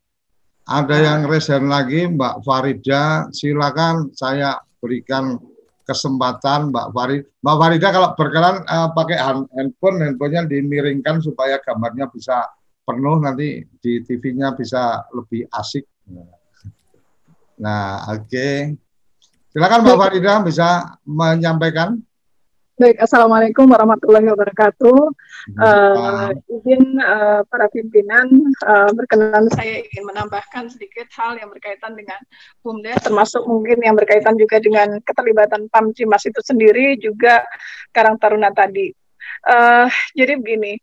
Ada 0.67 0.97
yang 0.99 1.21
resen 1.31 1.71
lagi, 1.71 2.11
Mbak 2.11 2.43
Farida, 2.43 3.31
silakan 3.31 4.11
saya 4.11 4.59
berikan 4.83 5.39
kesempatan 5.87 6.75
Mbak 6.75 6.89
Farid. 6.91 7.23
Mbak 7.41 7.57
Farida 7.63 7.89
kalau 7.95 8.09
berkenan 8.19 8.67
uh, 8.67 8.91
pakai 8.91 9.17
handphone, 9.55 10.03
handphonenya 10.03 10.51
dimiringkan 10.51 11.23
supaya 11.23 11.63
gambarnya 11.63 12.11
bisa 12.11 12.43
penuh 12.83 13.23
nanti 13.23 13.63
di 13.79 14.03
TV-nya 14.03 14.53
bisa 14.59 15.07
lebih 15.15 15.47
asik. 15.55 15.87
Nah, 17.63 18.03
oke. 18.13 18.27
Okay. 18.27 18.75
Silakan 19.55 19.87
Mbak 19.87 19.97
Farida 19.97 20.33
bisa 20.43 20.69
menyampaikan. 21.07 22.03
Baik, 22.79 23.03
Assalamualaikum 23.03 23.67
warahmatullahi 23.75 24.31
wabarakatuh. 24.31 24.99
Uh, 25.59 26.31
izin 26.47 26.95
uh, 27.03 27.43
para 27.51 27.67
pimpinan, 27.75 28.31
uh, 28.63 28.95
berkenan 28.95 29.51
saya 29.51 29.83
ingin 29.83 30.07
menambahkan 30.07 30.71
sedikit 30.71 31.11
hal 31.19 31.35
yang 31.43 31.51
berkaitan 31.51 31.99
dengan 31.99 32.23
BUMDes, 32.63 33.03
termasuk 33.03 33.43
mungkin 33.51 33.83
yang 33.83 33.99
berkaitan 33.99 34.39
juga 34.39 34.63
dengan 34.63 34.95
keterlibatan 35.03 35.67
PAM 35.75 35.91
Cimas 35.91 36.23
itu 36.23 36.39
sendiri, 36.39 36.95
juga 37.03 37.43
Karang 37.91 38.15
Taruna 38.15 38.55
tadi. 38.55 38.95
Uh, 39.43 39.91
jadi 40.15 40.39
begini, 40.39 40.79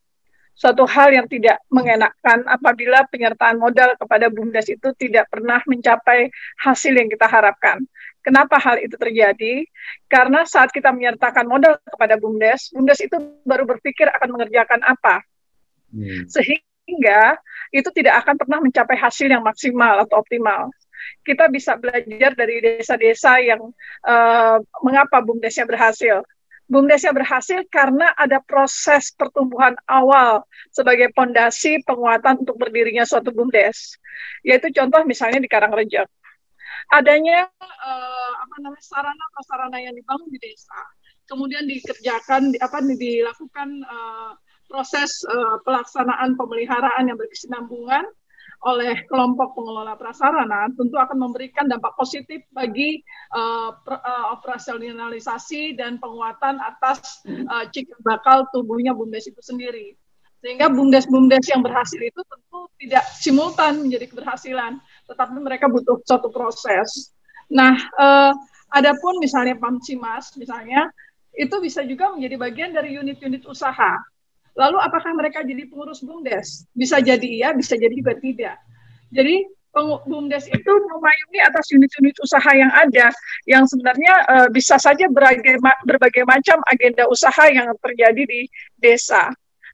suatu 0.52 0.84
hal 0.84 1.16
yang 1.16 1.32
tidak 1.32 1.64
mengenakan 1.72 2.44
apabila 2.48 3.08
penyertaan 3.08 3.56
modal 3.56 3.96
kepada 3.96 4.28
BUMDes 4.28 4.68
itu 4.68 4.92
tidak 5.00 5.32
pernah 5.32 5.64
mencapai 5.64 6.28
hasil 6.60 6.92
yang 6.92 7.08
kita 7.08 7.24
harapkan. 7.24 7.88
Kenapa 8.26 8.57
hal 8.57 8.81
itu 8.81 8.97
terjadi? 8.97 9.69
Karena 10.10 10.41
saat 10.49 10.73
kita 10.73 10.89
menyertakan 10.89 11.45
modal 11.45 11.77
kepada 11.85 12.18
BUMDes, 12.18 12.73
BUMDes 12.73 13.06
itu 13.06 13.22
baru 13.45 13.69
berpikir 13.69 14.10
akan 14.10 14.34
mengerjakan 14.34 14.81
apa. 14.81 15.22
Hmm. 15.93 16.26
Sehingga 16.26 17.38
itu 17.69 17.85
tidak 17.93 18.26
akan 18.26 18.41
pernah 18.41 18.60
mencapai 18.65 18.97
hasil 18.97 19.30
yang 19.30 19.45
maksimal 19.45 20.02
atau 20.10 20.26
optimal. 20.26 20.73
Kita 21.22 21.45
bisa 21.53 21.77
belajar 21.77 22.34
dari 22.34 22.65
desa-desa 22.65 23.38
yang 23.45 23.61
uh, 24.10 24.57
mengapa 24.81 25.22
BUMDesnya 25.22 25.69
berhasil 25.69 26.26
BUMDesnya 26.65 27.14
berhasil 27.14 27.61
karena 27.69 28.10
ada 28.18 28.41
proses 28.41 29.14
pertumbuhan 29.14 29.77
awal 29.85 30.41
sebagai 30.73 31.14
pondasi 31.14 31.77
penguatan 31.85 32.41
untuk 32.41 32.57
berdirinya 32.57 33.06
suatu 33.06 33.30
BUMDes. 33.30 34.02
Yaitu 34.41 34.73
contoh 34.73 35.06
misalnya 35.06 35.38
di 35.38 35.49
Karangrejek. 35.49 36.10
Adanya 36.93 37.49
uh, 37.61 38.34
apa 38.39 38.56
namanya 38.61 38.85
sarana 38.85 39.26
prasarana 39.34 39.77
yang 39.81 39.95
dibangun 39.95 40.30
di 40.31 40.39
desa, 40.39 40.80
kemudian 41.27 41.65
dikerjakan 41.65 42.53
apa 42.61 42.77
dilakukan 42.85 43.69
uh, 43.85 44.31
proses 44.69 45.22
uh, 45.30 45.61
pelaksanaan 45.65 46.38
pemeliharaan 46.38 47.10
yang 47.10 47.18
berkesinambungan 47.18 48.06
oleh 48.65 49.06
kelompok 49.06 49.53
pengelola 49.53 49.93
prasarana 49.93 50.65
tentu 50.73 50.97
akan 50.97 51.22
memberikan 51.22 51.69
dampak 51.69 51.93
positif 51.99 52.41
bagi 52.49 53.03
uh, 53.35 53.69
uh, 53.76 54.26
operasionalisasi 54.39 55.77
dan 55.77 56.02
penguatan 56.02 56.57
atas 56.57 57.22
uh, 57.30 57.68
cikal 57.69 57.99
bakal 58.02 58.38
tubuhnya 58.56 58.95
BUMDes 58.97 59.30
itu 59.30 59.41
sendiri. 59.43 59.93
Sehingga 60.45 60.69
BUMDes-BUMDes 60.69 61.45
yang 61.49 61.65
berhasil 61.65 61.97
itu 61.97 62.22
tentu 62.22 62.69
tidak 62.77 63.06
simultan 63.18 63.81
menjadi 63.81 64.14
keberhasilan, 64.14 64.77
tetapi 65.06 65.38
mereka 65.40 65.69
butuh 65.69 66.02
suatu 66.03 66.30
proses. 66.34 67.14
Nah, 67.49 67.77
uh, 67.98 68.34
adapun 68.73 69.22
misalnya 69.22 69.56
PAMCIMAS 69.57 70.38
misalnya 70.41 70.90
itu 71.36 71.56
bisa 71.61 71.86
juga 71.86 72.11
menjadi 72.14 72.36
bagian 72.40 72.72
dari 72.73 72.95
unit-unit 72.98 73.45
usaha 73.45 73.99
Lalu 74.56 74.77
apakah 74.80 75.11
mereka 75.11 75.44
jadi 75.44 75.68
pengurus 75.68 75.99
BUMDes? 75.99 76.64
Bisa 76.72 77.03
jadi 77.03 77.27
iya, 77.27 77.52
bisa 77.52 77.76
jadi 77.76 77.91
juga 77.91 78.15
tidak. 78.15 78.56
Jadi 79.11 79.44
BUMDes 80.07 80.48
itu 80.48 80.72
memayungi 80.72 81.40
atas 81.44 81.68
unit-unit 81.76 82.15
usaha 82.23 82.48
yang 82.56 82.72
ada, 82.72 83.11
yang 83.44 83.68
sebenarnya 83.68 84.14
uh, 84.32 84.48
bisa 84.48 84.80
saja 84.80 85.11
berbagai, 85.11 85.60
berbagai 85.84 86.23
macam 86.23 86.64
agenda 86.72 87.03
usaha 87.11 87.52
yang 87.52 87.68
terjadi 87.84 88.23
di 88.23 88.48
desa. 88.80 89.27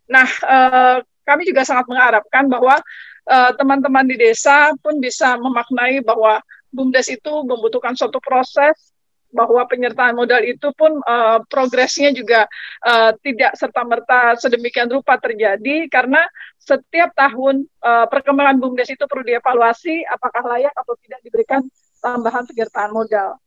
Nah, 0.09 0.25
uh, 0.49 0.97
kami 1.29 1.45
juga 1.45 1.61
sangat 1.61 1.85
mengharapkan 1.85 2.49
bahwa 2.49 2.81
eh, 2.81 2.81
teman-teman 3.27 4.05
uh, 4.05 4.09
di 4.09 4.15
desa 4.17 4.73
pun 4.81 4.97
bisa 4.97 5.37
memaknai 5.37 6.01
bahwa 6.01 6.41
BUMDes 6.71 7.11
itu 7.11 7.33
membutuhkan 7.45 7.93
suatu 7.93 8.17
proses 8.23 8.91
bahwa 9.31 9.63
penyertaan 9.63 10.13
modal 10.13 10.43
itu 10.43 10.69
pun 10.75 10.99
uh, 11.07 11.39
progresnya 11.47 12.11
juga 12.11 12.45
uh, 12.83 13.15
tidak 13.23 13.55
serta 13.55 13.81
merta 13.87 14.35
sedemikian 14.35 14.91
rupa 14.91 15.15
terjadi 15.17 15.87
karena 15.87 16.19
setiap 16.59 17.15
tahun 17.15 17.65
uh, 17.81 18.05
perkembangan 18.11 18.59
bumdes 18.59 18.91
itu 18.91 19.07
perlu 19.07 19.23
dievaluasi 19.23 20.03
apakah 20.05 20.43
layak 20.55 20.75
atau 20.75 20.93
tidak 20.99 21.19
diberikan 21.23 21.63
tambahan 22.03 22.43
penyertaan 22.43 22.91
modal. 22.91 23.39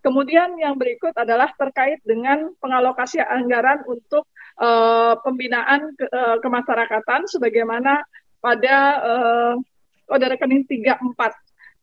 Kemudian 0.00 0.56
yang 0.56 0.80
berikut 0.80 1.12
adalah 1.12 1.52
terkait 1.60 2.00
dengan 2.08 2.48
pengalokasi 2.56 3.20
anggaran 3.20 3.84
untuk 3.84 4.24
uh, 4.56 5.12
pembinaan 5.20 5.92
ke, 5.92 6.08
uh, 6.08 6.40
kemasyarakatan 6.40 7.28
sebagaimana 7.28 8.00
pada 8.40 8.76
uh, 9.04 9.54
pada 10.08 10.24
rekening 10.32 10.66
34 10.66 11.14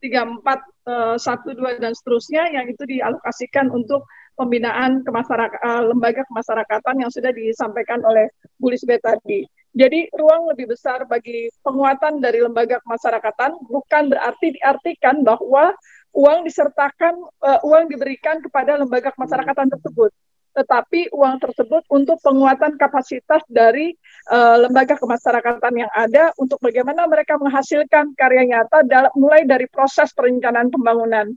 34 0.03 0.77
1, 0.87 1.19
2 1.19 1.83
dan 1.83 1.91
seterusnya 1.91 2.43
yang 2.53 2.65
itu 2.69 2.83
dialokasikan 2.85 3.67
untuk 3.73 4.05
pembinaan 4.37 5.01
kemasyarakat, 5.01 5.59
uh, 5.65 5.83
lembaga 5.89 6.21
kemasyarakatan 6.29 7.01
yang 7.01 7.09
sudah 7.09 7.33
disampaikan 7.33 7.99
oleh 8.05 8.29
Bu 8.61 8.69
Lisbeth 8.69 9.01
tadi. 9.01 9.43
Jadi 9.77 10.09
ruang 10.13 10.49
lebih 10.53 10.73
besar 10.73 11.05
bagi 11.05 11.49
penguatan 11.61 12.21
dari 12.21 12.41
lembaga 12.41 12.81
kemasyarakatan 12.85 13.57
bukan 13.65 14.03
berarti 14.13 14.57
diartikan 14.57 15.21
bahwa 15.25 15.73
uang 16.13 16.45
disertakan, 16.45 17.17
uh, 17.41 17.59
uang 17.65 17.89
diberikan 17.89 18.41
kepada 18.41 18.77
lembaga 18.77 19.13
kemasyarakatan 19.13 19.73
tersebut 19.73 20.13
tetapi 20.57 21.13
uang 21.13 21.37
tersebut 21.37 21.85
untuk 21.93 22.17
penguatan 22.25 22.81
kapasitas 22.81 23.45
dari 23.45 23.93
uh, 24.33 24.65
lembaga 24.65 24.97
kemasyarakatan 24.97 25.85
yang 25.85 25.91
ada 25.93 26.33
untuk 26.41 26.57
bagaimana 26.57 27.05
mereka 27.05 27.37
menghasilkan 27.37 28.17
karya 28.17 28.49
nyata 28.49 28.81
dalam, 28.89 29.13
mulai 29.13 29.45
dari 29.45 29.69
proses 29.69 30.09
perencanaan 30.17 30.73
pembangunan. 30.73 31.29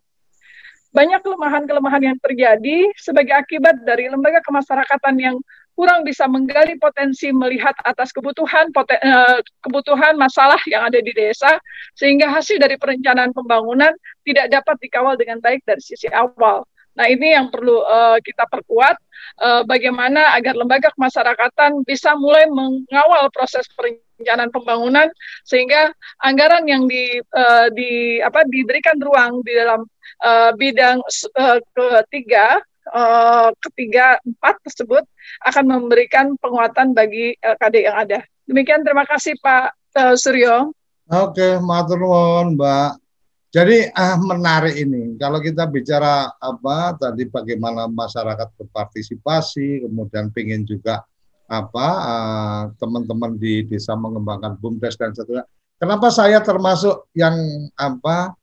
Banyak 0.90 1.20
kelemahan-kelemahan 1.22 2.02
yang 2.02 2.18
terjadi 2.18 2.88
sebagai 2.96 3.36
akibat 3.36 3.84
dari 3.84 4.08
lembaga 4.08 4.40
kemasyarakatan 4.42 5.14
yang 5.20 5.36
kurang 5.76 6.02
bisa 6.02 6.26
menggali 6.26 6.76
potensi 6.80 7.30
melihat 7.30 7.76
atas 7.86 8.10
kebutuhan 8.10 8.72
poten, 8.72 8.98
uh, 9.04 9.38
kebutuhan 9.62 10.16
masalah 10.16 10.58
yang 10.66 10.88
ada 10.88 10.98
di 10.98 11.12
desa 11.12 11.60
sehingga 11.94 12.32
hasil 12.32 12.56
dari 12.56 12.74
perencanaan 12.80 13.36
pembangunan 13.36 13.92
tidak 14.24 14.48
dapat 14.48 14.76
dikawal 14.80 15.14
dengan 15.14 15.38
baik 15.44 15.60
dari 15.68 15.80
sisi 15.84 16.08
awal. 16.10 16.64
Nah, 16.98 17.06
ini 17.06 17.32
yang 17.34 17.48
perlu 17.48 17.86
uh, 17.86 18.18
kita 18.18 18.50
perkuat 18.50 18.98
uh, 19.40 19.62
bagaimana 19.62 20.34
agar 20.34 20.58
lembaga 20.58 20.90
kemasyarakatan 20.94 21.86
bisa 21.86 22.18
mulai 22.18 22.50
mengawal 22.50 23.30
proses 23.30 23.64
perencanaan 23.72 24.50
pembangunan 24.50 25.08
sehingga 25.46 25.94
anggaran 26.20 26.66
yang 26.66 26.90
di, 26.90 27.22
uh, 27.22 27.70
di 27.70 28.18
apa 28.20 28.42
diberikan 28.50 28.98
ruang 28.98 29.40
di 29.46 29.52
dalam 29.54 29.86
uh, 30.26 30.50
bidang 30.58 30.98
uh, 31.38 31.58
ketiga 32.04 32.58
uh, 32.90 33.48
ketiga 33.70 34.18
empat 34.26 34.58
tersebut 34.66 35.04
akan 35.46 35.64
memberikan 35.68 36.34
penguatan 36.42 36.92
bagi 36.92 37.38
LKD 37.38 37.76
yang 37.86 37.96
ada. 37.96 38.18
Demikian 38.50 38.82
terima 38.82 39.06
kasih 39.06 39.38
Pak 39.38 39.66
uh, 39.94 40.14
Suryo. 40.18 40.74
Oke, 41.10 41.58
matur 41.58 41.98
nuwun 41.98 42.54
Mbak 42.54 43.09
Jadi 43.50 43.82
uh, 43.90 44.18
menarik 44.22 44.78
ini. 44.78 45.18
Kalau 45.18 45.42
kita 45.42 45.66
bicara 45.66 46.30
apa 46.38 46.94
tadi 46.94 47.26
bagaimana 47.26 47.90
masyarakat 47.90 48.46
berpartisipasi, 48.54 49.82
kemudian 49.82 50.30
pengen 50.30 50.62
juga 50.62 51.02
apa 51.50 51.86
uh, 51.98 52.62
teman-teman 52.78 53.34
di 53.34 53.66
desa 53.66 53.98
mengembangkan 53.98 54.54
bumdes 54.54 54.94
dan 54.94 55.10
seterusnya. 55.10 55.50
Kenapa 55.82 56.14
saya 56.14 56.38
termasuk 56.38 57.10
yang 57.10 57.34
apa 57.74 58.38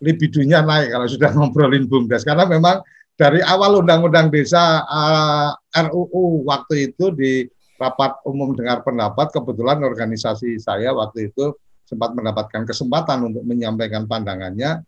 libidonya 0.00 0.64
naik 0.64 0.96
kalau 0.96 1.04
sudah 1.04 1.30
ngobrolin 1.36 1.84
bumdes? 1.84 2.24
Karena 2.24 2.48
memang 2.48 2.80
dari 3.20 3.44
awal 3.44 3.84
undang-undang 3.84 4.32
desa 4.32 4.80
uh, 4.80 5.52
RUU 5.76 6.48
waktu 6.48 6.88
itu 6.88 7.12
di 7.12 7.44
rapat 7.76 8.16
umum 8.24 8.56
dengar 8.56 8.80
pendapat 8.80 9.28
kebetulan 9.28 9.84
organisasi 9.84 10.56
saya 10.56 10.96
waktu 10.96 11.28
itu 11.28 11.52
sempat 11.88 12.12
mendapatkan 12.12 12.68
kesempatan 12.68 13.32
untuk 13.32 13.48
menyampaikan 13.48 14.04
pandangannya. 14.04 14.84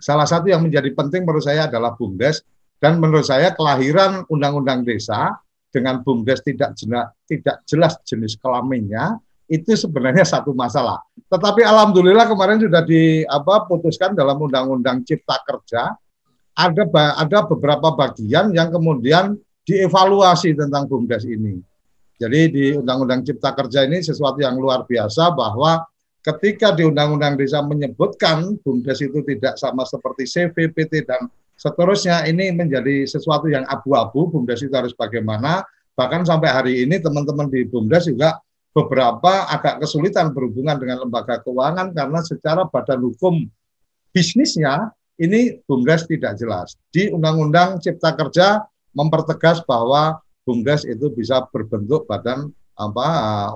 Salah 0.00 0.24
satu 0.24 0.48
yang 0.48 0.64
menjadi 0.64 0.88
penting 0.96 1.28
menurut 1.28 1.44
saya 1.44 1.68
adalah 1.68 1.92
BUMDes 1.92 2.40
dan 2.80 2.96
menurut 2.96 3.28
saya 3.28 3.52
kelahiran 3.52 4.24
Undang-Undang 4.32 4.88
Desa 4.88 5.36
dengan 5.68 6.00
BUMDes 6.00 6.40
tidak 6.40 6.72
jelas, 6.80 7.12
tidak 7.28 7.60
jelas 7.68 7.92
jenis 8.08 8.40
kelaminnya 8.40 9.20
itu 9.50 9.76
sebenarnya 9.76 10.24
satu 10.32 10.56
masalah. 10.56 11.04
Tetapi 11.28 11.60
alhamdulillah 11.60 12.24
kemarin 12.24 12.56
sudah 12.56 12.80
di 12.80 13.28
apa 13.28 13.68
putuskan 13.68 14.16
dalam 14.16 14.40
Undang-Undang 14.40 15.04
Cipta 15.04 15.36
Kerja 15.44 15.92
ada 16.58 16.84
ada 17.20 17.38
beberapa 17.44 17.92
bagian 17.92 18.50
yang 18.56 18.72
kemudian 18.72 19.36
dievaluasi 19.68 20.56
tentang 20.56 20.88
BUMDes 20.88 21.28
ini. 21.28 21.60
Jadi 22.18 22.40
di 22.50 22.64
Undang-Undang 22.74 23.22
Cipta 23.28 23.52
Kerja 23.52 23.84
ini 23.84 24.00
sesuatu 24.00 24.40
yang 24.40 24.56
luar 24.56 24.88
biasa 24.88 25.30
bahwa 25.36 25.84
ketika 26.28 26.76
di 26.76 26.84
Undang-Undang 26.84 27.40
Desa 27.40 27.64
menyebutkan 27.64 28.60
BUMDes 28.60 29.00
itu 29.00 29.24
tidak 29.24 29.56
sama 29.56 29.88
seperti 29.88 30.28
CVPT 30.28 31.08
dan 31.08 31.32
seterusnya 31.56 32.28
ini 32.28 32.52
menjadi 32.52 33.08
sesuatu 33.08 33.48
yang 33.48 33.64
abu-abu 33.64 34.28
BUMDes 34.28 34.68
itu 34.68 34.74
harus 34.76 34.92
bagaimana 34.92 35.64
bahkan 35.96 36.22
sampai 36.22 36.50
hari 36.52 36.72
ini 36.84 37.00
teman-teman 37.00 37.48
di 37.48 37.64
BUMDes 37.64 38.12
juga 38.12 38.36
beberapa 38.76 39.48
agak 39.48 39.80
kesulitan 39.82 40.36
berhubungan 40.36 40.76
dengan 40.76 41.08
lembaga 41.08 41.40
keuangan 41.40 41.96
karena 41.96 42.20
secara 42.20 42.68
badan 42.68 43.00
hukum 43.08 43.48
bisnisnya 44.12 44.92
ini 45.18 45.58
BUMDes 45.64 46.06
tidak 46.06 46.38
jelas. 46.38 46.76
Di 46.92 47.10
Undang-Undang 47.10 47.82
Cipta 47.82 48.14
Kerja 48.14 48.62
mempertegas 48.92 49.64
bahwa 49.64 50.20
BUMDes 50.44 50.84
itu 50.84 51.08
bisa 51.10 51.42
berbentuk 51.50 52.04
badan 52.04 52.52
apa 52.78 53.08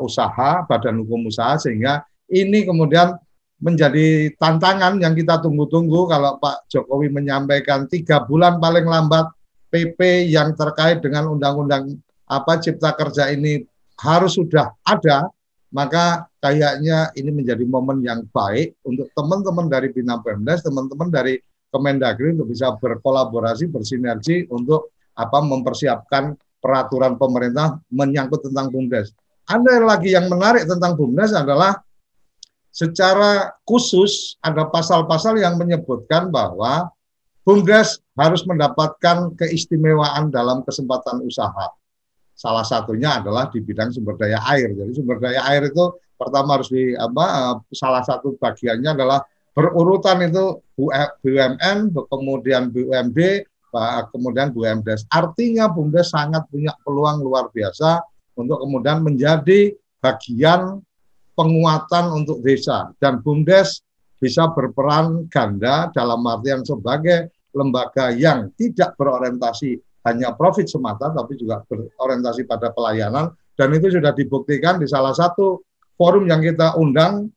usaha, 0.03 0.67
badan 0.67 1.07
hukum 1.07 1.31
usaha 1.31 1.55
sehingga 1.55 2.03
ini 2.33 2.65
kemudian 2.65 3.15
menjadi 3.63 4.33
tantangan 4.41 4.99
yang 4.99 5.15
kita 5.15 5.39
tunggu-tunggu 5.39 6.11
kalau 6.11 6.41
Pak 6.43 6.67
Jokowi 6.67 7.13
menyampaikan 7.13 7.87
tiga 7.87 8.25
bulan 8.27 8.59
paling 8.59 8.89
lambat 8.89 9.31
PP 9.71 10.33
yang 10.33 10.57
terkait 10.59 10.99
dengan 10.99 11.31
undang-undang 11.31 11.95
apa 12.27 12.59
Cipta 12.59 12.97
Kerja 12.97 13.31
ini 13.31 13.63
harus 14.03 14.35
sudah 14.35 14.75
ada, 14.83 15.31
maka 15.71 16.27
kayaknya 16.43 17.15
ini 17.15 17.31
menjadi 17.31 17.63
momen 17.63 18.03
yang 18.03 18.27
baik 18.35 18.75
untuk 18.83 19.09
teman-teman 19.15 19.71
dari 19.71 19.95
Bina 19.95 20.19
Pemdes, 20.19 20.65
teman-teman 20.67 21.13
dari 21.13 21.39
Kemendagri 21.73 22.37
untuk 22.37 22.53
bisa 22.53 22.77
berkolaborasi, 22.77 23.73
bersinergi 23.73 24.45
untuk 24.53 24.93
apa 25.17 25.41
mempersiapkan 25.41 26.37
peraturan 26.61 27.17
pemerintah 27.17 27.81
menyangkut 27.89 28.45
tentang 28.45 28.69
BUMDes. 28.69 29.17
Ada 29.49 29.81
lagi 29.81 30.13
yang 30.13 30.29
menarik 30.29 30.69
tentang 30.69 31.01
BUMDes 31.01 31.33
adalah 31.33 31.81
secara 32.73 33.53
khusus 33.69 34.41
ada 34.41 34.65
pasal-pasal 34.67 35.37
yang 35.37 35.61
menyebutkan 35.61 36.33
bahwa 36.33 36.89
BUMDes 37.45 38.01
harus 38.17 38.43
mendapatkan 38.49 39.37
keistimewaan 39.37 40.33
dalam 40.33 40.65
kesempatan 40.65 41.21
usaha. 41.27 41.69
Salah 42.33 42.65
satunya 42.65 43.21
adalah 43.21 43.53
di 43.53 43.61
bidang 43.61 43.93
sumber 43.93 44.17
daya 44.17 44.41
air. 44.51 44.73
Jadi 44.73 44.99
sumber 44.99 45.21
daya 45.21 45.45
air 45.53 45.69
itu 45.69 45.85
pertama 46.17 46.57
harus 46.59 46.73
di 46.73 46.97
apa 46.97 47.25
eh, 47.29 47.55
salah 47.77 48.03
satu 48.03 48.35
bagiannya 48.41 48.91
adalah 48.95 49.21
berurutan 49.53 50.25
itu 50.25 50.65
BUMN, 51.21 51.93
kemudian 52.09 52.73
BUMD, 52.73 53.19
kemudian 54.15 54.49
BUMDes. 54.55 55.05
Artinya 55.13 55.69
BUMDes 55.69 56.15
sangat 56.15 56.49
punya 56.49 56.73
peluang 56.81 57.21
luar 57.21 57.53
biasa 57.53 58.01
untuk 58.39 58.65
kemudian 58.65 59.05
menjadi 59.05 59.77
bagian 60.01 60.81
penguatan 61.33 62.13
untuk 62.13 62.41
desa. 62.45 62.93
Dan 63.01 63.21
BUMDes 63.25 63.81
bisa 64.23 64.51
berperan 64.55 65.27
ganda 65.27 65.91
dalam 65.91 66.23
artian 66.29 66.63
sebagai 66.63 67.33
lembaga 67.53 68.15
yang 68.15 68.49
tidak 68.57 68.97
berorientasi 68.97 69.77
hanya 70.09 70.35
profit 70.35 70.67
semata 70.67 71.11
tapi 71.15 71.39
juga 71.39 71.63
berorientasi 71.67 72.47
pada 72.47 72.71
pelayanan. 72.71 73.35
Dan 73.53 73.75
itu 73.77 73.93
sudah 73.93 74.17
dibuktikan 74.17 74.81
di 74.81 74.89
salah 74.89 75.13
satu 75.13 75.61
forum 76.01 76.25
yang 76.27 76.41
kita 76.41 76.75
undang 76.81 77.29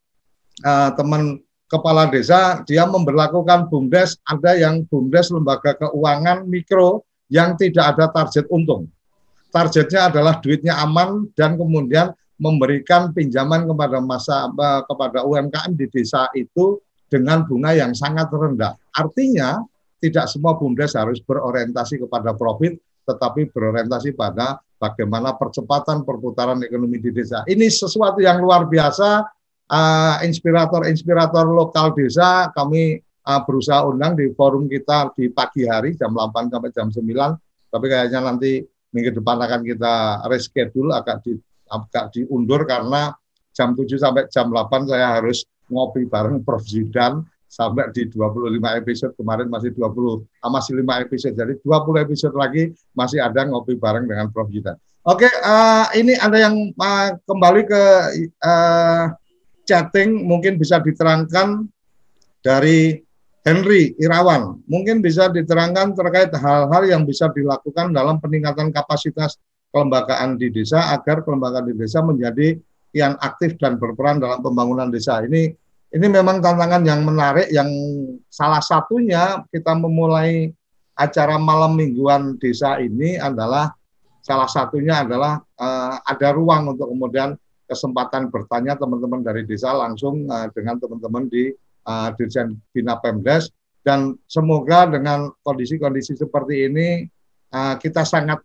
uh, 0.63 0.89
teman 0.95 1.43
kepala 1.67 2.07
desa. 2.07 2.63
Dia 2.63 2.87
memperlakukan 2.87 3.67
BUMDes 3.67 4.21
ada 4.23 4.55
yang 4.55 4.87
BUMDes 4.87 5.33
lembaga 5.33 5.75
keuangan 5.75 6.47
mikro 6.47 7.03
yang 7.29 7.57
tidak 7.57 7.97
ada 7.97 8.09
target 8.13 8.45
untung. 8.53 8.87
Targetnya 9.49 10.11
adalah 10.11 10.39
duitnya 10.43 10.75
aman 10.83 11.31
dan 11.33 11.55
kemudian 11.55 12.11
memberikan 12.35 13.15
pinjaman 13.15 13.63
kepada 13.67 14.03
masa 14.03 14.51
kepada 14.83 15.23
UMKM 15.23 15.71
di 15.75 15.87
desa 15.87 16.27
itu 16.35 16.79
dengan 17.07 17.47
bunga 17.47 17.71
yang 17.71 17.95
sangat 17.95 18.27
rendah. 18.33 18.75
Artinya 18.91 19.63
tidak 20.03 20.27
semua 20.27 20.59
BUMDes 20.59 20.93
harus 20.99 21.23
berorientasi 21.23 22.03
kepada 22.03 22.35
profit, 22.35 22.75
tetapi 23.07 23.49
berorientasi 23.49 24.13
pada 24.13 24.59
bagaimana 24.75 25.33
percepatan 25.39 26.03
perputaran 26.03 26.59
ekonomi 26.61 26.99
di 26.99 27.09
desa. 27.15 27.41
Ini 27.47 27.65
sesuatu 27.71 28.19
yang 28.19 28.43
luar 28.43 28.67
biasa. 28.67 29.23
Inspirator-inspirator 30.21 31.41
uh, 31.49 31.55
lokal 31.57 31.97
desa 31.97 32.53
kami 32.53 33.01
uh, 33.01 33.41
berusaha 33.41 33.81
undang 33.89 34.13
di 34.13 34.29
forum 34.37 34.69
kita 34.69 35.09
di 35.17 35.33
pagi 35.33 35.65
hari 35.65 35.97
jam 35.97 36.13
8 36.13 36.53
sampai 36.53 36.69
jam 36.69 36.87
9. 36.93 37.01
Tapi 37.73 37.85
kayaknya 37.89 38.21
nanti 38.21 38.61
minggu 38.93 39.17
depan 39.17 39.41
akan 39.41 39.61
kita 39.65 40.21
reschedule 40.29 40.93
agak 40.93 41.25
di 41.25 41.33
agak 41.69 42.13
diundur 42.15 42.63
karena 42.65 43.13
jam 43.55 43.71
7 43.71 43.87
sampai 43.95 44.27
jam 44.27 44.51
8 44.51 44.91
saya 44.91 45.17
harus 45.17 45.47
ngopi 45.71 46.05
bareng 46.05 46.43
Prof. 46.43 46.61
Zidan 46.65 47.23
sampai 47.47 47.89
di 47.95 48.11
25 48.11 48.59
episode. 48.81 49.13
Kemarin 49.15 49.47
masih 49.47 49.71
20 49.71 50.25
ah, 50.43 50.51
masih 50.51 50.73
5 50.83 51.05
episode. 51.07 51.33
Jadi 51.33 51.53
20 51.63 52.05
episode 52.05 52.35
lagi 52.35 52.75
masih 52.91 53.23
ada 53.23 53.47
ngopi 53.47 53.79
bareng 53.79 54.05
dengan 54.05 54.29
Prof. 54.29 54.51
Zidan. 54.51 54.77
Oke, 55.05 55.29
uh, 55.29 55.85
ini 55.93 56.17
ada 56.17 56.49
yang 56.49 56.73
uh, 56.73 57.13
kembali 57.29 57.61
ke 57.69 57.83
uh, 58.41 59.13
chatting. 59.63 60.25
Mungkin 60.25 60.57
bisa 60.57 60.81
diterangkan 60.81 61.69
dari 62.41 63.05
Henry 63.45 63.93
Irawan. 64.01 64.65
Mungkin 64.65 65.05
bisa 65.05 65.29
diterangkan 65.29 65.93
terkait 65.93 66.33
hal-hal 66.33 66.83
yang 66.89 67.05
bisa 67.05 67.29
dilakukan 67.29 67.93
dalam 67.93 68.17
peningkatan 68.17 68.73
kapasitas 68.73 69.37
kelembagaan 69.75 70.39
di 70.39 70.47
desa 70.55 70.95
agar 70.95 71.27
kelembagaan 71.27 71.67
di 71.67 71.75
desa 71.75 71.99
menjadi 71.99 72.55
yang 72.95 73.19
aktif 73.19 73.59
dan 73.59 73.75
berperan 73.75 74.23
dalam 74.23 74.39
pembangunan 74.39 74.87
desa. 74.87 75.19
Ini 75.19 75.51
ini 75.91 76.07
memang 76.07 76.39
tantangan 76.39 76.87
yang 76.87 77.03
menarik 77.03 77.51
yang 77.51 77.67
salah 78.31 78.63
satunya 78.63 79.43
kita 79.51 79.75
memulai 79.75 80.47
acara 80.95 81.35
malam 81.35 81.75
mingguan 81.75 82.39
desa 82.39 82.79
ini 82.79 83.19
adalah 83.19 83.75
salah 84.23 84.47
satunya 84.47 85.03
adalah 85.03 85.43
uh, 85.59 85.99
ada 86.07 86.31
ruang 86.31 86.71
untuk 86.71 86.87
kemudian 86.95 87.35
kesempatan 87.67 88.31
bertanya 88.31 88.79
teman-teman 88.79 89.21
dari 89.21 89.43
desa 89.43 89.75
langsung 89.75 90.23
uh, 90.31 90.47
dengan 90.55 90.79
teman-teman 90.79 91.27
di 91.27 91.51
uh, 91.83 92.09
Dirjen 92.15 92.55
Bina 92.71 92.95
Pemdes 93.03 93.51
dan 93.83 94.15
semoga 94.25 94.87
dengan 94.87 95.29
kondisi-kondisi 95.43 96.15
seperti 96.15 96.71
ini 96.71 96.87
uh, 97.51 97.75
kita 97.77 98.07
sangat 98.07 98.39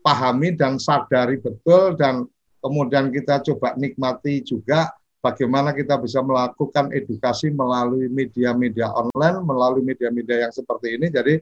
pahami 0.00 0.54
dan 0.54 0.78
sadari 0.78 1.38
betul 1.38 1.98
dan 1.98 2.24
kemudian 2.62 3.10
kita 3.14 3.42
coba 3.42 3.74
nikmati 3.78 4.42
juga 4.42 4.90
bagaimana 5.18 5.74
kita 5.74 5.98
bisa 5.98 6.22
melakukan 6.22 6.90
edukasi 6.94 7.50
melalui 7.50 8.06
media-media 8.06 8.90
online, 8.94 9.42
melalui 9.42 9.82
media-media 9.82 10.48
yang 10.48 10.52
seperti 10.54 10.98
ini. 10.98 11.10
Jadi 11.10 11.38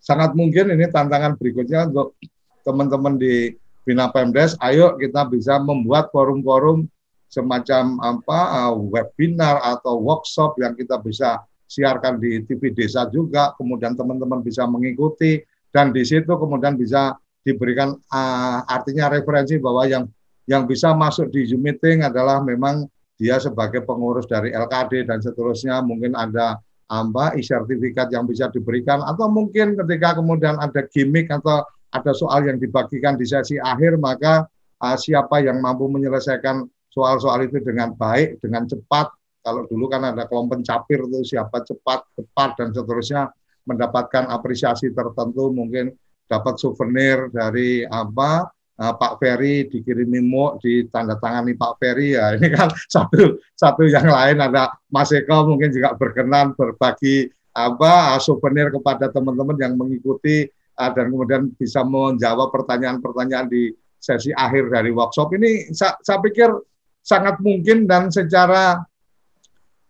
sangat 0.00 0.32
mungkin 0.36 0.72
ini 0.72 0.88
tantangan 0.88 1.36
berikutnya 1.36 1.88
untuk 1.92 2.16
teman-teman 2.64 3.20
di 3.20 3.52
Bina 3.84 4.08
Pemdes, 4.08 4.56
ayo 4.64 4.96
kita 4.96 5.28
bisa 5.28 5.60
membuat 5.60 6.08
forum-forum 6.08 6.88
semacam 7.28 8.00
apa 8.00 8.40
uh, 8.64 8.74
webinar 8.78 9.60
atau 9.60 10.00
workshop 10.00 10.56
yang 10.56 10.72
kita 10.72 10.96
bisa 11.04 11.44
siarkan 11.68 12.16
di 12.16 12.40
TV 12.48 12.72
desa 12.72 13.04
juga, 13.12 13.52
kemudian 13.60 13.92
teman-teman 13.92 14.40
bisa 14.40 14.64
mengikuti 14.64 15.44
dan 15.68 15.92
di 15.92 16.00
situ 16.06 16.30
kemudian 16.30 16.78
bisa 16.80 17.18
diberikan 17.44 17.92
uh, 17.92 18.58
artinya 18.64 19.12
referensi 19.12 19.60
bahwa 19.60 19.84
yang 19.84 20.04
yang 20.48 20.64
bisa 20.64 20.92
masuk 20.96 21.28
di 21.32 21.44
Zoom 21.48 21.64
meeting 21.64 22.04
adalah 22.04 22.40
memang 22.40 22.88
dia 23.14 23.38
sebagai 23.38 23.84
pengurus 23.86 24.26
dari 24.26 24.50
LKD 24.50 25.08
dan 25.08 25.20
seterusnya. 25.20 25.80
Mungkin 25.84 26.16
ada 26.16 26.58
apa 26.88 27.32
e-sertifikat 27.36 28.12
yang 28.12 28.28
bisa 28.28 28.48
diberikan. 28.52 29.00
Atau 29.04 29.28
mungkin 29.32 29.76
ketika 29.78 30.20
kemudian 30.20 30.60
ada 30.60 30.84
gimmick 30.90 31.30
atau 31.32 31.64
ada 31.94 32.12
soal 32.12 32.44
yang 32.48 32.58
dibagikan 32.58 33.14
di 33.14 33.24
sesi 33.24 33.56
akhir 33.56 33.96
maka 34.02 34.44
uh, 34.82 34.96
siapa 34.98 35.40
yang 35.40 35.62
mampu 35.62 35.86
menyelesaikan 35.86 36.66
soal-soal 36.90 37.44
itu 37.46 37.60
dengan 37.62 37.94
baik 37.94 38.40
dengan 38.42 38.66
cepat. 38.66 39.12
Kalau 39.44 39.68
dulu 39.68 39.92
kan 39.92 40.00
ada 40.08 40.24
kelompok 40.24 40.64
capir 40.64 41.04
itu 41.04 41.36
siapa 41.36 41.60
cepat 41.60 42.00
cepat 42.16 42.50
dan 42.56 42.68
seterusnya 42.72 43.28
mendapatkan 43.68 44.28
apresiasi 44.28 44.92
tertentu 44.92 45.52
mungkin 45.52 45.92
dapat 46.28 46.54
souvenir 46.60 47.28
dari 47.30 47.84
apa? 47.84 48.48
Uh, 48.74 48.90
Pak 48.90 49.22
Ferry 49.22 49.70
dikirimi 49.70 50.18
mo 50.18 50.58
ditandatangani 50.58 51.54
Pak 51.54 51.78
Ferry. 51.78 52.18
Ya 52.18 52.32
ini 52.36 52.50
kan 52.50 52.74
satu 52.90 53.38
satu 53.54 53.86
yang 53.86 54.10
lain 54.10 54.42
ada 54.42 54.74
Mas 54.90 55.14
Eko 55.14 55.46
mungkin 55.46 55.70
juga 55.70 55.94
berkenan 55.94 56.58
berbagi 56.58 57.30
apa 57.54 58.18
uh, 58.18 58.20
souvenir 58.20 58.74
kepada 58.74 59.14
teman-teman 59.14 59.54
yang 59.62 59.78
mengikuti 59.78 60.50
uh, 60.74 60.90
dan 60.90 61.06
kemudian 61.14 61.54
bisa 61.54 61.86
menjawab 61.86 62.50
pertanyaan-pertanyaan 62.50 63.46
di 63.46 63.70
sesi 64.02 64.34
akhir 64.34 64.74
dari 64.74 64.90
workshop. 64.90 65.32
Ini 65.38 65.70
saya, 65.70 65.94
saya 66.02 66.18
pikir 66.18 66.50
sangat 66.98 67.38
mungkin 67.40 67.86
dan 67.86 68.10
secara 68.10 68.82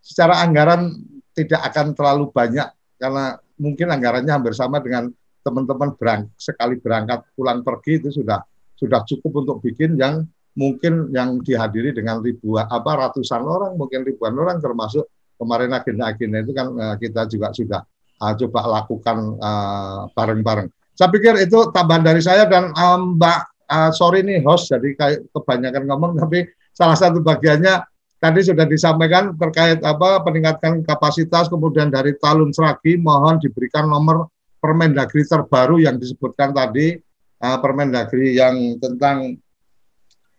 secara 0.04 0.44
anggaran 0.44 0.92
tidak 1.32 1.72
akan 1.72 1.96
terlalu 1.96 2.28
banyak 2.30 2.68
karena 3.00 3.40
mungkin 3.58 3.88
anggarannya 3.90 4.32
hampir 4.34 4.54
sama 4.54 4.78
dengan 4.84 5.10
teman-teman 5.44 5.92
berang, 5.94 6.22
sekali 6.40 6.80
berangkat 6.80 7.22
pulang 7.36 7.60
pergi 7.60 8.00
itu 8.00 8.08
sudah 8.10 8.40
sudah 8.74 9.04
cukup 9.04 9.44
untuk 9.44 9.56
bikin 9.60 9.94
yang 10.00 10.24
mungkin 10.56 11.12
yang 11.12 11.42
dihadiri 11.42 11.94
dengan 11.94 12.22
ribuan 12.22 12.66
apa 12.66 13.06
ratusan 13.06 13.42
orang 13.42 13.74
mungkin 13.74 14.06
ribuan 14.06 14.34
orang 14.38 14.62
termasuk 14.62 15.06
kemarin 15.38 15.74
agenda-agenda 15.74 16.46
itu 16.46 16.52
kan 16.54 16.66
uh, 16.74 16.94
kita 16.96 17.26
juga 17.26 17.50
sudah 17.50 17.80
uh, 18.22 18.32
coba 18.38 18.60
lakukan 18.80 19.34
eh, 19.36 20.00
bareng-bareng. 20.14 20.68
Uh, 20.70 20.94
saya 20.94 21.10
pikir 21.10 21.34
itu 21.42 21.58
tambahan 21.74 22.06
dari 22.06 22.22
saya 22.22 22.46
dan 22.46 22.70
um, 22.78 23.18
Mbak 23.18 23.38
uh, 23.66 23.90
sorry 23.90 24.22
nih 24.22 24.40
host 24.46 24.70
jadi 24.70 24.88
kayak 24.94 25.18
kebanyakan 25.34 25.82
ngomong 25.90 26.12
tapi 26.22 26.46
salah 26.70 26.94
satu 26.94 27.18
bagiannya 27.18 27.82
tadi 28.22 28.40
sudah 28.40 28.64
disampaikan 28.64 29.34
terkait 29.34 29.82
apa 29.82 30.22
peningkatan 30.22 30.86
kapasitas 30.86 31.50
kemudian 31.50 31.90
dari 31.90 32.14
Talun 32.16 32.54
Seragi 32.54 32.96
mohon 32.96 33.42
diberikan 33.42 33.90
nomor 33.90 34.30
Permendagri 34.64 35.28
terbaru 35.28 35.76
yang 35.76 36.00
disebutkan 36.00 36.56
tadi 36.56 36.96
uh, 37.44 37.58
Permendagri 37.60 38.32
yang 38.32 38.80
tentang 38.80 39.36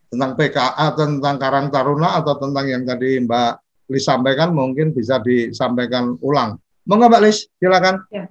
tentang 0.09 0.31
PKA 0.33 0.97
tentang 0.97 1.35
Karang 1.37 1.67
Taruna 1.69 2.17
atau 2.17 2.33
tentang 2.41 2.65
yang 2.65 2.81
tadi 2.81 3.21
Mbak 3.21 3.53
Lis 3.93 4.01
sampaikan 4.01 4.49
mungkin 4.49 4.97
bisa 4.97 5.21
disampaikan 5.21 6.17
ulang. 6.25 6.57
Monggo 6.89 7.05
Mbak 7.05 7.21
Lis, 7.21 7.45
silakan. 7.61 8.01
Ya. 8.09 8.25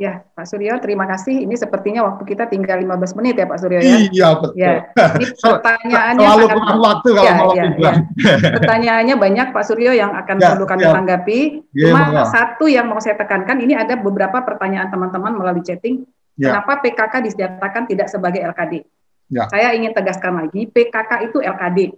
Ya, 0.00 0.24
Pak 0.32 0.48
Suryo, 0.48 0.80
terima 0.80 1.04
kasih. 1.04 1.44
Ini 1.44 1.60
sepertinya 1.60 2.00
waktu 2.08 2.24
kita 2.24 2.48
tinggal 2.48 2.80
15 2.80 3.20
menit 3.20 3.36
ya, 3.36 3.44
Pak 3.44 3.58
Suryo 3.60 3.84
ya. 3.84 3.96
Iya, 4.08 4.28
betul. 4.32 4.52
Ya, 4.56 4.72
ini 4.96 5.26
pertanyaannya 5.44 6.24
Selalu 6.24 6.46
sangat 6.48 6.78
waktu 6.80 7.08
kalau 7.12 7.28
ya, 7.28 7.34
mau 7.36 7.52
ya, 7.52 7.66
ya. 7.76 7.92
Pertanyaannya 8.56 9.14
banyak 9.20 9.46
Pak 9.52 9.64
Suryo 9.68 9.92
yang 9.92 10.16
akan 10.16 10.36
ya, 10.40 10.56
perlu 10.56 10.64
kami 10.64 10.88
ya. 10.88 10.92
tanggapi. 10.96 11.40
Ya, 11.76 11.92
Cuma 11.92 12.00
ya. 12.16 12.24
satu 12.32 12.64
yang 12.64 12.88
mau 12.88 12.96
saya 12.96 13.20
tekankan, 13.20 13.60
ini 13.60 13.76
ada 13.76 13.92
beberapa 14.00 14.40
pertanyaan 14.40 14.88
teman-teman 14.88 15.36
melalui 15.36 15.60
chatting. 15.60 16.08
Ya. 16.40 16.56
Kenapa 16.56 16.80
PKK 16.80 17.14
disediakan 17.20 17.84
tidak 17.84 18.08
sebagai 18.08 18.40
LKD? 18.40 18.88
Ya. 19.28 19.52
Saya 19.52 19.76
ingin 19.76 19.92
tegaskan 19.92 20.32
lagi, 20.32 20.64
PKK 20.64 21.28
itu 21.28 21.44
LKD. 21.44 21.92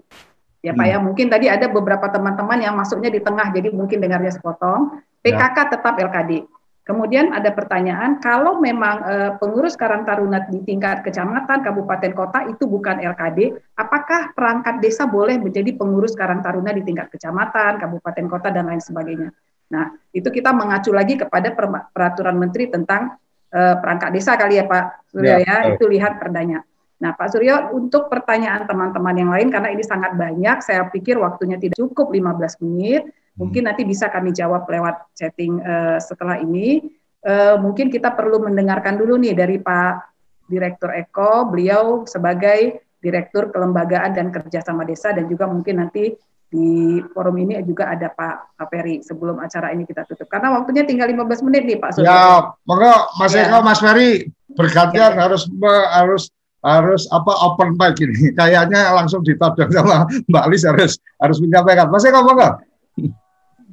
Ya 0.67 0.75
Pak 0.75 0.87
ya, 0.91 0.99
hmm. 0.99 1.03
ya, 1.03 1.07
mungkin 1.07 1.27
tadi 1.31 1.47
ada 1.47 1.71
beberapa 1.71 2.11
teman-teman 2.11 2.59
yang 2.67 2.75
masuknya 2.75 3.15
di 3.15 3.23
tengah, 3.23 3.55
jadi 3.55 3.71
mungkin 3.71 4.03
dengarnya 4.03 4.35
sepotong. 4.35 5.07
PKK 5.23 5.55
ya. 5.55 5.71
tetap 5.71 5.95
LKD 6.03 6.51
Kemudian 6.83 7.31
ada 7.31 7.55
pertanyaan, 7.55 8.19
kalau 8.19 8.59
memang 8.59 9.07
e, 9.07 9.15
pengurus 9.39 9.79
Karang 9.79 10.03
Taruna 10.03 10.43
di 10.51 10.67
tingkat 10.67 11.07
kecamatan, 11.07 11.63
kabupaten, 11.63 12.11
kota 12.11 12.51
itu 12.51 12.67
bukan 12.67 12.99
LKD, 12.99 13.55
apakah 13.79 14.35
perangkat 14.35 14.83
desa 14.83 15.07
boleh 15.07 15.39
menjadi 15.39 15.79
pengurus 15.79 16.19
Karang 16.19 16.43
Taruna 16.43 16.75
di 16.75 16.83
tingkat 16.83 17.07
kecamatan, 17.15 17.79
kabupaten, 17.79 18.27
kota, 18.27 18.51
dan 18.51 18.67
lain 18.67 18.83
sebagainya? 18.83 19.31
Nah, 19.71 19.95
itu 20.11 20.27
kita 20.27 20.51
mengacu 20.51 20.91
lagi 20.91 21.15
kepada 21.15 21.55
peraturan 21.95 22.35
menteri 22.35 22.67
tentang 22.67 23.15
e, 23.47 23.61
perangkat 23.79 24.11
desa 24.11 24.35
kali 24.35 24.59
ya 24.59 24.67
Pak 24.67 25.15
Suryo 25.15 25.39
ya, 25.39 25.39
ya. 25.39 25.57
itu 25.79 25.87
lihat 25.87 26.19
perdanya. 26.19 26.67
Nah, 26.99 27.15
Pak 27.15 27.31
Suryo, 27.31 27.79
untuk 27.79 28.11
pertanyaan 28.11 28.67
teman-teman 28.67 29.15
yang 29.15 29.31
lain, 29.31 29.55
karena 29.55 29.71
ini 29.71 29.87
sangat 29.87 30.19
banyak, 30.19 30.59
saya 30.67 30.91
pikir 30.91 31.15
waktunya 31.15 31.63
tidak 31.63 31.79
cukup 31.79 32.11
15 32.11 32.59
menit, 32.67 33.07
Mungkin 33.37 33.65
nanti 33.65 33.83
bisa 33.89 34.13
kami 34.13 34.33
jawab 34.37 34.69
lewat 34.69 35.17
chatting 35.17 35.61
uh, 35.63 35.97
setelah 35.97 36.37
ini. 36.41 36.85
Uh, 37.23 37.55
mungkin 37.63 37.89
kita 37.89 38.13
perlu 38.13 38.43
mendengarkan 38.43 38.99
dulu 38.99 39.15
nih 39.17 39.33
dari 39.33 39.57
Pak 39.63 40.13
Direktur 40.51 40.93
Eko, 40.93 41.49
beliau 41.49 42.05
sebagai 42.05 42.83
Direktur 43.03 43.51
Kelembagaan 43.51 44.15
dan 44.15 44.31
Kerjasama 44.31 44.87
Desa 44.87 45.11
dan 45.11 45.27
juga 45.27 45.49
mungkin 45.51 45.83
nanti 45.83 46.15
di 46.53 47.01
forum 47.17 47.41
ini 47.41 47.57
juga 47.65 47.89
ada 47.89 48.13
Pak 48.13 48.69
Ferry 48.69 49.01
sebelum 49.01 49.41
acara 49.41 49.73
ini 49.73 49.89
kita 49.89 50.05
tutup. 50.05 50.29
Karena 50.29 50.53
waktunya 50.53 50.85
tinggal 50.85 51.09
15 51.09 51.49
menit 51.49 51.65
nih 51.65 51.79
Pak 51.81 51.91
Surya. 51.97 52.13
Ya, 52.13 52.23
monggo 52.69 52.95
Mas 53.17 53.33
ya. 53.33 53.49
Eko, 53.49 53.59
Mas 53.65 53.81
Ferry 53.81 54.29
bergantian 54.53 55.17
ya. 55.17 55.25
harus 55.25 55.49
harus 55.97 56.29
harus 56.63 57.03
apa 57.09 57.33
open 57.49 57.75
mic 57.81 57.97
ini. 58.05 58.37
Kayaknya 58.39 58.93
langsung 58.93 59.25
ditodong 59.25 59.73
sama 59.73 60.05
Mbak 60.29 60.45
Lis 60.53 60.63
harus 60.69 61.01
harus 61.17 61.39
menyampaikan. 61.41 61.89
Mas 61.89 62.05
Eko, 62.05 62.21
monggo. 62.21 62.61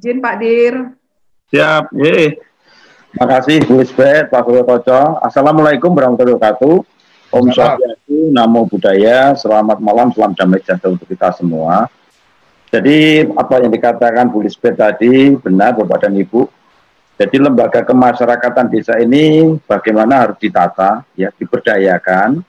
Izin 0.00 0.24
Pak 0.24 0.40
Dir. 0.40 0.96
Siap, 1.52 1.92
ye. 1.92 2.40
Terima 3.12 3.26
kasih 3.36 3.60
Bu 3.68 3.84
Lisbeth, 3.84 4.32
Pak 4.32 4.48
Guru 4.48 4.64
Koco. 4.64 5.20
Assalamualaikum 5.20 5.92
warahmatullahi 5.92 6.40
wabarakatuh. 6.40 6.74
Om 7.36 7.44
Swastiastu, 7.52 8.32
Namo 8.32 8.64
Buddhaya, 8.64 9.36
selamat 9.36 9.76
malam, 9.84 10.08
selamat 10.08 10.40
damai 10.40 10.64
sejahtera 10.64 10.96
untuk 10.96 11.04
kita 11.04 11.36
semua. 11.36 11.92
Jadi 12.72 13.28
apa 13.28 13.60
yang 13.60 13.68
dikatakan 13.68 14.32
Bu 14.32 14.40
Lisbeth 14.40 14.80
tadi 14.80 15.36
benar 15.36 15.76
Bapak 15.76 16.08
dan 16.08 16.16
Ibu. 16.16 16.48
Jadi 17.20 17.36
lembaga 17.36 17.84
kemasyarakatan 17.84 18.72
desa 18.72 18.96
ini 18.96 19.52
bagaimana 19.68 20.24
harus 20.24 20.40
ditata, 20.40 21.04
ya 21.12 21.28
diberdayakan. 21.36 22.40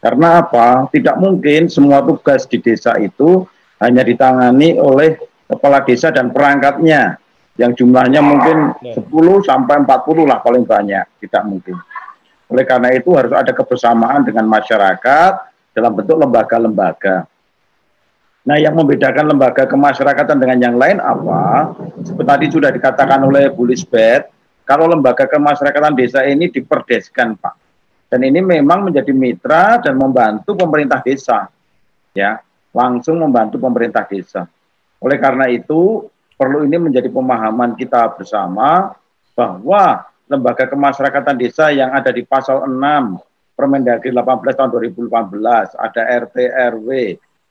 Karena 0.00 0.40
apa? 0.40 0.88
Tidak 0.88 1.20
mungkin 1.20 1.68
semua 1.68 2.00
tugas 2.00 2.48
di 2.48 2.64
desa 2.64 2.96
itu 2.96 3.44
hanya 3.76 4.00
ditangani 4.00 4.80
oleh 4.80 5.20
kepala 5.48 5.84
desa 5.84 6.08
dan 6.10 6.32
perangkatnya 6.32 7.20
yang 7.54 7.70
jumlahnya 7.70 8.18
mungkin 8.18 8.74
10 8.82 9.06
sampai 9.46 9.86
40 9.86 10.26
lah 10.26 10.42
paling 10.42 10.66
banyak, 10.66 11.06
tidak 11.22 11.42
mungkin. 11.46 11.78
Oleh 12.50 12.64
karena 12.66 12.90
itu 12.92 13.14
harus 13.14 13.32
ada 13.32 13.54
kebersamaan 13.54 14.26
dengan 14.26 14.44
masyarakat 14.50 15.32
dalam 15.74 15.92
bentuk 15.94 16.18
lembaga-lembaga. 16.18 17.26
Nah, 18.44 18.60
yang 18.60 18.76
membedakan 18.76 19.32
lembaga 19.32 19.64
kemasyarakatan 19.64 20.36
dengan 20.36 20.58
yang 20.60 20.76
lain 20.76 21.00
apa? 21.00 21.72
Seperti 22.04 22.28
tadi 22.28 22.46
sudah 22.52 22.70
dikatakan 22.76 23.24
oleh 23.24 23.48
Bu 23.48 23.64
Lisbeth, 23.64 24.28
kalau 24.68 24.84
lembaga 24.84 25.24
kemasyarakatan 25.24 25.96
desa 25.96 26.28
ini 26.28 26.52
diperdeskan, 26.52 27.40
Pak. 27.40 27.54
Dan 28.12 28.20
ini 28.20 28.44
memang 28.44 28.84
menjadi 28.84 29.10
mitra 29.16 29.80
dan 29.80 29.96
membantu 29.96 30.52
pemerintah 30.52 31.00
desa. 31.00 31.48
Ya, 32.12 32.44
langsung 32.76 33.18
membantu 33.18 33.56
pemerintah 33.56 34.04
desa. 34.04 34.44
Oleh 35.04 35.20
karena 35.20 35.52
itu, 35.52 36.08
perlu 36.40 36.64
ini 36.64 36.80
menjadi 36.80 37.12
pemahaman 37.12 37.76
kita 37.76 38.08
bersama 38.16 38.96
bahwa 39.36 40.08
lembaga 40.24 40.64
kemasyarakatan 40.64 41.36
desa 41.36 41.68
yang 41.68 41.92
ada 41.92 42.08
di 42.08 42.24
pasal 42.24 42.64
6 42.64 42.72
Permendagri 43.54 44.10
18 44.10 44.50
tahun 44.50 44.70
2018, 45.06 45.78
ada 45.78 46.02
RT 46.26 46.36
RW, 46.74 46.88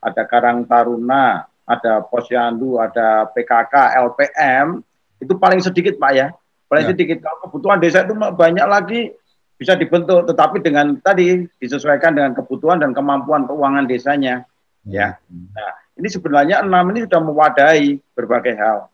ada 0.03 0.21
Karang 0.27 0.67
Taruna, 0.67 1.47
ada 1.63 2.03
Posyandu, 2.03 2.75
ada 2.75 3.31
PKK, 3.31 4.03
LPM, 4.11 4.83
itu 5.23 5.33
paling 5.39 5.63
sedikit 5.63 5.95
Pak 5.95 6.11
ya. 6.11 6.27
Paling 6.67 6.85
ya. 6.85 6.91
sedikit. 6.91 7.23
Kalau 7.23 7.37
kebutuhan 7.47 7.79
desa 7.79 8.03
itu 8.03 8.11
banyak 8.19 8.67
lagi 8.67 9.15
bisa 9.55 9.79
dibentuk, 9.79 10.27
tetapi 10.27 10.59
dengan 10.59 10.99
tadi 10.99 11.47
disesuaikan 11.61 12.19
dengan 12.19 12.35
kebutuhan 12.35 12.83
dan 12.83 12.91
kemampuan 12.91 13.47
keuangan 13.47 13.87
desanya. 13.87 14.43
Ya. 14.83 15.15
Nah, 15.31 15.73
ini 15.93 16.07
sebenarnya 16.09 16.65
enam 16.65 16.85
ini 16.93 17.05
sudah 17.05 17.21
mewadahi 17.21 18.01
berbagai 18.17 18.55
hal. 18.57 18.89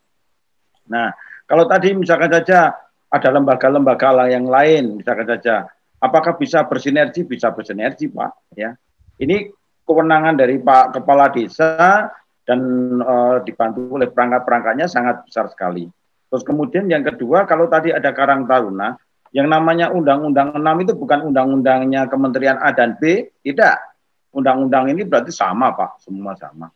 Nah, 0.89 1.15
kalau 1.47 1.63
tadi 1.69 1.95
misalkan 1.95 2.29
saja 2.33 2.75
ada 3.09 3.29
lembaga-lembaga 3.33 4.29
yang 4.29 4.45
lain, 4.45 5.01
misalkan 5.01 5.25
saja, 5.25 5.65
apakah 5.97 6.35
bisa 6.37 6.61
bersinergi? 6.67 7.25
Bisa 7.25 7.49
bersinergi, 7.49 8.11
Pak. 8.11 8.53
Ya, 8.53 8.75
ini 9.17 9.49
kewenangan 9.87 10.37
dari 10.37 10.61
Pak 10.61 11.01
Kepala 11.01 11.33
Desa 11.33 12.09
dan 12.45 12.59
e, 13.01 13.15
dibantu 13.45 13.97
oleh 13.97 14.09
perangkat-perangkatnya 14.13 14.85
sangat 14.85 15.25
besar 15.25 15.49
sekali. 15.49 15.89
Terus 16.29 16.45
kemudian 16.45 16.85
yang 16.85 17.01
kedua, 17.01 17.49
kalau 17.49 17.65
tadi 17.65 17.89
ada 17.89 18.13
Karang 18.13 18.45
Taruna, 18.45 18.93
yang 19.33 19.49
namanya 19.49 19.89
Undang-Undang 19.93 20.57
6 20.57 20.85
itu 20.85 20.93
bukan 20.97 21.29
undang-undangnya 21.29 22.09
Kementerian 22.09 22.57
A 22.61 22.73
dan 22.73 22.97
B, 22.97 23.29
tidak. 23.45 23.81
Undang-undang 24.29 24.93
ini 24.93 25.01
berarti 25.05 25.33
sama, 25.33 25.73
Pak, 25.73 26.05
semua 26.05 26.37
sama. 26.37 26.69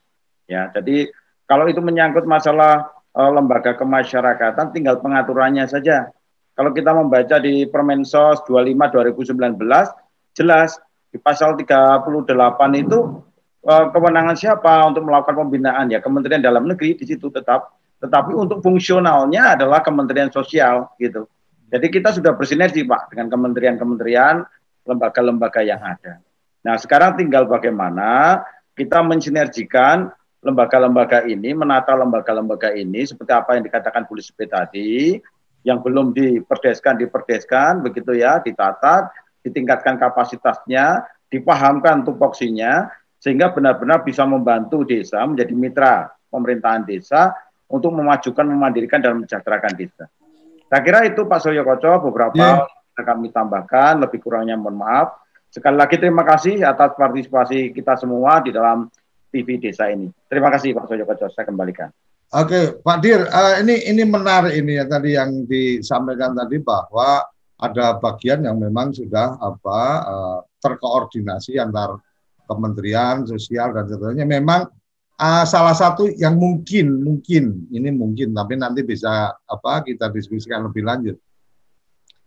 Ya, 0.54 0.70
jadi 0.70 1.10
Kalau 1.44 1.68
itu 1.68 1.84
menyangkut 1.84 2.24
masalah 2.24 2.88
uh, 3.12 3.32
lembaga 3.36 3.76
kemasyarakatan, 3.76 4.72
tinggal 4.72 5.04
pengaturannya 5.04 5.68
saja. 5.68 6.08
Kalau 6.56 6.72
kita 6.72 6.96
membaca 6.96 7.36
di 7.36 7.68
Permensos 7.68 8.40
25 8.48 9.28
2019, 9.28 9.60
jelas 10.40 10.80
di 11.12 11.20
pasal 11.20 11.60
38 11.60 12.08
itu 12.80 13.22
uh, 13.68 13.86
kewenangan 13.92 14.40
siapa 14.40 14.88
untuk 14.88 15.04
melakukan 15.04 15.36
pembinaan 15.36 15.92
ya 15.92 16.00
Kementerian 16.00 16.40
Dalam 16.40 16.64
Negeri 16.64 16.96
di 16.96 17.06
situ 17.12 17.28
tetap, 17.28 17.76
tetapi 18.00 18.32
untuk 18.40 18.64
fungsionalnya 18.64 19.60
adalah 19.60 19.84
Kementerian 19.84 20.32
Sosial 20.32 20.96
gitu. 20.96 21.28
Jadi 21.70 21.92
kita 21.92 22.16
sudah 22.16 22.40
bersinergi 22.40 22.88
Pak 22.88 23.12
dengan 23.12 23.28
kementerian-kementerian, 23.34 24.48
lembaga-lembaga 24.88 25.60
yang 25.60 25.84
ada. 25.84 26.24
Nah 26.64 26.80
sekarang 26.80 27.20
tinggal 27.20 27.52
bagaimana 27.52 28.42
kita 28.78 29.02
mensinergikan 29.02 30.14
lembaga-lembaga 30.44 31.24
ini, 31.26 31.56
menata 31.56 31.96
lembaga-lembaga 31.96 32.76
ini 32.76 33.08
seperti 33.08 33.32
apa 33.32 33.56
yang 33.56 33.64
dikatakan 33.64 34.04
Bu 34.04 34.20
Lisbeth 34.20 34.52
tadi, 34.52 35.18
yang 35.64 35.80
belum 35.80 36.12
diperdeskan, 36.12 37.00
diperdeskan, 37.00 37.80
begitu 37.80 38.12
ya, 38.14 38.44
ditata, 38.44 39.08
ditingkatkan 39.42 39.96
kapasitasnya, 39.96 41.08
dipahamkan 41.32 42.04
tupoksinya, 42.04 42.92
sehingga 43.24 43.56
benar-benar 43.56 44.04
bisa 44.04 44.28
membantu 44.28 44.84
desa 44.84 45.24
menjadi 45.24 45.56
mitra 45.56 46.12
pemerintahan 46.28 46.84
desa 46.84 47.32
untuk 47.72 47.96
memajukan, 47.96 48.44
memandirikan, 48.44 49.00
dan 49.00 49.24
mensejahterakan 49.24 49.74
desa. 49.80 50.12
Saya 50.68 50.82
kira 50.84 51.00
itu 51.08 51.24
Pak 51.24 51.40
Suryo 51.40 51.64
Koco, 51.64 52.12
beberapa 52.12 52.68
yeah. 52.68 53.00
kami 53.00 53.32
tambahkan, 53.32 54.04
lebih 54.04 54.20
kurangnya 54.20 54.60
mohon 54.60 54.84
maaf. 54.84 55.24
Sekali 55.54 55.78
lagi 55.78 56.02
terima 56.02 56.26
kasih 56.26 56.66
atas 56.66 56.98
partisipasi 56.98 57.72
kita 57.72 57.94
semua 57.96 58.42
di 58.42 58.50
dalam 58.50 58.90
TV 59.34 59.58
desa 59.58 59.90
ini. 59.90 60.14
Terima 60.30 60.54
kasih 60.54 60.78
Pak 60.78 60.86
Sojo 60.86 61.10
saya 61.34 61.50
kembalikan. 61.50 61.90
Oke, 62.34 62.82
Pak 62.82 62.98
Dir, 63.02 63.26
uh, 63.30 63.62
ini 63.62 63.82
ini 63.90 64.06
menarik 64.06 64.54
ini 64.58 64.78
ya 64.78 64.86
tadi 64.90 65.14
yang 65.14 65.46
disampaikan 65.46 66.34
tadi 66.34 66.58
bahwa 66.62 67.22
ada 67.62 67.98
bagian 68.02 68.46
yang 68.46 68.58
memang 68.58 68.90
sudah 68.90 69.38
apa 69.38 69.82
uh, 70.02 70.40
terkoordinasi 70.58 71.62
antar 71.62 72.02
kementerian 72.50 73.26
sosial 73.26 73.74
dan 73.78 73.86
sebagainya. 73.86 74.26
Memang 74.26 74.66
uh, 75.22 75.46
salah 75.46 75.78
satu 75.78 76.10
yang 76.10 76.34
mungkin 76.38 77.06
mungkin 77.06 77.70
ini 77.70 77.94
mungkin 77.94 78.34
tapi 78.34 78.58
nanti 78.58 78.82
bisa 78.82 79.30
apa 79.34 79.86
kita 79.86 80.10
diskusikan 80.10 80.66
lebih 80.66 80.86
lanjut. 80.86 81.18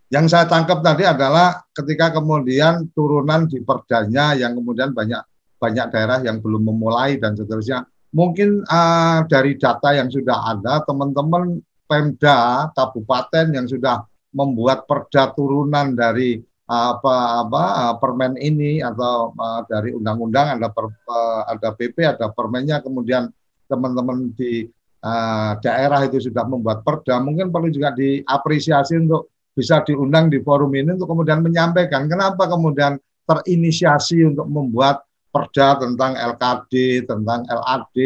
Yang 0.07 0.31
saya 0.31 0.47
tangkap 0.47 0.79
tadi 0.79 1.03
adalah 1.03 1.67
ketika 1.75 2.15
kemudian 2.15 2.87
turunan 2.95 3.43
di 3.43 3.59
perdanya 3.59 4.39
yang 4.39 4.55
kemudian 4.55 4.95
banyak 4.95 5.19
banyak 5.57 5.89
daerah 5.89 6.21
yang 6.21 6.39
belum 6.39 6.65
memulai 6.65 7.17
dan 7.17 7.33
seterusnya. 7.33 7.85
Mungkin 8.13 8.63
uh, 8.65 9.27
dari 9.27 9.59
data 9.59 9.93
yang 9.93 10.07
sudah 10.07 10.55
ada, 10.55 10.81
teman-teman 10.87 11.59
Pemda 11.87 12.67
kabupaten 12.75 13.47
yang 13.55 13.63
sudah 13.63 14.03
membuat 14.35 14.83
perda 14.83 15.31
turunan 15.31 15.95
dari 15.95 16.43
apa 16.67 17.47
apa 17.47 17.63
uh, 17.63 17.95
permen 17.95 18.35
ini 18.35 18.83
atau 18.83 19.31
uh, 19.31 19.63
dari 19.71 19.95
undang-undang 19.95 20.59
ada 20.59 20.67
per, 20.67 20.91
uh, 20.91 21.47
ada 21.47 21.71
PP 21.71 22.03
ada 22.03 22.27
permennya 22.27 22.83
kemudian 22.83 23.31
teman-teman 23.71 24.35
di 24.35 24.67
uh, 24.99 25.55
daerah 25.63 26.03
itu 26.03 26.27
sudah 26.27 26.43
membuat 26.43 26.83
perda 26.83 27.23
mungkin 27.23 27.55
perlu 27.55 27.71
juga 27.71 27.95
diapresiasi 27.95 28.99
untuk 28.99 29.31
bisa 29.55 29.79
diundang 29.87 30.27
di 30.27 30.43
forum 30.43 30.75
ini 30.75 30.99
untuk 30.99 31.07
kemudian 31.07 31.39
menyampaikan 31.39 32.03
kenapa 32.11 32.51
kemudian 32.51 32.99
terinisiasi 33.23 34.27
untuk 34.27 34.51
membuat 34.51 35.06
perda 35.31 35.77
tentang 35.77 36.15
LKD, 36.15 37.03
tentang 37.05 37.43
LAD, 37.45 37.97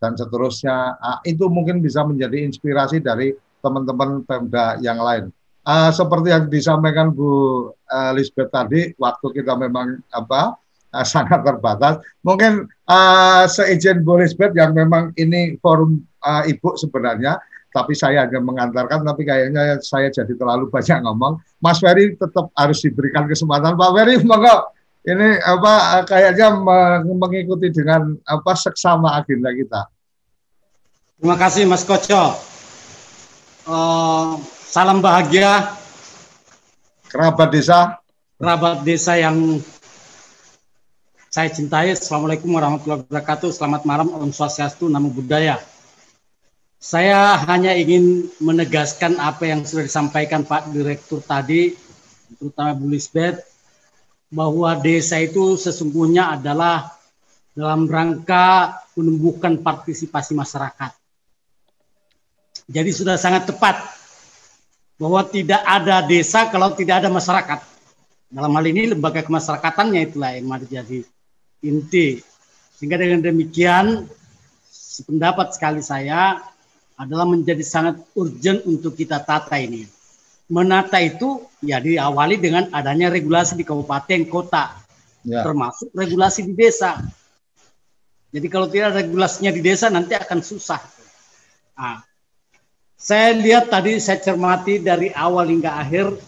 dan 0.00 0.12
seterusnya. 0.16 0.96
Uh, 0.98 1.18
itu 1.28 1.44
mungkin 1.46 1.84
bisa 1.84 2.02
menjadi 2.02 2.44
inspirasi 2.44 3.04
dari 3.04 3.36
teman-teman 3.60 4.24
Pemda 4.24 4.80
yang 4.80 4.98
lain. 5.00 5.28
Uh, 5.60 5.92
seperti 5.92 6.32
yang 6.32 6.48
disampaikan 6.48 7.12
Bu 7.12 7.28
uh, 7.68 8.10
Lisbeth 8.16 8.48
tadi, 8.48 8.96
waktu 8.96 9.26
kita 9.36 9.54
memang 9.60 10.00
apa 10.08 10.56
uh, 10.96 11.06
sangat 11.12 11.44
terbatas. 11.44 12.00
Mungkin 12.24 12.64
uh, 12.88 13.44
seizin 13.44 14.00
Bu 14.00 14.18
Lisbeth 14.18 14.56
yang 14.56 14.72
memang 14.72 15.12
ini 15.20 15.60
forum 15.60 16.00
uh, 16.24 16.42
Ibu 16.48 16.80
sebenarnya, 16.80 17.36
tapi 17.70 17.92
saya 17.94 18.26
hanya 18.26 18.40
mengantarkan, 18.40 19.04
tapi 19.04 19.22
kayaknya 19.22 19.78
saya 19.84 20.08
jadi 20.08 20.32
terlalu 20.32 20.68
banyak 20.74 21.04
ngomong. 21.04 21.38
Mas 21.60 21.78
Ferry 21.78 22.16
tetap 22.16 22.48
harus 22.56 22.80
diberikan 22.80 23.28
kesempatan. 23.28 23.76
Pak 23.76 23.90
Ferry, 23.94 24.16
monggo 24.24 24.79
ini 25.04 25.40
apa 25.40 26.04
kayaknya 26.04 26.60
mengikuti 27.04 27.72
dengan 27.72 28.16
apa 28.28 28.52
seksama 28.52 29.16
agenda 29.16 29.48
kita. 29.52 29.88
Terima 31.20 31.36
kasih 31.36 31.68
Mas 31.68 31.84
Koco. 31.84 32.36
Uh, 33.68 34.40
salam 34.68 35.04
bahagia 35.04 35.76
kerabat 37.08 37.52
desa. 37.52 38.00
Kerabat 38.40 38.80
desa 38.84 39.20
yang 39.20 39.60
saya 41.28 41.52
cintai. 41.52 41.92
Assalamualaikum 41.92 42.50
warahmatullahi 42.50 43.04
wabarakatuh. 43.04 43.52
Selamat 43.52 43.84
malam, 43.84 44.10
Om 44.10 44.32
Swastiastu, 44.32 44.88
Namo 44.88 45.12
Buddhaya. 45.12 45.60
Saya 46.80 47.36
hanya 47.44 47.76
ingin 47.76 48.32
menegaskan 48.40 49.20
apa 49.20 49.44
yang 49.44 49.60
sudah 49.68 49.84
disampaikan 49.84 50.48
Pak 50.48 50.72
Direktur 50.72 51.20
tadi, 51.20 51.76
terutama 52.40 52.72
Bu 52.72 52.88
Lisbeth, 52.88 53.44
bahwa 54.30 54.78
desa 54.78 55.18
itu 55.18 55.58
sesungguhnya 55.58 56.38
adalah 56.38 56.94
dalam 57.50 57.90
rangka 57.90 58.78
menumbuhkan 58.94 59.58
partisipasi 59.58 60.38
masyarakat. 60.38 60.94
Jadi 62.70 62.90
sudah 62.94 63.18
sangat 63.18 63.50
tepat 63.50 63.82
bahwa 64.94 65.26
tidak 65.26 65.58
ada 65.66 66.06
desa 66.06 66.46
kalau 66.46 66.70
tidak 66.78 67.02
ada 67.02 67.10
masyarakat. 67.10 67.58
Dalam 68.30 68.54
hal 68.54 68.64
ini 68.70 68.94
lembaga 68.94 69.26
kemasyarakatannya 69.26 70.00
itulah 70.06 70.38
yang 70.38 70.46
menjadi 70.46 71.02
inti. 71.66 72.22
Sehingga 72.78 72.94
dengan 72.94 73.26
demikian 73.26 74.06
sependapat 74.70 75.58
sekali 75.58 75.82
saya 75.82 76.38
adalah 76.94 77.26
menjadi 77.26 77.66
sangat 77.66 77.98
urgent 78.14 78.62
untuk 78.70 78.94
kita 78.94 79.18
tata 79.18 79.58
ini 79.58 79.99
menata 80.50 80.98
itu 80.98 81.46
ya 81.62 81.78
diawali 81.78 82.36
dengan 82.36 82.66
adanya 82.74 83.08
regulasi 83.08 83.54
di 83.54 83.62
kabupaten 83.62 84.26
kota 84.26 84.74
ya. 85.22 85.46
termasuk 85.46 85.94
regulasi 85.94 86.44
di 86.50 86.54
desa 86.58 86.98
jadi 88.34 88.46
kalau 88.50 88.66
tidak 88.66 88.98
regulasinya 88.98 89.54
di 89.54 89.62
desa 89.62 89.86
nanti 89.88 90.18
akan 90.18 90.42
susah 90.42 90.82
nah, 91.78 92.02
saya 92.98 93.32
lihat 93.38 93.70
tadi 93.70 93.96
saya 94.02 94.18
cermati 94.18 94.82
dari 94.82 95.14
awal 95.14 95.48
hingga 95.48 95.78
akhir 95.78 96.18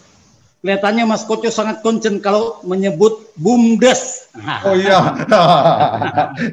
kelihatannya 0.63 1.05
Mas 1.11 1.27
Koco 1.27 1.51
sangat 1.51 1.83
konsen 1.83 2.23
kalau 2.23 2.63
menyebut 2.63 3.35
bumdes. 3.37 4.23
Oh 4.65 4.73
iya, 4.73 4.97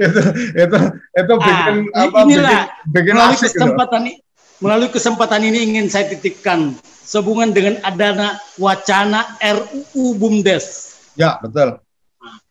itu 0.04 0.22
itu 0.52 0.78
itu 1.16 1.34
bikin 1.40 1.76
nah, 1.96 2.04
apa? 2.12 2.18
Inilah 2.28 2.62
bikin, 2.92 2.92
bikin 2.92 3.14
melalui 3.16 3.40
kesempatan 3.40 4.02
ini, 4.04 4.14
melalui 4.60 4.92
kesempatan 4.92 5.44
ini 5.44 5.72
ingin 5.72 5.88
saya 5.88 6.12
titikkan 6.12 6.76
sehubungan 6.84 7.56
dengan 7.56 7.80
adanya 7.82 8.38
wacana 8.60 9.26
RUU 9.42 10.20
BUMDes. 10.20 10.96
Ya, 11.16 11.40
betul. 11.40 11.80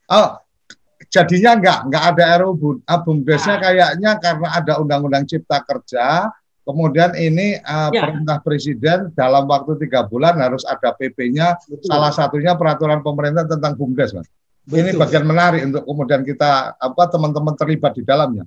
Oh, 0.09 0.28
jadinya 1.12 1.55
enggak, 1.55 1.78
enggak 1.89 2.05
ada 2.16 2.24
RUU 2.44 2.80
ah, 2.89 2.98
BUMDesnya 3.01 3.56
nah. 3.56 3.62
kayaknya 3.62 4.10
karena 4.18 4.48
ada 4.56 4.72
Undang-Undang 4.80 5.24
Cipta 5.28 5.60
Kerja, 5.62 6.32
kemudian 6.64 7.12
ini 7.14 7.60
uh, 7.60 7.93
ya. 7.93 8.09
perintah 8.09 8.40
presiden 8.40 9.12
dalam 9.12 9.44
waktu 9.44 9.76
tiga 9.85 10.09
bulan 10.09 10.40
harus 10.40 10.64
ada 10.64 10.97
PP-nya, 10.97 11.60
salah 11.85 12.12
satunya 12.12 12.56
peraturan 12.56 13.05
pemerintah 13.05 13.44
tentang 13.44 13.76
BUMDes, 13.76 14.16
mas. 14.16 14.28
Betul. 14.68 14.85
Ini 14.85 14.90
bagian 15.01 15.24
menarik 15.24 15.64
untuk 15.64 15.85
kemudian 15.89 16.22
kita 16.28 16.76
apa 16.76 17.02
teman-teman 17.09 17.56
terlibat 17.56 17.97
di 17.97 18.05
dalamnya. 18.05 18.44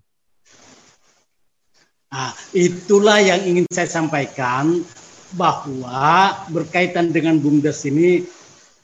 Nah, 2.11 2.35
itulah 2.51 3.23
yang 3.23 3.39
ingin 3.47 3.63
saya 3.71 3.87
sampaikan 3.87 4.83
bahwa 5.31 6.35
berkaitan 6.51 7.07
dengan 7.07 7.39
BUMDes 7.39 7.87
ini 7.87 8.27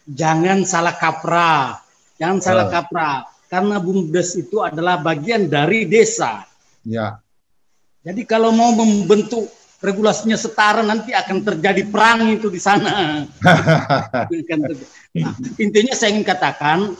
jangan 0.07 0.63
salah 0.63 0.95
kaprah. 0.95 1.83
Jangan 2.15 2.39
salah 2.39 2.65
uh. 2.65 2.71
kaprah 2.71 3.27
karena 3.51 3.83
BUMDes 3.83 4.39
itu 4.39 4.63
adalah 4.63 5.03
bagian 5.03 5.51
dari 5.51 5.83
desa. 5.83 6.47
Ya. 6.87 7.19
Jadi 8.07 8.23
kalau 8.23 8.55
mau 8.55 8.71
membentuk 8.71 9.51
regulasinya 9.83 10.39
setara 10.39 10.79
nanti 10.79 11.11
akan 11.11 11.43
terjadi 11.43 11.83
perang 11.83 12.31
itu 12.31 12.47
di 12.47 12.63
sana. 12.63 13.27
nah, 15.19 15.33
intinya 15.59 15.93
saya 15.99 16.15
ingin 16.15 16.23
katakan 16.23 16.95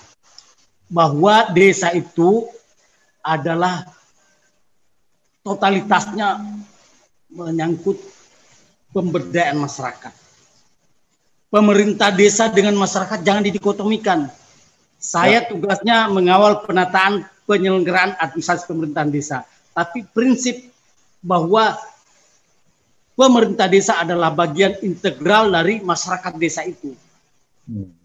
bahwa 0.92 1.56
desa 1.56 1.96
itu 1.96 2.52
adalah 3.24 3.97
totalitasnya 5.48 6.44
menyangkut 7.32 7.96
pemberdayaan 8.92 9.56
masyarakat. 9.56 10.12
Pemerintah 11.48 12.12
desa 12.12 12.52
dengan 12.52 12.76
masyarakat 12.76 13.24
jangan 13.24 13.48
didikotomikan. 13.48 14.28
Saya 15.00 15.40
ya. 15.40 15.48
tugasnya 15.48 16.12
mengawal 16.12 16.68
penataan 16.68 17.24
penyelenggaraan 17.48 18.20
administrasi 18.20 18.68
pemerintahan 18.68 19.08
desa. 19.08 19.48
Tapi 19.72 20.04
prinsip 20.12 20.68
bahwa 21.24 21.80
pemerintah 23.16 23.72
desa 23.72 24.04
adalah 24.04 24.36
bagian 24.36 24.76
integral 24.84 25.48
dari 25.48 25.80
masyarakat 25.80 26.34
desa 26.36 26.68
itu. 26.68 26.92
Hmm. 27.64 27.96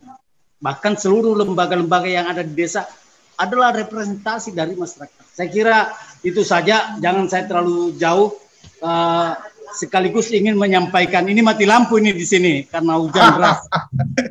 Bahkan 0.63 0.95
seluruh 0.95 1.35
lembaga-lembaga 1.35 2.07
yang 2.07 2.31
ada 2.31 2.47
di 2.47 2.55
desa 2.55 2.87
adalah 3.35 3.75
representasi 3.75 4.55
dari 4.55 4.79
masyarakat. 4.79 5.25
Saya 5.35 5.49
kira 5.51 5.91
itu 6.23 6.43
saja, 6.47 6.97
jangan 7.03 7.27
saya 7.27 7.45
terlalu 7.51 7.95
jauh. 7.99 8.35
Uh, 8.83 9.35
sekaligus 9.73 10.29
ingin 10.31 10.55
menyampaikan 10.55 11.25
ini 11.25 11.41
mati 11.41 11.65
lampu 11.65 11.97
ini 11.97 12.13
di 12.13 12.27
sini 12.29 12.53
karena 12.69 13.01
hujan 13.01 13.25
deras. 13.39 13.61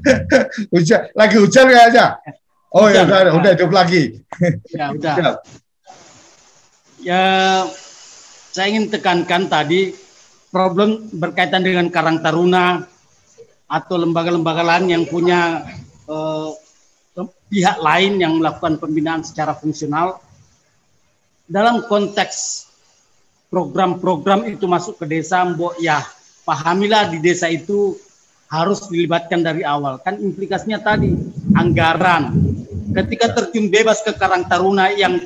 hujan, 0.73 1.01
lagi 1.18 1.35
hujan 1.41 1.65
ya 1.68 1.81
aja. 1.89 2.05
Oh 2.72 2.88
ya 2.88 3.03
udah, 3.03 3.35
udah 3.35 3.51
hidup 3.57 3.72
lagi. 3.73 4.22
ya 4.77 4.95
udah. 4.95 5.41
ya, 7.01 7.23
saya 8.53 8.68
ingin 8.72 8.88
tekankan 8.88 9.51
tadi 9.51 9.91
problem 10.53 11.11
berkaitan 11.11 11.65
dengan 11.65 11.89
Karang 11.91 12.23
Taruna 12.23 12.85
atau 13.72 13.95
lembaga-lembaga 13.99 14.63
lain 14.63 14.88
yang 14.91 15.03
punya 15.07 15.63
uh, 16.07 16.51
pihak 17.51 17.80
lain 17.84 18.19
yang 18.19 18.39
melakukan 18.39 18.80
pembinaan 18.80 19.23
secara 19.23 19.51
fungsional 19.55 20.19
dalam 21.52 21.84
konteks 21.84 22.72
program-program 23.52 24.48
itu 24.48 24.64
masuk 24.72 25.03
ke 25.03 25.06
desa, 25.19 25.44
mbok 25.44 25.76
ya 25.84 25.99
pahamilah 26.48 27.11
di 27.11 27.19
desa 27.19 27.52
itu 27.52 27.99
harus 28.48 28.88
dilibatkan 28.88 29.44
dari 29.44 29.68
awal. 29.68 29.99
Kan 29.99 30.15
implikasinya 30.23 30.80
tadi 30.80 31.11
anggaran. 31.60 32.32
Ketika 32.95 33.36
terjun 33.36 33.68
bebas 33.68 33.99
ke 34.03 34.15
Karang 34.15 34.48
Taruna 34.48 34.91
yang 34.95 35.19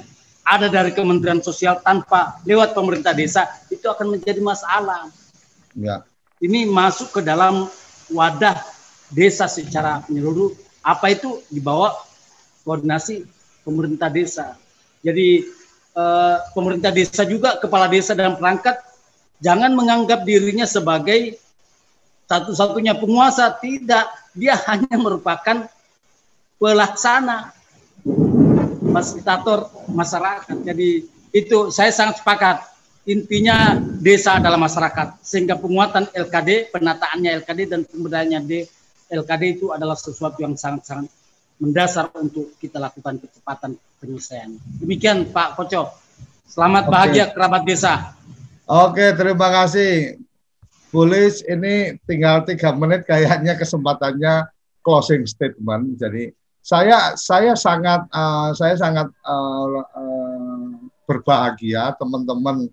ada 0.46 0.70
dari 0.70 0.94
Kementerian 0.94 1.42
Sosial 1.42 1.82
tanpa 1.82 2.42
lewat 2.46 2.78
pemerintah 2.78 3.14
desa 3.14 3.46
itu 3.70 3.86
akan 3.86 4.18
menjadi 4.18 4.42
masalah. 4.42 5.10
Ya. 5.78 6.06
Ini 6.42 6.70
masuk 6.70 7.18
ke 7.18 7.22
dalam 7.26 7.66
wadah 8.14 8.62
desa 9.10 9.50
secara 9.50 10.06
menyeluruh. 10.06 10.54
Apa 10.86 11.18
itu 11.18 11.42
dibawa 11.50 11.98
koordinasi 12.62 13.26
pemerintah 13.66 14.14
desa. 14.14 14.54
Jadi 15.02 15.46
Eh, 15.96 16.38
pemerintah 16.52 16.92
desa 16.92 17.24
juga 17.24 17.56
kepala 17.56 17.88
desa 17.88 18.12
dan 18.12 18.36
perangkat 18.36 18.76
jangan 19.40 19.72
menganggap 19.72 20.28
dirinya 20.28 20.68
sebagai 20.68 21.40
satu-satunya 22.28 23.00
penguasa. 23.00 23.56
Tidak 23.56 24.36
dia 24.36 24.60
hanya 24.68 24.92
merupakan 25.00 25.72
pelaksana 26.60 27.56
fasilitator 28.92 29.72
masyarakat. 29.88 30.58
Jadi 30.68 31.08
itu 31.32 31.72
saya 31.72 31.96
sangat 31.96 32.20
sepakat. 32.20 32.68
Intinya 33.08 33.80
desa 34.04 34.36
adalah 34.36 34.60
masyarakat 34.60 35.24
sehingga 35.24 35.56
penguatan 35.56 36.12
LKD 36.12 36.76
penataannya 36.76 37.40
LKD 37.46 37.60
dan 37.72 37.82
pemberdayaannya 37.88 38.40
D 38.44 38.52
LKD 39.14 39.62
itu 39.62 39.72
adalah 39.72 39.96
sesuatu 39.96 40.42
yang 40.44 40.58
sangat-sangat 40.58 41.08
mendasar 41.60 42.12
untuk 42.20 42.52
kita 42.60 42.80
lakukan 42.80 43.20
kecepatan 43.20 43.80
penyelesaian. 44.00 44.56
Demikian 44.80 45.30
Pak 45.32 45.56
Koco. 45.56 45.96
Selamat 46.46 46.88
bahagia 46.88 47.32
kerabat 47.32 47.66
desa. 47.66 48.16
Oke, 48.66 49.14
terima 49.18 49.50
kasih. 49.50 50.20
Bulis, 50.94 51.44
ini 51.44 52.00
tinggal 52.08 52.48
tiga 52.48 52.72
menit 52.72 53.04
kayaknya 53.04 53.60
kesempatannya 53.60 54.48
closing 54.80 55.28
statement. 55.28 56.00
Jadi 56.00 56.32
saya 56.66 57.14
saya 57.20 57.54
sangat 57.54 58.10
uh, 58.10 58.50
saya 58.58 58.74
sangat 58.80 59.12
uh, 59.22 59.84
uh, 59.86 60.70
berbahagia 61.06 61.94
teman-teman 62.00 62.66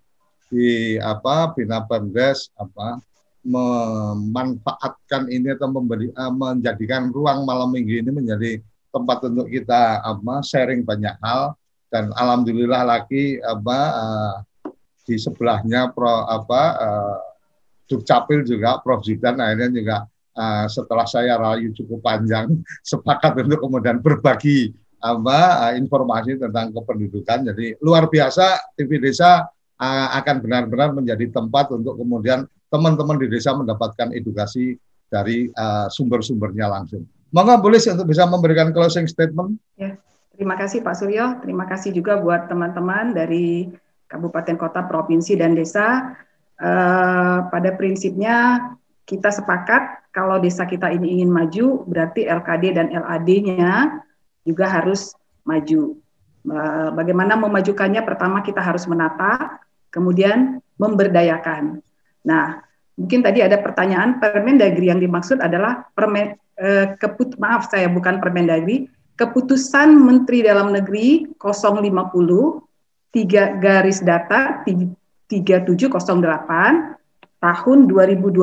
di 0.49 0.97
apa 1.01 1.53
Bina 1.53 1.85
Pemdes 1.85 2.49
apa 2.57 3.01
memanfaatkan 3.43 5.27
ini 5.29 5.53
atau 5.53 5.69
memberi 5.69 6.09
uh, 6.15 6.33
menjadikan 6.33 7.11
ruang 7.11 7.43
malam 7.43 7.75
minggu 7.75 8.01
ini 8.01 8.11
menjadi 8.13 8.63
tempat 8.93 9.25
untuk 9.27 9.49
kita 9.49 10.05
apa 10.05 10.45
sharing 10.45 10.85
banyak 10.85 11.17
hal. 11.25 11.57
Dan 11.93 12.09
alhamdulillah 12.17 12.89
lagi 12.89 13.37
apa 13.41 13.79
uh, 13.93 14.35
di 15.05 15.19
sebelahnya 15.19 15.93
pro 15.93 16.25
apa 16.25 16.63
uh, 16.79 17.19
Dukcapil 17.91 18.49
juga 18.49 18.81
Prof. 18.81 19.05
Zidan 19.05 19.37
akhirnya 19.37 19.69
juga 19.69 19.97
uh, 20.33 20.65
setelah 20.65 21.05
saya 21.05 21.37
rayu 21.37 21.77
cukup 21.77 22.01
panjang 22.01 22.49
sepakat 22.91 23.45
untuk 23.45 23.61
kemudian 23.61 24.01
berbagi 24.01 24.73
apa 25.03 25.69
uh, 25.69 25.73
informasi 25.77 26.41
tentang 26.41 26.73
kependudukan. 26.73 27.53
Jadi 27.53 27.77
luar 27.85 28.09
biasa 28.09 28.73
TV 28.79 29.03
Desa 29.03 29.45
uh, 29.83 30.09
akan 30.17 30.37
benar-benar 30.41 30.95
menjadi 30.95 31.29
tempat 31.29 31.75
untuk 31.75 31.99
kemudian 31.99 32.47
teman-teman 32.73 33.21
di 33.21 33.29
desa 33.29 33.53
mendapatkan 33.53 34.17
edukasi 34.17 34.81
dari 35.13 35.53
uh, 35.53 35.93
sumber-sumbernya 35.93 36.73
langsung. 36.73 37.05
Monggo 37.33 37.65
boleh 37.65 37.81
untuk 37.81 38.07
bisa 38.13 38.29
memberikan 38.29 38.69
closing 38.77 39.09
statement. 39.09 39.57
Ya, 39.81 39.97
terima 40.37 40.53
kasih 40.61 40.85
Pak 40.85 41.01
Suryo. 41.01 41.41
Terima 41.41 41.65
kasih 41.65 41.97
juga 41.97 42.21
buat 42.21 42.45
teman-teman 42.53 43.17
dari 43.17 43.73
kabupaten, 44.13 44.61
kota, 44.61 44.85
provinsi, 44.85 45.41
dan 45.41 45.57
desa. 45.57 46.13
Uh, 46.61 47.49
pada 47.49 47.75
prinsipnya 47.75 48.61
kita 49.09 49.33
sepakat 49.33 50.13
kalau 50.13 50.37
desa 50.39 50.69
kita 50.69 50.93
ini 50.93 51.19
ingin 51.19 51.33
maju, 51.33 51.89
berarti 51.89 52.29
LKD 52.29 52.65
dan 52.77 52.93
LAD-nya 52.93 54.05
juga 54.45 54.69
harus 54.69 55.17
maju. 55.49 55.97
Uh, 56.45 56.93
bagaimana 56.93 57.33
memajukannya? 57.41 58.05
Pertama 58.05 58.45
kita 58.45 58.61
harus 58.61 58.85
menata, 58.85 59.57
kemudian 59.89 60.61
memberdayakan. 60.77 61.81
Nah, 62.29 62.61
mungkin 63.01 63.25
tadi 63.25 63.41
ada 63.41 63.57
pertanyaan 63.57 64.21
Permendagri 64.21 64.93
yang 64.93 65.01
dimaksud 65.01 65.41
adalah 65.41 65.89
permen, 65.97 66.37
eh, 66.63 66.87
keput 66.95 67.35
maaf 67.43 67.67
saya 67.67 67.91
bukan 67.91 68.23
Permendagri, 68.23 68.87
keputusan 69.19 69.91
Menteri 69.99 70.47
Dalam 70.47 70.71
Negeri 70.71 71.27
050 71.37 71.91
tiga 73.13 73.59
garis 73.61 74.01
data 74.01 74.63
3708 74.65 75.91
tahun 77.43 77.79
2020 77.91 78.41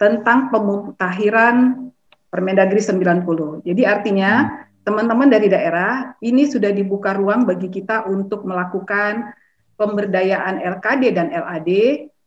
tentang 0.00 0.38
pemutahiran 0.48 1.90
Permendagri 2.32 2.80
90. 2.80 3.66
Jadi 3.68 3.82
artinya 3.84 4.64
teman-teman 4.82 5.28
dari 5.28 5.52
daerah 5.52 6.16
ini 6.24 6.48
sudah 6.48 6.72
dibuka 6.72 7.12
ruang 7.12 7.44
bagi 7.44 7.68
kita 7.68 8.08
untuk 8.08 8.48
melakukan 8.48 9.36
pemberdayaan 9.76 10.64
LKD 10.64 11.02
dan 11.12 11.28
LAD 11.28 11.70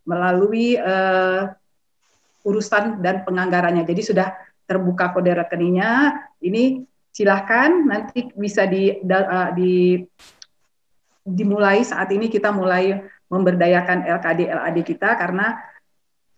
melalui 0.06 0.78
uh, 0.78 1.50
urusan 2.46 3.02
dan 3.02 3.26
penganggarannya. 3.26 3.84
Jadi 3.84 4.02
sudah 4.06 4.30
terbuka 4.70 5.12
kode 5.12 5.34
rekeningnya. 5.34 6.14
Ini 6.40 6.86
silahkan 7.10 7.74
nanti 7.84 8.30
bisa 8.38 8.70
di, 8.70 8.94
uh, 9.02 9.50
di 9.58 9.98
dimulai 11.26 11.82
saat 11.82 12.14
ini 12.14 12.30
kita 12.30 12.54
mulai 12.54 13.02
memberdayakan 13.34 14.06
LKD 14.06 14.54
LAD 14.54 14.78
kita 14.86 15.18
karena 15.18 15.58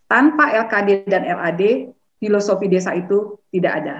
tanpa 0.08 0.56
LKD 0.56 1.12
dan 1.12 1.28
LAD 1.28 1.92
filosofi 2.18 2.72
desa 2.72 2.96
itu 2.96 3.36
tidak 3.52 3.74
ada. 3.84 3.98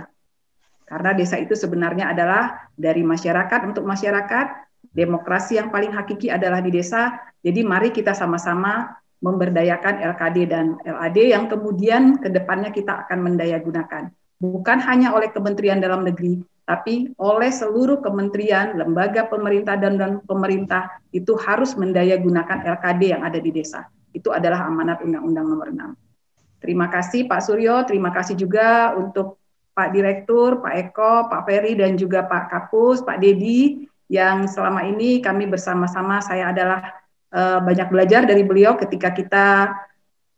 Karena 0.88 1.12
desa 1.12 1.36
itu 1.36 1.52
sebenarnya 1.52 2.16
adalah 2.16 2.72
dari 2.72 3.04
masyarakat 3.04 3.68
untuk 3.68 3.84
masyarakat, 3.84 4.48
demokrasi 4.96 5.60
yang 5.60 5.68
paling 5.68 5.92
hakiki 5.92 6.32
adalah 6.32 6.64
di 6.64 6.72
desa. 6.72 7.20
Jadi 7.44 7.60
mari 7.68 7.92
kita 7.92 8.16
sama-sama 8.16 8.96
memberdayakan 9.22 10.02
LKD 10.14 10.38
dan 10.50 10.78
LAD 10.86 11.18
yang 11.34 11.50
kemudian 11.50 12.22
ke 12.22 12.30
depannya 12.30 12.70
kita 12.70 13.08
akan 13.08 13.34
mendayagunakan. 13.34 14.14
Bukan 14.38 14.78
hanya 14.86 15.18
oleh 15.18 15.34
Kementerian 15.34 15.82
Dalam 15.82 16.06
Negeri, 16.06 16.38
tapi 16.68 17.10
oleh 17.18 17.50
seluruh 17.50 18.04
kementerian, 18.04 18.78
lembaga 18.78 19.26
pemerintah 19.26 19.80
dan, 19.80 19.98
dan 19.98 20.22
pemerintah 20.28 21.02
itu 21.10 21.34
harus 21.40 21.74
mendayagunakan 21.74 22.62
LKD 22.78 23.18
yang 23.18 23.24
ada 23.26 23.40
di 23.42 23.50
desa. 23.50 23.90
Itu 24.14 24.30
adalah 24.30 24.70
amanat 24.70 25.02
Undang-Undang 25.02 25.46
Nomor 25.48 25.68
6. 25.74 26.62
Terima 26.62 26.92
kasih 26.92 27.26
Pak 27.26 27.42
Suryo, 27.42 27.88
terima 27.88 28.12
kasih 28.12 28.36
juga 28.36 28.94
untuk 29.00 29.42
Pak 29.78 29.94
Direktur, 29.94 30.60
Pak 30.60 30.74
Eko, 30.74 31.14
Pak 31.30 31.46
Ferry 31.46 31.78
dan 31.78 31.96
juga 31.96 32.26
Pak 32.26 32.50
Kapus, 32.50 33.06
Pak 33.06 33.22
Dedi 33.22 33.88
yang 34.10 34.50
selama 34.50 34.84
ini 34.84 35.24
kami 35.24 35.46
bersama-sama 35.48 36.18
saya 36.20 36.50
adalah 36.50 37.07
uh, 37.34 37.60
banyak 37.64 37.88
belajar 37.92 38.24
dari 38.24 38.44
beliau 38.44 38.76
ketika 38.80 39.12
kita 39.12 39.74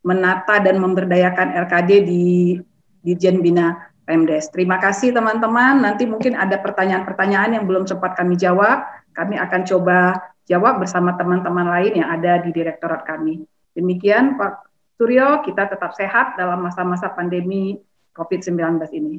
menata 0.05 0.63
dan 0.63 0.79
memberdayakan 0.79 1.53
LKD 1.67 1.91
di 2.07 2.25
Dirjen 3.03 3.43
Bina 3.43 3.75
Pemdes. 4.07 4.49
Terima 4.49 4.79
kasih 4.81 5.13
teman-teman. 5.13 5.83
Nanti 5.83 6.07
mungkin 6.07 6.33
ada 6.33 6.57
pertanyaan-pertanyaan 6.57 7.59
yang 7.59 7.65
belum 7.67 7.85
sempat 7.85 8.15
kami 8.15 8.39
jawab. 8.39 8.81
Kami 9.13 9.35
akan 9.37 9.61
coba 9.67 10.17
jawab 10.49 10.81
bersama 10.81 11.13
teman-teman 11.13 11.67
lain 11.67 12.01
yang 12.01 12.09
ada 12.09 12.41
di 12.41 12.49
direktorat 12.49 13.05
kami. 13.05 13.43
Demikian 13.77 14.39
Pak 14.39 14.65
Suryo, 14.97 15.45
kita 15.45 15.69
tetap 15.69 15.95
sehat 15.95 16.35
dalam 16.35 16.59
masa-masa 16.59 17.07
pandemi 17.13 17.79
COVID-19 18.17 18.83
ini. 18.97 19.15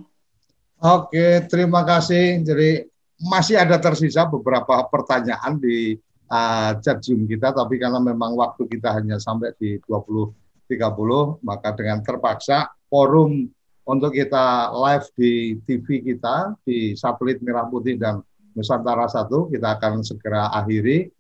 Oke, 0.81 1.45
terima 1.49 1.85
kasih. 1.87 2.41
Jadi 2.45 2.85
masih 3.21 3.61
ada 3.61 3.77
tersisa 3.77 4.25
beberapa 4.29 4.81
pertanyaan 4.89 5.61
di 5.61 5.97
uh, 6.31 6.71
chat 6.79 7.03
Zoom 7.03 7.27
kita, 7.27 7.51
tapi 7.51 7.77
karena 7.77 7.99
memang 7.99 8.39
waktu 8.39 8.71
kita 8.71 8.95
hanya 8.97 9.19
sampai 9.19 9.53
di 9.59 9.77
20.30, 9.85 11.43
maka 11.43 11.75
dengan 11.75 12.01
terpaksa 12.01 12.71
forum 12.87 13.51
untuk 13.85 14.15
kita 14.15 14.71
live 14.71 15.07
di 15.19 15.33
TV 15.67 16.01
kita, 16.07 16.55
di 16.63 16.95
satelit 16.95 17.43
Merah 17.43 17.67
Putih 17.67 17.99
dan 17.99 18.23
Nusantara 18.55 19.11
1, 19.11 19.27
kita 19.51 19.69
akan 19.79 20.07
segera 20.07 20.55
akhiri. 20.55 21.11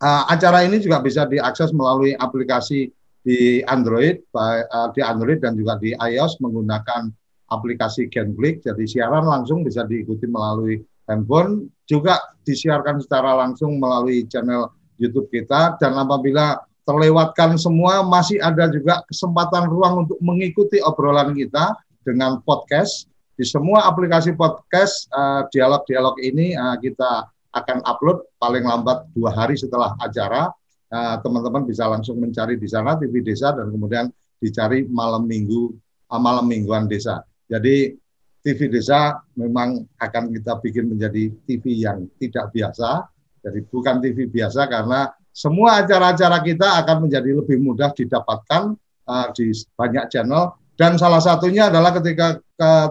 Uh, 0.00 0.24
acara 0.32 0.64
ini 0.64 0.80
juga 0.80 1.04
bisa 1.04 1.28
diakses 1.28 1.76
melalui 1.76 2.16
aplikasi 2.16 2.88
di 3.20 3.60
Android, 3.68 4.24
uh, 4.32 4.88
di 4.96 5.04
Android 5.04 5.44
dan 5.44 5.52
juga 5.60 5.76
di 5.76 5.92
iOS 5.92 6.40
menggunakan 6.40 7.12
aplikasi 7.52 8.08
GenClick. 8.08 8.64
Jadi 8.64 8.88
siaran 8.88 9.28
langsung 9.28 9.60
bisa 9.60 9.84
diikuti 9.84 10.24
melalui 10.24 10.80
handphone, 11.10 11.66
juga 11.90 12.22
disiarkan 12.46 13.02
secara 13.02 13.34
langsung 13.34 13.82
melalui 13.82 14.22
channel 14.30 14.70
YouTube 15.02 15.26
kita. 15.34 15.74
Dan 15.82 15.98
apabila 15.98 16.62
terlewatkan 16.86 17.58
semua, 17.58 18.06
masih 18.06 18.38
ada 18.38 18.70
juga 18.70 19.02
kesempatan 19.10 19.66
ruang 19.66 20.06
untuk 20.06 20.18
mengikuti 20.22 20.78
obrolan 20.78 21.34
kita 21.34 21.74
dengan 22.06 22.38
podcast. 22.46 23.10
Di 23.34 23.42
semua 23.42 23.90
aplikasi 23.90 24.38
podcast, 24.38 25.10
uh, 25.10 25.48
dialog-dialog 25.50 26.14
ini 26.22 26.54
uh, 26.54 26.78
kita 26.78 27.26
akan 27.50 27.82
upload 27.82 28.22
paling 28.38 28.62
lambat 28.62 29.10
dua 29.10 29.34
hari 29.34 29.58
setelah 29.58 29.98
acara. 29.98 30.54
Eh, 30.90 31.16
teman-teman 31.22 31.62
uh, 31.62 31.68
bisa 31.70 31.86
langsung 31.86 32.18
mencari 32.18 32.58
di 32.58 32.66
sana 32.66 32.98
TV 32.98 33.22
Desa 33.22 33.54
dan 33.54 33.70
kemudian 33.70 34.10
dicari 34.42 34.82
malam 34.90 35.22
minggu 35.22 35.70
uh, 36.10 36.18
malam 36.18 36.50
mingguan 36.50 36.90
desa. 36.90 37.22
Jadi 37.46 37.94
TV 38.40 38.72
Desa 38.72 39.20
memang 39.36 39.84
akan 40.00 40.32
kita 40.32 40.58
bikin 40.64 40.88
menjadi 40.88 41.28
TV 41.44 41.84
yang 41.84 42.08
tidak 42.16 42.52
biasa. 42.52 43.04
Jadi 43.40 43.60
bukan 43.68 44.00
TV 44.00 44.28
biasa 44.28 44.68
karena 44.68 45.08
semua 45.30 45.80
acara-acara 45.84 46.40
kita 46.44 46.80
akan 46.84 47.08
menjadi 47.08 47.30
lebih 47.36 47.60
mudah 47.60 47.92
didapatkan 47.92 48.76
uh, 49.08 49.26
di 49.32 49.52
banyak 49.76 50.08
channel 50.12 50.60
dan 50.80 50.96
salah 50.96 51.20
satunya 51.20 51.68
adalah 51.68 51.92
ketika 51.92 52.40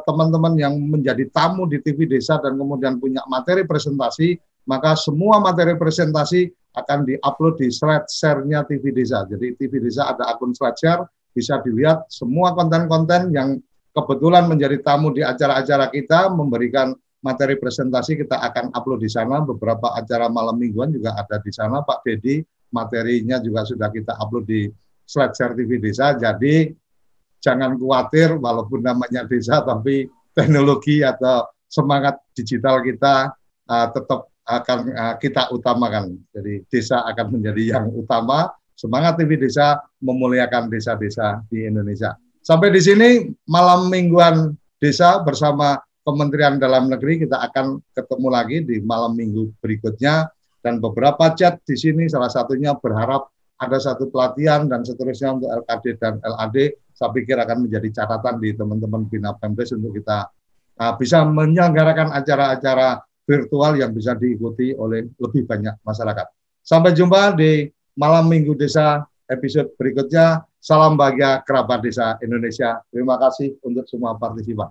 teman-teman 0.05 0.53
yang 0.61 0.77
menjadi 0.77 1.25
tamu 1.33 1.65
di 1.65 1.81
TV 1.81 2.05
Desa 2.05 2.37
dan 2.37 2.53
kemudian 2.53 3.01
punya 3.01 3.25
materi 3.25 3.65
presentasi, 3.65 4.37
maka 4.69 4.93
semua 4.93 5.41
materi 5.41 5.73
presentasi 5.73 6.53
akan 6.77 7.09
diupload 7.09 7.57
di 7.57 7.73
slide 7.73 8.05
share-nya 8.05 8.61
TV 8.69 8.93
Desa. 8.93 9.25
Jadi 9.25 9.57
TV 9.57 9.81
Desa 9.81 10.05
ada 10.05 10.29
akun 10.29 10.53
slide 10.53 10.77
share, 10.77 11.01
bisa 11.33 11.57
dilihat 11.65 12.05
semua 12.13 12.53
konten-konten 12.53 13.33
yang 13.33 13.57
kebetulan 13.93 14.45
menjadi 14.47 14.77
tamu 14.81 15.13
di 15.13 15.25
acara-acara 15.25 15.89
kita, 15.89 16.29
memberikan 16.31 16.93
materi 17.19 17.59
presentasi 17.59 18.15
kita 18.15 18.39
akan 18.39 18.71
upload 18.71 19.03
di 19.03 19.11
sana. 19.11 19.43
Beberapa 19.43 19.91
acara 19.95 20.31
malam 20.31 20.55
mingguan 20.55 20.93
juga 20.93 21.15
ada 21.15 21.37
di 21.41 21.51
sana, 21.51 21.83
Pak 21.83 22.05
Dedi. 22.07 22.41
Materinya 22.69 23.41
juga 23.41 23.65
sudah 23.65 23.89
kita 23.89 24.13
upload 24.21 24.45
di 24.45 24.69
slide 25.09 25.33
TV 25.33 25.81
Desa. 25.81 26.13
Jadi 26.13 26.69
jangan 27.41 27.75
khawatir, 27.75 28.37
walaupun 28.37 28.85
namanya 28.85 29.25
desa, 29.25 29.65
tapi 29.65 30.05
teknologi 30.35 31.01
atau 31.01 31.49
semangat 31.65 32.21
digital 32.37 32.85
kita 32.85 33.33
uh, 33.67 33.87
tetap 33.89 34.29
akan 34.45 34.79
uh, 34.93 35.15
kita 35.17 35.49
utamakan. 35.53 36.17
Jadi 36.33 36.65
desa 36.69 37.05
akan 37.05 37.39
menjadi 37.39 37.79
yang 37.79 37.85
utama. 37.93 38.53
Semangat 38.79 39.19
TV 39.19 39.35
Desa 39.35 39.75
memuliakan 39.99 40.71
desa-desa 40.71 41.43
di 41.51 41.67
Indonesia. 41.67 42.15
Sampai 42.49 42.73
di 42.73 42.81
sini 42.81 43.29
malam 43.45 43.93
mingguan 43.93 44.57
desa 44.81 45.21
bersama 45.21 45.77
Kementerian 46.01 46.57
Dalam 46.57 46.89
Negeri 46.89 47.21
kita 47.21 47.45
akan 47.45 47.77
ketemu 47.93 48.27
lagi 48.33 48.57
di 48.65 48.81
malam 48.81 49.13
minggu 49.13 49.53
berikutnya 49.61 50.25
dan 50.65 50.81
beberapa 50.81 51.29
chat 51.37 51.61
di 51.61 51.77
sini 51.77 52.09
salah 52.09 52.33
satunya 52.33 52.73
berharap 52.73 53.29
ada 53.61 53.77
satu 53.77 54.09
pelatihan 54.09 54.65
dan 54.65 54.81
seterusnya 54.81 55.37
untuk 55.37 55.45
LKD 55.61 56.01
dan 56.01 56.17
LAD 56.25 56.73
saya 56.97 57.13
pikir 57.13 57.37
akan 57.37 57.69
menjadi 57.69 58.01
catatan 58.01 58.41
di 58.41 58.57
teman-teman 58.57 59.05
Bina 59.05 59.37
Pemdes 59.37 59.69
untuk 59.69 59.93
kita 59.93 60.25
uh, 60.81 60.93
bisa 60.97 61.21
menyelenggarakan 61.29 62.17
acara-acara 62.17 62.97
virtual 63.29 63.77
yang 63.77 63.93
bisa 63.93 64.17
diikuti 64.17 64.73
oleh 64.73 65.05
lebih 65.21 65.45
banyak 65.45 65.77
masyarakat. 65.85 66.25
Sampai 66.65 66.97
jumpa 66.97 67.37
di 67.37 67.69
malam 67.93 68.25
minggu 68.25 68.57
desa 68.57 69.05
episode 69.29 69.69
berikutnya. 69.77 70.48
Salam 70.59 70.99
bahagia 70.99 71.39
kerabat 71.47 71.79
desa 71.79 72.19
Indonesia. 72.19 72.83
Terima 72.91 73.15
kasih 73.15 73.55
untuk 73.63 73.87
semua 73.87 74.19
partisipan. 74.19 74.67